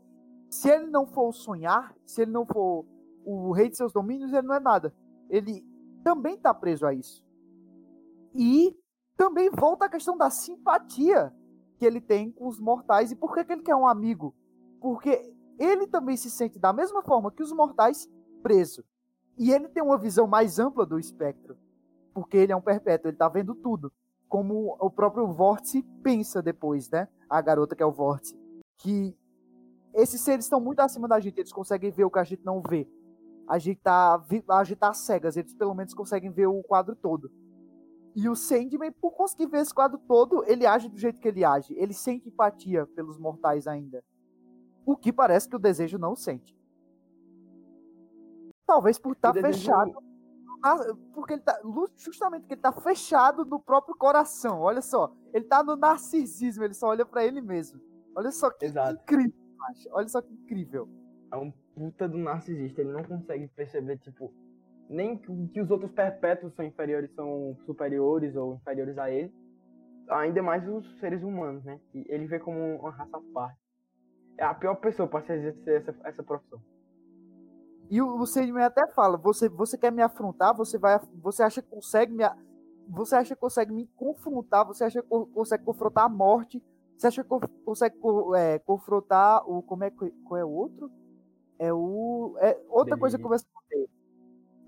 se 0.49 0.69
ele 0.69 0.87
não 0.87 1.05
for 1.05 1.31
sonhar, 1.33 1.95
se 2.05 2.21
ele 2.21 2.31
não 2.31 2.45
for 2.45 2.85
o 3.25 3.51
rei 3.51 3.69
de 3.69 3.77
seus 3.77 3.91
domínios, 3.91 4.31
ele 4.31 4.47
não 4.47 4.55
é 4.55 4.59
nada. 4.59 4.93
Ele 5.29 5.65
também 6.03 6.35
está 6.35 6.53
preso 6.53 6.85
a 6.85 6.93
isso. 6.93 7.25
E 8.33 8.77
também 9.17 9.49
volta 9.49 9.85
a 9.85 9.89
questão 9.89 10.17
da 10.17 10.29
simpatia 10.29 11.33
que 11.77 11.85
ele 11.85 11.99
tem 11.99 12.31
com 12.31 12.47
os 12.47 12.59
mortais. 12.59 13.11
E 13.11 13.15
por 13.15 13.33
que, 13.33 13.43
que 13.43 13.51
ele 13.51 13.63
quer 13.63 13.75
um 13.75 13.87
amigo? 13.87 14.33
Porque 14.79 15.35
ele 15.59 15.87
também 15.87 16.15
se 16.15 16.29
sente 16.29 16.59
da 16.59 16.71
mesma 16.71 17.01
forma 17.01 17.31
que 17.31 17.43
os 17.43 17.51
mortais 17.51 18.09
preso. 18.41 18.83
E 19.37 19.51
ele 19.51 19.67
tem 19.67 19.83
uma 19.83 19.97
visão 19.97 20.27
mais 20.27 20.59
ampla 20.59 20.85
do 20.85 20.99
espectro. 20.99 21.57
Porque 22.13 22.37
ele 22.37 22.51
é 22.51 22.55
um 22.55 22.61
perpétuo, 22.61 23.09
ele 23.09 23.15
está 23.15 23.27
vendo 23.27 23.53
tudo. 23.53 23.91
Como 24.29 24.75
o 24.79 24.89
próprio 24.89 25.27
Vórtice 25.27 25.83
pensa 26.03 26.41
depois, 26.41 26.89
né? 26.89 27.07
A 27.29 27.41
garota 27.41 27.75
que 27.75 27.83
é 27.83 27.85
o 27.85 27.91
Vórtice. 27.91 28.35
Que 28.77 29.17
esses 29.93 30.21
seres 30.21 30.45
estão 30.45 30.59
muito 30.59 30.79
acima 30.79 31.07
da 31.07 31.19
gente, 31.19 31.39
eles 31.39 31.51
conseguem 31.51 31.91
ver 31.91 32.05
o 32.05 32.11
que 32.11 32.19
a 32.19 32.23
gente 32.23 32.45
não 32.45 32.61
vê 32.61 32.87
a 33.47 33.57
gente 33.57 33.79
tá, 33.79 34.21
a 34.49 34.63
gente 34.63 34.77
tá 34.77 34.93
cegas, 34.93 35.37
eles 35.37 35.53
pelo 35.53 35.73
menos 35.73 35.93
conseguem 35.93 36.29
ver 36.29 36.47
o 36.47 36.61
quadro 36.61 36.95
todo. 36.95 37.31
E 38.13 38.27
o 38.27 38.35
Sandman, 38.35 38.91
por 38.91 39.11
conseguir 39.11 39.45
ver 39.47 39.61
esse 39.61 39.73
quadro 39.73 39.97
todo, 39.99 40.43
ele 40.45 40.65
age 40.65 40.89
do 40.89 40.97
jeito 40.97 41.19
que 41.19 41.27
ele 41.27 41.45
age. 41.45 41.73
Ele 41.77 41.93
sente 41.93 42.27
empatia 42.27 42.85
pelos 42.87 43.17
mortais 43.17 43.67
ainda. 43.67 44.03
O 44.85 44.97
que 44.97 45.13
parece 45.13 45.47
que 45.47 45.55
o 45.55 45.59
desejo 45.59 45.97
não 45.97 46.15
sente. 46.15 46.57
Talvez 48.65 48.97
por 48.97 49.13
estar 49.13 49.33
tá 49.33 49.39
fechado. 49.39 49.95
Porque 51.13 51.33
ele 51.33 51.43
tá. 51.43 51.59
Justamente 51.95 52.41
porque 52.41 52.55
ele 52.55 52.61
tá 52.61 52.71
fechado 52.71 53.45
no 53.45 53.59
próprio 53.59 53.95
coração. 53.95 54.59
Olha 54.61 54.81
só. 54.81 55.13
Ele 55.31 55.45
tá 55.45 55.63
no 55.63 55.75
narcisismo, 55.75 56.63
ele 56.63 56.73
só 56.73 56.87
olha 56.87 57.05
para 57.05 57.23
ele 57.23 57.39
mesmo. 57.39 57.79
Olha 58.17 58.31
só 58.31 58.49
que 58.49 58.65
Exato. 58.65 58.99
incrível, 59.03 59.31
macho. 59.55 59.89
Olha 59.91 60.07
só 60.07 60.19
que 60.23 60.33
incrível. 60.33 60.89
É 61.31 61.37
um 61.37 61.51
puta 61.75 62.09
do 62.09 62.17
narcisista. 62.17 62.81
Ele 62.81 62.91
não 62.91 63.03
consegue 63.03 63.47
perceber, 63.49 63.99
tipo, 63.99 64.33
nem 64.89 65.19
que 65.19 65.61
os 65.61 65.69
outros 65.69 65.91
perpétuos 65.91 66.51
são 66.55 66.65
inferiores, 66.65 67.13
são 67.13 67.55
superiores 67.67 68.35
ou 68.35 68.55
inferiores 68.55 68.97
a 68.97 69.11
ele. 69.11 69.31
Ainda 70.09 70.41
mais 70.41 70.67
os 70.67 70.99
seres 70.99 71.21
humanos, 71.21 71.63
né? 71.63 71.79
E 71.93 72.05
ele 72.09 72.25
vê 72.25 72.39
como 72.39 72.57
uma 72.79 72.89
raça 72.89 73.17
à 73.17 73.21
parte. 73.31 73.59
É 74.39 74.45
a 74.45 74.53
pior 74.55 74.73
pessoa 74.77 75.07
para 75.07 75.23
se 75.23 75.33
exercer 75.33 75.81
essa, 75.81 75.95
essa 76.03 76.23
profissão. 76.23 76.59
E 77.87 78.01
o, 78.01 78.17
o 78.17 78.25
Sandman 78.25 78.63
até 78.63 78.87
fala: 78.93 79.15
você, 79.15 79.47
você 79.47 79.77
quer 79.77 79.91
me 79.91 80.01
afrontar? 80.01 80.55
Você 80.55 80.79
vai, 80.79 80.99
você 81.21 81.43
acha 81.43 81.61
que 81.61 81.69
consegue 81.69 82.13
me, 82.13 82.23
você 82.89 83.15
acha 83.15 83.35
que 83.35 83.41
consegue 83.41 83.71
me 83.71 83.85
confrontar? 83.95 84.65
Você 84.65 84.85
acha 84.85 85.03
que 85.03 85.07
consegue 85.07 85.63
confrontar 85.63 86.05
a 86.05 86.09
morte? 86.09 86.63
Você 86.97 87.07
acha 87.07 87.23
que 87.23 87.29
consegue 87.63 87.95
é, 88.35 88.57
confrontar 88.59 89.47
o 89.47 89.61
como 89.61 89.83
é 89.83 89.91
qual 89.91 90.39
é 90.39 90.43
o 90.43 90.49
outro? 90.49 90.91
É 91.59 91.71
o. 91.71 92.35
É 92.39 92.57
outra 92.67 92.95
Delirium. 92.95 92.99
coisa 92.99 93.17
que 93.17 93.23
começa 93.23 93.45
ter. 93.69 93.89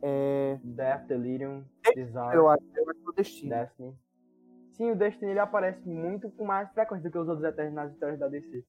É... 0.01 0.59
Death, 0.63 1.07
Delirium, 1.07 1.63
Desire. 1.95 2.35
Eu 2.35 2.47
acho, 2.47 2.63
eu 2.75 2.89
acho 2.89 2.99
que 2.99 3.05
é 3.05 3.09
o 3.09 3.11
Destiny. 3.13 3.49
Destiny. 3.49 3.97
Sim, 4.73 4.91
o 4.91 4.95
Destiny 4.95 5.31
ele 5.31 5.39
aparece 5.39 5.87
muito 5.89 6.29
com 6.31 6.45
mais 6.45 6.71
frequência 6.71 7.09
do 7.09 7.11
que 7.11 7.17
os 7.17 7.27
outros 7.27 7.45
Eternos 7.45 7.73
nas 7.73 7.91
histórias 7.91 8.19
da 8.19 8.27
DC. 8.27 8.63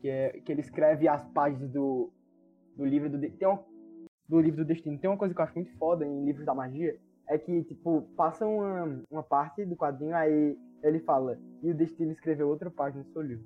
Que, 0.00 0.08
é, 0.08 0.40
que 0.40 0.52
ele 0.52 0.60
escreve 0.60 1.08
as 1.08 1.24
páginas 1.28 1.70
do, 1.70 2.12
do 2.76 2.84
livro 2.84 3.08
do. 3.08 3.18
Tem 3.18 3.48
um, 3.48 3.58
do 4.28 4.40
livro 4.40 4.62
do 4.62 4.68
Destino. 4.68 4.98
Tem 4.98 5.08
uma 5.08 5.16
coisa 5.16 5.34
que 5.34 5.40
eu 5.40 5.44
acho 5.44 5.54
muito 5.54 5.76
foda 5.78 6.06
em 6.06 6.24
livros 6.24 6.44
da 6.44 6.54
magia. 6.54 6.98
É 7.26 7.38
que, 7.38 7.64
tipo, 7.64 8.02
passa 8.14 8.46
uma, 8.46 9.02
uma 9.10 9.22
parte 9.22 9.64
do 9.64 9.74
quadrinho, 9.74 10.14
aí 10.14 10.58
ele 10.84 11.00
fala, 11.00 11.38
e 11.62 11.70
o 11.70 11.74
Destino 11.74 12.12
escreveu 12.12 12.48
outra 12.48 12.70
página 12.70 13.02
do 13.02 13.10
seu 13.10 13.22
livro. 13.22 13.44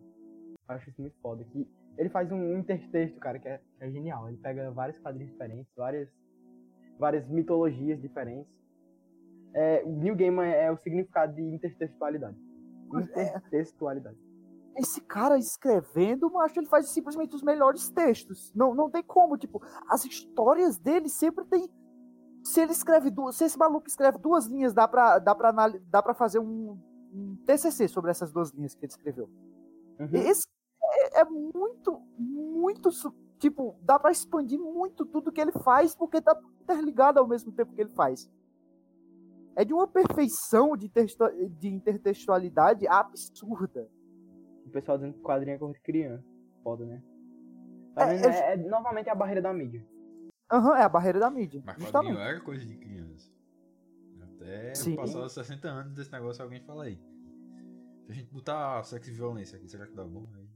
Eu 0.68 0.74
acho 0.74 0.90
isso 0.90 1.00
muito 1.00 1.16
foda. 1.20 1.44
Que 1.44 1.66
ele 1.96 2.08
faz 2.08 2.30
um 2.32 2.58
intertexto, 2.58 3.18
cara, 3.20 3.38
que 3.38 3.48
é, 3.48 3.58
que 3.58 3.84
é 3.84 3.90
genial. 3.90 4.28
Ele 4.28 4.36
pega 4.38 4.70
vários 4.72 4.98
quadrinhos 4.98 5.30
diferentes, 5.30 5.72
várias, 5.76 6.08
várias 6.98 7.28
mitologias 7.28 8.00
diferentes. 8.00 8.52
É, 9.54 9.82
o 9.84 9.90
New 9.90 10.16
Gaiman 10.16 10.46
é 10.46 10.70
o 10.70 10.76
significado 10.76 11.34
de 11.34 11.42
intertextualidade. 11.42 12.36
É. 13.14 13.22
Intertextualidade. 13.22 14.18
Esse 14.76 15.00
cara 15.00 15.38
escrevendo, 15.38 16.30
mas 16.30 16.56
ele 16.56 16.66
faz 16.66 16.88
simplesmente 16.90 17.34
os 17.34 17.42
melhores 17.42 17.88
textos. 17.90 18.52
Não, 18.54 18.74
não 18.74 18.90
tem 18.90 19.02
como, 19.02 19.36
tipo, 19.36 19.60
as 19.88 20.04
histórias 20.04 20.78
dele 20.78 21.08
sempre 21.08 21.44
tem. 21.46 21.68
Se 22.44 22.60
ele 22.60 22.72
escreve 22.72 23.10
duas. 23.10 23.36
Se 23.36 23.44
esse 23.44 23.58
maluco 23.58 23.88
escreve 23.88 24.18
duas 24.18 24.46
linhas, 24.46 24.74
dá 24.74 24.86
pra, 24.86 25.18
dá 25.18 25.34
pra, 25.34 25.52
dá 25.52 26.02
pra 26.02 26.14
fazer 26.14 26.38
um, 26.38 26.78
um 27.12 27.36
TCC 27.44 27.88
sobre 27.88 28.10
essas 28.10 28.32
duas 28.32 28.50
linhas 28.50 28.74
que 28.74 28.84
ele 28.84 28.92
escreveu. 28.92 29.28
Uhum. 29.98 30.08
Esse 30.12 30.46
é, 30.82 31.20
é, 31.20 31.24
muito, 31.24 32.00
muito. 32.18 32.90
Tipo, 33.38 33.76
dá 33.82 33.98
para 33.98 34.10
expandir 34.10 34.58
muito 34.58 35.04
tudo 35.04 35.30
que 35.30 35.40
ele 35.40 35.52
faz, 35.52 35.94
porque 35.94 36.20
tá 36.20 36.38
interligado 36.60 37.18
ao 37.18 37.26
mesmo 37.26 37.52
tempo 37.52 37.74
que 37.74 37.80
ele 37.80 37.90
faz. 37.90 38.28
É 39.54 39.64
de 39.64 39.72
uma 39.72 39.86
perfeição 39.86 40.76
de, 40.76 40.90
de 41.58 41.68
intertextualidade 41.68 42.86
absurda. 42.86 43.88
O 44.66 44.70
pessoal 44.70 44.98
dizendo 44.98 45.14
que 45.14 45.20
quadrinho 45.20 45.54
é 45.54 45.58
coisa 45.58 45.74
de 45.74 45.80
criança. 45.80 46.24
Foda, 46.62 46.84
né? 46.84 47.02
É, 47.96 48.02
é, 48.02 48.26
é, 48.26 48.52
é, 48.52 48.56
novamente 48.56 49.08
a 49.08 49.14
barreira 49.14 49.42
da 49.42 49.52
mídia. 49.52 49.84
Aham, 50.50 50.70
uhum, 50.70 50.76
é 50.76 50.82
a 50.82 50.88
barreira 50.88 51.18
da 51.18 51.30
mídia. 51.30 51.62
Mas 51.64 51.76
justamente. 51.76 52.14
quadrinho 52.14 52.36
é 52.36 52.40
coisa 52.40 52.64
de 52.64 52.76
criança. 52.76 53.30
Até 54.40 54.74
Sim. 54.74 54.94
passar 54.94 55.28
60 55.28 55.68
anos 55.68 55.94
desse 55.94 56.12
negócio, 56.12 56.42
alguém 56.42 56.60
fala 56.60 56.84
aí. 56.84 56.98
Se 58.06 58.12
a 58.12 58.14
gente 58.14 58.32
botar 58.32 58.82
sexo 58.84 59.10
e 59.10 59.12
violência 59.12 59.56
aqui, 59.56 59.68
será 59.68 59.86
que 59.86 59.94
dá 59.94 60.04
bom? 60.04 60.26
Aí... 60.34 60.48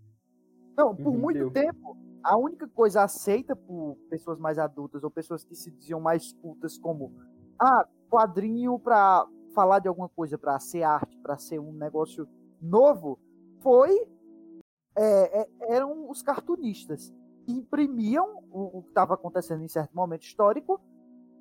Não, 0.76 0.95
por 0.95 1.09
uhum, 1.09 1.18
muito 1.18 1.39
Deu. 1.39 1.51
tempo, 1.51 1.97
a 2.22 2.37
única 2.37 2.66
coisa 2.68 3.03
aceita 3.03 3.55
por 3.55 3.97
pessoas 4.09 4.39
mais 4.39 4.59
adultas 4.59 5.03
ou 5.03 5.11
pessoas 5.11 5.45
que 5.45 5.55
se 5.55 5.70
diziam 5.70 6.01
mais 6.01 6.33
cultas 6.35 6.78
como 6.78 7.12
ah, 7.59 7.87
quadrinho 8.09 8.78
para 8.78 9.26
falar 9.55 9.80
de 9.80 9.89
alguma 9.89 10.09
coisa, 10.09 10.39
para 10.39 10.59
ser 10.61 10.83
arte, 10.83 11.18
para 11.18 11.37
ser 11.37 11.59
um 11.59 11.72
negócio 11.72 12.26
novo, 12.61 13.18
foi 13.61 13.91
é, 14.97 15.43
é, 15.43 15.49
eram 15.74 16.09
os 16.09 16.22
cartunistas 16.22 17.12
que 17.45 17.53
imprimiam 17.53 18.45
o, 18.51 18.78
o 18.78 18.83
que 18.83 18.89
estava 18.89 19.14
acontecendo 19.14 19.62
em 19.62 19.68
certo 19.68 19.95
momento 19.95 20.22
histórico 20.22 20.80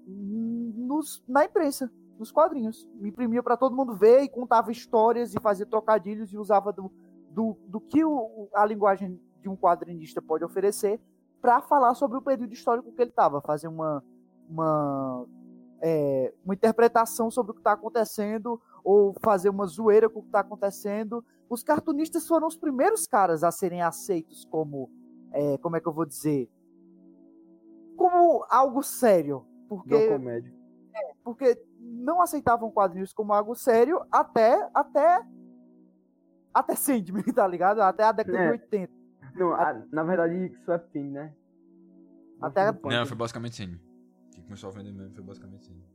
nos, 0.08 1.24
na 1.28 1.46
imprensa, 1.46 1.92
nos 2.22 2.32
quadrinhos. 2.32 2.88
Imprimia 3.02 3.42
para 3.42 3.58
todo 3.58 3.76
mundo 3.76 3.96
ver 3.96 4.22
e 4.22 4.30
contava 4.30 4.72
histórias 4.72 5.34
e 5.34 5.40
fazia 5.40 5.66
trocadilhos 5.66 6.32
e 6.32 6.38
usava 6.38 6.72
do, 6.72 6.92
do, 7.32 7.58
do 7.68 7.82
que 7.82 8.06
o, 8.06 8.48
a 8.54 8.64
linguagem 8.64 9.20
de 9.42 9.50
um 9.50 9.58
quadrinista 9.58 10.22
pode 10.22 10.46
oferecer 10.46 11.02
para 11.42 11.60
falar 11.62 11.96
sobre 11.96 12.20
o 12.20 12.22
período 12.22 12.54
histórico 12.54 12.92
que 12.92 13.02
ele 13.02 13.10
estava, 13.10 13.42
fazer 13.42 13.68
uma, 13.68 14.04
uma, 14.48 15.26
é, 15.82 16.32
uma 16.46 16.54
interpretação 16.54 17.32
sobre 17.32 17.52
o 17.52 17.56
que 17.56 17.60
está 17.60 17.72
acontecendo 17.72 18.62
ou 18.84 19.16
fazer 19.24 19.50
uma 19.50 19.66
zoeira 19.66 20.08
com 20.08 20.20
o 20.20 20.22
que 20.22 20.28
está 20.28 20.42
acontecendo. 20.42 21.26
Os 21.50 21.64
cartunistas 21.64 22.28
foram 22.28 22.48
os 22.48 22.56
primeiros 22.56 23.08
caras 23.08 23.44
a 23.44 23.52
serem 23.52 23.82
aceitos 23.82 24.46
como, 24.46 24.92
é, 25.34 25.58
como 25.58 25.76
é 25.76 25.82
que 25.82 25.88
eu 25.88 25.94
vou 25.94 26.06
dizer, 26.06 26.48
como 27.98 28.46
algo 28.48 28.84
sério, 28.84 29.44
porque. 29.68 29.96
É, 30.94 31.14
porque 31.24 31.56
não 31.92 32.22
aceitavam 32.22 32.72
quadrinhos 32.72 33.14
como 33.14 33.34
algo 33.34 33.54
sério 33.56 34.02
até 34.12 34.70
até 34.74 35.22
até 36.54 36.76
Sandman, 36.76 37.24
tá 37.36 37.48
ligado? 37.48 37.82
Até 37.82 38.04
a 38.04 38.12
década 38.12 38.38
É. 38.38 38.46
de 38.46 38.52
80. 38.52 38.94
Não, 39.36 39.54
a- 39.54 39.82
na 39.92 40.04
verdade, 40.04 40.54
Swap 40.66 40.84
Thing, 40.92 41.10
né? 41.12 41.34
Até- 42.42 42.72
Nossa, 42.72 42.90
Não, 42.90 43.06
foi 43.06 43.18
basicamente 43.18 43.56
Sandman. 43.56 43.80
O 43.80 44.32
que 44.32 44.42
começou 44.42 44.70
a 44.70 44.74
vender 44.74 44.92
mesmo 44.92 45.14
foi 45.16 45.24
basicamente 45.24 45.66
Sandman. 45.66 45.86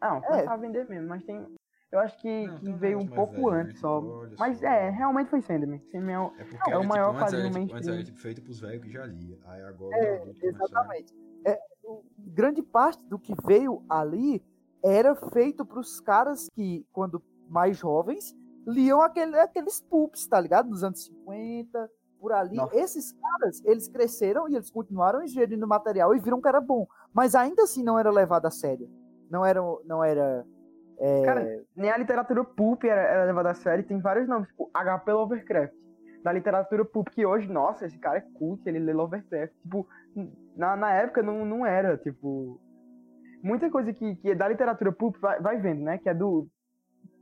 Não, 0.00 0.20
começou 0.20 0.50
a 0.52 0.56
vender 0.56 0.88
mesmo, 0.88 1.08
mas 1.08 1.22
tem. 1.24 1.46
Eu 1.92 2.00
acho 2.00 2.18
que, 2.18 2.46
Não, 2.46 2.56
que 2.56 2.72
veio 2.72 2.98
um 2.98 3.06
pouco 3.06 3.34
velho, 3.34 3.48
antes 3.50 3.74
né? 3.74 3.80
só. 3.80 4.00
Olha 4.02 4.34
Mas 4.38 4.58
só. 4.58 4.66
é, 4.66 4.90
realmente 4.90 5.28
foi 5.30 5.40
Sandman. 5.40 5.80
Sandman 5.90 6.14
é 6.14 6.18
um- 6.18 6.32
É 6.38 6.44
porque 6.44 6.70
É 6.70 6.76
o 6.78 6.84
maior 6.84 7.12
tipo, 7.12 7.22
antes, 7.24 7.32
quadrinho 7.34 7.46
era, 7.46 7.60
tipo, 7.64 7.76
antes 7.76 7.88
era 7.88 8.04
tipo, 8.04 8.18
feito 8.18 8.42
pros 8.42 8.60
velhos 8.60 8.82
que 8.82 8.90
já 8.90 9.06
lia. 9.06 9.38
Aí 9.44 9.62
agora 9.62 9.96
É, 9.96 10.32
Exatamente. 10.42 11.14
É, 11.44 11.58
o- 11.84 12.02
grande 12.18 12.62
parte 12.62 13.04
do 13.06 13.18
que 13.18 13.34
veio 13.46 13.84
ali 13.88 14.42
era 14.84 15.14
feito 15.14 15.64
pros 15.64 16.00
caras 16.00 16.48
que, 16.54 16.86
quando 16.92 17.22
mais 17.48 17.76
jovens, 17.76 18.34
liam 18.66 19.00
aquele, 19.00 19.38
aqueles 19.38 19.80
pulps, 19.80 20.26
tá 20.26 20.40
ligado? 20.40 20.68
Nos 20.68 20.82
anos 20.82 21.04
50, 21.04 21.90
por 22.20 22.32
ali. 22.32 22.56
Nossa. 22.56 22.76
Esses 22.76 23.12
caras, 23.12 23.62
eles 23.64 23.88
cresceram 23.88 24.48
e 24.48 24.54
eles 24.54 24.70
continuaram 24.70 25.22
ingerindo 25.22 25.66
material 25.66 26.14
e 26.14 26.18
viram 26.18 26.40
que 26.40 26.48
era 26.48 26.60
bom. 26.60 26.86
Mas 27.12 27.34
ainda 27.34 27.62
assim 27.62 27.82
não 27.82 27.98
era 27.98 28.10
levado 28.10 28.46
a 28.46 28.50
sério. 28.50 28.88
Não 29.30 29.44
era. 29.44 29.60
Não 29.84 30.02
era 30.02 30.44
é, 30.98 31.22
Cara, 31.24 31.64
nem 31.74 31.90
a 31.90 31.96
literatura 31.96 32.42
pulp 32.42 32.84
era, 32.84 33.00
era 33.00 33.24
levada 33.24 33.50
a 33.50 33.54
sério. 33.54 33.84
Tem 33.84 34.00
vários 34.00 34.28
nomes, 34.28 34.48
tipo 34.48 34.70
HP 34.74 35.12
Lovecraft. 35.12 35.74
Da 36.22 36.32
literatura 36.32 36.84
pulp, 36.84 37.08
que 37.10 37.24
hoje, 37.24 37.46
nossa, 37.48 37.86
esse 37.86 37.98
cara 37.98 38.18
é 38.18 38.20
cult, 38.20 38.66
ele 38.66 38.80
lê 38.80 38.92
Lovecraft. 38.92 39.54
Tipo, 39.62 39.86
na, 40.56 40.74
na 40.74 40.92
época 40.92 41.22
não, 41.22 41.44
não 41.44 41.64
era, 41.64 41.96
tipo. 41.98 42.60
Muita 43.46 43.70
coisa 43.70 43.92
que, 43.92 44.16
que 44.16 44.30
é 44.30 44.34
da 44.34 44.48
literatura 44.48 44.90
pulp 44.90 45.16
vai, 45.20 45.40
vai 45.40 45.56
vendo, 45.56 45.82
né? 45.82 45.98
Que 45.98 46.08
é 46.08 46.14
do. 46.14 46.48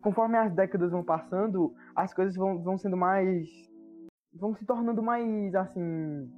Conforme 0.00 0.38
as 0.38 0.54
décadas 0.54 0.90
vão 0.90 1.04
passando, 1.04 1.74
as 1.94 2.14
coisas 2.14 2.34
vão, 2.34 2.62
vão 2.62 2.78
sendo 2.78 2.96
mais. 2.96 3.46
vão 4.32 4.54
se 4.54 4.64
tornando 4.64 5.02
mais, 5.02 5.54
assim. 5.54 6.30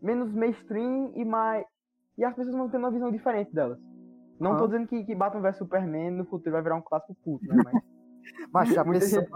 menos 0.00 0.32
mainstream 0.32 1.12
e 1.16 1.24
mais. 1.24 1.66
E 2.16 2.24
as 2.24 2.34
pessoas 2.36 2.54
vão 2.54 2.68
tendo 2.68 2.84
uma 2.84 2.92
visão 2.92 3.10
diferente 3.10 3.52
delas. 3.52 3.80
Não 4.38 4.52
tô 4.52 4.64
Aham. 4.64 4.66
dizendo 4.68 4.88
que, 4.88 5.04
que 5.04 5.14
Batman 5.16 5.42
vs 5.42 5.56
Superman 5.58 6.10
no 6.12 6.24
futuro 6.24 6.52
vai 6.52 6.62
virar 6.62 6.76
um 6.76 6.82
clássico 6.82 7.16
culto, 7.24 7.48
né? 7.48 7.56
Mas 7.64 7.82
Mas 8.52 8.68
já 8.74 8.84
pensou, 8.84 9.26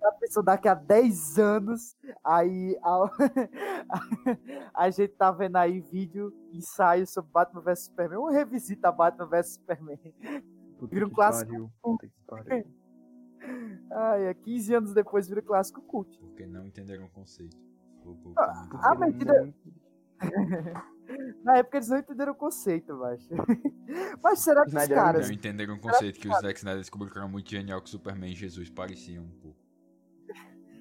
já 0.00 0.12
pensou 0.12 0.42
daqui 0.42 0.68
a 0.68 0.74
10 0.74 1.38
anos, 1.38 1.96
aí 2.24 2.76
a, 2.82 3.04
a 4.74 4.90
gente 4.90 5.12
tá 5.14 5.30
vendo 5.30 5.56
aí 5.56 5.80
vídeo, 5.80 6.32
ensaio 6.52 7.06
sobre 7.06 7.30
Batman 7.30 7.60
vs 7.60 7.84
Superman, 7.84 8.18
ou 8.18 8.30
revisita 8.30 8.90
Batman 8.90 9.26
vs 9.26 9.54
Superman. 9.54 9.98
Puta 10.78 10.94
Vira 10.94 11.06
um 11.06 11.08
que 11.10 11.14
clássico 11.14 11.50
pariu, 11.52 11.72
puta 11.82 12.06
que 12.06 12.20
pariu. 12.26 12.66
Ai, 13.92 14.26
é 14.28 14.34
15 14.34 14.74
anos 14.74 14.94
depois 14.94 15.28
vira 15.28 15.42
clássico 15.42 15.82
cult. 15.82 16.18
Porque 16.18 16.46
não 16.46 16.66
entenderam 16.66 17.04
o 17.06 17.10
conceito. 17.10 17.56
Ah, 18.36 18.68
ah, 18.82 18.94
mas 18.94 19.14
tira- 19.16 19.52
Na 21.42 21.58
época 21.58 21.78
eles 21.78 21.88
não 21.88 21.98
entenderam 21.98 22.32
o 22.32 22.36
conceito, 22.36 22.94
macho. 22.96 23.28
Mas 24.22 24.38
será 24.38 24.62
que 24.62 24.68
os 24.68 24.74
Snyder 24.74 24.96
um 24.96 25.00
caras. 25.00 25.26
Não 25.26 25.34
entenderam 25.34 25.74
o 25.74 25.80
conceito 25.80 26.20
que 26.20 26.28
o 26.28 26.32
Zack 26.34 26.58
Snyder 26.58 26.80
descobriu 26.80 27.10
que 27.10 27.18
era 27.18 27.26
muito 27.26 27.50
genial 27.50 27.82
que 27.82 27.90
Superman 27.90 28.30
e 28.30 28.34
Jesus 28.36 28.70
pareciam 28.70 29.24
um 29.24 29.30
pouco. 29.40 29.58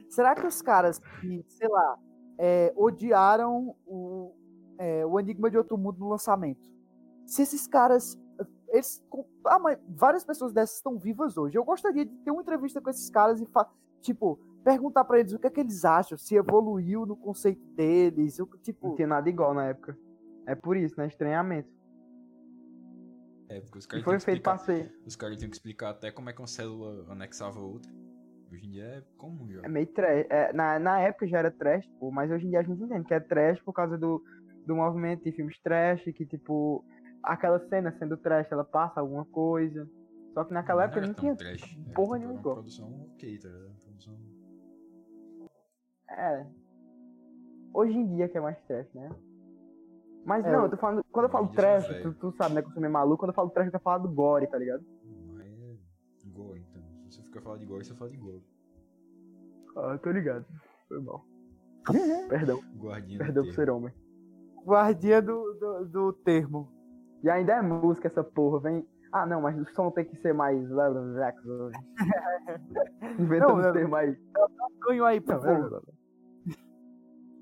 Será 0.10 0.36
que 0.36 0.46
os 0.46 0.62
caras 0.62 1.00
que, 1.00 1.46
sei 1.48 1.68
lá, 1.68 1.98
é, 2.38 2.74
odiaram 2.76 3.76
o, 3.86 4.34
é, 4.78 5.06
o 5.06 5.20
Enigma 5.20 5.50
de 5.50 5.58
Outro 5.58 5.78
Mundo 5.78 6.00
no 6.00 6.10
lançamento? 6.10 6.70
Se 7.26 7.42
esses 7.44 7.68
caras. 7.68 8.20
Eles, 8.70 9.04
ah, 9.46 9.58
mas 9.60 9.80
várias 9.88 10.24
pessoas 10.24 10.54
dessas 10.54 10.76
estão 10.78 10.98
vivas 10.98 11.38
hoje. 11.38 11.58
Eu 11.58 11.64
gostaria 11.64 12.06
de 12.06 12.16
ter 12.18 12.32
uma 12.32 12.42
entrevista 12.42 12.80
com 12.80 12.90
esses 12.90 13.10
caras 13.10 13.42
e, 13.42 13.48
tipo, 14.02 14.40
perguntar 14.64 15.04
pra 15.06 15.20
eles 15.20 15.34
o 15.34 15.40
que 15.40 15.48
é 15.48 15.50
que 15.50 15.60
eles 15.60 15.84
acham, 15.86 16.18
se 16.18 16.36
evoluiu 16.36 17.06
no 17.06 17.16
conceito 17.18 17.64
deles, 17.76 18.40
o, 18.40 18.46
tipo. 18.62 18.90
Não 18.90 18.96
tinha 18.96 19.08
nada 19.08 19.28
igual 19.28 19.54
na 19.54 19.66
época. 19.66 19.98
É 20.46 20.56
por 20.56 20.78
isso, 20.78 20.96
né? 20.98 21.08
Estranhamento. 21.08 21.70
É, 23.50 23.60
porque 23.62 23.80
os 23.80 23.86
E 23.86 23.88
caras 23.88 24.04
foi 24.04 24.20
feito 24.20 24.44
pra 24.44 24.56
explicar, 24.56 24.90
ser. 24.90 25.00
os 25.06 25.16
caras 25.16 25.38
tinham 25.38 25.50
que 25.50 25.56
explicar 25.56 25.90
até 25.90 26.12
como 26.12 26.30
é 26.30 26.34
que 26.34 26.40
uma 26.40 26.48
célula 26.48 27.06
anexava 27.12 27.60
a 27.60 27.64
outra. 27.64 27.92
Hoje 28.52 28.66
em 28.66 28.72
dia 28.72 28.84
é 28.86 29.02
comum 29.18 29.52
já. 29.52 29.62
É 29.64 29.68
meio 29.68 29.88
trash. 29.88 30.26
É, 30.30 30.54
na, 30.54 30.80
na 30.80 31.00
época 31.00 31.28
já 31.28 31.40
era 31.40 31.52
trash, 31.52 31.86
pô, 32.00 32.12
mas 32.12 32.32
hoje 32.32 32.48
em 32.48 32.50
dia 32.50 32.60
a 32.60 32.64
gente 32.64 32.82
entende 32.82 33.06
que 33.06 33.14
é 33.14 33.20
trash 33.20 33.62
por 33.62 33.74
causa 33.74 33.98
do, 33.98 34.22
do 34.66 34.76
movimento 34.76 35.24
de 35.24 35.32
filmes 35.32 35.60
trash, 35.62 36.04
que 36.04 36.26
tipo, 36.26 36.84
aquela 37.24 37.60
cena 37.68 37.96
sendo 38.00 38.18
trash, 38.18 38.52
ela 38.52 38.64
passa 38.64 39.00
alguma 39.00 39.26
coisa. 39.26 39.88
Só 40.34 40.44
que 40.44 40.54
naquela 40.54 40.84
época 40.84 41.00
era 41.00 41.08
não 41.08 41.14
tinha 41.14 41.36
trash. 41.36 41.62
Era, 41.62 41.94
porra 41.96 42.18
tipo, 42.18 42.28
nenhuma 42.28 42.34
uma 42.34 42.54
produção 42.54 43.02
ok, 43.14 43.40
tá 43.40 43.48
ligado? 43.50 43.74
Produção... 43.84 44.20
É. 46.10 46.46
Hoje 47.74 47.94
em 47.94 48.16
dia 48.16 48.28
que 48.30 48.38
é 48.38 48.42
mais 48.42 48.58
trash, 48.66 48.92
né? 48.94 49.10
Mas 50.26 50.46
É, 50.46 50.52
não, 50.52 50.64
eu- 50.66 50.70
tô 50.70 50.78
falando. 50.78 51.04
Quando 51.12 51.26
eu 51.26 51.32
falo 51.32 51.48
trash, 51.50 51.86
tu, 51.88 51.94
velho. 51.94 52.16
tu 52.16 52.32
sabe, 52.38 52.56
né? 52.56 52.62
Que 52.62 52.68
eu 52.68 52.72
sou 52.74 52.82
meio 52.82 52.94
maluco. 52.94 53.18
Quando 53.20 53.30
eu 53.30 53.36
falo 53.36 53.50
trash, 53.50 53.68
eu 53.68 53.72
tô 53.72 53.80
falando 53.80 54.08
do 54.08 54.14
gore, 54.14 54.48
tá 54.48 54.58
ligado? 54.58 54.84
Mas 55.34 55.48
é 55.48 56.30
gore, 56.30 56.64
Se 57.30 57.34
você 57.34 57.40
ficar 57.40 57.42
falando 57.42 57.60
de 57.60 57.66
gore, 57.68 57.86
você 57.86 57.94
fala 57.94 58.10
de 58.10 58.18
gore. 58.18 58.44
Ah, 59.78 59.98
tô 60.02 60.10
ligado. 60.12 60.46
Foi 60.88 61.00
mal. 61.02 61.24
Perdão, 62.30 62.60
Guardinha 62.76 63.20
do 63.20 63.24
perdão 63.26 63.44
por 63.44 63.54
termo. 63.54 63.56
ser 63.56 63.70
homem. 63.70 63.94
Guardia 64.66 65.22
do, 65.22 65.54
do, 65.54 65.86
do 65.86 66.14
termo. 66.14 66.72
E 67.24 67.30
ainda 67.30 67.54
é 67.54 67.62
música 67.62 68.08
essa 68.08 68.24
porra, 68.24 68.60
vem. 68.62 68.88
Ah, 69.12 69.26
não, 69.26 69.42
mas 69.42 69.60
o 69.60 69.66
som 69.74 69.90
tem 69.92 70.06
que 70.06 70.16
ser 70.18 70.34
mais. 70.34 70.60
Inventando 73.20 73.58
Não, 73.58 73.62
eu- 73.62 73.74
ter 73.74 73.88
mais. 73.88 74.18
Ganho 74.88 75.06
aí, 75.06 75.20
por 75.22 75.40
favor. 75.42 75.84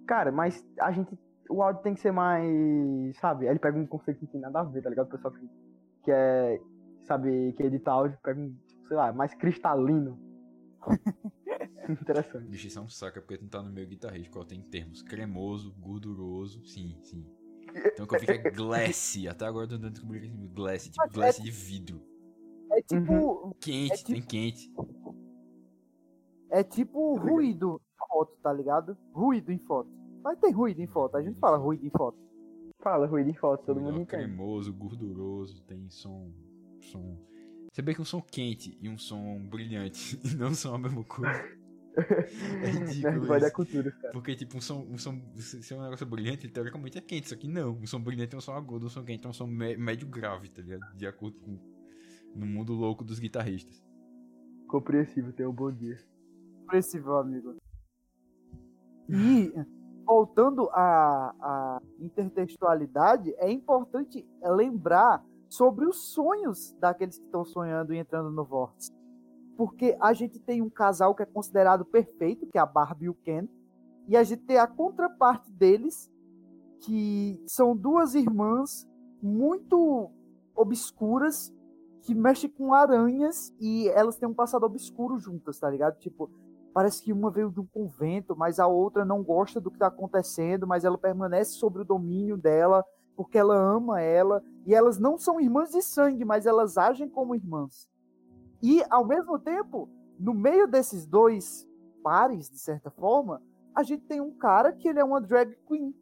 Cara, 0.05 0.31
mas 0.31 0.65
a 0.79 0.91
gente. 0.91 1.17
O 1.49 1.61
áudio 1.63 1.81
tem 1.81 1.93
que 1.93 1.99
ser 2.01 2.11
mais. 2.11 3.17
Sabe? 3.19 3.45
Aí 3.47 3.53
ele 3.53 3.59
pega 3.59 3.77
um 3.77 3.87
conceito 3.87 4.19
que 4.19 4.25
não 4.25 4.31
tem 4.31 4.41
nada 4.41 4.59
a 4.59 4.63
ver, 4.63 4.81
tá 4.81 4.89
ligado? 4.89 5.07
O 5.07 5.11
pessoal 5.11 5.33
que, 5.33 5.49
que 6.03 6.11
é. 6.11 6.59
Sabe, 7.03 7.53
que 7.53 7.63
edita 7.63 7.91
áudio, 7.91 8.17
pega 8.21 8.39
um, 8.39 8.53
sei 8.87 8.97
lá, 8.97 9.11
mais 9.13 9.33
cristalino. 9.33 10.19
Interessante. 11.89 12.47
Bicho, 12.47 12.67
isso 12.67 12.79
é 12.79 12.81
um 12.81 12.89
saco, 12.89 13.17
é 13.17 13.21
porque 13.21 13.37
tu 13.37 13.43
não 13.43 13.49
tá 13.49 13.61
no 13.63 13.71
meio 13.71 13.87
guitarrístico, 13.87 14.39
ó. 14.39 14.43
Tem 14.43 14.61
termos 14.61 15.01
cremoso, 15.01 15.73
gorduroso, 15.79 16.63
sim, 16.65 16.97
sim. 17.01 17.25
Então 17.93 18.05
o 18.05 18.07
que 18.07 18.15
eu 18.15 18.19
fico 18.19 18.31
é 18.31 18.51
glass. 18.51 19.15
Até 19.29 19.45
agora 19.45 19.65
eu 19.65 19.69
tô 19.69 19.75
tentando 19.75 19.91
descobrir 19.93 20.21
que 20.21 20.27
é 20.27 20.47
glass, 20.47 20.83
tipo 20.85 20.95
Mas 20.97 21.11
é- 21.11 21.13
glass 21.13 21.37
de 21.41 21.51
vidro. 21.51 22.01
É 22.71 22.81
tipo. 22.81 23.13
Uhum. 23.13 23.51
Quente, 23.59 23.93
É 23.93 23.95
tipo- 23.97 24.11
tem 24.13 24.21
quente. 24.21 24.71
É 26.49 26.63
tipo 26.63 27.15
ruído 27.17 27.81
em 27.81 28.07
foto, 28.07 28.33
tá 28.41 28.51
ligado? 28.53 28.97
Ruído 29.13 29.51
em 29.51 29.59
foto. 29.59 29.89
Mas 30.23 30.39
tem 30.39 30.51
ruído 30.51 30.81
em 30.81 30.87
foto. 30.87 31.15
A 31.17 31.21
gente 31.21 31.39
fala 31.39 31.57
ruído 31.57 31.85
em 31.85 31.89
foto. 31.89 32.17
Fala, 32.79 33.07
ruído 33.07 33.29
em 33.29 33.33
foto, 33.33 33.65
todo 33.65 33.79
mundo 33.81 34.01
entende. 34.01 34.07
cremoso, 34.07 34.73
gorduroso, 34.73 35.61
tem 35.63 35.89
som. 35.89 36.31
som. 36.81 37.17
Você 37.77 37.83
vê 37.83 37.93
que 37.93 38.01
um 38.01 38.05
som 38.05 38.19
quente 38.19 38.75
e 38.81 38.89
um 38.89 38.97
som 38.97 39.37
brilhante 39.47 40.19
não 40.35 40.51
são 40.55 40.73
a 40.73 40.79
mesma 40.79 41.03
coisa. 41.03 41.31
É 42.63 42.69
ridículo 42.69 43.25
Vai 43.27 43.39
da 43.39 43.47
isso. 43.47 43.55
cultura, 43.55 43.91
cara. 43.91 44.13
Porque, 44.13 44.35
tipo, 44.35 44.57
um 44.57 44.61
som, 44.61 44.85
um 44.89 44.97
som. 44.99 45.19
Se 45.37 45.73
é 45.73 45.77
um 45.77 45.81
negócio 45.81 46.05
brilhante, 46.05 46.47
teoricamente 46.47 46.97
é 46.97 47.01
quente, 47.01 47.29
só 47.29 47.35
que 47.35 47.47
não. 47.47 47.71
Um 47.71 47.87
som 47.87 47.99
brilhante 47.99 48.35
é 48.35 48.37
um 48.37 48.41
som 48.41 48.53
agudo, 48.53 48.85
um 48.85 48.89
som 48.89 49.03
quente 49.03 49.25
é 49.25 49.29
um 49.29 49.33
som 49.33 49.47
mé- 49.47 49.75
médio 49.77 50.07
grave, 50.07 50.47
tá 50.49 50.61
ligado? 50.61 50.95
De 50.95 51.05
acordo 51.07 51.39
com. 51.39 51.57
No 52.35 52.45
mundo 52.45 52.73
louco 52.73 53.03
dos 53.03 53.17
guitarristas. 53.19 53.83
Compreensível, 54.67 55.33
tenha 55.33 55.49
um 55.49 55.53
bom 55.53 55.71
dia. 55.71 55.97
Compreensível, 56.61 57.17
amigo. 57.17 57.55
E, 59.09 59.51
voltando 60.05 60.69
à, 60.71 61.33
à 61.41 61.81
intertextualidade, 61.99 63.33
é 63.37 63.51
importante 63.51 64.23
lembrar 64.43 65.23
sobre 65.49 65.85
os 65.85 66.13
sonhos 66.13 66.73
daqueles 66.79 67.17
que 67.17 67.25
estão 67.25 67.45
sonhando 67.45 67.93
e 67.93 67.97
entrando 67.97 68.29
no 68.31 68.43
vórtice. 68.43 68.91
Porque 69.55 69.97
a 69.99 70.13
gente 70.13 70.39
tem 70.39 70.61
um 70.61 70.69
casal 70.69 71.15
que 71.15 71.23
é 71.23 71.25
considerado 71.25 71.83
perfeito, 71.83 72.45
que 72.47 72.57
é 72.57 72.61
a 72.61 72.65
Barbie 72.65 73.05
e 73.05 73.09
o 73.09 73.13
Ken, 73.13 73.47
e 74.07 74.15
a 74.15 74.23
gente 74.23 74.43
tem 74.43 74.57
a 74.57 74.67
contraparte 74.67 75.51
deles, 75.51 76.11
que 76.81 77.41
são 77.47 77.75
duas 77.75 78.13
irmãs 78.13 78.87
muito 79.21 80.11
obscuras, 80.55 81.53
que 82.01 82.15
mexem 82.15 82.49
com 82.49 82.73
aranhas 82.73 83.53
e 83.59 83.89
elas 83.89 84.15
têm 84.15 84.29
um 84.29 84.33
passado 84.33 84.65
obscuro 84.65 85.17
juntas, 85.17 85.59
tá 85.59 85.69
ligado? 85.69 85.97
Tipo, 85.99 86.29
parece 86.73 87.01
que 87.01 87.11
uma 87.11 87.29
veio 87.29 87.51
de 87.51 87.59
um 87.59 87.65
convento, 87.65 88.35
mas 88.35 88.59
a 88.59 88.67
outra 88.67 89.03
não 89.03 89.23
gosta 89.23 89.59
do 89.59 89.71
que 89.71 89.79
tá 89.79 89.87
acontecendo, 89.87 90.65
mas 90.65 90.85
ela 90.85 90.97
permanece 90.97 91.53
sobre 91.53 91.81
o 91.81 91.85
domínio 91.85 92.37
dela, 92.37 92.85
porque 93.17 93.37
ela 93.37 93.55
ama 93.55 93.99
ela, 93.99 94.43
e 94.63 94.75
elas 94.75 94.99
não 94.99 95.17
são 95.17 95.41
irmãs 95.41 95.71
de 95.71 95.81
sangue, 95.81 96.23
mas 96.23 96.45
elas 96.45 96.77
agem 96.77 97.09
como 97.09 97.33
irmãs. 97.33 97.89
E, 98.61 98.83
ao 98.91 99.05
mesmo 99.05 99.39
tempo, 99.39 99.89
no 100.19 100.35
meio 100.35 100.67
desses 100.67 101.07
dois 101.07 101.67
pares, 102.03 102.47
de 102.47 102.59
certa 102.59 102.91
forma, 102.91 103.41
a 103.75 103.81
gente 103.81 104.03
tem 104.05 104.21
um 104.21 104.31
cara 104.31 104.71
que 104.71 104.87
ele 104.87 104.99
é 104.99 105.03
uma 105.03 105.19
drag 105.19 105.57
queen. 105.67 105.95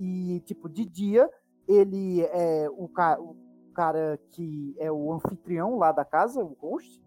E, 0.00 0.40
tipo, 0.46 0.66
de 0.66 0.86
dia, 0.86 1.30
ele 1.68 2.22
é 2.22 2.68
o, 2.70 2.88
ca 2.88 3.20
o 3.20 3.36
cara 3.74 4.18
que 4.30 4.74
é 4.78 4.90
o 4.90 5.12
anfitrião 5.12 5.76
lá 5.76 5.92
da 5.92 6.04
casa, 6.04 6.42
o 6.42 6.56
host, 6.58 7.02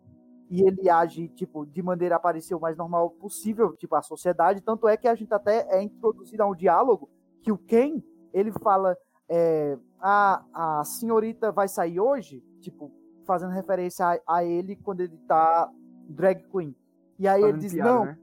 e 0.48 0.62
ele 0.62 0.88
age, 0.88 1.28
tipo, 1.30 1.66
de 1.66 1.82
maneira 1.82 2.18
a 2.18 2.20
parecer 2.20 2.54
o 2.54 2.60
mais 2.60 2.78
normal 2.78 3.10
possível, 3.10 3.76
tipo, 3.76 3.96
a 3.96 4.04
sociedade. 4.04 4.62
Tanto 4.62 4.88
é 4.88 4.96
que 4.96 5.08
a 5.08 5.16
gente 5.16 5.34
até 5.34 5.68
é 5.76 5.82
introduzido 5.82 6.44
a 6.44 6.48
um 6.48 6.56
diálogo 6.56 7.10
que 7.42 7.52
o 7.52 7.58
Ken, 7.58 8.04
ele 8.32 8.52
fala, 8.52 8.96
é, 9.30 9.78
a, 10.00 10.80
a 10.80 10.84
senhorita 10.84 11.52
vai 11.52 11.68
sair 11.68 12.00
hoje, 12.00 12.44
tipo, 12.62 12.92
fazendo 13.26 13.52
referência 13.52 14.06
a, 14.06 14.38
a 14.38 14.44
ele 14.44 14.76
quando 14.76 15.02
ele 15.02 15.18
tá 15.28 15.72
drag 16.08 16.44
queen. 16.52 16.76
E 17.18 17.28
aí 17.28 17.42
fazendo 17.42 17.56
ele 17.56 17.60
diz, 17.60 17.74
piada, 17.74 17.92
não, 17.92 18.06
né? 18.06 18.18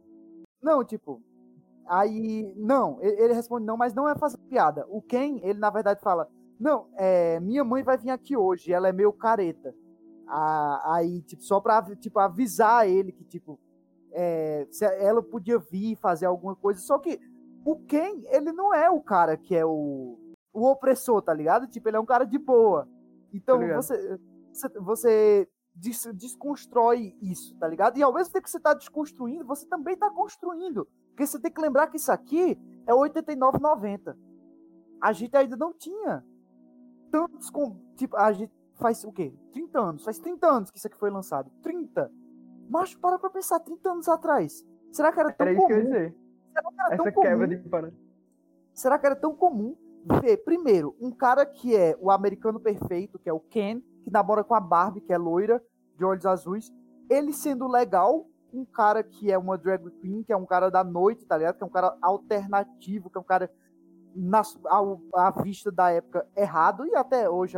não, 0.62 0.84
tipo, 0.84 1.22
aí, 1.86 2.54
não, 2.56 2.98
ele, 3.00 3.22
ele, 3.22 3.34
responde 3.34 3.66
não, 3.66 3.76
mas 3.76 3.94
não 3.94 4.08
é 4.08 4.14
fazer 4.14 4.38
piada. 4.48 4.86
O 4.88 5.02
Ken, 5.02 5.40
ele 5.42 5.58
na 5.58 5.70
verdade 5.70 6.00
fala, 6.00 6.28
não, 6.58 6.88
é, 6.96 7.40
minha 7.40 7.64
mãe 7.64 7.82
vai 7.82 7.96
vir 7.96 8.10
aqui 8.10 8.36
hoje, 8.36 8.72
ela 8.72 8.88
é 8.88 8.92
meio 8.92 9.12
careta 9.12 9.74
a, 10.26 10.94
aí, 10.94 11.20
tipo, 11.22 11.42
só 11.42 11.60
pra 11.60 11.82
tipo, 11.96 12.18
avisar 12.18 12.88
ele 12.88 13.12
que, 13.12 13.24
tipo, 13.24 13.58
é, 14.12 14.66
ela 14.98 15.22
podia 15.22 15.58
vir 15.58 15.96
fazer 15.96 16.26
alguma 16.26 16.54
coisa. 16.56 16.80
Só 16.80 16.98
que 16.98 17.20
o 17.64 17.76
Ken, 17.76 18.22
ele 18.26 18.52
não 18.52 18.72
é 18.74 18.90
o 18.90 19.00
cara 19.00 19.36
que 19.36 19.54
é 19.54 19.64
o, 19.64 20.18
o 20.52 20.70
opressor, 20.70 21.22
tá 21.22 21.32
ligado? 21.32 21.66
Tipo, 21.66 21.88
ele 21.88 21.96
é 21.96 22.00
um 22.00 22.06
cara 22.06 22.24
de 22.24 22.38
boa. 22.38 22.88
Então, 23.32 23.58
tá 23.58 23.76
você, 23.76 24.20
você, 24.52 24.68
você 24.78 25.48
des, 25.74 26.04
desconstrói 26.14 27.16
isso, 27.20 27.56
tá 27.56 27.66
ligado? 27.66 27.98
E 27.98 28.02
ao 28.02 28.12
mesmo 28.12 28.32
tempo 28.32 28.44
que 28.44 28.50
você 28.50 28.60
tá 28.60 28.74
desconstruindo, 28.74 29.44
você 29.44 29.66
também 29.66 29.96
tá 29.96 30.10
construindo. 30.10 30.86
Porque 31.08 31.26
você 31.26 31.40
tem 31.40 31.50
que 31.50 31.60
lembrar 31.60 31.88
que 31.88 31.96
isso 31.96 32.12
aqui 32.12 32.58
é 32.86 32.92
89,90. 32.92 34.16
A 35.00 35.12
gente 35.12 35.36
ainda 35.36 35.56
não 35.56 35.72
tinha 35.72 36.24
tantos. 37.10 37.50
Tipo, 37.96 38.16
a 38.16 38.32
gente 38.32 38.52
faz 38.76 39.04
o 39.04 39.12
quê? 39.12 39.34
30 39.52 39.80
anos. 39.80 40.04
Faz 40.04 40.18
30 40.18 40.46
anos 40.46 40.70
que 40.70 40.78
isso 40.78 40.86
aqui 40.86 40.96
foi 40.96 41.10
lançado. 41.10 41.50
30. 41.62 42.10
Macho, 42.68 42.98
para 43.00 43.18
pra 43.18 43.30
pensar, 43.30 43.60
30 43.60 43.90
anos 43.90 44.08
atrás. 44.08 44.66
Será 44.90 45.12
que 45.12 45.20
era 45.20 45.32
tão 45.32 45.46
era 45.46 45.56
comum? 45.56 45.66
Isso 45.66 45.66
que 45.66 45.72
eu 45.72 45.78
ia 45.78 45.84
dizer. 45.84 46.16
Será 46.52 46.70
que 46.70 46.80
era 46.80 46.94
Essa 46.94 47.12
tão 47.12 47.22
quebra 47.22 47.46
comum? 47.46 47.62
de 47.62 47.68
parada. 47.68 47.94
Será 48.74 48.98
que 48.98 49.06
era 49.06 49.16
tão 49.16 49.34
comum 49.34 49.76
ver, 50.20 50.38
primeiro, 50.38 50.96
um 51.00 51.10
cara 51.10 51.44
que 51.46 51.76
é 51.76 51.96
o 52.00 52.10
americano 52.10 52.58
perfeito, 52.58 53.18
que 53.18 53.28
é 53.28 53.32
o 53.32 53.40
Ken, 53.40 53.80
que 54.02 54.10
namora 54.10 54.42
com 54.42 54.54
a 54.54 54.60
Barbie, 54.60 55.00
que 55.00 55.12
é 55.12 55.18
loira, 55.18 55.62
de 55.96 56.04
olhos 56.04 56.26
azuis, 56.26 56.72
ele 57.08 57.32
sendo 57.32 57.68
legal, 57.68 58.26
um 58.52 58.64
cara 58.64 59.02
que 59.02 59.30
é 59.30 59.38
uma 59.38 59.56
drag 59.56 59.90
queen, 60.00 60.22
que 60.22 60.32
é 60.32 60.36
um 60.36 60.46
cara 60.46 60.70
da 60.70 60.84
noite, 60.84 61.24
tá 61.24 61.36
ligado? 61.36 61.56
Que 61.56 61.62
é 61.62 61.66
um 61.66 61.70
cara 61.70 61.96
alternativo, 62.02 63.08
que 63.08 63.16
é 63.16 63.20
um 63.20 63.24
cara 63.24 63.50
na, 64.14 64.42
à, 64.66 65.26
à 65.28 65.30
vista 65.30 65.70
da 65.70 65.90
época 65.90 66.26
errado, 66.36 66.86
e 66.86 66.94
até 66.94 67.28
hoje 67.28 67.56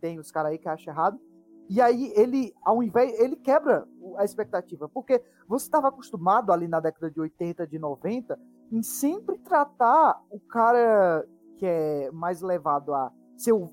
tem 0.00 0.18
os 0.18 0.30
caras 0.30 0.52
aí 0.52 0.58
que 0.58 0.68
acham 0.68 0.92
errado. 0.92 1.20
E 1.68 1.80
aí 1.80 2.12
ele, 2.16 2.52
ao 2.62 2.82
invés, 2.82 3.18
ele 3.20 3.36
quebra 3.36 3.86
a 4.16 4.24
expectativa, 4.24 4.88
porque 4.88 5.22
você 5.46 5.66
estava 5.66 5.88
acostumado 5.88 6.52
ali 6.52 6.66
na 6.66 6.80
década 6.80 7.10
de 7.10 7.20
80, 7.20 7.66
de 7.66 7.78
90, 7.78 8.38
em 8.72 8.82
sempre 8.82 9.38
tratar 9.38 10.20
o 10.30 10.40
cara 10.40 11.26
que 11.60 11.66
é 11.66 12.10
mais 12.10 12.40
levado 12.40 12.94
a 12.94 13.12
ser 13.36 13.52
o 13.52 13.70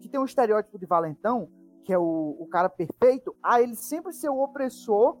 que 0.00 0.08
tem 0.08 0.18
um 0.18 0.24
estereótipo 0.24 0.76
de 0.76 0.86
valentão, 0.86 1.48
que 1.84 1.92
é 1.92 1.98
o, 1.98 2.36
o 2.36 2.48
cara 2.48 2.68
perfeito, 2.68 3.34
a 3.40 3.62
ele 3.62 3.76
sempre 3.76 4.12
ser 4.12 4.28
o 4.28 4.42
opressor 4.42 5.20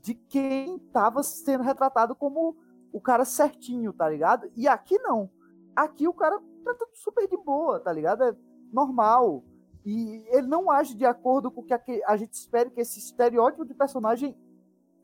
de 0.00 0.14
quem 0.14 0.76
estava 0.76 1.22
sendo 1.22 1.62
retratado 1.62 2.16
como 2.16 2.56
o 2.90 2.98
cara 2.98 3.26
certinho, 3.26 3.92
tá 3.92 4.08
ligado? 4.08 4.50
E 4.56 4.66
aqui 4.66 4.98
não. 5.00 5.30
Aqui 5.76 6.08
o 6.08 6.14
cara 6.14 6.38
tá 6.64 6.74
tudo 6.78 6.92
super 6.94 7.28
de 7.28 7.36
boa, 7.36 7.78
tá 7.78 7.92
ligado? 7.92 8.24
É 8.24 8.34
normal. 8.72 9.44
E 9.84 10.24
ele 10.30 10.46
não 10.46 10.70
age 10.70 10.94
de 10.94 11.04
acordo 11.04 11.50
com 11.50 11.60
o 11.60 11.64
que 11.64 11.74
a 12.06 12.16
gente 12.16 12.32
espera 12.32 12.70
que 12.70 12.80
esse 12.80 12.98
estereótipo 12.98 13.66
de 13.66 13.74
personagem 13.74 14.34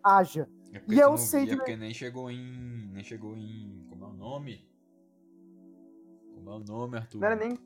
haja. 0.03 0.49
É 0.73 0.83
e 0.89 0.99
eu 0.99 1.19
sei 1.19 1.45
de... 1.45 1.53
É 1.53 1.57
porque 1.57 1.77
nem 1.77 1.93
chegou 1.93 2.31
em. 2.31 2.89
Nem 2.93 3.05
chegou 3.05 3.37
em. 3.37 3.87
Como 3.91 4.05
é 4.05 4.09
o 4.09 4.13
nome? 4.15 4.67
Como 6.37 6.51
é 6.51 6.55
o 6.55 6.59
nome, 6.61 6.97
Arthur? 6.99 7.19
Não 7.21 7.27
era 7.27 7.37
nem. 7.37 7.57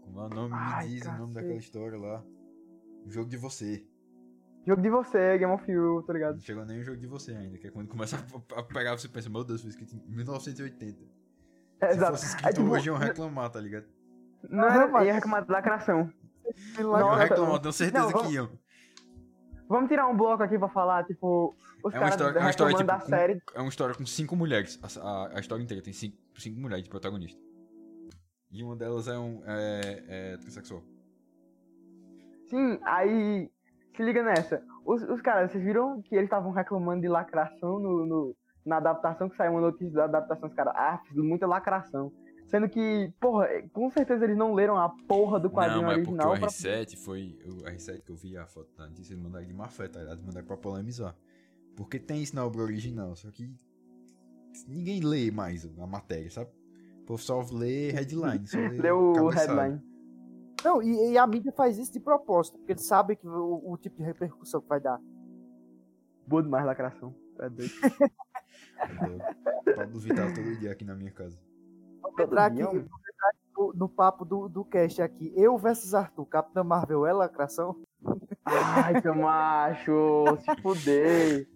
Como 0.00 0.20
é 0.20 0.24
o 0.24 0.28
nome? 0.28 0.54
Ai, 0.56 0.88
Me 0.88 0.94
diz 0.94 1.06
o 1.06 1.12
nome 1.12 1.34
daquela 1.34 1.54
história 1.56 1.98
lá. 1.98 2.24
O 3.06 3.10
jogo 3.10 3.28
de 3.28 3.36
você. 3.36 3.86
Jogo 4.66 4.82
de 4.82 4.90
você, 4.90 5.38
Game 5.38 5.52
of 5.52 5.70
You, 5.70 6.02
tá 6.06 6.12
ligado? 6.12 6.34
Não 6.34 6.40
chegou 6.40 6.64
nem 6.66 6.80
o 6.80 6.84
jogo 6.84 6.98
de 6.98 7.06
você 7.06 7.32
ainda, 7.34 7.56
que 7.58 7.66
é 7.66 7.70
quando 7.70 7.88
começa 7.88 8.16
a 8.56 8.62
pegar 8.62 8.92
você 8.98 9.08
pensa, 9.08 9.30
meu 9.30 9.42
Deus, 9.44 9.60
foi 9.62 9.70
escrito 9.70 9.94
em 9.96 10.14
1980. 10.16 10.98
É, 11.80 11.86
Se 11.88 11.96
exato. 11.96 12.12
fosse 12.12 12.26
escrito 12.26 12.48
É, 12.48 12.52
tipo, 12.52 12.68
hoje, 12.68 12.88
iam 12.88 12.96
reclamar, 12.98 13.48
tá 13.50 13.60
ligado? 13.60 13.86
Não, 14.48 14.64
era, 14.64 15.04
ia 15.04 15.14
reclamar 15.14 15.44
de 15.46 15.50
lacração. 15.52 16.12
Iam 16.78 16.90
Nossa, 16.90 17.22
reclamar, 17.22 17.60
tenho 17.60 17.72
certeza 17.72 18.04
não, 18.04 18.10
vamos- 18.10 18.28
que 18.28 18.34
iam. 18.34 18.50
Vamos 19.68 19.88
tirar 19.88 20.08
um 20.08 20.16
bloco 20.16 20.42
aqui 20.42 20.58
pra 20.58 20.68
falar, 20.68 21.04
tipo, 21.04 21.54
os 21.84 21.94
É 21.94 21.96
uma 21.98 22.10
caras 22.10 22.10
história, 22.16 22.38
é 22.38 22.42
uma 22.42 22.50
história 22.50 22.74
tipo, 22.74 22.86
da 22.86 22.98
com- 22.98 23.06
série. 23.06 23.42
é 23.54 23.60
uma 23.60 23.68
história 23.68 23.94
com 23.94 24.04
cinco 24.04 24.36
mulheres. 24.36 24.78
A, 24.82 25.00
a- 25.00 25.36
a 25.36 25.40
história 25.40 25.62
inteira 25.62 25.82
tem 25.82 25.92
cinco, 25.92 26.18
cinco 26.36 26.60
mulheres 26.60 26.84
de 26.84 26.90
protagonista. 26.90 27.40
E 28.50 28.62
uma 28.62 28.74
delas 28.76 29.06
é 29.08 29.18
um 29.18 29.42
é, 29.46 30.04
é 30.08 30.36
transexual. 30.38 30.82
Sim, 32.48 32.78
aí 32.84 33.48
se 33.96 34.02
liga 34.02 34.22
nessa. 34.22 34.62
Os, 34.84 35.02
os 35.02 35.20
caras, 35.20 35.52
vocês 35.52 35.62
viram 35.62 36.02
que 36.02 36.14
eles 36.14 36.24
estavam 36.26 36.50
reclamando 36.50 37.00
de 37.02 37.08
lacração 37.08 37.78
no, 37.78 38.06
no- 38.06 38.36
na 38.66 38.76
adaptação 38.76 39.28
que 39.28 39.36
saiu 39.36 39.52
uma 39.52 39.60
notícia 39.60 39.90
da 39.94 40.04
adaptação, 40.04 40.48
os 40.48 40.54
caras, 40.54 40.74
ah, 40.76 41.00
fiz 41.06 41.16
muita 41.16 41.46
lacração. 41.46 42.12
Sendo 42.48 42.68
que, 42.68 43.12
porra, 43.20 43.46
com 43.72 43.88
certeza 43.90 44.24
eles 44.24 44.36
não 44.36 44.52
leram 44.52 44.76
a 44.76 44.88
porra 45.06 45.38
do 45.38 45.48
quadrinho 45.48 45.82
Não, 45.82 45.86
mas 45.88 45.98
porque 45.98 46.10
original 46.10 46.34
o 46.34 46.38
pra. 46.40 46.48
R7 46.48 46.96
foi. 47.04 47.38
O 47.46 47.62
R7 47.64 48.02
que 48.02 48.10
eu 48.10 48.16
vi 48.16 48.36
a 48.36 48.46
foto 48.48 48.68
da 48.76 48.88
notícia, 48.88 49.12
eles 49.12 49.22
mandaram 49.22 49.46
de 49.46 49.54
má 49.54 49.68
fé, 49.68 49.86
tá 49.86 50.00
ligado? 50.00 50.20
Mandaram 50.24 50.46
pra 50.46 50.56
polemizar. 50.56 51.14
Porque 51.76 52.00
tem 52.00 52.20
isso 52.20 52.34
na 52.34 52.44
obra 52.44 52.62
original, 52.62 53.14
só 53.14 53.30
que 53.30 53.48
ninguém 54.66 55.00
lê 55.00 55.30
mais 55.30 55.64
a 55.78 55.86
matéria, 55.86 56.28
sabe? 56.30 56.50
Povo 57.10 57.20
só 57.20 57.44
lê 57.52 57.90
headline, 57.90 58.46
só 58.46 58.56
lê 58.56 58.68
Leu 58.68 59.14
o 59.14 59.28
headline. 59.30 59.82
Não, 60.64 60.80
e, 60.80 61.10
e 61.10 61.18
a 61.18 61.26
mídia 61.26 61.50
faz 61.50 61.76
isso 61.76 61.92
de 61.92 61.98
propósito, 61.98 62.56
porque 62.58 62.70
eles 62.70 62.86
sabem 62.86 63.16
que 63.16 63.26
o, 63.26 63.72
o 63.72 63.76
tipo 63.76 63.96
de 63.96 64.04
repercussão 64.04 64.60
que 64.60 64.68
vai 64.68 64.80
dar. 64.80 65.00
Boa 66.24 66.40
demais 66.40 66.64
lacração. 66.64 67.12
É 67.40 67.50
doido. 67.50 67.72
Pode 69.74 69.90
duvidar 69.90 70.32
todo 70.32 70.56
dia 70.60 70.70
aqui 70.70 70.84
na 70.84 70.94
minha 70.94 71.10
casa. 71.10 71.36
Vamos 72.00 72.20
entrar 72.20 72.46
aqui, 72.46 72.56
dia, 72.58 72.66
vamos 72.66 72.84
entrar 72.84 73.28
aqui 73.30 73.40
no, 73.56 73.72
no 73.72 73.88
papo 73.88 74.24
do, 74.24 74.48
do 74.48 74.64
cast 74.64 75.02
aqui. 75.02 75.32
Eu 75.34 75.58
versus 75.58 75.94
Arthur, 75.94 76.26
Capitã 76.26 76.62
Marvel 76.62 77.06
é 77.06 77.12
lacração? 77.12 77.82
Ai, 78.44 79.02
seu 79.02 79.16
macho, 79.16 80.26
se 80.42 80.62
fuder. 80.62 81.50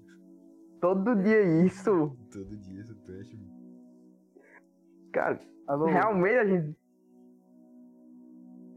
Todo 0.80 1.14
dia 1.14 1.64
isso. 1.64 2.18
Todo 2.32 2.56
dia 2.56 2.80
esse 2.80 2.94
peixe. 2.96 3.53
Cara, 5.14 5.40
Alô? 5.68 5.86
realmente 5.86 6.36
a 6.36 6.44
gente. 6.44 6.76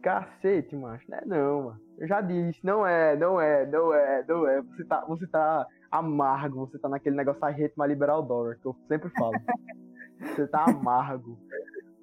Cacete, 0.03 0.75
macho. 0.75 1.03
Não 1.09 1.17
é 1.17 1.25
não, 1.25 1.63
mano. 1.63 1.81
Eu 1.97 2.07
já 2.07 2.21
disse, 2.21 2.59
não 2.63 2.85
é, 2.87 3.15
não 3.17 3.41
é, 3.41 3.65
não 3.65 3.91
é, 3.93 4.23
não 4.27 4.47
é. 4.47 4.61
Você 4.61 4.85
tá, 4.85 5.03
você 5.05 5.27
tá 5.27 5.65
amargo, 5.91 6.67
você 6.67 6.77
tá 6.77 6.87
naquele 6.87 7.15
negócio 7.15 7.39
sargento 7.39 7.73
mais 7.75 7.89
liberal 7.89 8.21
dólar, 8.21 8.55
que 8.57 8.65
eu 8.67 8.75
sempre 8.87 9.09
falo. 9.09 9.33
Você 10.19 10.47
tá 10.47 10.65
amargo. 10.65 11.37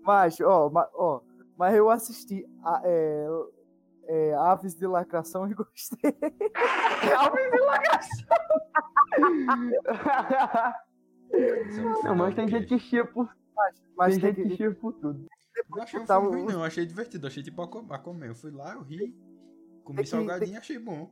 Mas, 0.04 0.40
ó, 0.40 0.70
ma- 0.70 0.88
ó, 0.94 1.20
mas 1.58 1.74
eu 1.74 1.90
assisti 1.90 2.46
a, 2.62 2.80
é, 2.84 3.26
é, 4.06 4.34
Aves 4.34 4.76
de 4.76 4.86
Lacração 4.86 5.50
e 5.50 5.54
gostei. 5.54 6.14
Aves 7.18 7.50
de 7.50 7.58
lagação. 7.58 8.36
Não, 12.04 12.14
mas 12.14 12.34
tem 12.36 12.46
gente 12.46 12.66
que 12.68 12.78
chia 12.78 13.04
por, 13.04 13.28
Mas 13.96 14.18
tem 14.18 14.34
tem 14.34 14.44
gente 14.44 14.56
que 14.56 14.68
que, 14.68 14.74
por 14.74 14.92
tudo. 14.94 15.26
Não 15.70 15.82
achei 15.82 16.00
um 16.00 16.06
filme 16.06 16.28
ruim, 16.42 16.52
não. 16.52 16.64
Achei 16.64 16.84
divertido. 16.84 17.26
Achei 17.26 17.42
tipo 17.42 17.62
a 17.62 17.68
co- 17.68 17.86
a 17.90 17.98
comer. 17.98 18.30
Eu 18.30 18.34
fui 18.34 18.50
lá, 18.50 18.74
eu 18.74 18.82
ri. 18.82 19.14
Comi 19.84 19.96
Tem 19.96 20.04
que- 20.04 20.10
salgadinho 20.10 20.46
tem- 20.46 20.54
e 20.54 20.58
achei 20.58 20.78
bom. 20.78 21.10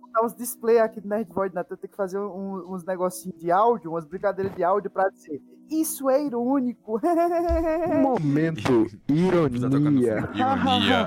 botar 0.00 0.26
uns 0.26 0.34
display 0.34 0.78
aqui 0.80 1.00
do 1.00 1.08
Nerd 1.08 1.32
Void, 1.32 1.54
né? 1.54 1.62
Tem 1.64 1.78
que 1.88 1.96
fazer 1.96 2.18
um- 2.18 2.74
uns 2.74 2.84
negocinhos 2.84 3.38
de 3.38 3.50
áudio, 3.50 3.92
umas 3.92 4.04
brincadeiras 4.04 4.54
de 4.54 4.62
áudio 4.64 4.90
pra 4.90 5.08
dizer 5.08 5.40
isso 5.70 6.10
é 6.10 6.22
irônico. 6.24 7.00
Momento 8.02 8.60
fundo. 8.66 8.90
Ironia, 9.08 10.18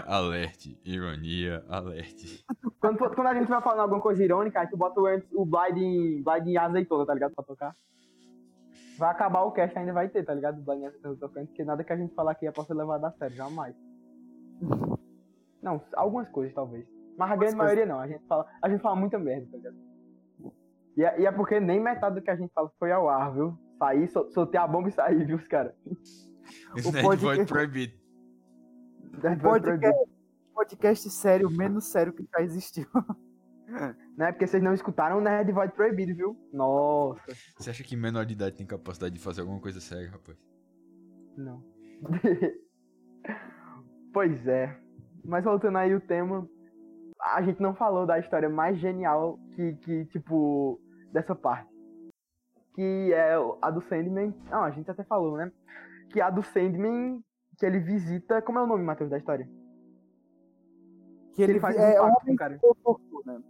alerte. 0.07 0.79
Ironia, 0.85 1.63
alerte. 1.69 2.43
Quando, 2.79 2.97
quando 2.97 3.27
a 3.27 3.33
gente 3.33 3.47
vai 3.49 3.61
falando 3.61 3.81
alguma 3.81 4.01
coisa 4.01 4.23
irônica, 4.23 4.59
aí 4.59 4.67
tu 4.67 4.77
bota 4.77 4.99
o, 4.99 5.05
antes- 5.05 5.27
o 5.33 5.45
Blind, 5.45 6.23
Blind 6.23 6.47
em 6.47 6.57
azeitona, 6.57 7.05
tá 7.05 7.13
ligado? 7.13 7.33
Pra 7.35 7.43
tocar. 7.43 7.73
Vai 9.03 9.11
acabar 9.11 9.41
o 9.41 9.51
cast, 9.51 9.77
ainda 9.77 9.91
vai 9.91 10.07
ter, 10.07 10.23
tá 10.23 10.33
ligado? 10.33 10.59
O 10.59 10.61
Blind 10.63 10.83
em 10.83 10.85
azeitona 10.85 11.17
tocando, 11.17 11.47
porque 11.47 11.65
nada 11.65 11.83
que 11.83 11.91
a 11.91 11.97
gente 11.97 12.15
falar 12.15 12.31
aqui 12.31 12.47
é 12.47 12.51
pra 12.53 12.63
ser 12.63 12.73
levado 12.73 13.03
a 13.03 13.11
sério, 13.11 13.35
jamais. 13.35 13.75
Não, 15.61 15.81
algumas 15.93 16.29
coisas 16.29 16.53
talvez. 16.55 16.87
Mas 17.17 17.31
a 17.31 17.35
grande 17.35 17.55
maioria 17.57 17.85
não, 17.85 17.99
a 17.99 18.07
gente 18.07 18.25
fala, 18.27 18.45
a 18.61 18.69
gente 18.69 18.81
fala 18.81 18.95
muita 18.95 19.19
merda, 19.19 19.45
tá 19.51 19.57
ligado? 19.57 19.75
E 20.95 21.03
é, 21.03 21.19
e 21.21 21.25
é 21.25 21.31
porque 21.33 21.59
nem 21.59 21.81
metade 21.81 22.15
do 22.15 22.21
que 22.21 22.29
a 22.31 22.35
gente 22.37 22.51
fala 22.53 22.71
foi 22.79 22.93
ao 22.93 23.09
ar, 23.09 23.33
viu? 23.33 23.57
Sair, 23.77 24.07
sol- 24.07 24.31
soltei 24.31 24.57
a 24.59 24.65
bomba 24.65 24.87
e 24.87 24.91
sair, 24.93 25.25
viu, 25.25 25.35
os 25.35 25.47
caras? 25.49 25.73
Esse 26.77 26.87
O 26.87 26.91
Nerd 26.93 27.05
podcast- 27.05 27.25
Void 27.37 27.45
proibido. 27.51 27.93
podcast, 29.41 30.09
podcast 30.53 31.09
sério, 31.09 31.49
menos 31.51 31.85
sério 31.91 32.13
que 32.13 32.25
já 32.31 32.41
existiu. 32.41 32.87
Não 34.17 34.27
é 34.27 34.31
porque 34.31 34.45
vocês 34.45 34.61
não 34.61 34.73
escutaram 34.73 35.17
o 35.17 35.21
Nerd 35.21 35.51
Void 35.51 35.73
Proibido, 35.73 36.15
viu? 36.15 36.37
Nossa. 36.53 37.33
Você 37.57 37.69
acha 37.69 37.83
que 37.83 37.95
menor 37.95 38.25
de 38.25 38.33
idade 38.33 38.55
tem 38.55 38.65
capacidade 38.65 39.13
de 39.13 39.19
fazer 39.19 39.41
alguma 39.41 39.59
coisa 39.59 39.79
séria, 39.79 40.11
rapaz? 40.11 40.37
Não. 41.35 41.63
pois 44.13 44.47
é. 44.47 44.77
Mas 45.25 45.43
voltando 45.43 45.77
aí 45.77 45.95
o 45.95 46.01
tema, 46.01 46.47
a 47.19 47.41
gente 47.41 47.61
não 47.61 47.73
falou 47.73 48.05
da 48.05 48.19
história 48.19 48.49
mais 48.49 48.77
genial 48.77 49.39
que, 49.55 49.73
que 49.77 50.05
tipo, 50.05 50.79
dessa 51.11 51.33
parte. 51.33 51.71
Que 52.75 53.13
é 53.13 53.33
a 53.61 53.71
do 53.71 53.81
Sandman. 53.81 54.33
Não, 54.49 54.63
a 54.63 54.71
gente 54.71 54.89
até 54.89 55.03
falou, 55.03 55.37
né? 55.37 55.51
Que 56.11 56.19
é 56.19 56.23
a 56.23 56.29
do 56.29 56.43
Sandman 56.43 57.23
que 57.57 57.65
ele 57.65 57.79
visita. 57.79 58.41
Como 58.41 58.59
é 58.59 58.63
o 58.63 58.67
nome, 58.67 58.83
Matheus, 58.83 59.09
da 59.09 59.17
história? 59.17 59.47
Que 61.33 61.41
ele, 61.41 61.53
ele 61.53 61.59
faz 61.59 61.75
é 61.75 62.01
um 62.01 62.09
pacto 62.09 62.25
com 62.25 62.33
o 62.33 62.35
cara. 62.35 62.59
fortuna. 62.83 63.43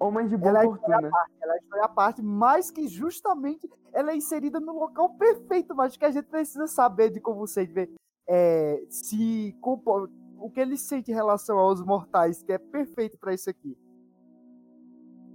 Homens 0.00 0.30
de 0.30 0.36
boa 0.36 0.50
Ela 0.50 0.62
é 0.62 0.64
fortuna. 0.64 1.10
Ela 1.42 1.52
é 1.52 1.54
a 1.54 1.58
história 1.58 1.84
à 1.84 1.88
parte, 1.88 2.22
mas 2.22 2.70
que 2.70 2.88
justamente 2.88 3.70
ela 3.92 4.12
é 4.12 4.16
inserida 4.16 4.58
no 4.58 4.72
local 4.72 5.10
perfeito, 5.10 5.74
mas 5.74 5.96
que 5.96 6.04
a 6.04 6.10
gente 6.10 6.26
precisa 6.26 6.66
saber 6.66 7.10
de 7.10 7.20
como 7.20 7.46
você 7.46 7.66
vê 7.66 7.90
é, 8.26 8.82
se 8.88 9.54
o 9.62 10.50
que 10.50 10.60
ele 10.60 10.76
sente 10.76 11.10
em 11.10 11.14
relação 11.14 11.58
aos 11.58 11.84
mortais, 11.84 12.42
que 12.42 12.52
é 12.52 12.58
perfeito 12.58 13.18
pra 13.18 13.34
isso 13.34 13.50
aqui. 13.50 13.76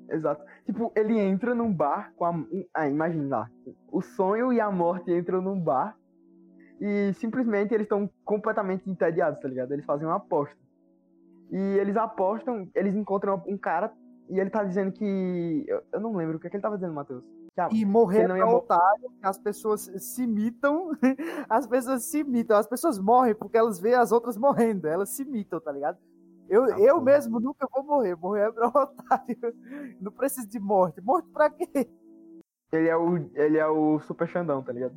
Exato. 0.10 0.44
Tipo, 0.66 0.92
ele 0.96 1.20
entra 1.20 1.54
num 1.54 1.72
bar 1.72 2.14
com 2.16 2.26
a. 2.26 2.34
Ah, 2.74 2.88
imagina 2.88 3.38
lá. 3.38 3.52
O 3.92 4.02
sonho 4.02 4.54
e 4.54 4.60
a 4.60 4.72
morte 4.72 5.12
entram 5.12 5.42
num 5.42 5.60
bar 5.60 5.98
e 6.80 7.14
simplesmente 7.14 7.74
eles 7.74 7.86
estão 7.86 8.10
completamente 8.24 8.90
entediados, 8.90 9.40
tá 9.40 9.48
ligado? 9.48 9.72
Eles 9.74 9.86
fazem 9.86 10.08
uma 10.08 10.18
aposta. 10.18 10.58
E 11.52 11.58
eles 11.58 11.96
apostam, 11.96 12.68
eles 12.74 12.96
encontram 12.96 13.44
um 13.48 13.58
cara 13.58 13.92
e 14.30 14.40
ele 14.40 14.50
tá 14.50 14.64
dizendo 14.64 14.92
que. 14.92 15.64
Eu, 15.68 15.82
eu 15.94 16.00
não 16.00 16.16
lembro 16.16 16.38
o 16.38 16.40
que, 16.40 16.48
é 16.48 16.50
que 16.50 16.56
ele 16.56 16.62
tava 16.64 16.76
dizendo, 16.76 16.94
Matheus. 16.94 17.24
A- 17.58 17.70
E 17.72 17.86
morrer 17.86 18.28
não 18.28 18.36
é 18.36 18.44
otário, 18.44 19.10
as 19.22 19.38
pessoas 19.38 19.82
se 19.98 20.24
imitam, 20.24 20.92
as 21.50 21.66
pessoas 21.66 22.04
se 22.04 22.20
imitam, 22.20 22.58
as 22.58 22.68
pessoas 22.68 23.00
morrem 23.00 23.34
porque 23.34 23.58
elas 23.58 23.80
veem 23.80 23.96
as 23.96 24.12
outras 24.12 24.36
morrendo, 24.38 24.88
elas 24.88 25.10
se 25.10 25.24
imitam, 25.24 25.60
tá 25.62 25.72
ligado? 25.72 25.98
Eu, 26.50 26.64
Ah, 26.66 26.80
eu 26.80 26.96
porra. 26.96 27.06
mesmo 27.06 27.40
nunca 27.40 27.66
vou 27.74 27.84
morrer, 27.84 28.16
morrer 28.16 28.50
é 28.50 28.52
pra 28.52 28.68
otário, 28.76 29.38
não 30.02 30.12
preciso 30.12 30.48
de 30.50 30.60
morte, 30.60 31.00
morte 31.02 31.30
pra 31.30 31.50
quê? 31.50 31.88
Ele 32.74 32.90
é 32.90 32.98
o, 32.98 33.16
ele 33.34 33.58
é 33.58 33.68
o 33.68 34.00
Super 34.02 34.28
Xandão, 34.28 34.62
tá 34.62 34.74
ligado? 34.74 34.96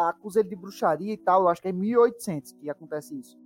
acusa 0.09 0.41
ele 0.41 0.49
de 0.49 0.55
bruxaria 0.55 1.13
e 1.13 1.17
tal, 1.17 1.43
eu 1.43 1.47
acho 1.47 1.61
que 1.61 1.69
é 1.69 1.71
em 1.71 1.73
1800 1.73 2.51
que 2.51 2.69
acontece 2.69 3.17
isso. 3.17 3.39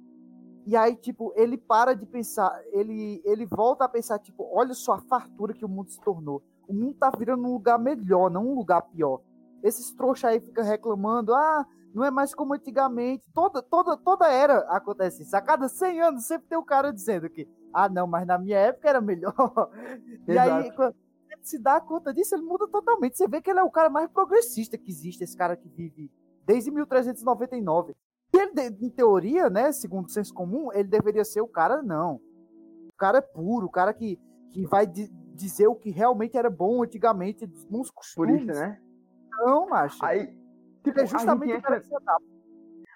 E 0.66 0.76
aí, 0.76 0.96
tipo, 0.96 1.32
ele 1.36 1.58
para 1.58 1.94
de 1.94 2.06
pensar, 2.06 2.60
ele, 2.72 3.22
ele 3.24 3.46
volta 3.46 3.84
a 3.84 3.90
pensar, 3.90 4.18
tipo, 4.18 4.50
olha 4.52 4.74
só 4.74 4.94
a 4.94 5.02
fartura 5.02 5.54
que 5.54 5.66
o 5.66 5.70
mundo 5.70 5.92
se 5.92 6.00
tornou. 6.02 6.42
O 6.68 6.74
mundo 6.74 6.96
tá 6.96 7.12
virando 7.18 7.44
um 7.44 7.54
lugar 7.54 7.78
melhor, 7.80 8.30
não 8.32 8.48
um 8.48 8.56
lugar 8.56 8.82
pior. 8.84 9.22
Esses 9.62 9.92
trouxas 9.94 10.32
aí 10.32 10.40
ficam 10.40 10.64
reclamando, 10.64 11.34
ah, 11.34 11.66
não 11.94 12.04
é 12.04 12.12
mais 12.12 12.34
como 12.34 12.54
antigamente. 12.54 13.24
Toda, 13.34 13.62
toda, 13.62 13.96
toda 13.98 14.28
era 14.28 14.60
acontece 14.70 15.24
isso. 15.24 15.36
A 15.36 15.42
cada 15.42 15.68
100 15.70 16.02
anos 16.02 16.26
sempre 16.26 16.48
tem 16.48 16.58
o 16.58 16.64
cara 16.66 16.92
dizendo 16.92 17.30
que, 17.30 17.48
ah, 17.74 17.88
não, 17.90 18.08
mas 18.08 18.26
na 18.26 18.38
minha 18.38 18.58
época 18.58 18.90
era 18.90 19.02
melhor. 19.02 19.34
E 20.28 20.38
aí, 20.38 20.50
Exato. 20.68 20.76
quando 20.76 20.96
ele 21.32 21.42
se 21.44 21.60
dá 21.60 21.80
conta 21.82 22.14
disso, 22.14 22.36
ele 22.36 22.44
muda 22.44 22.68
totalmente. 22.68 23.18
Você 23.18 23.28
vê 23.28 23.42
que 23.42 23.50
ele 23.50 23.60
é 23.60 23.64
o 23.64 23.72
cara 23.72 23.90
mais 23.90 24.10
progressista 24.10 24.78
que 24.78 24.90
existe, 24.90 25.24
esse 25.24 25.36
cara 25.38 25.56
que 25.58 25.68
vive 25.70 26.10
desde 26.46 26.72
1399. 26.72 27.94
E 28.34 28.38
ele, 28.38 28.52
de- 28.54 28.86
em 28.86 28.90
teoria, 28.90 29.50
né, 29.50 29.72
segundo 29.72 30.06
o 30.08 30.10
senso 30.10 30.34
comum, 30.34 30.72
ele 30.74 30.88
deveria 30.88 31.24
ser 31.26 31.42
o 31.42 31.48
cara, 31.48 31.82
não. 31.84 32.16
O 32.88 32.96
cara 32.98 33.20
é 33.20 33.22
puro, 33.22 33.68
o 33.68 33.72
cara 33.72 33.94
que, 33.94 34.20
que 34.52 34.66
vai 34.66 34.88
di- 34.88 35.12
dizer 35.34 35.68
o 35.68 35.76
que 35.76 35.90
realmente 35.92 36.38
era 36.38 36.50
bom 36.50 36.84
antigamente, 36.84 37.46
dos 37.46 37.64
bons 37.66 37.90
costumes. 37.90 38.42
Purista, 38.42 38.54
né? 38.68 38.80
Não, 39.32 39.68
macho. 39.68 40.04
Aí, 40.06 40.28
tipo, 40.84 41.00
é 41.00 41.06
justamente 41.06 41.54
o 41.54 41.62
cara 41.62 41.80
que 41.80 41.88
se 41.88 41.96
adapta. 41.96 42.26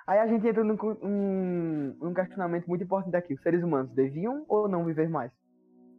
aí 0.05 0.19
a 0.19 0.27
gente 0.27 0.47
entra 0.47 0.63
num, 0.63 0.75
num, 1.01 1.95
num 1.99 2.13
questionamento 2.13 2.67
muito 2.67 2.83
importante 2.83 3.15
aqui. 3.15 3.33
Os 3.33 3.41
seres 3.41 3.63
humanos 3.63 3.91
deviam 3.91 4.45
ou 4.47 4.67
não 4.67 4.85
viver 4.85 5.09
mais? 5.09 5.31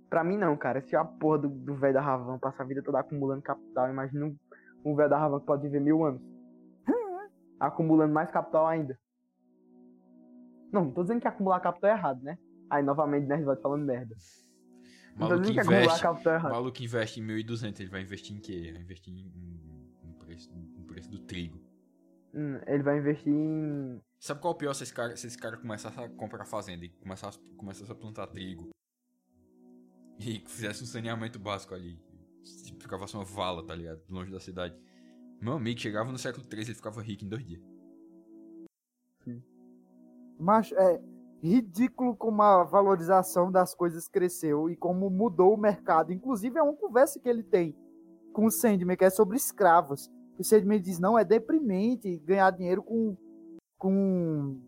Pra 0.08 0.24
mim, 0.24 0.38
não, 0.38 0.56
cara. 0.56 0.80
Se 0.80 0.96
a 0.96 1.04
porra 1.04 1.38
do 1.38 1.74
velho 1.74 1.94
da 1.94 2.00
Ravan 2.00 2.38
passar 2.38 2.62
a 2.62 2.66
vida 2.66 2.82
toda 2.82 3.00
acumulando 3.00 3.42
capital, 3.42 3.90
imagina 3.90 4.26
um- 4.26 4.36
um 4.84 4.94
velho 4.94 5.10
da 5.10 5.18
Ravan 5.18 5.40
que 5.40 5.46
pode 5.46 5.62
viver 5.62 5.80
mil 5.80 6.04
anos. 6.04 6.22
acumulando 7.60 8.14
mais 8.14 8.30
capital 8.30 8.66
ainda. 8.66 8.98
Não, 10.72 10.84
não 10.84 10.92
tô 10.92 11.02
dizendo 11.02 11.20
que 11.20 11.28
acumular 11.28 11.60
capital 11.60 11.90
é 11.90 11.94
errado, 11.94 12.22
né? 12.22 12.38
Aí, 12.70 12.82
novamente, 12.82 13.26
né, 13.26 13.42
vai 13.42 13.56
falando 13.56 13.84
merda. 13.84 14.14
Maluco 15.18 15.50
investe, 15.50 16.04
maluco 16.42 16.82
investe 16.82 17.20
em 17.20 17.26
1.200, 17.26 17.80
ele 17.80 17.90
vai 17.90 18.02
investir 18.02 18.36
em 18.36 18.40
quê? 18.40 18.52
Ele 18.52 18.72
vai 18.72 18.82
investir 18.82 19.12
em, 19.12 19.26
em- 19.26 19.96
no, 20.04 20.14
preço, 20.14 20.50
no 20.54 20.84
preço 20.84 21.10
do 21.10 21.18
trigo. 21.20 21.60
Hum, 22.34 22.60
ele 22.66 22.82
vai 22.82 22.98
investir 22.98 23.32
em... 23.32 24.00
Sabe 24.20 24.40
qual 24.40 24.52
é 24.52 24.54
o 24.54 24.58
pior 24.58 24.74
se 24.74 24.84
esse 24.84 24.92
cara, 24.94 25.16
se 25.16 25.26
esse 25.26 25.38
cara 25.38 25.56
começasse 25.56 25.98
a 25.98 26.08
comprar 26.08 26.44
fazenda 26.44 26.84
e 26.84 26.88
começasse, 26.88 27.38
começasse 27.56 27.90
a 27.90 27.94
plantar 27.94 28.26
trigo 28.28 28.70
e 30.20 30.40
fizesse 30.46 30.82
um 30.82 30.86
saneamento 30.86 31.38
básico 31.38 31.74
ali, 31.74 32.00
ficava 32.80 33.06
uma 33.14 33.24
vala, 33.24 33.64
tá 33.66 33.74
ligado? 33.74 34.00
Longe 34.08 34.30
da 34.30 34.40
cidade. 34.40 34.76
Meu 35.40 35.54
amigo 35.54 35.80
chegava 35.80 36.10
no 36.10 36.18
século 36.18 36.44
III 36.50 36.60
ele 36.60 36.74
ficava 36.74 37.00
rico 37.02 37.24
em 37.24 37.28
dois 37.28 37.44
dias. 37.44 37.62
Mas 40.38 40.70
é 40.72 41.00
ridículo 41.42 42.16
como 42.16 42.42
a 42.42 42.64
valorização 42.64 43.50
das 43.50 43.74
coisas 43.74 44.08
cresceu 44.08 44.68
e 44.68 44.76
como 44.76 45.08
mudou 45.08 45.54
o 45.54 45.58
mercado. 45.60 46.12
Inclusive, 46.12 46.58
é 46.58 46.62
uma 46.62 46.74
conversa 46.74 47.20
que 47.20 47.28
ele 47.28 47.42
tem 47.42 47.76
com 48.32 48.46
o 48.46 48.50
Sandman, 48.50 48.96
que 48.96 49.04
é 49.04 49.10
sobre 49.10 49.36
escravos. 49.36 50.10
O 50.38 50.44
Sandman 50.44 50.80
diz, 50.80 50.98
não, 50.98 51.18
é 51.18 51.24
deprimente 51.24 52.18
ganhar 52.18 52.50
dinheiro 52.50 52.82
com, 52.82 53.16
com 53.76 54.60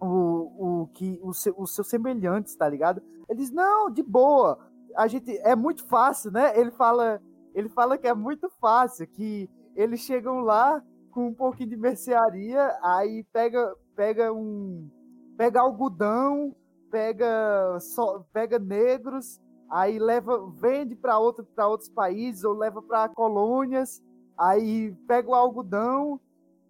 o, 0.00 0.82
o 0.82 0.86
que 0.88 1.18
o 1.22 1.32
seu- 1.32 1.54
os 1.56 1.74
seus 1.74 1.88
semelhantes, 1.88 2.54
tá 2.56 2.68
ligado? 2.68 3.02
Ele 3.28 3.38
diz, 3.38 3.50
não, 3.50 3.90
de 3.90 4.02
boa. 4.02 4.58
A 4.96 5.06
gente 5.06 5.36
é 5.38 5.54
muito 5.54 5.84
fácil, 5.86 6.30
né? 6.30 6.58
Ele 6.58 6.70
fala, 6.70 7.20
ele 7.54 7.68
fala 7.68 7.98
que 7.98 8.06
é 8.06 8.14
muito 8.14 8.48
fácil, 8.60 9.06
que 9.06 9.48
eles 9.74 10.00
chegam 10.00 10.40
lá 10.40 10.82
com 11.10 11.28
um 11.28 11.34
pouquinho 11.34 11.70
de 11.70 11.76
mercearia, 11.76 12.78
aí 12.82 13.24
pega 13.32 13.74
pega 13.94 14.32
um 14.32 14.88
pega 15.36 15.60
algodão, 15.60 16.54
pega 16.90 17.78
só 17.80 18.24
pega 18.32 18.58
negros, 18.58 19.40
aí 19.70 19.98
leva 19.98 20.50
vende 20.50 20.94
para 20.94 21.18
outro 21.18 21.44
para 21.44 21.68
outros 21.68 21.88
países 21.88 22.44
ou 22.44 22.54
leva 22.54 22.80
para 22.82 23.08
colônias, 23.10 24.02
aí 24.38 24.92
pega 25.06 25.30
o 25.30 25.34
algodão, 25.34 26.20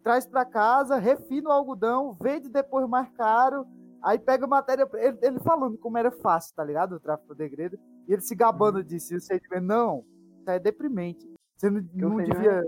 traz 0.02 0.26
para 0.26 0.44
casa, 0.44 0.96
refina 0.96 1.50
o 1.50 1.52
algodão, 1.52 2.16
vende 2.20 2.48
depois 2.48 2.88
mais 2.88 3.08
caro, 3.10 3.66
aí 4.02 4.18
pega 4.18 4.46
matéria 4.46 4.88
ele, 4.94 5.18
ele 5.22 5.38
falando 5.40 5.78
como 5.78 5.98
era 5.98 6.10
fácil, 6.10 6.54
tá 6.54 6.64
ligado? 6.64 6.96
O 6.96 7.00
tráfico 7.00 7.34
de 7.34 7.38
degredo, 7.38 7.78
e 8.08 8.12
ele 8.12 8.22
se 8.22 8.34
gabando 8.34 8.82
disso, 8.82 9.14
e 9.14 9.20
você 9.20 9.38
diz, 9.38 9.62
não, 9.62 10.04
isso 10.38 10.50
é 10.50 10.58
deprimente. 10.58 11.28
Você 11.56 11.70
não, 11.70 11.84
não 11.94 12.16
sei, 12.16 12.26
né? 12.26 12.34
devia 12.34 12.66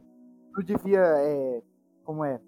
não 0.54 0.64
devia 0.64 1.00
é, 1.00 1.62
como 2.04 2.24
é 2.24 2.40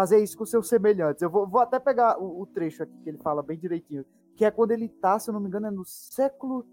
fazer 0.00 0.22
isso 0.22 0.38
com 0.38 0.46
seus 0.46 0.66
semelhantes. 0.66 1.20
Eu 1.20 1.28
vou, 1.28 1.46
vou 1.46 1.60
até 1.60 1.78
pegar 1.78 2.18
o, 2.18 2.40
o 2.40 2.46
trecho 2.46 2.82
aqui 2.82 2.96
que 3.02 3.10
ele 3.10 3.18
fala 3.18 3.42
bem 3.42 3.58
direitinho, 3.58 4.02
que 4.34 4.46
é 4.46 4.50
quando 4.50 4.70
ele 4.70 4.88
tá, 4.88 5.18
se 5.18 5.28
eu 5.28 5.34
não 5.34 5.40
me 5.42 5.46
engano, 5.46 5.66
é 5.66 5.70
no 5.70 5.84
século 5.84 6.66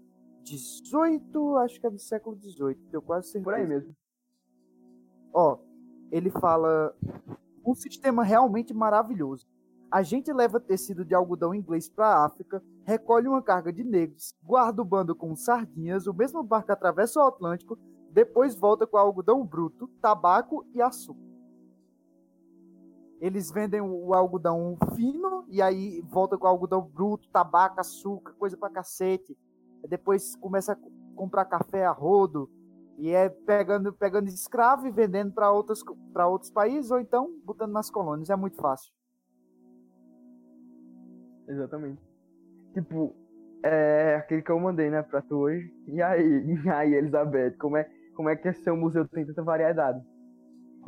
XVIII, 0.46 1.58
acho 1.62 1.78
que 1.78 1.86
é 1.86 1.90
do 1.90 1.98
século 1.98 2.38
XVIII, 2.40 2.74
tenho 2.90 3.02
quase 3.02 3.26
certeza. 3.26 3.44
Por 3.44 3.52
aí 3.52 3.66
mesmo. 3.66 3.94
Ó, 5.34 5.58
ele 6.10 6.30
fala 6.30 6.96
um 7.66 7.74
sistema 7.74 8.24
realmente 8.24 8.72
maravilhoso. 8.72 9.46
A 9.90 10.02
gente 10.02 10.32
leva 10.32 10.58
tecido 10.58 11.04
de 11.04 11.14
algodão 11.14 11.54
inglês 11.54 11.86
para 11.86 12.06
a 12.06 12.24
África, 12.24 12.62
recolhe 12.86 13.28
uma 13.28 13.42
carga 13.42 13.70
de 13.70 13.84
negros, 13.84 14.34
guarda 14.42 14.80
o 14.80 14.86
bando 14.86 15.14
com 15.14 15.36
sardinhas, 15.36 16.06
o 16.06 16.14
mesmo 16.14 16.42
barco 16.42 16.72
atravessa 16.72 17.20
o 17.20 17.26
Atlântico, 17.26 17.78
depois 18.10 18.54
volta 18.54 18.86
com 18.86 18.96
algodão 18.96 19.44
bruto, 19.44 19.86
tabaco 20.00 20.66
e 20.74 20.80
açúcar. 20.80 21.28
Eles 23.20 23.50
vendem 23.50 23.80
o 23.80 24.14
algodão 24.14 24.76
fino 24.94 25.44
e 25.48 25.60
aí 25.60 26.00
volta 26.02 26.38
com 26.38 26.46
algodão 26.46 26.82
bruto, 26.82 27.28
tabaco, 27.30 27.80
açúcar, 27.80 28.32
coisa 28.34 28.56
pra 28.56 28.70
cacete. 28.70 29.36
Depois 29.88 30.36
começa 30.36 30.72
a 30.72 30.76
comprar 31.16 31.44
café 31.44 31.84
a 31.84 31.90
rodo 31.90 32.48
e 32.96 33.10
é 33.10 33.28
pegando, 33.28 33.92
pegando 33.92 34.28
escravo 34.28 34.86
e 34.86 34.90
vendendo 34.90 35.32
para 35.32 35.50
outros, 35.50 35.84
outros 36.28 36.50
países 36.50 36.90
ou 36.90 37.00
então 37.00 37.28
botando 37.44 37.72
nas 37.72 37.90
colônias. 37.90 38.30
É 38.30 38.36
muito 38.36 38.56
fácil. 38.56 38.92
Exatamente. 41.48 42.00
Tipo, 42.72 43.16
é 43.64 44.16
aquele 44.16 44.42
que 44.42 44.50
eu 44.50 44.60
mandei, 44.60 44.90
né, 44.90 45.02
pra 45.02 45.22
tu 45.22 45.38
hoje. 45.38 45.72
E 45.88 46.00
aí, 46.00 46.22
e 46.64 46.68
aí, 46.68 46.94
Elizabeth, 46.94 47.56
como 47.58 47.76
é, 47.76 47.90
como 48.14 48.28
é 48.28 48.36
que 48.36 48.52
seu 48.52 48.76
museu 48.76 49.08
tem 49.08 49.26
tanta 49.26 49.42
variedade 49.42 50.00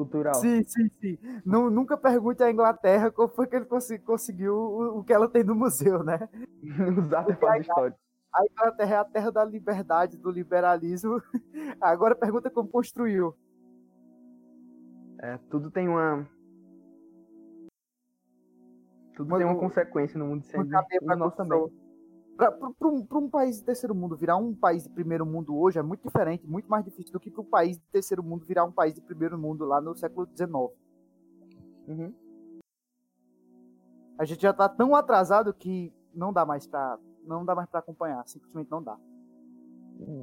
cultural? 0.00 0.34
Sim, 0.34 0.62
sim, 0.64 0.90
sim. 1.00 1.18
Não, 1.44 1.68
nunca 1.68 1.96
pergunte 1.96 2.42
à 2.42 2.50
Inglaterra 2.50 3.10
como 3.10 3.28
foi 3.28 3.46
que 3.46 3.56
ele 3.56 3.66
conseguiu 3.66 4.54
o, 4.54 4.98
o 4.98 5.04
que 5.04 5.12
ela 5.12 5.28
tem 5.28 5.44
no 5.44 5.54
museu, 5.54 6.02
né? 6.02 6.28
Os 6.98 7.12
artefatos 7.12 7.66
históricos. 7.66 8.00
A 8.32 8.44
Inglaterra 8.46 8.94
é 8.94 8.98
a 8.98 9.04
terra 9.04 9.30
da 9.30 9.44
liberdade, 9.44 10.16
do 10.16 10.30
liberalismo. 10.30 11.20
Agora 11.80 12.14
pergunta 12.14 12.48
como 12.48 12.68
construiu. 12.68 13.34
É, 15.18 15.36
tudo 15.50 15.70
tem 15.70 15.86
uma, 15.86 16.26
tudo 19.14 19.36
tem 19.36 19.44
uma 19.44 19.58
consequência 19.58 20.18
no 20.18 20.26
mundo 20.26 20.44
sem 20.44 20.60
no 20.64 21.16
nosso 21.16 21.36
também. 21.36 21.70
Para 22.48 22.88
um, 22.88 23.06
um, 23.12 23.28
país 23.28 23.58
de 23.58 23.64
terceiro 23.64 23.94
mundo 23.94 24.16
virar 24.16 24.36
um 24.36 24.54
país 24.54 24.84
de 24.84 24.88
primeiro 24.88 25.26
mundo 25.26 25.54
hoje 25.54 25.78
é 25.78 25.82
muito 25.82 26.02
diferente, 26.02 26.46
muito 26.46 26.70
mais 26.70 26.82
difícil 26.82 27.12
do 27.12 27.20
que 27.20 27.30
para 27.30 27.42
um 27.42 27.44
país 27.44 27.76
de 27.76 27.84
terceiro 27.92 28.22
mundo 28.22 28.46
virar 28.46 28.64
um 28.64 28.72
país 28.72 28.94
de 28.94 29.00
primeiro 29.02 29.38
mundo 29.38 29.66
lá 29.66 29.80
no 29.80 29.94
século 29.94 30.26
XIX. 30.26 30.50
Uhum. 31.86 32.14
A 34.18 34.24
gente 34.24 34.40
já 34.40 34.50
está 34.50 34.68
tão 34.68 34.94
atrasado 34.94 35.52
que 35.52 35.92
não 36.14 36.32
dá 36.32 36.46
mais 36.46 36.66
para 36.66 36.98
não 37.24 37.44
dá 37.44 37.54
mais 37.54 37.68
para 37.68 37.80
acompanhar, 37.80 38.26
simplesmente 38.26 38.70
não 38.70 38.82
dá. 38.82 38.96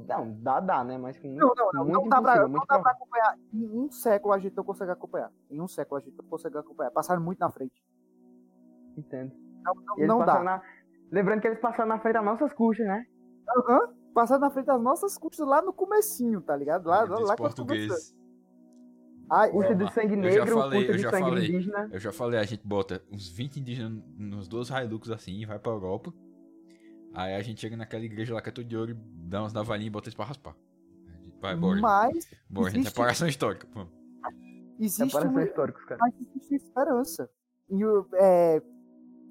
Não, 0.08 0.32
dá, 0.40 0.58
dá, 0.58 0.82
né? 0.82 0.98
Mas 0.98 1.16
com 1.18 1.28
não, 1.28 1.52
não, 1.54 1.70
não, 1.72 1.84
muito 1.84 2.00
não 2.00 2.08
dá 2.08 2.20
para 2.20 2.48
não 2.48 2.64
dá 2.66 2.78
pra 2.80 2.90
acompanhar. 2.90 3.38
Em 3.52 3.64
um 3.64 3.90
século 3.90 4.34
a 4.34 4.38
gente 4.38 4.56
não 4.56 4.64
consegue 4.64 4.90
acompanhar. 4.90 5.32
Em 5.48 5.60
um 5.60 5.68
século 5.68 6.00
a 6.00 6.04
gente 6.04 6.16
não 6.16 6.24
consegue 6.24 6.58
acompanhar. 6.58 6.90
Passaram 6.90 7.22
muito 7.22 7.38
na 7.38 7.50
frente. 7.50 7.80
Entendo. 8.96 9.32
Não, 9.62 9.74
não, 9.74 10.06
não 10.18 10.26
dá. 10.26 10.42
Na... 10.42 10.62
Lembrando 11.10 11.40
que 11.40 11.46
eles 11.46 11.60
passaram 11.60 11.88
na 11.88 11.98
frente 11.98 12.14
das 12.14 12.24
nossas 12.24 12.52
custas, 12.52 12.86
né? 12.86 13.04
Aham. 13.56 13.80
Uhum. 13.80 13.98
Passaram 14.14 14.40
na 14.40 14.50
frente 14.50 14.66
das 14.66 14.82
nossas 14.82 15.16
custas 15.16 15.46
lá 15.46 15.62
no 15.62 15.72
comecinho, 15.72 16.40
tá 16.40 16.56
ligado? 16.56 16.86
Lá, 16.88 17.04
lá, 17.04 17.18
lá 17.20 17.36
português. 17.36 18.14
Ah, 19.30 19.46
custa 19.48 19.74
de 19.74 19.92
sangue 19.92 20.16
negro, 20.16 20.38
eu 20.38 20.46
já 20.46 20.54
falei, 20.54 20.90
eu 20.90 20.98
já 20.98 21.10
falei, 21.10 21.48
indígena. 21.48 21.88
Eu 21.92 22.00
já 22.00 22.12
falei, 22.12 22.40
a 22.40 22.44
gente 22.44 22.66
bota 22.66 23.02
uns 23.12 23.28
20 23.28 23.60
indígenas 23.60 24.02
nos 24.16 24.48
dois 24.48 24.70
Hilux 24.70 25.10
assim 25.10 25.42
e 25.42 25.44
vai 25.44 25.58
pra 25.58 25.70
Europa. 25.70 26.12
Aí 27.14 27.34
a 27.34 27.42
gente 27.42 27.60
chega 27.60 27.76
naquela 27.76 28.04
igreja 28.04 28.34
lá 28.34 28.40
que 28.40 28.48
é 28.48 28.52
tudo 28.52 28.66
de 28.66 28.76
ouro 28.76 28.96
dá 28.96 29.42
umas 29.42 29.52
navalhinhas 29.52 29.88
e 29.88 29.90
bota 29.90 30.08
eles 30.08 30.14
pra 30.14 30.24
raspar. 30.24 30.56
Vai, 31.40 31.54
bora. 31.54 31.80
Mas. 31.80 32.30
Bora, 32.48 32.68
existe... 32.70 32.88
reparação 32.88 33.28
histórica. 33.28 33.66
Pô. 33.72 33.86
Existe 34.80 35.04
reparação 35.04 35.42
histórica, 35.42 35.86
cara. 35.86 35.98
Mas 36.00 36.14
existe 36.20 36.54
esperança. 36.54 37.30
E, 37.70 37.80
é, 38.14 38.62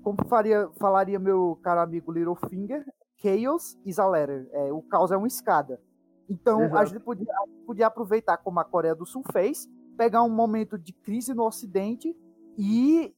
como 0.04 0.18
faria, 0.28 0.70
falaria 0.78 1.20
meu 1.20 1.60
caro 1.62 1.82
amigo 1.82 2.12
Littlefinger, 2.12 2.86
Chaos 3.18 3.78
is 3.86 4.00
a 4.00 4.06
ladder. 4.06 4.48
É, 4.52 4.72
o 4.72 4.82
caos 4.82 5.12
é 5.12 5.18
uma 5.18 5.28
escada. 5.28 5.82
Então 6.30 6.64
Exato. 6.64 6.78
a 6.78 6.86
gente, 6.86 7.00
podia, 7.00 7.34
a 7.34 7.48
gente 7.48 7.66
podia 7.66 7.88
aproveitar 7.88 8.38
como 8.38 8.60
a 8.60 8.66
Coreia 8.66 8.96
do 8.96 9.06
Sul 9.06 9.24
fez, 9.32 9.68
pegar 9.98 10.24
um 10.24 10.30
momento 10.30 10.78
de 10.78 10.94
crise 10.94 11.34
no 11.34 11.46
Ocidente 11.46 12.16
e 12.58 13.16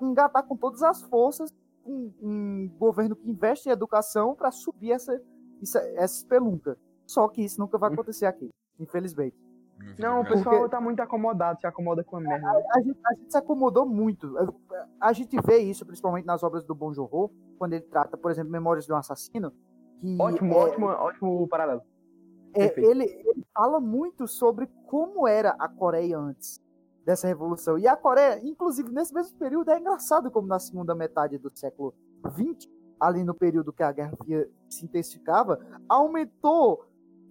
engatar 0.00 0.44
com 0.44 0.56
todas 0.56 0.82
as 0.82 1.02
forças 1.02 1.54
um, 1.84 2.12
um 2.20 2.68
governo 2.78 3.14
que 3.14 3.30
investe 3.30 3.68
em 3.68 3.72
educação 3.72 4.34
para 4.34 4.50
subir 4.50 4.92
essa, 4.92 5.20
essa, 5.62 5.78
essa 5.96 6.16
espelunca. 6.16 6.76
Só 7.06 7.28
que 7.28 7.42
isso 7.42 7.60
nunca 7.60 7.78
vai 7.78 7.92
acontecer 7.92 8.26
aqui, 8.26 8.50
infelizmente. 8.80 9.36
Não, 9.98 10.20
o 10.20 10.24
pessoal 10.24 10.56
Porque... 10.56 10.70
tá 10.70 10.80
muito 10.80 11.00
acomodado, 11.00 11.60
se 11.60 11.66
acomoda 11.66 12.02
com 12.02 12.16
a 12.16 12.20
merda. 12.20 12.48
A, 12.48 12.78
a, 12.78 12.80
gente, 12.80 12.98
a, 13.04 13.14
gente, 13.14 13.30
se 13.30 13.38
acomodou 13.38 13.86
muito. 13.86 14.34
A, 15.00 15.12
gente 15.12 15.36
vê 15.44 15.58
isso, 15.58 15.84
principalmente 15.86 16.24
nas 16.24 16.42
obras 16.42 16.64
do 16.64 16.74
Bon 16.74 16.92
Joon 16.92 17.30
quando 17.58 17.74
ele 17.74 17.82
trata, 17.82 18.16
por 18.16 18.30
exemplo, 18.30 18.50
Memórias 18.50 18.86
de 18.86 18.92
um 18.92 18.96
Assassino. 18.96 19.52
Que 20.00 20.16
ótimo, 20.20 20.54
é, 20.54 20.56
ótimo, 20.56 20.86
ótimo 20.86 21.48
paralelo. 21.48 21.82
É, 22.54 22.78
ele, 22.80 23.04
ele 23.04 23.46
fala 23.54 23.80
muito 23.80 24.26
sobre 24.26 24.66
como 24.86 25.28
era 25.28 25.50
a 25.58 25.68
Coreia 25.68 26.18
antes 26.18 26.60
dessa 27.04 27.26
revolução. 27.26 27.78
E 27.78 27.86
a 27.86 27.96
Coreia, 27.96 28.40
inclusive, 28.42 28.90
nesse 28.90 29.14
mesmo 29.14 29.38
período, 29.38 29.70
é 29.70 29.78
engraçado 29.78 30.30
como 30.30 30.48
na 30.48 30.58
segunda 30.58 30.94
metade 30.94 31.38
do 31.38 31.50
século 31.54 31.94
XX, 32.34 32.68
ali 32.98 33.22
no 33.22 33.34
período 33.34 33.72
que 33.72 33.82
a 33.82 33.92
Guerra 33.92 34.16
Fria 34.16 34.50
se 34.68 34.84
intensificava, 34.84 35.60
aumentou 35.88 36.84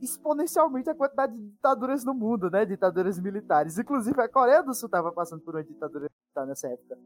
exponencialmente 0.05 0.89
a 0.89 0.95
quantidade 0.95 1.33
de 1.33 1.49
ditaduras 1.49 2.03
no 2.05 2.13
mundo, 2.13 2.49
né? 2.49 2.65
Ditaduras 2.65 3.19
militares. 3.19 3.77
Inclusive, 3.77 4.21
a 4.21 4.29
Coreia 4.29 4.63
do 4.63 4.73
Sul 4.73 4.87
estava 4.87 5.11
passando 5.11 5.41
por 5.41 5.55
uma 5.55 5.63
ditadura 5.63 6.09
militar 6.09 6.47
nessa 6.47 6.67
época. 6.67 6.97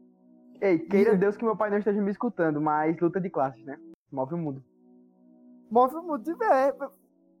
Ei, 0.60 0.78
queira. 0.78 1.16
Deus 1.16 1.36
que 1.36 1.44
meu 1.44 1.56
pai 1.56 1.70
não 1.70 1.78
esteja 1.78 2.00
me 2.00 2.10
escutando, 2.10 2.60
mas 2.60 2.98
luta 3.00 3.20
de 3.20 3.30
classes, 3.30 3.64
né? 3.64 3.78
Move 4.12 4.34
o 4.34 4.38
mundo. 4.38 4.64
Move 5.70 5.96
o 5.96 6.02
mundo. 6.02 6.42
É, 6.44 6.74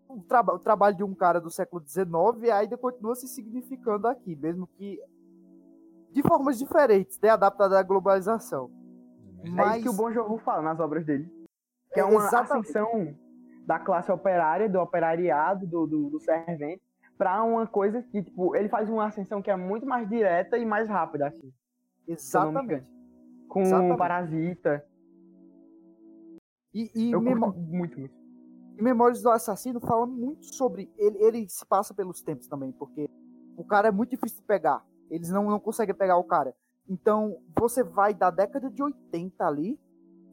o, 0.08 0.22
traba 0.22 0.54
o 0.54 0.58
trabalho 0.58 0.96
de 0.96 1.04
um 1.04 1.14
cara 1.14 1.40
do 1.40 1.50
século 1.50 1.82
XIX 1.86 2.50
ainda 2.52 2.76
continua 2.76 3.14
se 3.14 3.28
significando 3.28 4.08
aqui, 4.08 4.34
mesmo 4.36 4.66
que 4.66 4.98
de 6.12 6.22
formas 6.22 6.58
diferentes, 6.58 7.18
né? 7.20 7.28
Adaptada 7.28 7.78
à 7.78 7.82
globalização. 7.82 8.70
Mas... 9.44 9.74
É 9.74 9.78
isso 9.78 9.82
que 9.84 9.88
o 9.90 9.92
Bon 9.92 10.12
Jovi 10.12 10.42
fala 10.42 10.62
nas 10.62 10.80
obras 10.80 11.04
dele. 11.04 11.30
Que 11.92 12.00
é 12.00 12.04
uma 12.04 12.26
Exatamente. 12.26 12.68
ascensão 12.68 13.16
da 13.70 13.78
classe 13.78 14.10
operária, 14.10 14.68
do 14.68 14.80
operariado, 14.80 15.64
do, 15.64 15.86
do, 15.86 16.10
do 16.10 16.18
servente, 16.18 16.82
para 17.16 17.40
uma 17.44 17.68
coisa 17.68 18.02
que, 18.02 18.20
tipo, 18.20 18.56
ele 18.56 18.68
faz 18.68 18.90
uma 18.90 19.06
ascensão 19.06 19.40
que 19.40 19.48
é 19.48 19.54
muito 19.54 19.86
mais 19.86 20.08
direta 20.08 20.58
e 20.58 20.66
mais 20.66 20.88
rápida, 20.88 21.28
assim. 21.28 21.52
Exatamente. 22.08 22.84
Com 23.48 23.60
Exatamente. 23.60 23.92
um 23.92 23.96
parasita. 23.96 24.84
E, 26.74 26.90
e 26.96 27.12
Eu 27.12 27.20
memo... 27.20 27.52
muito, 27.70 27.96
muito. 27.96 28.10
E 28.76 28.82
Memórias 28.82 29.22
do 29.22 29.30
Assassino 29.30 29.78
fala 29.78 30.04
muito 30.04 30.46
sobre. 30.46 30.92
Ele, 30.98 31.22
ele 31.22 31.48
se 31.48 31.64
passa 31.64 31.94
pelos 31.94 32.20
tempos 32.20 32.48
também, 32.48 32.72
porque 32.72 33.08
o 33.56 33.62
cara 33.62 33.86
é 33.86 33.92
muito 33.92 34.10
difícil 34.10 34.38
de 34.38 34.46
pegar. 34.46 34.84
Eles 35.08 35.30
não, 35.30 35.44
não 35.44 35.60
conseguem 35.60 35.94
pegar 35.94 36.16
o 36.16 36.24
cara. 36.24 36.52
Então, 36.88 37.36
você 37.56 37.84
vai 37.84 38.14
da 38.14 38.32
década 38.32 38.68
de 38.68 38.82
80 38.82 39.46
ali 39.46 39.78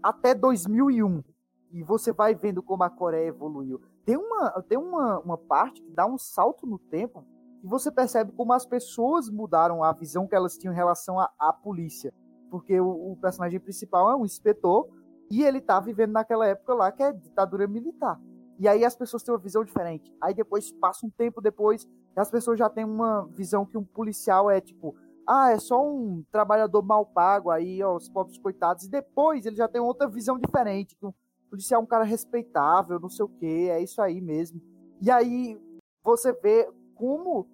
até 0.02 0.34
2001 0.34 1.24
e 1.72 1.84
você 1.84 2.11
vai 2.11 2.34
vendo 2.34 2.61
como 2.63 2.84
a 2.84 2.89
Coreia 2.89 3.28
evoluiu. 3.28 3.82
Tem 4.05 4.18
uma, 4.18 4.61
tem 4.63 4.78
uma, 4.78 5.20
uma 5.20 5.38
parte 5.38 5.82
que 5.82 5.91
dá 5.91 6.05
um 6.05 6.18
salto 6.18 6.65
no 6.65 6.80
tempo 6.80 7.26
e 7.63 7.68
você 7.68 7.91
percebe 7.91 8.32
como 8.32 8.53
as 8.53 8.65
pessoas 8.65 9.30
mudaram 9.30 9.84
a 9.84 9.91
visão 9.91 10.28
que 10.28 10.36
elas 10.36 10.57
tinham 10.57 10.74
em 10.74 10.76
relação 10.76 11.20
à, 11.20 11.30
à 11.39 11.51
polícia. 11.51 12.13
Porque 12.49 12.80
o, 12.80 13.11
o, 13.11 13.18
personagem 13.18 13.59
principal 13.59 14.09
é 14.09 14.15
um 14.15 14.26
inspetor 14.26 14.88
e 15.30 15.43
ele 15.43 15.59
tá 15.59 15.80
vivendo 15.80 16.13
naquela 16.13 16.47
época 16.47 16.74
lá 16.74 16.91
que 16.91 17.03
é 17.03 17.11
ditadura 17.11 17.68
militar. 17.68 18.20
E 18.59 18.68
aí 18.68 18.86
as 18.86 18.95
pessoas 18.95 19.22
têm 19.22 19.34
uma 19.34 19.39
visão 19.39 19.63
diferente. 19.63 20.15
Aí 20.22 20.34
depois, 20.34 20.72
passa 20.72 21.05
um 21.05 21.09
tempo 21.09 21.41
depois, 21.41 21.88
as 22.15 22.32
pessoas 22.32 22.57
já 22.57 22.70
têm 22.70 22.86
uma 22.86 23.28
visão 23.34 23.65
que 23.65 23.78
um 23.78 23.84
policial 23.84 24.49
é 24.49 24.59
tipo, 24.59 24.95
ah, 25.28 25.51
é 25.51 25.59
só 25.59 25.86
um 25.86 26.24
trabalhador 26.32 26.82
mal 26.82 27.05
pago 27.05 27.51
aí, 27.51 27.84
ó, 27.84 27.95
os 27.95 28.09
pobres 28.09 28.38
coitados. 28.38 28.86
E 28.86 28.89
depois 28.89 29.45
ele 29.45 29.57
já 29.57 29.68
tem 29.68 29.82
outra 29.82 30.07
visão 30.07 30.39
diferente, 30.39 30.95
que 30.95 31.05
um 31.05 31.13
policial 31.50 31.82
é 31.82 31.84
um 31.84 31.88
cara 31.88 32.04
respeitável, 32.04 33.00
não 33.00 33.10
sei 33.10 33.26
o 33.26 33.30
que, 33.30 33.70
é 33.70 33.82
isso 33.82 34.02
aí 34.02 34.22
mesmo. 34.22 34.62
E 35.02 35.12
aí 35.12 35.60
você 36.04 36.34
vê 36.34 36.70
como 36.95 37.48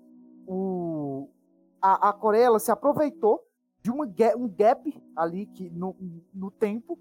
o, 0.47 1.29
a, 1.81 2.09
a 2.09 2.13
Coreia 2.13 2.57
se 2.59 2.71
aproveitou 2.71 3.45
de 3.81 3.91
uma, 3.91 4.05
um 4.37 4.47
gap 4.47 5.03
ali 5.15 5.45
que 5.47 5.69
no, 5.69 5.95
no 6.33 6.49
tempo 6.49 6.97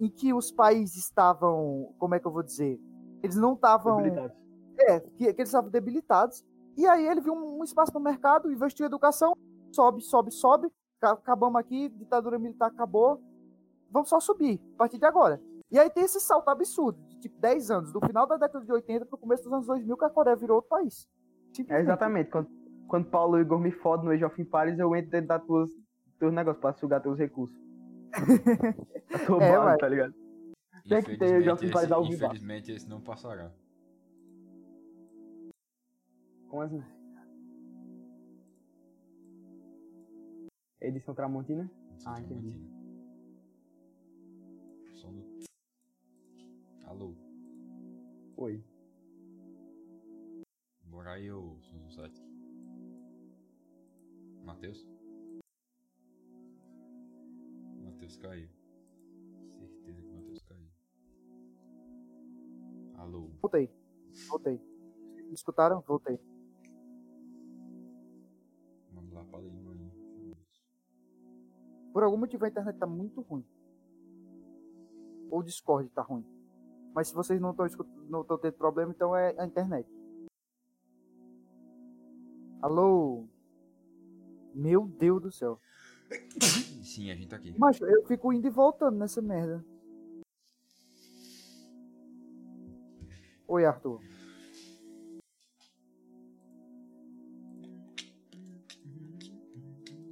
em 0.00 0.08
que 0.08 0.32
os 0.32 0.50
países 0.50 0.96
estavam, 0.96 1.94
como 1.98 2.14
é 2.14 2.20
que 2.20 2.26
eu 2.26 2.32
vou 2.32 2.42
dizer? 2.42 2.80
Eles 3.22 3.36
não 3.36 3.52
estavam. 3.52 4.00
É, 4.78 4.98
que, 5.00 5.32
que, 5.32 5.40
eles 5.40 5.48
estavam 5.48 5.70
debilitados. 5.70 6.44
E 6.76 6.86
aí 6.86 7.06
ele 7.06 7.20
viu 7.20 7.34
um, 7.34 7.60
um 7.60 7.64
espaço 7.64 7.92
no 7.94 8.00
mercado, 8.00 8.50
investiu 8.50 8.84
em 8.84 8.86
educação, 8.86 9.36
sobe, 9.70 10.02
sobe, 10.02 10.32
sobe. 10.32 10.68
Acabamos 11.00 11.60
aqui, 11.60 11.88
ditadura 11.90 12.38
militar 12.38 12.66
acabou. 12.66 13.20
Vamos 13.90 14.08
só 14.08 14.18
subir 14.18 14.60
a 14.74 14.78
partir 14.78 14.98
de 14.98 15.04
agora. 15.04 15.40
E 15.72 15.78
aí 15.78 15.88
tem 15.88 16.04
esse 16.04 16.20
salto 16.20 16.48
absurdo, 16.50 17.00
de 17.08 17.18
tipo 17.18 17.40
10 17.40 17.70
anos, 17.70 17.92
do 17.92 18.00
final 18.00 18.26
da 18.26 18.36
década 18.36 18.62
de 18.64 18.70
80 18.70 19.06
para 19.06 19.16
o 19.16 19.18
começo 19.18 19.42
dos 19.44 19.52
anos 19.54 19.66
2000, 19.66 19.96
que 19.96 20.04
a 20.04 20.10
Coreia 20.10 20.36
virou 20.36 20.56
outro 20.56 20.68
país. 20.68 21.08
É 21.68 21.80
exatamente. 21.80 22.30
Quando, 22.30 22.48
quando 22.86 23.08
Paulo 23.10 23.40
Igor 23.40 23.58
me 23.58 23.70
fode 23.72 24.04
no 24.04 24.10
Age 24.10 24.24
of 24.24 24.40
Empires, 24.40 24.78
eu 24.78 24.94
entro 24.94 25.10
dentro 25.10 25.28
das 25.28 25.42
tuas, 25.44 25.70
teus 26.18 26.32
negócios 26.32 26.60
pra 26.60 26.74
sugar 26.74 27.00
teus 27.00 27.18
recursos. 27.18 27.58
A 29.14 29.18
tua 29.26 29.42
É, 29.42 29.58
ué. 29.58 29.76
tá 29.78 29.88
ligado? 29.88 30.14
Tem 30.86 31.02
que 31.02 31.16
ter, 31.16 31.40
Infelizmente, 31.40 31.72
faz 31.72 31.84
esse, 31.84 31.92
ao 31.94 32.02
vivo. 32.04 32.14
infelizmente 32.16 32.72
esse 32.72 32.88
não 32.88 33.00
passará. 33.00 33.50
Como 36.48 36.62
assim? 36.62 36.82
Edição 40.80 41.14
Tramontina? 41.14 41.70
Isso 41.96 42.08
Ah, 42.08 42.20
entendi. 42.20 42.48
mentira. 42.48 42.70
Som 45.00 45.12
do... 45.12 45.31
Alô, 46.92 47.14
Oi. 48.36 48.62
bora 50.84 51.12
aí, 51.12 51.32
ô 51.32 51.56
7. 51.88 52.22
Matheus? 54.44 54.86
Matheus 57.82 58.16
caiu. 58.18 58.46
Certeza 59.58 60.02
que 60.02 60.06
o 60.06 60.14
Matheus 60.16 60.42
caiu. 60.42 60.68
Alô. 62.96 63.30
Voltei. 63.40 63.70
Voltei. 64.28 64.60
Me 65.16 65.32
escutaram? 65.32 65.80
Voltei. 65.80 66.20
Vamos 68.92 69.14
lá 69.14 69.24
língua 69.40 69.72
aí. 69.72 69.90
Por 71.90 72.02
algum 72.02 72.18
motivo 72.18 72.44
a 72.44 72.48
internet 72.48 72.78
tá 72.78 72.86
muito 72.86 73.22
ruim. 73.22 73.46
Ou 75.30 75.40
o 75.40 75.42
Discord 75.42 75.88
tá 75.88 76.02
ruim. 76.02 76.31
Mas 76.94 77.08
se 77.08 77.14
vocês 77.14 77.40
não 77.40 77.50
estão 77.50 77.66
não 78.08 78.24
tendo 78.24 78.52
problema, 78.54 78.92
então 78.92 79.16
é 79.16 79.34
a 79.38 79.46
internet. 79.46 79.88
Alô? 82.60 83.26
Meu 84.54 84.86
Deus 84.86 85.22
do 85.22 85.32
céu. 85.32 85.58
Sim, 86.82 87.10
a 87.10 87.14
gente 87.14 87.28
tá 87.28 87.36
aqui. 87.36 87.54
Mas 87.58 87.80
eu 87.80 88.04
fico 88.06 88.32
indo 88.32 88.46
e 88.46 88.50
voltando 88.50 88.98
nessa 88.98 89.22
merda. 89.22 89.64
Oi, 93.48 93.64
Arthur. 93.64 94.00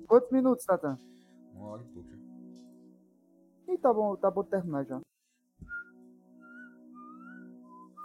Quantos 0.06 0.30
minutos, 0.32 0.64
Tatan? 0.64 0.98
Uma 1.54 1.66
hora 1.66 1.82
e 1.82 1.86
pouco. 1.92 2.08
Ih, 3.68 3.78
tá 3.78 3.92
bom, 3.92 4.16
tá 4.16 4.30
bom 4.30 4.42
terminar 4.42 4.84
já. 4.84 5.00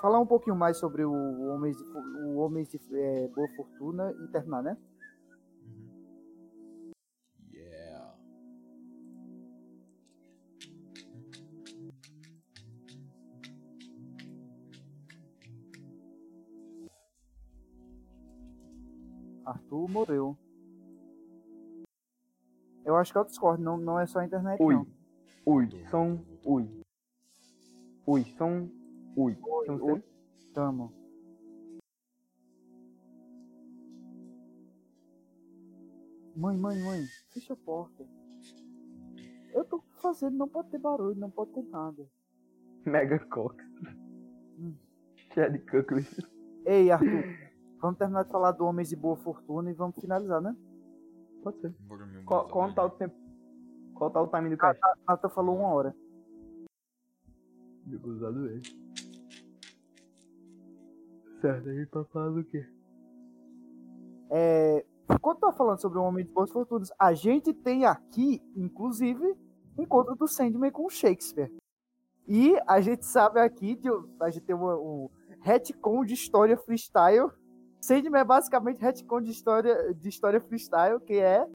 Falar 0.06 0.20
um 0.20 0.28
pouquinho 0.28 0.56
mais 0.56 0.78
sobre 0.78 1.04
o 1.04 1.12
Homens 1.50 1.76
de, 1.76 1.84
o 1.84 2.38
Homens 2.38 2.70
de 2.70 2.80
é, 2.94 3.28
Boa 3.30 3.48
Fortuna 3.56 4.14
e 4.24 4.28
terminar, 4.28 4.62
né? 4.62 4.78
Yeah. 7.52 8.16
Arthur 19.44 19.90
morreu. 19.90 20.38
Eu 22.86 22.96
acho 22.96 23.12
que 23.12 23.18
é 23.18 23.22
o 23.22 23.26
Discord, 23.26 23.60
não, 23.60 23.76
não 23.76 24.00
é 24.00 24.06
só 24.06 24.20
a 24.20 24.26
internet, 24.26 24.62
Ui. 24.62 24.76
não. 24.76 24.88
Ui. 25.48 25.68
Som. 25.90 26.24
Ui. 26.46 26.70
Ui. 28.06 28.24
Som. 28.38 28.85
Ui. 29.16 29.38
Tamo. 30.54 30.92
Mãe, 36.36 36.58
mãe, 36.58 36.78
mãe, 36.84 37.06
fecha 37.34 37.54
a 37.54 37.56
porta. 37.56 38.06
Eu 39.54 39.64
tô 39.64 39.82
fazendo, 40.02 40.36
não 40.36 40.50
pode 40.50 40.70
ter 40.70 40.78
barulho, 40.78 41.16
não 41.16 41.30
pode 41.30 41.52
ter 41.52 41.64
nada. 41.64 42.06
Mega 42.86 43.18
Cox. 43.28 43.56
Hum. 44.60 44.76
Chad 45.34 45.58
Cuckles. 45.66 46.20
Ei, 46.66 46.92
Arthur, 46.92 47.24
vamos 47.82 47.98
terminar 47.98 48.24
de 48.24 48.32
falar 48.32 48.52
do 48.52 48.66
Homens 48.66 48.90
de 48.90 48.98
Boa 48.98 49.16
Fortuna 49.16 49.72
e 49.72 49.74
vamos 49.74 49.96
finalizar, 49.96 50.42
né? 50.42 50.56
Pode 51.42 51.60
ser. 51.62 51.74
Meu 51.88 52.24
Qual, 52.26 52.48
qual 52.50 52.74
tá 52.74 52.84
o 52.84 52.90
tempo? 52.90 53.16
Qual 53.94 54.12
tá 54.12 54.22
o 54.22 54.28
time 54.28 54.50
do 54.50 54.58
cast? 54.58 54.82
Nata 55.08 55.30
falou 55.30 55.58
uma 55.58 55.70
hora. 55.70 55.96
Digo 57.86 58.10
usado 58.10 58.46
ele. 58.48 58.85
Certo, 61.46 61.70
a 61.70 61.74
gente 61.74 61.90
tá 61.92 62.04
falando 62.06 62.40
o 62.40 62.44
quê? 62.44 62.66
É, 64.32 64.86
quando 65.22 65.40
tá 65.40 65.52
falando 65.52 65.80
sobre 65.80 66.00
o 66.00 66.04
Homem 66.04 66.26
de 66.26 66.32
Boas 66.32 66.52
Fortunas, 66.52 66.92
a 66.98 67.14
gente 67.14 67.54
tem 67.54 67.86
aqui, 67.86 68.42
inclusive, 68.56 69.38
o 69.78 69.82
encontro 69.84 70.16
do 70.16 70.28
Sandman 70.28 70.72
com 70.72 70.86
o 70.86 70.90
Shakespeare. 70.90 71.52
E 72.28 72.58
a 72.68 72.82
gente 72.82 73.06
sabe 73.06 73.40
aqui, 73.40 73.76
de, 73.76 73.88
a 74.20 74.30
gente 74.32 74.44
tem 74.44 74.56
uma- 74.56 74.76
um 74.76 75.08
retcon 75.42 76.04
de 76.04 76.16
história 76.16 76.58
freestyle. 76.58 77.30
Sandman 77.80 78.22
é 78.22 78.26
basicamente 78.26 78.82
retcon 78.82 79.22
de 79.22 79.30
história, 79.30 79.94
de 79.94 80.10
história 80.10 80.42
freestyle, 80.42 81.00
que 81.00 81.20
é 81.20 81.48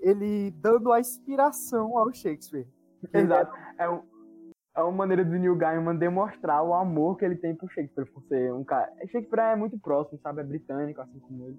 ele 0.00 0.50
dando 0.50 0.92
a 0.92 0.98
inspiração 0.98 1.96
ao 1.96 2.12
Shakespeare. 2.12 2.66
Exato. 3.14 3.52
É, 3.78 3.88
um, 3.88 4.02
é 4.76 4.82
uma 4.82 4.92
maneira 4.92 5.24
do 5.24 5.32
Neil 5.32 5.56
Gaiman 5.56 5.96
demonstrar 5.96 6.62
o 6.62 6.74
amor 6.74 7.16
que 7.16 7.24
ele 7.24 7.36
tem 7.36 7.54
pro 7.54 7.68
Shakespeare, 7.68 8.04
por 8.12 8.22
ser 8.24 8.52
um 8.52 8.62
cara. 8.62 8.92
Shakespeare 9.06 9.52
é 9.52 9.56
muito 9.56 9.78
próximo, 9.78 10.20
sabe? 10.20 10.42
É 10.42 10.44
britânico, 10.44 11.00
assim 11.00 11.18
como 11.18 11.46
ele. 11.46 11.58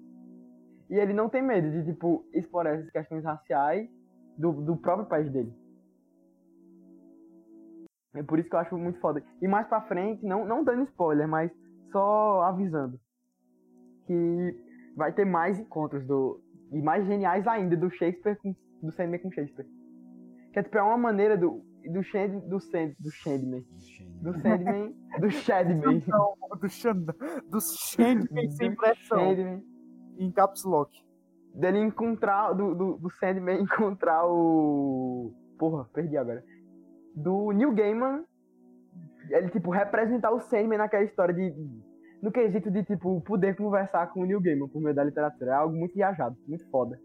E 0.88 0.94
ele 0.94 1.12
não 1.12 1.28
tem 1.28 1.42
medo 1.42 1.68
de, 1.68 1.84
tipo, 1.84 2.24
explorar 2.32 2.76
essas 2.76 2.90
questões 2.90 3.24
raciais 3.24 3.90
do, 4.38 4.52
do 4.52 4.76
próprio 4.76 5.08
país 5.08 5.30
dele. 5.30 5.52
É 8.14 8.22
por 8.22 8.38
isso 8.38 8.48
que 8.48 8.54
eu 8.54 8.60
acho 8.60 8.78
muito 8.78 9.00
foda. 9.00 9.22
E 9.42 9.48
mais 9.48 9.66
pra 9.66 9.82
frente, 9.82 10.24
não, 10.24 10.46
não 10.46 10.62
dando 10.62 10.84
spoiler, 10.84 11.28
mas 11.28 11.50
só 11.90 12.42
avisando. 12.42 12.98
Que 14.06 14.56
vai 14.96 15.12
ter 15.12 15.26
mais 15.26 15.58
encontros 15.58 16.06
do. 16.06 16.40
E 16.72 16.80
mais 16.80 17.04
geniais 17.06 17.46
ainda 17.46 17.76
do 17.76 17.90
Shakespeare 17.90 18.36
com, 18.36 18.54
do 18.82 18.92
Sandman 18.92 19.18
com 19.18 19.30
Shakespeare. 19.30 19.66
Que 20.52 20.60
é 20.60 20.62
tipo, 20.62 20.78
é 20.78 20.82
uma 20.82 20.96
maneira 20.96 21.36
do. 21.36 21.62
Do 21.88 22.02
Shand, 22.02 22.40
do 22.46 22.60
Sand, 22.60 22.94
do 23.00 23.10
Sandman. 23.10 23.64
Do 24.20 24.32
Sandman. 24.40 24.94
do 25.20 25.30
Shadman. 25.30 26.02
Do, 26.60 26.68
Xand, 26.68 27.06
do 27.50 27.60
Sandman 27.60 28.50
sem 28.50 28.74
pressão, 28.74 29.18
Sandman. 29.18 29.64
em 30.18 30.30
caps 30.30 30.64
lock. 30.64 30.92
Dele 31.54 31.78
encontrar. 31.78 32.52
Do, 32.52 32.74
do, 32.74 32.98
do 32.98 33.10
Sandman 33.10 33.62
encontrar 33.62 34.26
o. 34.26 35.32
Porra, 35.58 35.88
perdi 35.94 36.16
agora. 36.16 36.44
Do 37.14 37.52
Neil 37.52 37.72
Gaiman. 37.72 38.24
Ele, 39.30 39.48
tipo, 39.50 39.70
representar 39.70 40.30
o 40.30 40.40
Sandman 40.40 40.78
naquela 40.78 41.04
história 41.04 41.34
de. 41.34 41.54
No 42.22 42.30
quesito 42.30 42.70
de, 42.70 42.84
tipo, 42.84 43.20
poder 43.22 43.56
conversar 43.56 44.08
com 44.08 44.20
o 44.20 44.24
Neil 44.26 44.40
Gaiman 44.40 44.68
por 44.68 44.82
meio 44.82 44.94
da 44.94 45.04
literatura. 45.04 45.52
É 45.52 45.54
algo 45.54 45.74
muito 45.74 45.94
viajado, 45.94 46.36
muito 46.46 46.68
foda. 46.70 47.00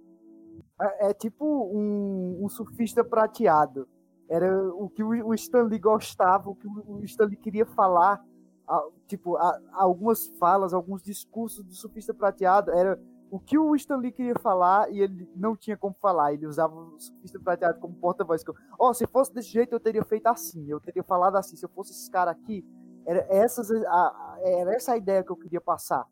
É, 0.81 1.09
é 1.09 1.13
tipo 1.13 1.45
um, 1.45 2.43
um 2.43 2.49
surfista 2.49 3.03
prateado. 3.03 3.88
Era 4.34 4.67
o 4.73 4.89
que 4.89 5.03
o, 5.03 5.34
Stanley 5.36 5.77
gostava, 5.77 6.49
o 6.49 6.55
que 6.55 6.67
o, 6.67 7.03
Stanley 7.03 7.38
queria 7.38 7.67
falar. 7.67 8.19
tipo, 9.07 9.38
algumas 9.73 10.27
falas, 10.39 10.73
alguns 10.73 11.03
discursos 11.03 11.63
do 11.63 11.73
surfista 11.75 12.13
prateado 12.15 12.71
era 12.71 12.99
o 13.29 13.39
que 13.39 13.57
o 13.59 13.75
Stanley 13.75 14.11
queria 14.11 14.34
falar 14.39 14.91
e 14.91 14.99
ele 15.01 15.29
não 15.36 15.55
tinha 15.55 15.77
como 15.77 15.95
falar. 16.01 16.34
Ele 16.34 16.47
usava 16.47 16.73
o 16.73 16.99
surfista 16.99 17.39
prateado 17.39 17.79
como 17.79 17.93
porta-voz. 17.95 18.43
Ó, 18.79 18.91
se 18.93 19.05
fosse 19.05 19.31
desse 19.31 19.49
jeito 19.49 19.73
eu 19.75 19.79
teria 19.79 20.03
feito 20.03 20.25
assim, 20.27 20.67
eu 20.67 20.79
teria 20.79 21.03
falado 21.03 21.36
assim. 21.36 21.55
Se 21.55 21.65
eu 21.65 21.69
fosse 21.69 21.91
esse 21.91 22.09
cara 22.09 22.31
aqui, 22.31 22.65
era, 23.05 23.27
essas, 23.29 23.69
a- 23.71 24.38
era 24.43 24.73
essa 24.73 24.93
a 24.93 24.97
ideia 24.97 25.23
que 25.23 25.31
eu 25.31 25.36
queria 25.38 25.61
passar. 25.61 26.07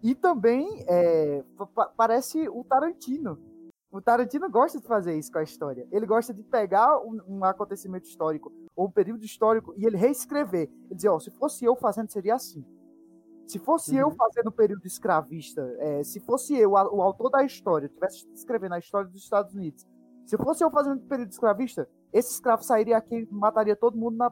E 0.00 0.14
também 0.14 0.84
é, 0.86 1.42
pa- 1.74 1.92
parece 1.96 2.48
o 2.48 2.62
Tarantino. 2.62 3.36
O 3.90 4.02
Tarantino 4.02 4.50
gosta 4.50 4.78
de 4.80 4.86
fazer 4.86 5.16
isso 5.16 5.32
com 5.32 5.38
a 5.38 5.42
história. 5.42 5.88
Ele 5.90 6.04
gosta 6.04 6.34
de 6.34 6.42
pegar 6.42 6.98
um, 6.98 7.18
um 7.26 7.44
acontecimento 7.44 8.04
histórico 8.06 8.52
ou 8.76 8.86
um 8.86 8.90
período 8.90 9.24
histórico 9.24 9.72
e 9.78 9.86
ele 9.86 9.96
reescrever. 9.96 10.68
Ele 10.86 10.94
dizer, 10.94 11.08
ó, 11.08 11.18
se 11.18 11.30
fosse 11.30 11.64
eu 11.64 11.74
fazendo, 11.74 12.10
seria 12.10 12.34
assim. 12.34 12.62
Se 13.46 13.58
fosse 13.58 13.96
eu 13.96 14.08
Uhum. 14.08 14.14
fazendo 14.14 14.48
o 14.48 14.52
período 14.52 14.84
escravista, 14.86 15.62
é, 15.78 16.04
se 16.04 16.20
fosse 16.20 16.54
eu, 16.54 16.76
a- 16.76 16.92
o 16.92 17.00
autor 17.00 17.30
da 17.30 17.42
história, 17.42 17.88
tivesse 17.88 18.28
escrevendo 18.34 18.74
a 18.74 18.78
história 18.78 19.08
dos 19.08 19.22
Estados 19.22 19.54
Unidos, 19.54 19.86
se 20.26 20.36
fosse 20.36 20.62
eu 20.62 20.70
fazendo 20.70 20.98
o 20.98 21.06
período 21.08 21.30
escravista, 21.30 21.88
esse 22.12 22.32
escravo 22.34 22.62
sairia 22.62 22.98
aqui 22.98 23.20
e 23.30 23.34
mataria 23.34 23.74
todo 23.74 23.96
mundo 23.96 24.18
na, 24.18 24.30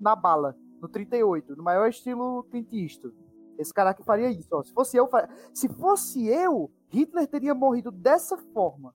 na 0.00 0.14
bala, 0.14 0.56
no 0.80 0.88
38, 0.88 1.56
no 1.56 1.62
maior 1.64 1.88
estilo 1.88 2.44
Clint 2.52 2.68
Eastwood. 2.72 3.16
Esse 3.58 3.72
cara 3.72 3.90
aqui 3.90 4.02
faria 4.02 4.30
isso. 4.30 4.48
Ó. 4.52 4.62
Se 4.62 4.72
fosse 4.72 4.96
eu, 4.96 5.08
se 5.52 5.68
fosse 5.68 6.26
eu, 6.26 6.70
Hitler 6.88 7.26
teria 7.26 7.54
morrido 7.54 7.90
dessa 7.90 8.36
forma. 8.36 8.94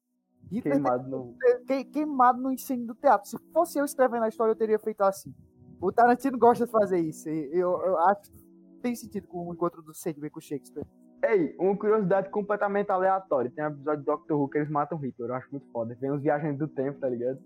Hitler 0.52 0.76
Queimado 0.76 1.10
no. 1.10 1.36
teria 1.66 1.84
que- 1.84 1.92
queimado 1.92 2.42
no 2.42 2.52
incêndio 2.52 2.88
do 2.88 2.96
teatro. 2.96 3.30
Se 3.30 3.38
fosse 3.54 3.78
eu 3.78 3.86
escrevendo 3.86 4.24
a 4.24 4.30
história, 4.30 4.52
eu 4.52 4.56
teria 4.56 4.80
feito 4.80 5.02
assim. 5.02 5.34
O 5.82 5.92
Tarantino 5.92 6.38
gosta 6.38 6.66
de 6.66 6.72
fazer 6.72 7.00
isso. 7.00 7.30
Eu, 7.30 7.80
eu 7.82 7.98
acho 8.00 8.32
que 8.32 8.46
tem 8.82 8.96
sentido 8.96 9.28
com 9.28 9.48
o 9.48 9.54
encontro 9.54 9.82
do 9.82 9.94
Sandman 9.94 10.30
com 10.30 10.40
o 10.40 10.42
Shakespeare. 10.42 10.86
Ei, 11.24 11.56
uma 11.60 11.76
curiosidade 11.76 12.30
completamente 12.30 12.92
aleatória. 12.92 13.52
Tem 13.52 13.64
um 13.64 13.68
episódio 13.68 14.04
do 14.04 14.06
Doctor 14.06 14.40
Who 14.40 14.50
que 14.50 14.58
eles 14.60 14.70
matam 14.70 14.98
Hitler. 14.98 15.30
Eu 15.32 15.36
acho 15.36 15.48
muito 15.52 15.68
foda. 15.72 15.96
Vem 16.00 16.12
uns 16.12 16.22
viajantes 16.22 16.60
do 16.60 16.68
tempo, 16.68 17.00
tá 17.00 17.10
ligado? 17.10 17.40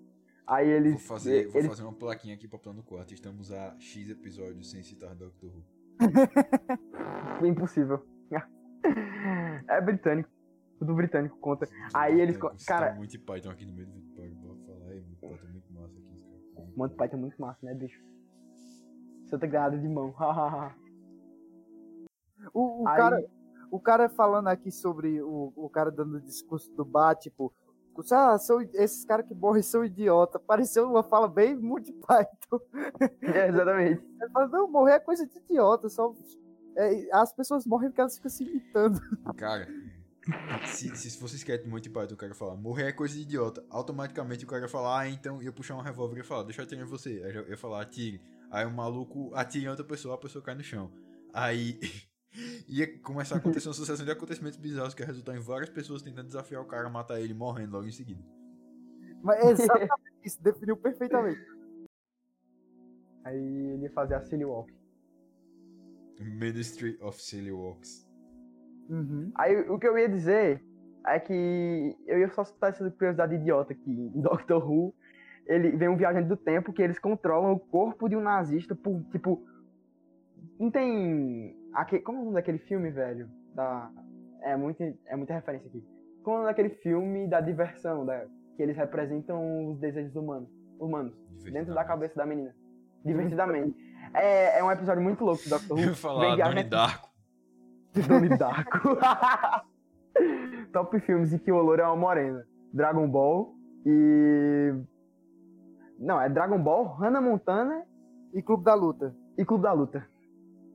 Aí 0.46 0.70
eles. 0.70 0.92
Vou 0.94 1.02
fazer, 1.02 1.48
vou 1.48 1.60
eles... 1.62 1.68
fazer 1.70 1.84
uma 1.84 1.94
plaquinha 1.94 2.36
aqui 2.36 2.48
pra 2.48 2.60
plano 2.60 2.84
4. 2.84 3.14
Estamos 3.14 3.52
a 3.52 3.76
X 3.80 4.10
episódios 4.10 4.70
sem 4.70 4.84
citar 4.84 5.16
Doctor 5.16 5.50
Who. 5.50 5.64
Impossível. 7.46 8.06
é 9.68 9.82
britânico. 9.82 10.30
Tudo 10.80 10.96
britânico 10.96 11.38
conta. 11.40 11.68
Aí 11.94 12.20
eles. 12.20 12.38
Tá 12.40 12.52
Cara. 12.68 12.94
muito 12.96 13.20
Python 13.20 13.52
aqui 13.52 13.66
no 13.66 13.74
meio 13.74 13.88
do 13.88 13.94
vídeo 13.94 14.40
pra 14.42 14.76
falar. 14.76 14.92
É 14.92 14.96
muito 15.02 15.20
Python 15.22 15.48
muito 15.52 15.74
massa 15.74 15.94
aqui. 16.00 16.22
Cara. 16.56 16.68
Monty 16.76 16.96
Python 16.96 17.18
é 17.18 17.20
muito 17.20 17.42
massa, 17.42 17.66
né, 17.66 17.74
bicho? 17.76 18.02
Santa 19.28 19.46
granada 19.48 19.78
de 19.78 19.88
mão. 19.88 20.14
o, 22.54 22.84
o 22.84 22.88
Aí- 22.88 22.98
cara, 22.98 23.26
o 23.70 23.80
cara 23.80 24.10
falando 24.10 24.48
aqui 24.48 24.72
sobre 24.72 25.22
o, 25.22 25.54
o 25.56 25.70
cara 25.70 25.92
dando 25.92 26.16
o 26.18 26.22
discurso 26.22 26.74
do 26.76 26.84
bar, 26.84 27.16
tipo, 27.16 27.54
ah, 28.12 28.38
são, 28.38 28.62
esses 28.74 29.06
caras 29.06 29.28
que 29.28 29.34
morrem 29.34 29.62
são 29.62 29.84
idiota. 29.84 30.40
Pareceu 30.40 30.90
uma 30.90 31.04
fala 31.04 31.28
bem 31.28 31.56
muito 31.56 31.92
Python. 31.94 32.60
é, 33.22 33.48
exatamente. 33.50 34.02
Ele 34.22 34.32
fala, 34.32 34.48
não, 34.48 34.70
morrer 34.70 34.94
é 34.94 35.00
coisa 35.00 35.26
de 35.26 35.38
idiota, 35.38 35.90
só. 35.90 36.14
é, 36.78 37.08
as 37.14 37.34
pessoas 37.34 37.66
morrem 37.66 37.90
porque 37.90 38.02
elas 38.02 38.16
ficam 38.16 38.30
se 38.30 38.44
imitando. 38.44 39.00
Cara, 39.36 39.68
se, 40.68 40.96
se 40.96 41.18
fosse 41.18 41.44
de 41.44 41.68
Monty 41.68 41.90
Python, 41.90 42.14
o 42.14 42.18
cara 42.18 42.36
falar, 42.36 42.56
morrer 42.56 42.90
é 42.90 42.92
coisa 42.92 43.16
de 43.16 43.22
idiota. 43.22 43.64
Automaticamente 43.70 44.46
o 44.46 44.48
cara 44.48 44.64
ia 44.64 44.70
falar, 44.70 45.00
ah, 45.02 45.10
então 45.10 45.42
ia 45.42 45.52
puxar 45.52 45.76
um 45.76 45.82
revólver 45.82 46.16
e 46.16 46.18
ia 46.20 46.24
falar, 46.24 46.44
deixa 46.44 46.62
eu 46.62 46.66
atirar 46.66 46.86
em 46.86 46.88
você. 46.88 47.22
Aí 47.26 47.36
eu 47.36 47.50
ia 47.50 47.58
falar, 47.58 47.82
atire. 47.82 48.22
Aí 48.52 48.66
o 48.66 48.72
maluco 48.72 49.32
atira 49.34 49.66
em 49.66 49.70
outra 49.70 49.86
pessoa, 49.86 50.16
a 50.16 50.18
pessoa 50.18 50.44
cai 50.44 50.56
no 50.56 50.64
chão. 50.64 50.92
Aí 51.34 51.80
ia 52.68 53.00
começar 53.00 53.36
a 53.36 53.38
acontecer 53.38 53.68
uma 53.68 53.74
sucessão 53.74 54.06
de 54.06 54.12
acontecimentos 54.12 54.58
bizarros 54.58 54.94
que 54.94 55.02
ia 55.02 55.08
resultar 55.08 55.36
em 55.36 55.40
várias 55.40 55.70
pessoas 55.70 56.02
tentando 56.02 56.28
desafiar 56.28 56.62
o 56.62 56.66
cara, 56.66 56.90
matar 56.90 57.20
ele, 57.20 57.34
morrendo 57.34 57.74
logo 57.74 57.88
em 57.88 57.92
seguida. 57.92 58.22
Mas 59.22 59.40
é 59.40 59.52
exatamente 59.52 60.02
isso, 60.24 60.42
definiu 60.42 60.78
perfeitamente. 60.78 61.42
Aí 63.24 63.38
ele 63.38 63.84
ia 63.84 63.92
fazer 63.92 64.16
a 64.16 64.22
Silly 64.22 64.46
Walk. 64.46 64.74
Ministry 66.20 66.98
of 67.02 67.22
Silly 67.22 67.52
Walks. 67.52 68.08
Uhum. 68.90 69.32
Aí 69.36 69.58
o 69.70 69.78
que 69.80 69.88
eu 69.88 69.98
ia 69.98 70.10
dizer 70.10 70.64
é 71.08 71.20
que 71.20 71.98
eu 72.06 72.20
ia 72.20 72.30
só 72.30 72.44
citar 72.44 72.72
essa 72.72 72.90
curiosidade 72.92 73.36
idiota 73.36 73.74
que 73.74 73.90
em 73.90 74.22
Doctor 74.22 74.64
Who 74.64 74.94
ele 75.48 75.72
vem 75.72 75.90
um 75.90 75.98
viajante 75.98 76.28
do 76.28 76.38
tempo 76.38 76.72
que 76.72 76.82
eles 76.82 77.00
controlam 77.00 77.54
o 77.54 77.60
corpo 77.60 78.08
de 78.08 78.16
um 78.16 78.22
nazista 78.22 78.76
por 78.76 79.04
tipo 79.12 79.44
não 80.60 80.70
tem 80.70 81.58
aquele, 81.74 82.02
como 82.04 82.18
é 82.18 82.22
o 82.22 82.24
nome 82.26 82.36
daquele 82.36 82.58
filme 82.60 82.90
velho 82.92 83.30
da 83.56 83.90
é 84.44 84.56
muito 84.56 84.82
é 85.08 85.16
muita 85.16 85.34
referência 85.34 85.68
aqui 85.68 85.84
como 86.24 86.36
é 86.36 86.40
o 86.40 86.42
nome 86.44 86.52
daquele 86.52 86.70
filme 86.70 87.28
da 87.28 87.40
diversão 87.42 88.06
da 88.06 88.26
que 88.56 88.62
eles 88.64 88.76
representam 88.78 89.70
os 89.72 89.80
desejos 89.80 90.16
humanos 90.16 90.50
humanos 90.80 91.14
dentro 91.52 91.74
da 91.74 91.84
cabeça 91.84 92.16
da 92.16 92.26
menina 92.26 92.54
divertidamente 93.06 93.76
é, 94.14 94.60
é 94.60 94.64
um 94.64 94.72
episódio 94.72 95.02
muito 95.04 95.24
louco 95.24 95.44
do 95.44 95.50
Doctor 95.50 95.78
Eu 95.80 95.84
Who 95.86 95.90
ia 95.92 95.96
falar, 95.96 96.36
viajante- 96.36 96.70
Darko. 96.70 97.10
Darko. 98.38 98.98
Top 100.74 101.00
filmes 101.02 101.34
em 101.34 101.38
que 101.38 101.52
o 101.52 101.56
Oloro 101.56 101.82
é 101.82 101.86
uma 101.86 101.96
morena. 101.96 102.46
Dragon 102.74 103.08
Ball 103.10 103.54
e. 103.86 104.74
Não, 106.00 106.20
é 106.22 106.28
Dragon 106.30 106.62
Ball, 106.62 106.86
Hannah 106.96 107.22
Montana 107.22 107.86
E 108.34 108.42
Clube 108.42 108.64
da 108.64 108.74
Luta. 108.74 109.14
e 109.38 109.46
Clube 109.46 109.64
da 109.64 109.72
Luta. 109.74 110.06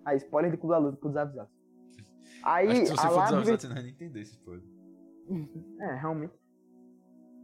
Aí, 0.07 0.17
spoiler 0.19 0.51
de 0.51 0.57
Clube 0.57 0.73
da 0.73 0.79
Luta, 0.79 0.97
Clube 0.99 1.13
dos 1.15 1.21
Avisados. 1.23 1.53
Aí, 2.43 2.69
Acho 2.71 2.81
que 2.81 2.87
se 2.87 2.93
você 2.95 3.07
a 3.07 3.11
for 3.11 3.23
desavisado, 3.25 3.61
você 3.61 3.67
não 3.67 3.75
vai 3.75 3.83
nem 3.83 3.93
entender 3.93 4.21
esse 4.21 4.33
spoiler. 4.33 4.65
É, 5.81 5.95
realmente. 5.97 6.33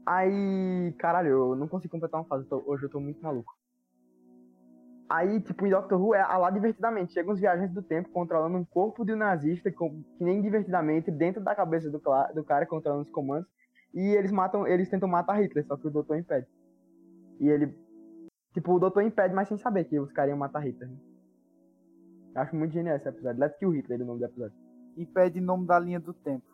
Aí, 0.06 0.94
caralho, 0.98 1.28
eu 1.28 1.56
não 1.56 1.68
consigo 1.68 1.92
completar 1.92 2.20
uma 2.20 2.26
fase, 2.26 2.46
tô- 2.48 2.62
hoje 2.66 2.84
eu 2.84 2.88
tô 2.90 2.98
muito 3.00 3.20
maluco. 3.22 3.52
Aí, 5.08 5.40
tipo, 5.42 5.66
em 5.66 5.70
Doctor 5.70 6.00
Who 6.00 6.14
é 6.14 6.22
a 6.22 6.38
lá 6.38 6.50
divertidamente. 6.50 7.12
Chegam 7.12 7.34
os 7.34 7.40
viajantes 7.40 7.74
do 7.74 7.82
tempo 7.82 8.08
controlando 8.10 8.56
um 8.56 8.64
corpo 8.64 9.04
de 9.04 9.12
um 9.12 9.16
nazista, 9.16 9.70
com- 9.70 10.02
que 10.16 10.24
nem 10.24 10.40
divertidamente, 10.40 11.10
dentro 11.10 11.42
da 11.42 11.54
cabeça 11.54 11.90
do, 11.90 12.00
cla- 12.00 12.32
do 12.32 12.42
cara 12.42 12.64
controlando 12.66 13.02
os 13.04 13.10
comandos. 13.10 13.46
E 13.92 14.00
eles 14.16 14.32
matam, 14.32 14.66
eles 14.66 14.88
tentam 14.88 15.08
matar 15.08 15.34
Hitler, 15.42 15.66
só 15.66 15.76
que 15.76 15.86
o 15.86 15.90
doutor 15.90 16.16
impede. 16.16 16.46
E 17.38 17.46
ele. 17.48 17.76
Tipo, 18.54 18.72
o 18.74 18.78
doutor 18.80 19.02
impede, 19.02 19.34
mas 19.34 19.48
sem 19.48 19.58
saber 19.58 19.84
que 19.84 20.00
os 20.00 20.10
caras 20.12 20.30
iam 20.30 20.38
matar 20.38 20.60
Hitler. 20.60 20.88
né? 20.88 20.96
Eu 22.35 22.43
acho 22.43 22.57
muito 22.57 22.72
genial 22.72 22.97
esse 22.97 23.09
episódio. 23.09 23.41
Let's 23.41 23.59
Kill 23.59 23.70
Hitler, 23.70 24.01
o 24.01 24.05
nome 24.05 24.20
do 24.20 24.24
episódio. 24.24 24.57
Impede 24.97 25.39
em 25.39 25.43
nome 25.43 25.66
da 25.66 25.78
linha 25.78 26.01
do 26.01 26.14
tempo. 26.14 26.47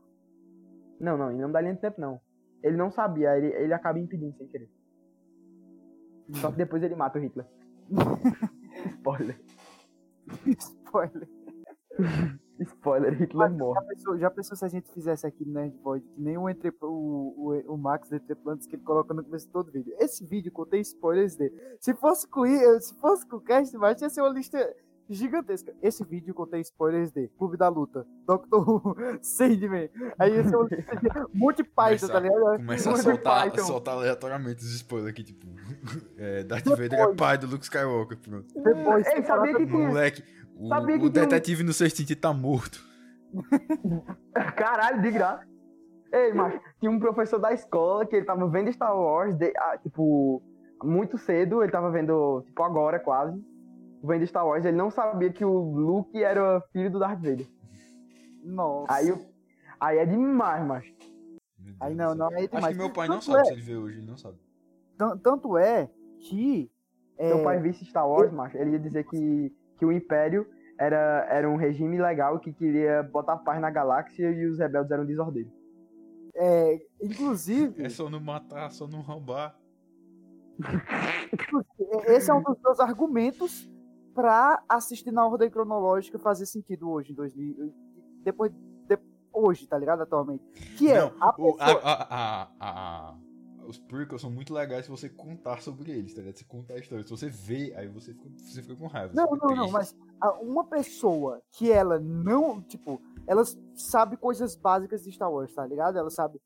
Não, 1.00 1.16
não, 1.16 1.30
em 1.30 1.38
nome 1.38 1.52
da 1.52 1.60
linha 1.60 1.74
do 1.74 1.80
tempo 1.80 2.00
não. 2.00 2.20
Ele 2.62 2.76
não 2.76 2.90
sabia, 2.90 3.36
ele, 3.36 3.46
ele 3.54 3.72
acaba 3.72 3.98
impedindo 3.98 4.36
sem 4.36 4.48
querer. 4.48 4.68
Só 6.34 6.50
que 6.50 6.56
depois 6.58 6.82
ele 6.82 6.96
mata 6.96 7.18
o 7.18 7.22
Hitler. 7.22 7.46
Spoiler. 8.98 9.40
Spoiler. 10.58 11.28
Spoiler, 12.60 13.14
Hitler 13.14 13.50
Já 13.50 13.56
morre. 13.56 13.86
pensou, 13.86 14.18
já 14.18 14.30
pensou 14.30 14.56
se 14.56 14.64
a 14.64 14.68
gente 14.68 14.90
fizesse 14.92 15.24
aqui 15.24 15.44
no 15.44 15.52
Nerd 15.52 15.76
Void, 15.78 16.04
que 16.08 16.20
nem 16.20 16.36
o, 16.36 16.48
entre, 16.48 16.74
o, 16.82 16.86
o, 16.86 17.74
o 17.74 17.78
Max 17.78 18.08
do 18.08 18.16
Entreplantes 18.16 18.66
que 18.66 18.74
ele 18.74 18.82
coloca 18.82 19.14
no 19.14 19.22
começo 19.22 19.46
de 19.46 19.52
todo 19.52 19.70
vídeo. 19.70 19.94
Esse 19.98 20.26
vídeo 20.26 20.50
contém 20.50 20.80
spoilers 20.80 21.36
dele. 21.36 21.54
Se 21.80 21.94
fosse 21.94 22.26
com, 22.26 22.44
se 22.80 22.94
fosse 23.00 23.26
com 23.28 23.36
o 23.36 23.40
cast, 23.40 23.76
mas 23.78 24.02
ia 24.02 24.10
ser 24.10 24.22
uma 24.22 24.30
lista 24.30 24.58
gigantesca. 25.08 25.72
Esse 25.82 26.04
vídeo 26.04 26.34
contém 26.34 26.60
spoilers 26.60 27.10
de 27.12 27.28
Clube 27.38 27.56
da 27.56 27.68
Luta, 27.68 28.06
Doctor 28.26 28.68
Who, 28.68 28.96
Sandman. 29.22 29.88
Aí 30.18 30.34
ia 30.34 30.44
ser 30.48 30.56
uma 30.56 30.68
lista 30.68 30.96
de 30.96 31.64
Python, 31.64 32.06
tá 32.08 32.20
ligado? 32.20 32.56
Começa 32.56 32.88
a 32.88 32.92
Monty 32.92 33.02
soltar, 33.04 33.50
Python. 33.50 33.64
soltar 33.66 33.94
aleatoriamente 33.94 34.62
os 34.62 34.74
spoilers 34.74 35.10
aqui, 35.10 35.24
tipo. 35.24 35.46
É, 36.18 36.42
Darth 36.42 36.64
Vader 36.66 36.94
é 36.94 37.14
pai 37.14 37.38
do 37.38 37.46
Luke 37.46 37.62
Skywalker, 37.64 38.18
pronto. 38.18 38.46
Depois, 38.62 39.06
Ei, 39.06 39.22
sabia 39.22 39.54
que 39.54 39.62
O 39.62 39.66
tinha. 39.66 39.88
moleque. 39.88 40.22
O, 40.56 40.68
Sabia 40.68 40.98
que 40.98 41.06
o 41.06 41.10
tinha 41.10 41.24
um- 41.24 41.28
detetive 41.28 41.62
no 41.62 41.72
sexto 41.72 41.96
sentido 41.98 42.20
tá 42.20 42.32
morto. 42.34 42.84
Caralho, 44.56 45.00
de 45.02 45.10
graça. 45.10 45.46
Ei, 46.12 46.32
macho, 46.32 46.58
tinha 46.80 46.90
um 46.90 46.98
professor 46.98 47.38
da 47.38 47.52
escola 47.52 48.06
que 48.06 48.16
ele 48.16 48.24
tava 48.24 48.48
vendo 48.48 48.72
Star 48.72 48.96
Wars, 48.96 49.36
de- 49.36 49.52
ah, 49.56 49.78
tipo, 49.82 50.42
muito 50.82 51.18
cedo, 51.18 51.62
ele 51.62 51.70
tava 51.70 51.90
vendo, 51.90 52.42
tipo, 52.46 52.62
agora 52.62 52.98
quase, 52.98 53.38
vendo 54.02 54.26
Star 54.26 54.46
Wars, 54.46 54.64
ele 54.64 54.76
não 54.76 54.90
sabia 54.90 55.30
que 55.32 55.44
o 55.44 55.52
Luke 55.58 56.22
era 56.22 56.60
filho 56.72 56.90
do 56.90 56.98
Darth 56.98 57.18
Vader. 57.20 57.46
Nossa. 58.44 58.92
Aí, 58.94 59.12
aí 59.80 59.98
é 59.98 60.06
demais, 60.06 60.64
Deus 61.58 61.76
Aí 61.80 61.94
não, 61.94 62.14
não, 62.14 62.26
Acho 62.28 62.48
demais. 62.48 62.76
que 62.76 62.82
meu 62.82 62.92
pai 62.92 63.08
não 63.08 63.16
Tanto 63.16 63.26
sabe 63.26 63.40
é- 63.40 63.44
se 63.44 63.52
ele 63.52 63.62
vê 63.62 63.76
hoje, 63.76 63.98
ele 63.98 64.06
não 64.06 64.16
sabe. 64.16 64.38
Tan- 64.96 65.16
Tanto 65.18 65.56
é 65.58 65.88
que. 66.20 66.70
É, 67.16 67.28
Seu 67.28 67.42
pai 67.42 67.58
visse 67.60 67.84
Star 67.84 68.08
Wars, 68.08 68.32
macho, 68.32 68.56
ele 68.56 68.70
ia 68.70 68.78
dizer 68.78 69.04
que, 69.04 69.52
que 69.76 69.84
o 69.84 69.90
Império 69.90 70.46
era, 70.78 71.26
era 71.28 71.50
um 71.50 71.56
regime 71.56 71.98
legal 72.00 72.38
que 72.38 72.52
queria 72.52 73.02
botar 73.02 73.36
paz 73.38 73.60
na 73.60 73.70
galáxia 73.70 74.30
e 74.30 74.46
os 74.46 74.58
rebeldes 74.58 74.90
eram 74.92 75.04
desordeiros. 75.04 75.52
é, 76.36 76.80
inclusive, 77.02 77.82
É 77.84 77.88
só 77.88 78.08
não 78.08 78.20
matar, 78.20 78.70
só 78.70 78.86
não 78.86 79.00
roubar. 79.00 79.58
esse 82.06 82.30
é 82.30 82.34
um 82.34 82.42
dos 82.42 82.56
meus 82.62 82.80
argumentos 82.80 83.68
pra 84.14 84.62
assistir 84.68 85.10
na 85.12 85.26
ordem 85.26 85.50
cronológica 85.50 86.18
fazer 86.18 86.46
sentido 86.46 86.90
hoje, 86.90 87.12
em 87.12 87.14
2000. 87.14 87.72
Depois. 88.24 88.52
de- 88.52 88.98
hoje, 89.32 89.66
tá 89.68 89.78
ligado? 89.78 90.02
Atualmente. 90.02 90.42
Que 90.76 90.90
é. 90.90 91.00
Não, 91.00 91.12
a 91.20 91.32
pessoa- 91.32 91.56
a- 91.60 92.08
a- 92.10 92.48
a- 92.60 93.14
os 93.66 93.78
prequels 93.78 94.20
são 94.22 94.30
muito 94.30 94.52
legais 94.52 94.86
se 94.86 94.90
você 94.90 95.08
contar 95.08 95.60
sobre 95.60 95.92
eles, 95.92 96.12
tá 96.14 96.20
ligado? 96.22 96.36
Se 96.38 96.44
contar 96.44 96.74
a 96.74 96.78
história. 96.78 97.04
Se 97.04 97.10
você 97.10 97.28
vê, 97.28 97.72
aí 97.76 97.86
você 97.86 98.12
fica, 98.14 98.28
você 98.38 98.62
fica 98.62 98.74
com 98.74 98.86
raiva. 98.86 99.12
Não, 99.14 99.26
não, 99.36 99.54
não, 99.54 99.70
mas 99.70 99.94
uma 100.40 100.64
pessoa 100.64 101.40
que 101.52 101.70
ela 101.70 102.00
não, 102.00 102.60
tipo, 102.62 103.00
ela 103.26 103.42
sabe 103.74 104.16
coisas 104.16 104.56
básicas 104.56 105.04
de 105.04 105.12
Star 105.12 105.30
Wars, 105.30 105.54
tá 105.54 105.64
ligado? 105.66 105.96
Ela 105.98 106.10
sabe 106.10 106.40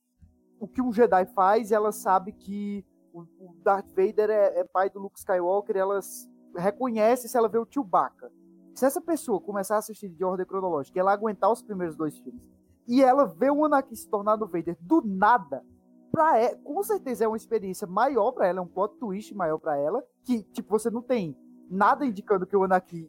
o 0.61 0.67
que 0.69 0.83
um 0.83 0.93
Jedi 0.93 1.25
faz, 1.27 1.73
ela 1.73 1.93
sabe 1.93 2.33
que 2.33 2.85
o, 3.15 3.25
Darth 3.63 3.89
Vader 3.91 4.29
é, 4.31 4.59
é 4.61 4.65
pai 4.65 4.91
do 4.91 4.99
Luke 4.99 5.19
Skywalker, 5.19 5.77
ela 5.77 5.99
s- 5.99 6.29
reconhece 6.57 7.29
se 7.29 7.37
ela 7.37 7.49
vê 7.49 7.59
o 7.59 7.67
Chewbacca. 7.69 8.31
Se 8.75 8.87
essa 8.87 9.01
pessoa 9.01 9.41
começar 9.41 9.77
a 9.77 9.79
assistir 9.79 10.09
de 10.09 10.25
ordem 10.25 10.47
cronológica 10.47 10.99
ela 10.99 11.13
aguentar 11.13 11.51
os 11.51 11.63
primeiros 11.63 11.97
dois 11.97 12.19
filmes, 12.19 12.43
e 12.87 13.03
ela 13.03 13.27
vê 13.27 13.51
o 13.51 13.65
Anakin 13.65 13.95
se 13.95 14.09
tornar 14.09 14.37
do 14.37 14.47
Vader 14.47 14.77
do 14.81 15.03
nada, 15.03 15.65
pra 16.11 16.39
ela, 16.39 16.57
com 16.59 16.83
certeza 16.83 17.25
é 17.25 17.29
uma 17.29 17.37
experiência 17.37 17.87
maior 17.87 18.33
pra 18.33 18.47
ela, 18.47 18.59
é 18.59 18.63
um 18.63 18.67
plot 18.67 18.97
twist 18.99 19.35
maior 19.35 19.59
pra 19.59 19.77
ela, 19.77 20.05
que, 20.25 20.43
tipo, 20.45 20.71
você 20.71 20.91
não 20.91 21.03
tem 21.03 21.37
nada 21.71 22.05
indicando 22.05 22.47
que 22.47 22.57
o 22.57 22.65
Anakin 22.65 23.09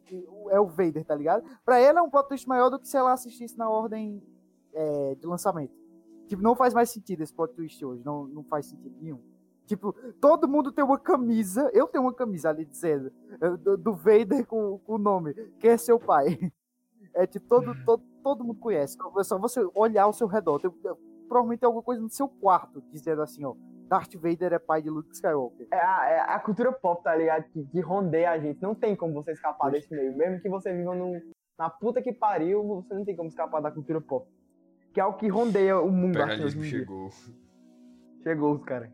é 0.50 0.58
o 0.58 0.66
Vader, 0.66 1.04
tá 1.04 1.14
ligado? 1.14 1.44
Pra 1.64 1.78
ela 1.78 2.00
é 2.00 2.02
um 2.02 2.08
plot 2.08 2.28
twist 2.28 2.48
maior 2.48 2.70
do 2.70 2.78
que 2.78 2.88
se 2.88 2.96
ela 2.96 3.12
assistisse 3.12 3.58
na 3.58 3.68
ordem 3.68 4.22
é, 4.72 5.14
de 5.16 5.26
lançamento. 5.26 5.74
Tipo, 6.26 6.42
não 6.42 6.54
faz 6.54 6.72
mais 6.72 6.90
sentido 6.90 7.22
esse 7.22 7.34
plot 7.34 7.54
twist 7.54 7.84
hoje, 7.84 8.02
não, 8.04 8.26
não 8.26 8.42
faz 8.44 8.66
sentido 8.66 8.96
nenhum. 9.00 9.20
Tipo, 9.66 9.92
todo 10.20 10.48
mundo 10.48 10.70
tem 10.70 10.84
uma 10.84 10.98
camisa, 10.98 11.70
eu 11.72 11.86
tenho 11.86 12.04
uma 12.04 12.12
camisa 12.12 12.50
ali 12.50 12.64
dizendo, 12.64 13.10
eh, 13.40 13.56
do, 13.56 13.76
do 13.76 13.94
Vader 13.94 14.46
com, 14.46 14.78
com 14.78 14.94
o 14.94 14.98
nome, 14.98 15.32
quem 15.58 15.70
é 15.70 15.76
seu 15.76 15.98
pai? 15.98 16.38
É 17.16 17.28
tipo, 17.28 17.46
todo, 17.46 17.72
todo, 17.84 18.02
todo 18.24 18.42
mundo 18.42 18.58
conhece. 18.58 18.98
É 19.16 19.22
só 19.22 19.38
você 19.38 19.64
olhar 19.72 20.02
ao 20.02 20.12
seu 20.12 20.26
redor. 20.26 20.58
Tem, 20.58 20.68
provavelmente 21.28 21.60
tem 21.60 21.66
alguma 21.68 21.82
coisa 21.82 22.02
no 22.02 22.08
seu 22.10 22.28
quarto 22.28 22.82
dizendo 22.92 23.22
assim, 23.22 23.44
ó. 23.44 23.54
Darth 23.88 24.14
Vader 24.16 24.52
é 24.52 24.58
pai 24.58 24.82
de 24.82 24.90
Luke 24.90 25.12
Skywalker. 25.12 25.68
É 25.70 25.80
a, 25.80 26.08
é 26.08 26.18
a 26.18 26.40
cultura 26.40 26.72
pop, 26.72 27.04
tá 27.04 27.14
ligado? 27.14 27.44
Que, 27.52 27.64
que 27.66 27.80
rondeia 27.80 28.32
a 28.32 28.38
gente. 28.40 28.60
Não 28.60 28.74
tem 28.74 28.96
como 28.96 29.12
você 29.14 29.30
escapar 29.30 29.70
desse 29.70 29.94
meio. 29.94 30.16
Mesmo 30.16 30.40
que 30.40 30.48
você 30.48 30.74
viva 30.74 30.92
num, 30.92 31.20
na 31.56 31.70
puta 31.70 32.02
que 32.02 32.12
pariu, 32.12 32.64
você 32.66 32.92
não 32.94 33.04
tem 33.04 33.14
como 33.14 33.28
escapar 33.28 33.62
da 33.62 33.70
cultura 33.70 34.00
pop. 34.00 34.28
Que 34.92 35.00
é 35.00 35.04
o 35.04 35.14
que 35.14 35.28
rondeia 35.28 35.78
o 35.78 35.92
mundo. 35.92 36.18
Imperialismo 36.18 36.64
chegou. 36.64 37.10
Chegou 38.22 38.54
os 38.54 38.64
caras. 38.64 38.90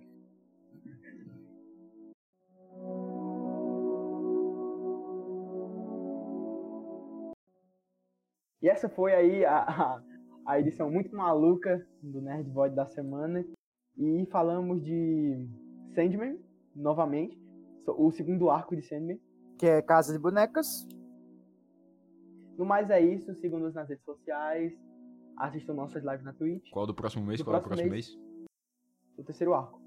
E 8.62 8.69
essa 8.69 8.89
foi 8.89 9.15
aí 9.15 9.45
a, 9.45 9.59
a, 9.59 10.03
a, 10.45 10.61
edição 10.61 10.91
muito 10.91 11.16
maluca 11.16 11.87
do 12.03 12.20
Nerd 12.20 12.51
Void 12.51 12.74
da 12.74 12.87
semana. 12.87 13.45
E 13.97 14.27
falamos 14.31 14.82
de 14.82 15.49
Sandman, 15.95 16.39
novamente. 16.77 17.41
O 17.87 18.11
segundo 18.11 18.51
arco 18.51 18.77
de 18.77 18.82
Sandman. 18.82 19.19
Que 19.59 19.66
é 19.66 19.82
Casa 19.82 20.12
de 20.12 20.19
Bonecas. 20.19 20.87
No 22.59 22.66
mais 22.66 22.91
é 22.91 23.01
isso. 23.01 23.35
Sigam-nos 23.37 23.74
nas 23.74 23.89
redes 23.89 24.05
sociais. 24.05 24.73
Assistam 25.39 25.73
nossas 25.73 26.05
lives 26.05 26.24
na 26.24 26.35
Twitch. 26.35 26.70
Qual 26.70 26.87
do 26.87 26.95
próximo 26.95 27.24
mês? 27.24 27.41
Do 27.41 27.47
Qual 27.47 27.61
próximo 27.62 27.82
é 27.82 27.87
o 27.87 27.89
próximo 27.89 27.91
mês? 27.91 28.15
mês? 28.15 28.31
O 29.16 29.24
terceiro 29.24 29.55
arco. 29.55 29.81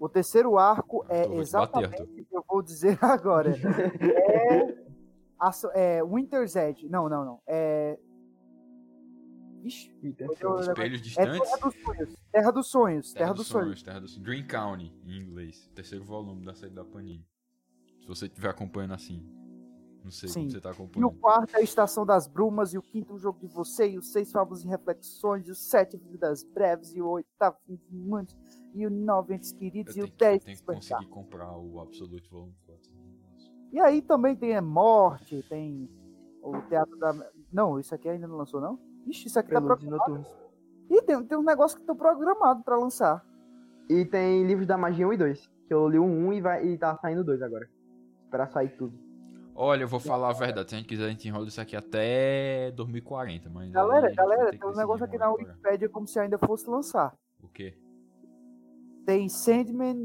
O 0.00 0.08
terceiro 0.08 0.58
arco 0.58 1.04
é 1.08 1.26
exatamente 1.36 2.02
o 2.02 2.06
que 2.06 2.36
eu 2.36 2.44
vou 2.48 2.62
dizer 2.62 2.98
agora. 3.04 3.50
é 4.00 4.85
a, 5.38 5.50
é, 5.74 6.04
Winter's 6.04 6.56
Edge. 6.56 6.88
Não, 6.88 7.08
não, 7.08 7.24
não. 7.24 7.42
É. 7.46 7.98
Ixi, 9.62 9.92
Espelhos 10.60 11.02
distantes? 11.02 11.40
É 11.40 11.44
Terra 11.44 11.60
dos 11.60 11.74
Sonhos. 11.74 12.14
Terra 12.32 12.52
dos 12.52 12.66
Sonhos. 12.66 13.12
Terra, 13.12 13.24
Terra 13.24 13.34
dos, 13.34 13.46
Sonhos. 13.46 13.66
Sonhos. 13.66 13.82
Terra 13.82 14.00
dos 14.00 14.16
County, 14.46 14.94
em 15.04 15.16
inglês. 15.18 15.68
Terceiro 15.74 16.04
volume 16.04 16.44
da 16.44 16.54
série 16.54 16.72
da 16.72 16.84
Panini. 16.84 17.26
Se 18.00 18.06
você 18.06 18.26
estiver 18.26 18.48
acompanhando 18.48 18.94
assim. 18.94 19.26
Não 20.04 20.12
sei 20.12 20.28
Sim. 20.28 20.40
como 20.40 20.50
você 20.52 20.56
está 20.58 20.70
acompanhando. 20.70 21.12
E 21.12 21.16
o 21.16 21.20
quarto 21.20 21.56
é 21.56 21.58
a 21.58 21.62
Estação 21.62 22.06
das 22.06 22.28
Brumas, 22.28 22.72
e 22.72 22.78
o 22.78 22.82
quinto 22.82 23.14
o 23.14 23.18
Jogo 23.18 23.40
de 23.40 23.48
Você, 23.48 23.90
e 23.90 23.98
os 23.98 24.12
seis 24.12 24.30
Fábulas 24.30 24.62
e 24.62 24.68
Reflexões, 24.68 25.48
e 25.48 25.50
o 25.50 25.54
sete 25.56 25.96
Vidas 25.96 26.44
Breves, 26.44 26.94
e 26.94 27.02
o 27.02 27.08
oitavo 27.08 27.58
de 27.66 27.76
Muitos, 27.90 28.36
e 28.72 28.86
o 28.86 28.90
nove 28.90 29.34
Entes 29.34 29.50
Queridos, 29.50 29.96
eu 29.96 30.06
e 30.06 30.08
o 30.08 30.12
dez 30.12 30.44
Tem 30.44 30.54
que 30.54 30.62
conseguir 30.62 31.08
comprar 31.08 31.58
o 31.58 31.80
Absolute 31.80 32.28
Volume 32.30 32.54
4. 32.65 32.65
E 33.72 33.80
aí 33.80 34.00
também 34.00 34.34
tem 34.36 34.56
a 34.56 34.62
Morte, 34.62 35.44
tem 35.48 35.88
o 36.42 36.60
Teatro 36.68 36.96
da. 36.98 37.14
Não, 37.52 37.78
isso 37.78 37.94
aqui 37.94 38.08
ainda 38.08 38.26
não 38.26 38.36
lançou, 38.36 38.60
não? 38.60 38.78
Ixi, 39.06 39.28
isso 39.28 39.38
aqui 39.38 39.50
tá 39.50 39.60
programado. 39.60 40.24
E 40.88 41.02
tem, 41.02 41.22
tem 41.24 41.38
um 41.38 41.42
negócio 41.42 41.76
que 41.76 41.82
estão 41.82 41.96
programado 41.96 42.62
pra 42.62 42.76
lançar. 42.76 43.24
E 43.88 44.04
tem 44.04 44.44
livros 44.44 44.66
da 44.66 44.76
Magia 44.76 45.06
1 45.06 45.12
e 45.12 45.16
2. 45.16 45.50
Que 45.66 45.74
eu 45.74 45.88
li 45.88 45.98
o 45.98 46.04
1 46.04 46.32
e, 46.32 46.40
vai, 46.40 46.66
e 46.66 46.78
tá 46.78 46.96
saindo 46.96 47.24
2 47.24 47.42
agora. 47.42 47.68
Pra 48.30 48.46
sair 48.48 48.70
tudo. 48.76 49.06
Olha, 49.54 49.84
eu 49.84 49.88
vou 49.88 49.98
falar 49.98 50.30
a 50.30 50.32
verdade. 50.32 50.68
Se 50.68 50.74
a 50.74 50.78
gente 50.78 50.88
quiser, 50.88 51.06
a 51.06 51.08
gente 51.08 51.26
enrola 51.26 51.46
isso 51.46 51.60
aqui 51.60 51.74
até 51.74 52.70
2040. 52.72 53.48
Mas 53.48 53.70
galera, 53.70 54.12
galera, 54.14 54.50
tem 54.50 54.68
um 54.68 54.76
negócio 54.76 55.04
aqui 55.04 55.16
na 55.16 55.30
Wikipedia 55.30 55.88
como 55.88 56.06
se 56.06 56.18
ainda 56.18 56.38
fosse 56.38 56.68
lançar. 56.68 57.16
O 57.42 57.48
quê? 57.48 57.74
Tem 59.06 59.28
Sandman, 59.28 59.96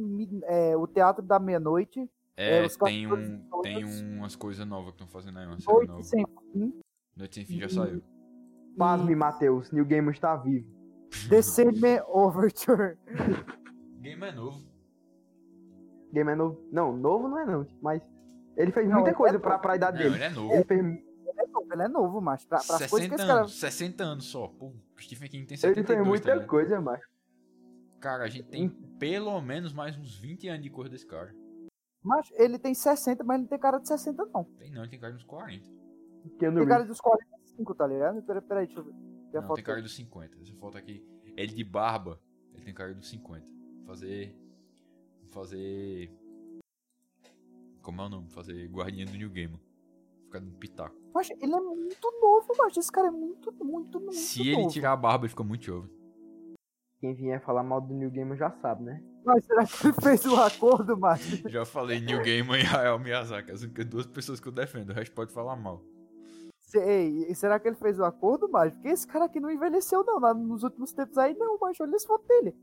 é, 0.43 0.77
o 0.77 0.87
Teatro 0.87 1.23
da 1.23 1.37
Meia-Noite, 1.37 2.09
é, 2.37 2.65
é 2.65 2.67
tem, 2.83 3.11
um, 3.11 3.61
tem 3.61 3.83
umas 3.83 4.35
coisas 4.35 4.65
novas 4.65 4.93
que 4.93 5.01
estão 5.01 5.07
fazendo 5.07 5.39
aí. 5.39 5.45
Uma 5.45 5.59
série 5.59 5.87
Noite 5.87 6.07
sem 6.07 6.25
fim. 6.53 6.81
Noite 7.15 7.35
sem 7.35 7.45
fim 7.45 7.59
já 7.59 7.69
saiu. 7.69 8.01
Pasme, 8.77 9.15
Matheus. 9.15 9.71
New 9.71 9.85
Game 9.85 10.09
está 10.11 10.35
vivo. 10.37 10.67
The 11.29 11.41
Sandman 11.41 12.01
Overture. 12.07 12.97
Game 13.99 14.23
é 14.23 14.31
novo. 14.31 14.71
Game 16.13 16.31
é 16.31 16.35
novo. 16.35 16.67
Não, 16.71 16.95
novo 16.95 17.27
não 17.27 17.39
é 17.39 17.45
não, 17.45 17.67
mas 17.81 18.01
ele 18.57 18.71
fez 18.71 18.87
não, 18.87 18.95
muita 18.95 19.09
ele 19.09 19.17
coisa 19.17 19.35
é 19.35 19.39
pra, 19.39 19.59
pra 19.59 19.75
idade 19.75 19.97
não, 19.97 20.03
dele. 20.03 20.15
Ele 20.15 20.23
é 20.23 20.29
novo. 20.29 20.53
Ele, 20.53 20.63
fez... 20.63 20.79
ele 20.79 21.39
é 21.39 21.47
novo, 21.47 21.73
ele 21.73 21.81
é 21.81 21.87
novo, 21.87 22.21
mas 22.21 22.45
pra, 22.45 22.57
pra 22.59 22.77
60 22.77 22.89
coisas 22.89 23.09
que 23.09 23.31
anos, 23.31 23.59
60 23.59 24.03
anos 24.03 24.25
só. 24.25 24.47
Pô, 24.47 24.73
Stephen 24.99 25.29
King 25.29 25.45
tem 25.45 25.57
72, 25.57 25.77
Ele 25.77 25.95
fez 25.95 26.07
muita 26.07 26.39
tá 26.39 26.47
coisa, 26.47 26.81
mas... 26.81 27.01
Cara, 27.99 28.23
a 28.23 28.27
gente 28.27 28.47
tem 28.47 28.69
pelo 28.97 29.39
menos 29.41 29.73
mais 29.73 29.97
uns 29.97 30.17
20 30.17 30.47
anos 30.47 30.63
de 30.63 30.69
coisa 30.69 30.89
desse 30.89 31.05
cara. 31.05 31.33
Mas 32.03 32.31
ele 32.33 32.57
tem 32.57 32.73
60, 32.73 33.23
mas 33.23 33.35
ele 33.35 33.43
não 33.43 33.49
tem 33.49 33.59
cara 33.59 33.77
de 33.77 33.87
60, 33.87 34.25
não. 34.25 34.43
Tem 34.43 34.71
não, 34.71 34.81
ele 34.81 34.89
tem 34.89 34.99
cara 34.99 35.13
dos 35.13 35.23
40. 35.23 35.65
Tem, 36.39 36.53
tem 36.53 36.67
cara 36.67 36.83
dos 36.83 36.99
45, 36.99 37.75
tá 37.75 37.87
ligado? 37.87 38.21
Peraí, 38.23 38.41
peraí 38.41 38.65
deixa 38.65 38.79
eu 38.79 38.85
ver. 38.85 38.93
Tem 39.31 39.41
não, 39.41 39.53
tem 39.53 39.63
cara 39.63 39.81
dos 39.81 39.95
50. 39.95 40.37
Essa 40.41 40.53
foto 40.55 40.77
aqui. 40.77 41.05
Ele 41.37 41.53
de 41.53 41.63
barba, 41.63 42.19
ele 42.53 42.63
tem 42.63 42.73
cara 42.73 42.93
dos 42.93 43.09
50. 43.09 43.45
Fazer. 43.85 44.35
Fazer. 45.27 46.11
Como 47.81 48.01
é 48.01 48.05
o 48.05 48.09
nome? 48.09 48.29
Fazer 48.29 48.67
guardinha 48.67 49.05
do 49.05 49.13
New 49.13 49.29
Game. 49.29 49.59
Ficar 50.25 50.39
no 50.39 50.51
pitaco. 50.51 50.95
Mas 51.13 51.29
ele 51.29 51.53
é 51.53 51.59
muito 51.59 52.19
novo, 52.21 52.53
mas 52.57 52.75
esse 52.77 52.91
cara 52.91 53.07
é 53.07 53.11
muito, 53.11 53.51
muito, 53.63 53.99
muito 53.99 54.13
Se 54.13 54.39
novo. 54.39 54.61
ele 54.61 54.69
tirar 54.69 54.93
a 54.93 54.97
barba, 54.97 55.25
ele 55.25 55.29
fica 55.29 55.43
muito 55.43 55.65
jovem. 55.65 55.89
Quem 56.99 57.13
vier 57.13 57.41
falar 57.43 57.63
mal 57.63 57.81
do 57.81 57.93
New 57.93 58.11
Game 58.11 58.35
já 58.37 58.51
sabe, 58.51 58.83
né? 58.83 59.03
Mas 59.23 59.45
será 59.45 59.65
que 59.65 59.87
ele 59.87 59.93
fez 60.01 60.25
um 60.25 60.35
acordo, 60.35 60.97
Márcio? 60.97 61.49
Já 61.49 61.65
falei 61.65 61.99
New 61.99 62.21
Game 62.21 62.49
e 62.57 62.65
Hayao 62.65 62.99
Miyazaki, 62.99 63.51
as 63.51 63.61
únicas 63.61 63.85
duas 63.85 64.07
pessoas 64.07 64.39
que 64.39 64.47
eu 64.47 64.51
defendo, 64.51 64.89
o 64.89 64.93
resto 64.93 65.13
pode 65.13 65.31
falar 65.31 65.55
mal. 65.55 65.83
Ei, 66.73 67.33
será 67.35 67.59
que 67.59 67.67
ele 67.67 67.75
fez 67.75 67.99
um 67.99 68.05
acordo, 68.05 68.49
Márcio? 68.49 68.79
Porque 68.79 68.89
esse 68.89 69.05
cara 69.05 69.25
aqui 69.25 69.39
não 69.39 69.51
envelheceu, 69.51 70.03
não, 70.03 70.19
nos 70.33 70.63
últimos 70.63 70.93
tempos 70.93 71.17
aí, 71.17 71.35
não, 71.37 71.57
mas 71.59 71.79
olha 71.79 71.95
as 71.95 72.05
fotos 72.05 72.27
dele. 72.27 72.55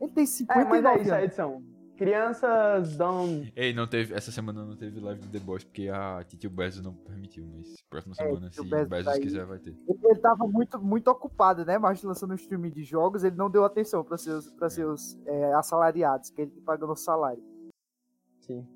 Ele 0.00 0.10
tem 0.10 0.26
59 0.26 0.78
é, 0.78 0.82
mas 0.82 0.96
é 0.98 1.02
isso, 1.02 1.14
a 1.14 1.24
edição. 1.24 1.62
Crianças 1.96 2.96
dão. 2.96 3.46
Ei, 3.54 3.72
não 3.72 3.86
teve. 3.86 4.14
Essa 4.14 4.32
semana 4.32 4.64
não 4.64 4.76
teve 4.76 4.98
live 4.98 5.20
do 5.20 5.28
The 5.28 5.38
Boys 5.38 5.62
porque 5.62 5.88
a 5.88 6.24
Titio 6.24 6.50
Bezos 6.50 6.82
não 6.82 6.92
permitiu, 6.92 7.46
mas 7.46 7.80
próxima 7.88 8.14
é, 8.18 8.26
semana, 8.26 8.50
se 8.50 8.60
o 8.60 8.64
Bezos, 8.64 8.88
Bezos 8.88 9.18
quiser, 9.18 9.46
vai 9.46 9.58
ter. 9.60 9.70
Ele, 9.70 9.98
ele 10.02 10.18
tava 10.18 10.44
muito, 10.46 10.82
muito 10.82 11.08
ocupado, 11.08 11.64
né? 11.64 11.78
Mas 11.78 12.02
lançando 12.02 12.32
um 12.32 12.34
streaming 12.34 12.70
de 12.70 12.82
jogos, 12.82 13.22
ele 13.22 13.36
não 13.36 13.48
deu 13.48 13.64
atenção 13.64 14.02
para 14.02 14.18
seus, 14.18 14.50
pra 14.50 14.66
é. 14.66 14.70
seus 14.70 15.16
é, 15.24 15.54
assalariados, 15.54 16.30
que 16.30 16.42
ele 16.42 16.50
pagando 16.66 16.92
o 16.92 16.96
salário. 16.96 17.42
Sim. 18.40 18.66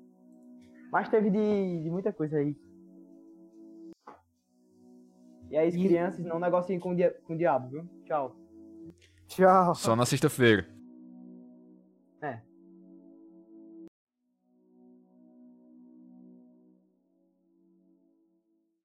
Mas 0.89 1.09
teve 1.09 1.29
de, 1.29 1.83
de 1.83 1.89
muita 1.89 2.13
coisa 2.13 2.37
aí. 2.37 2.55
E 5.49 5.57
aí, 5.57 5.69
e... 5.69 5.83
crianças, 5.83 6.23
não 6.23 6.39
negociem 6.39 6.79
com, 6.79 6.95
com 7.25 7.33
o 7.33 7.37
diabo, 7.37 7.69
viu? 7.69 7.89
Tchau. 8.05 8.35
Tchau. 9.27 9.75
Só 9.75 9.95
na 9.95 10.05
sexta-feira. 10.05 10.65
É. 12.21 12.48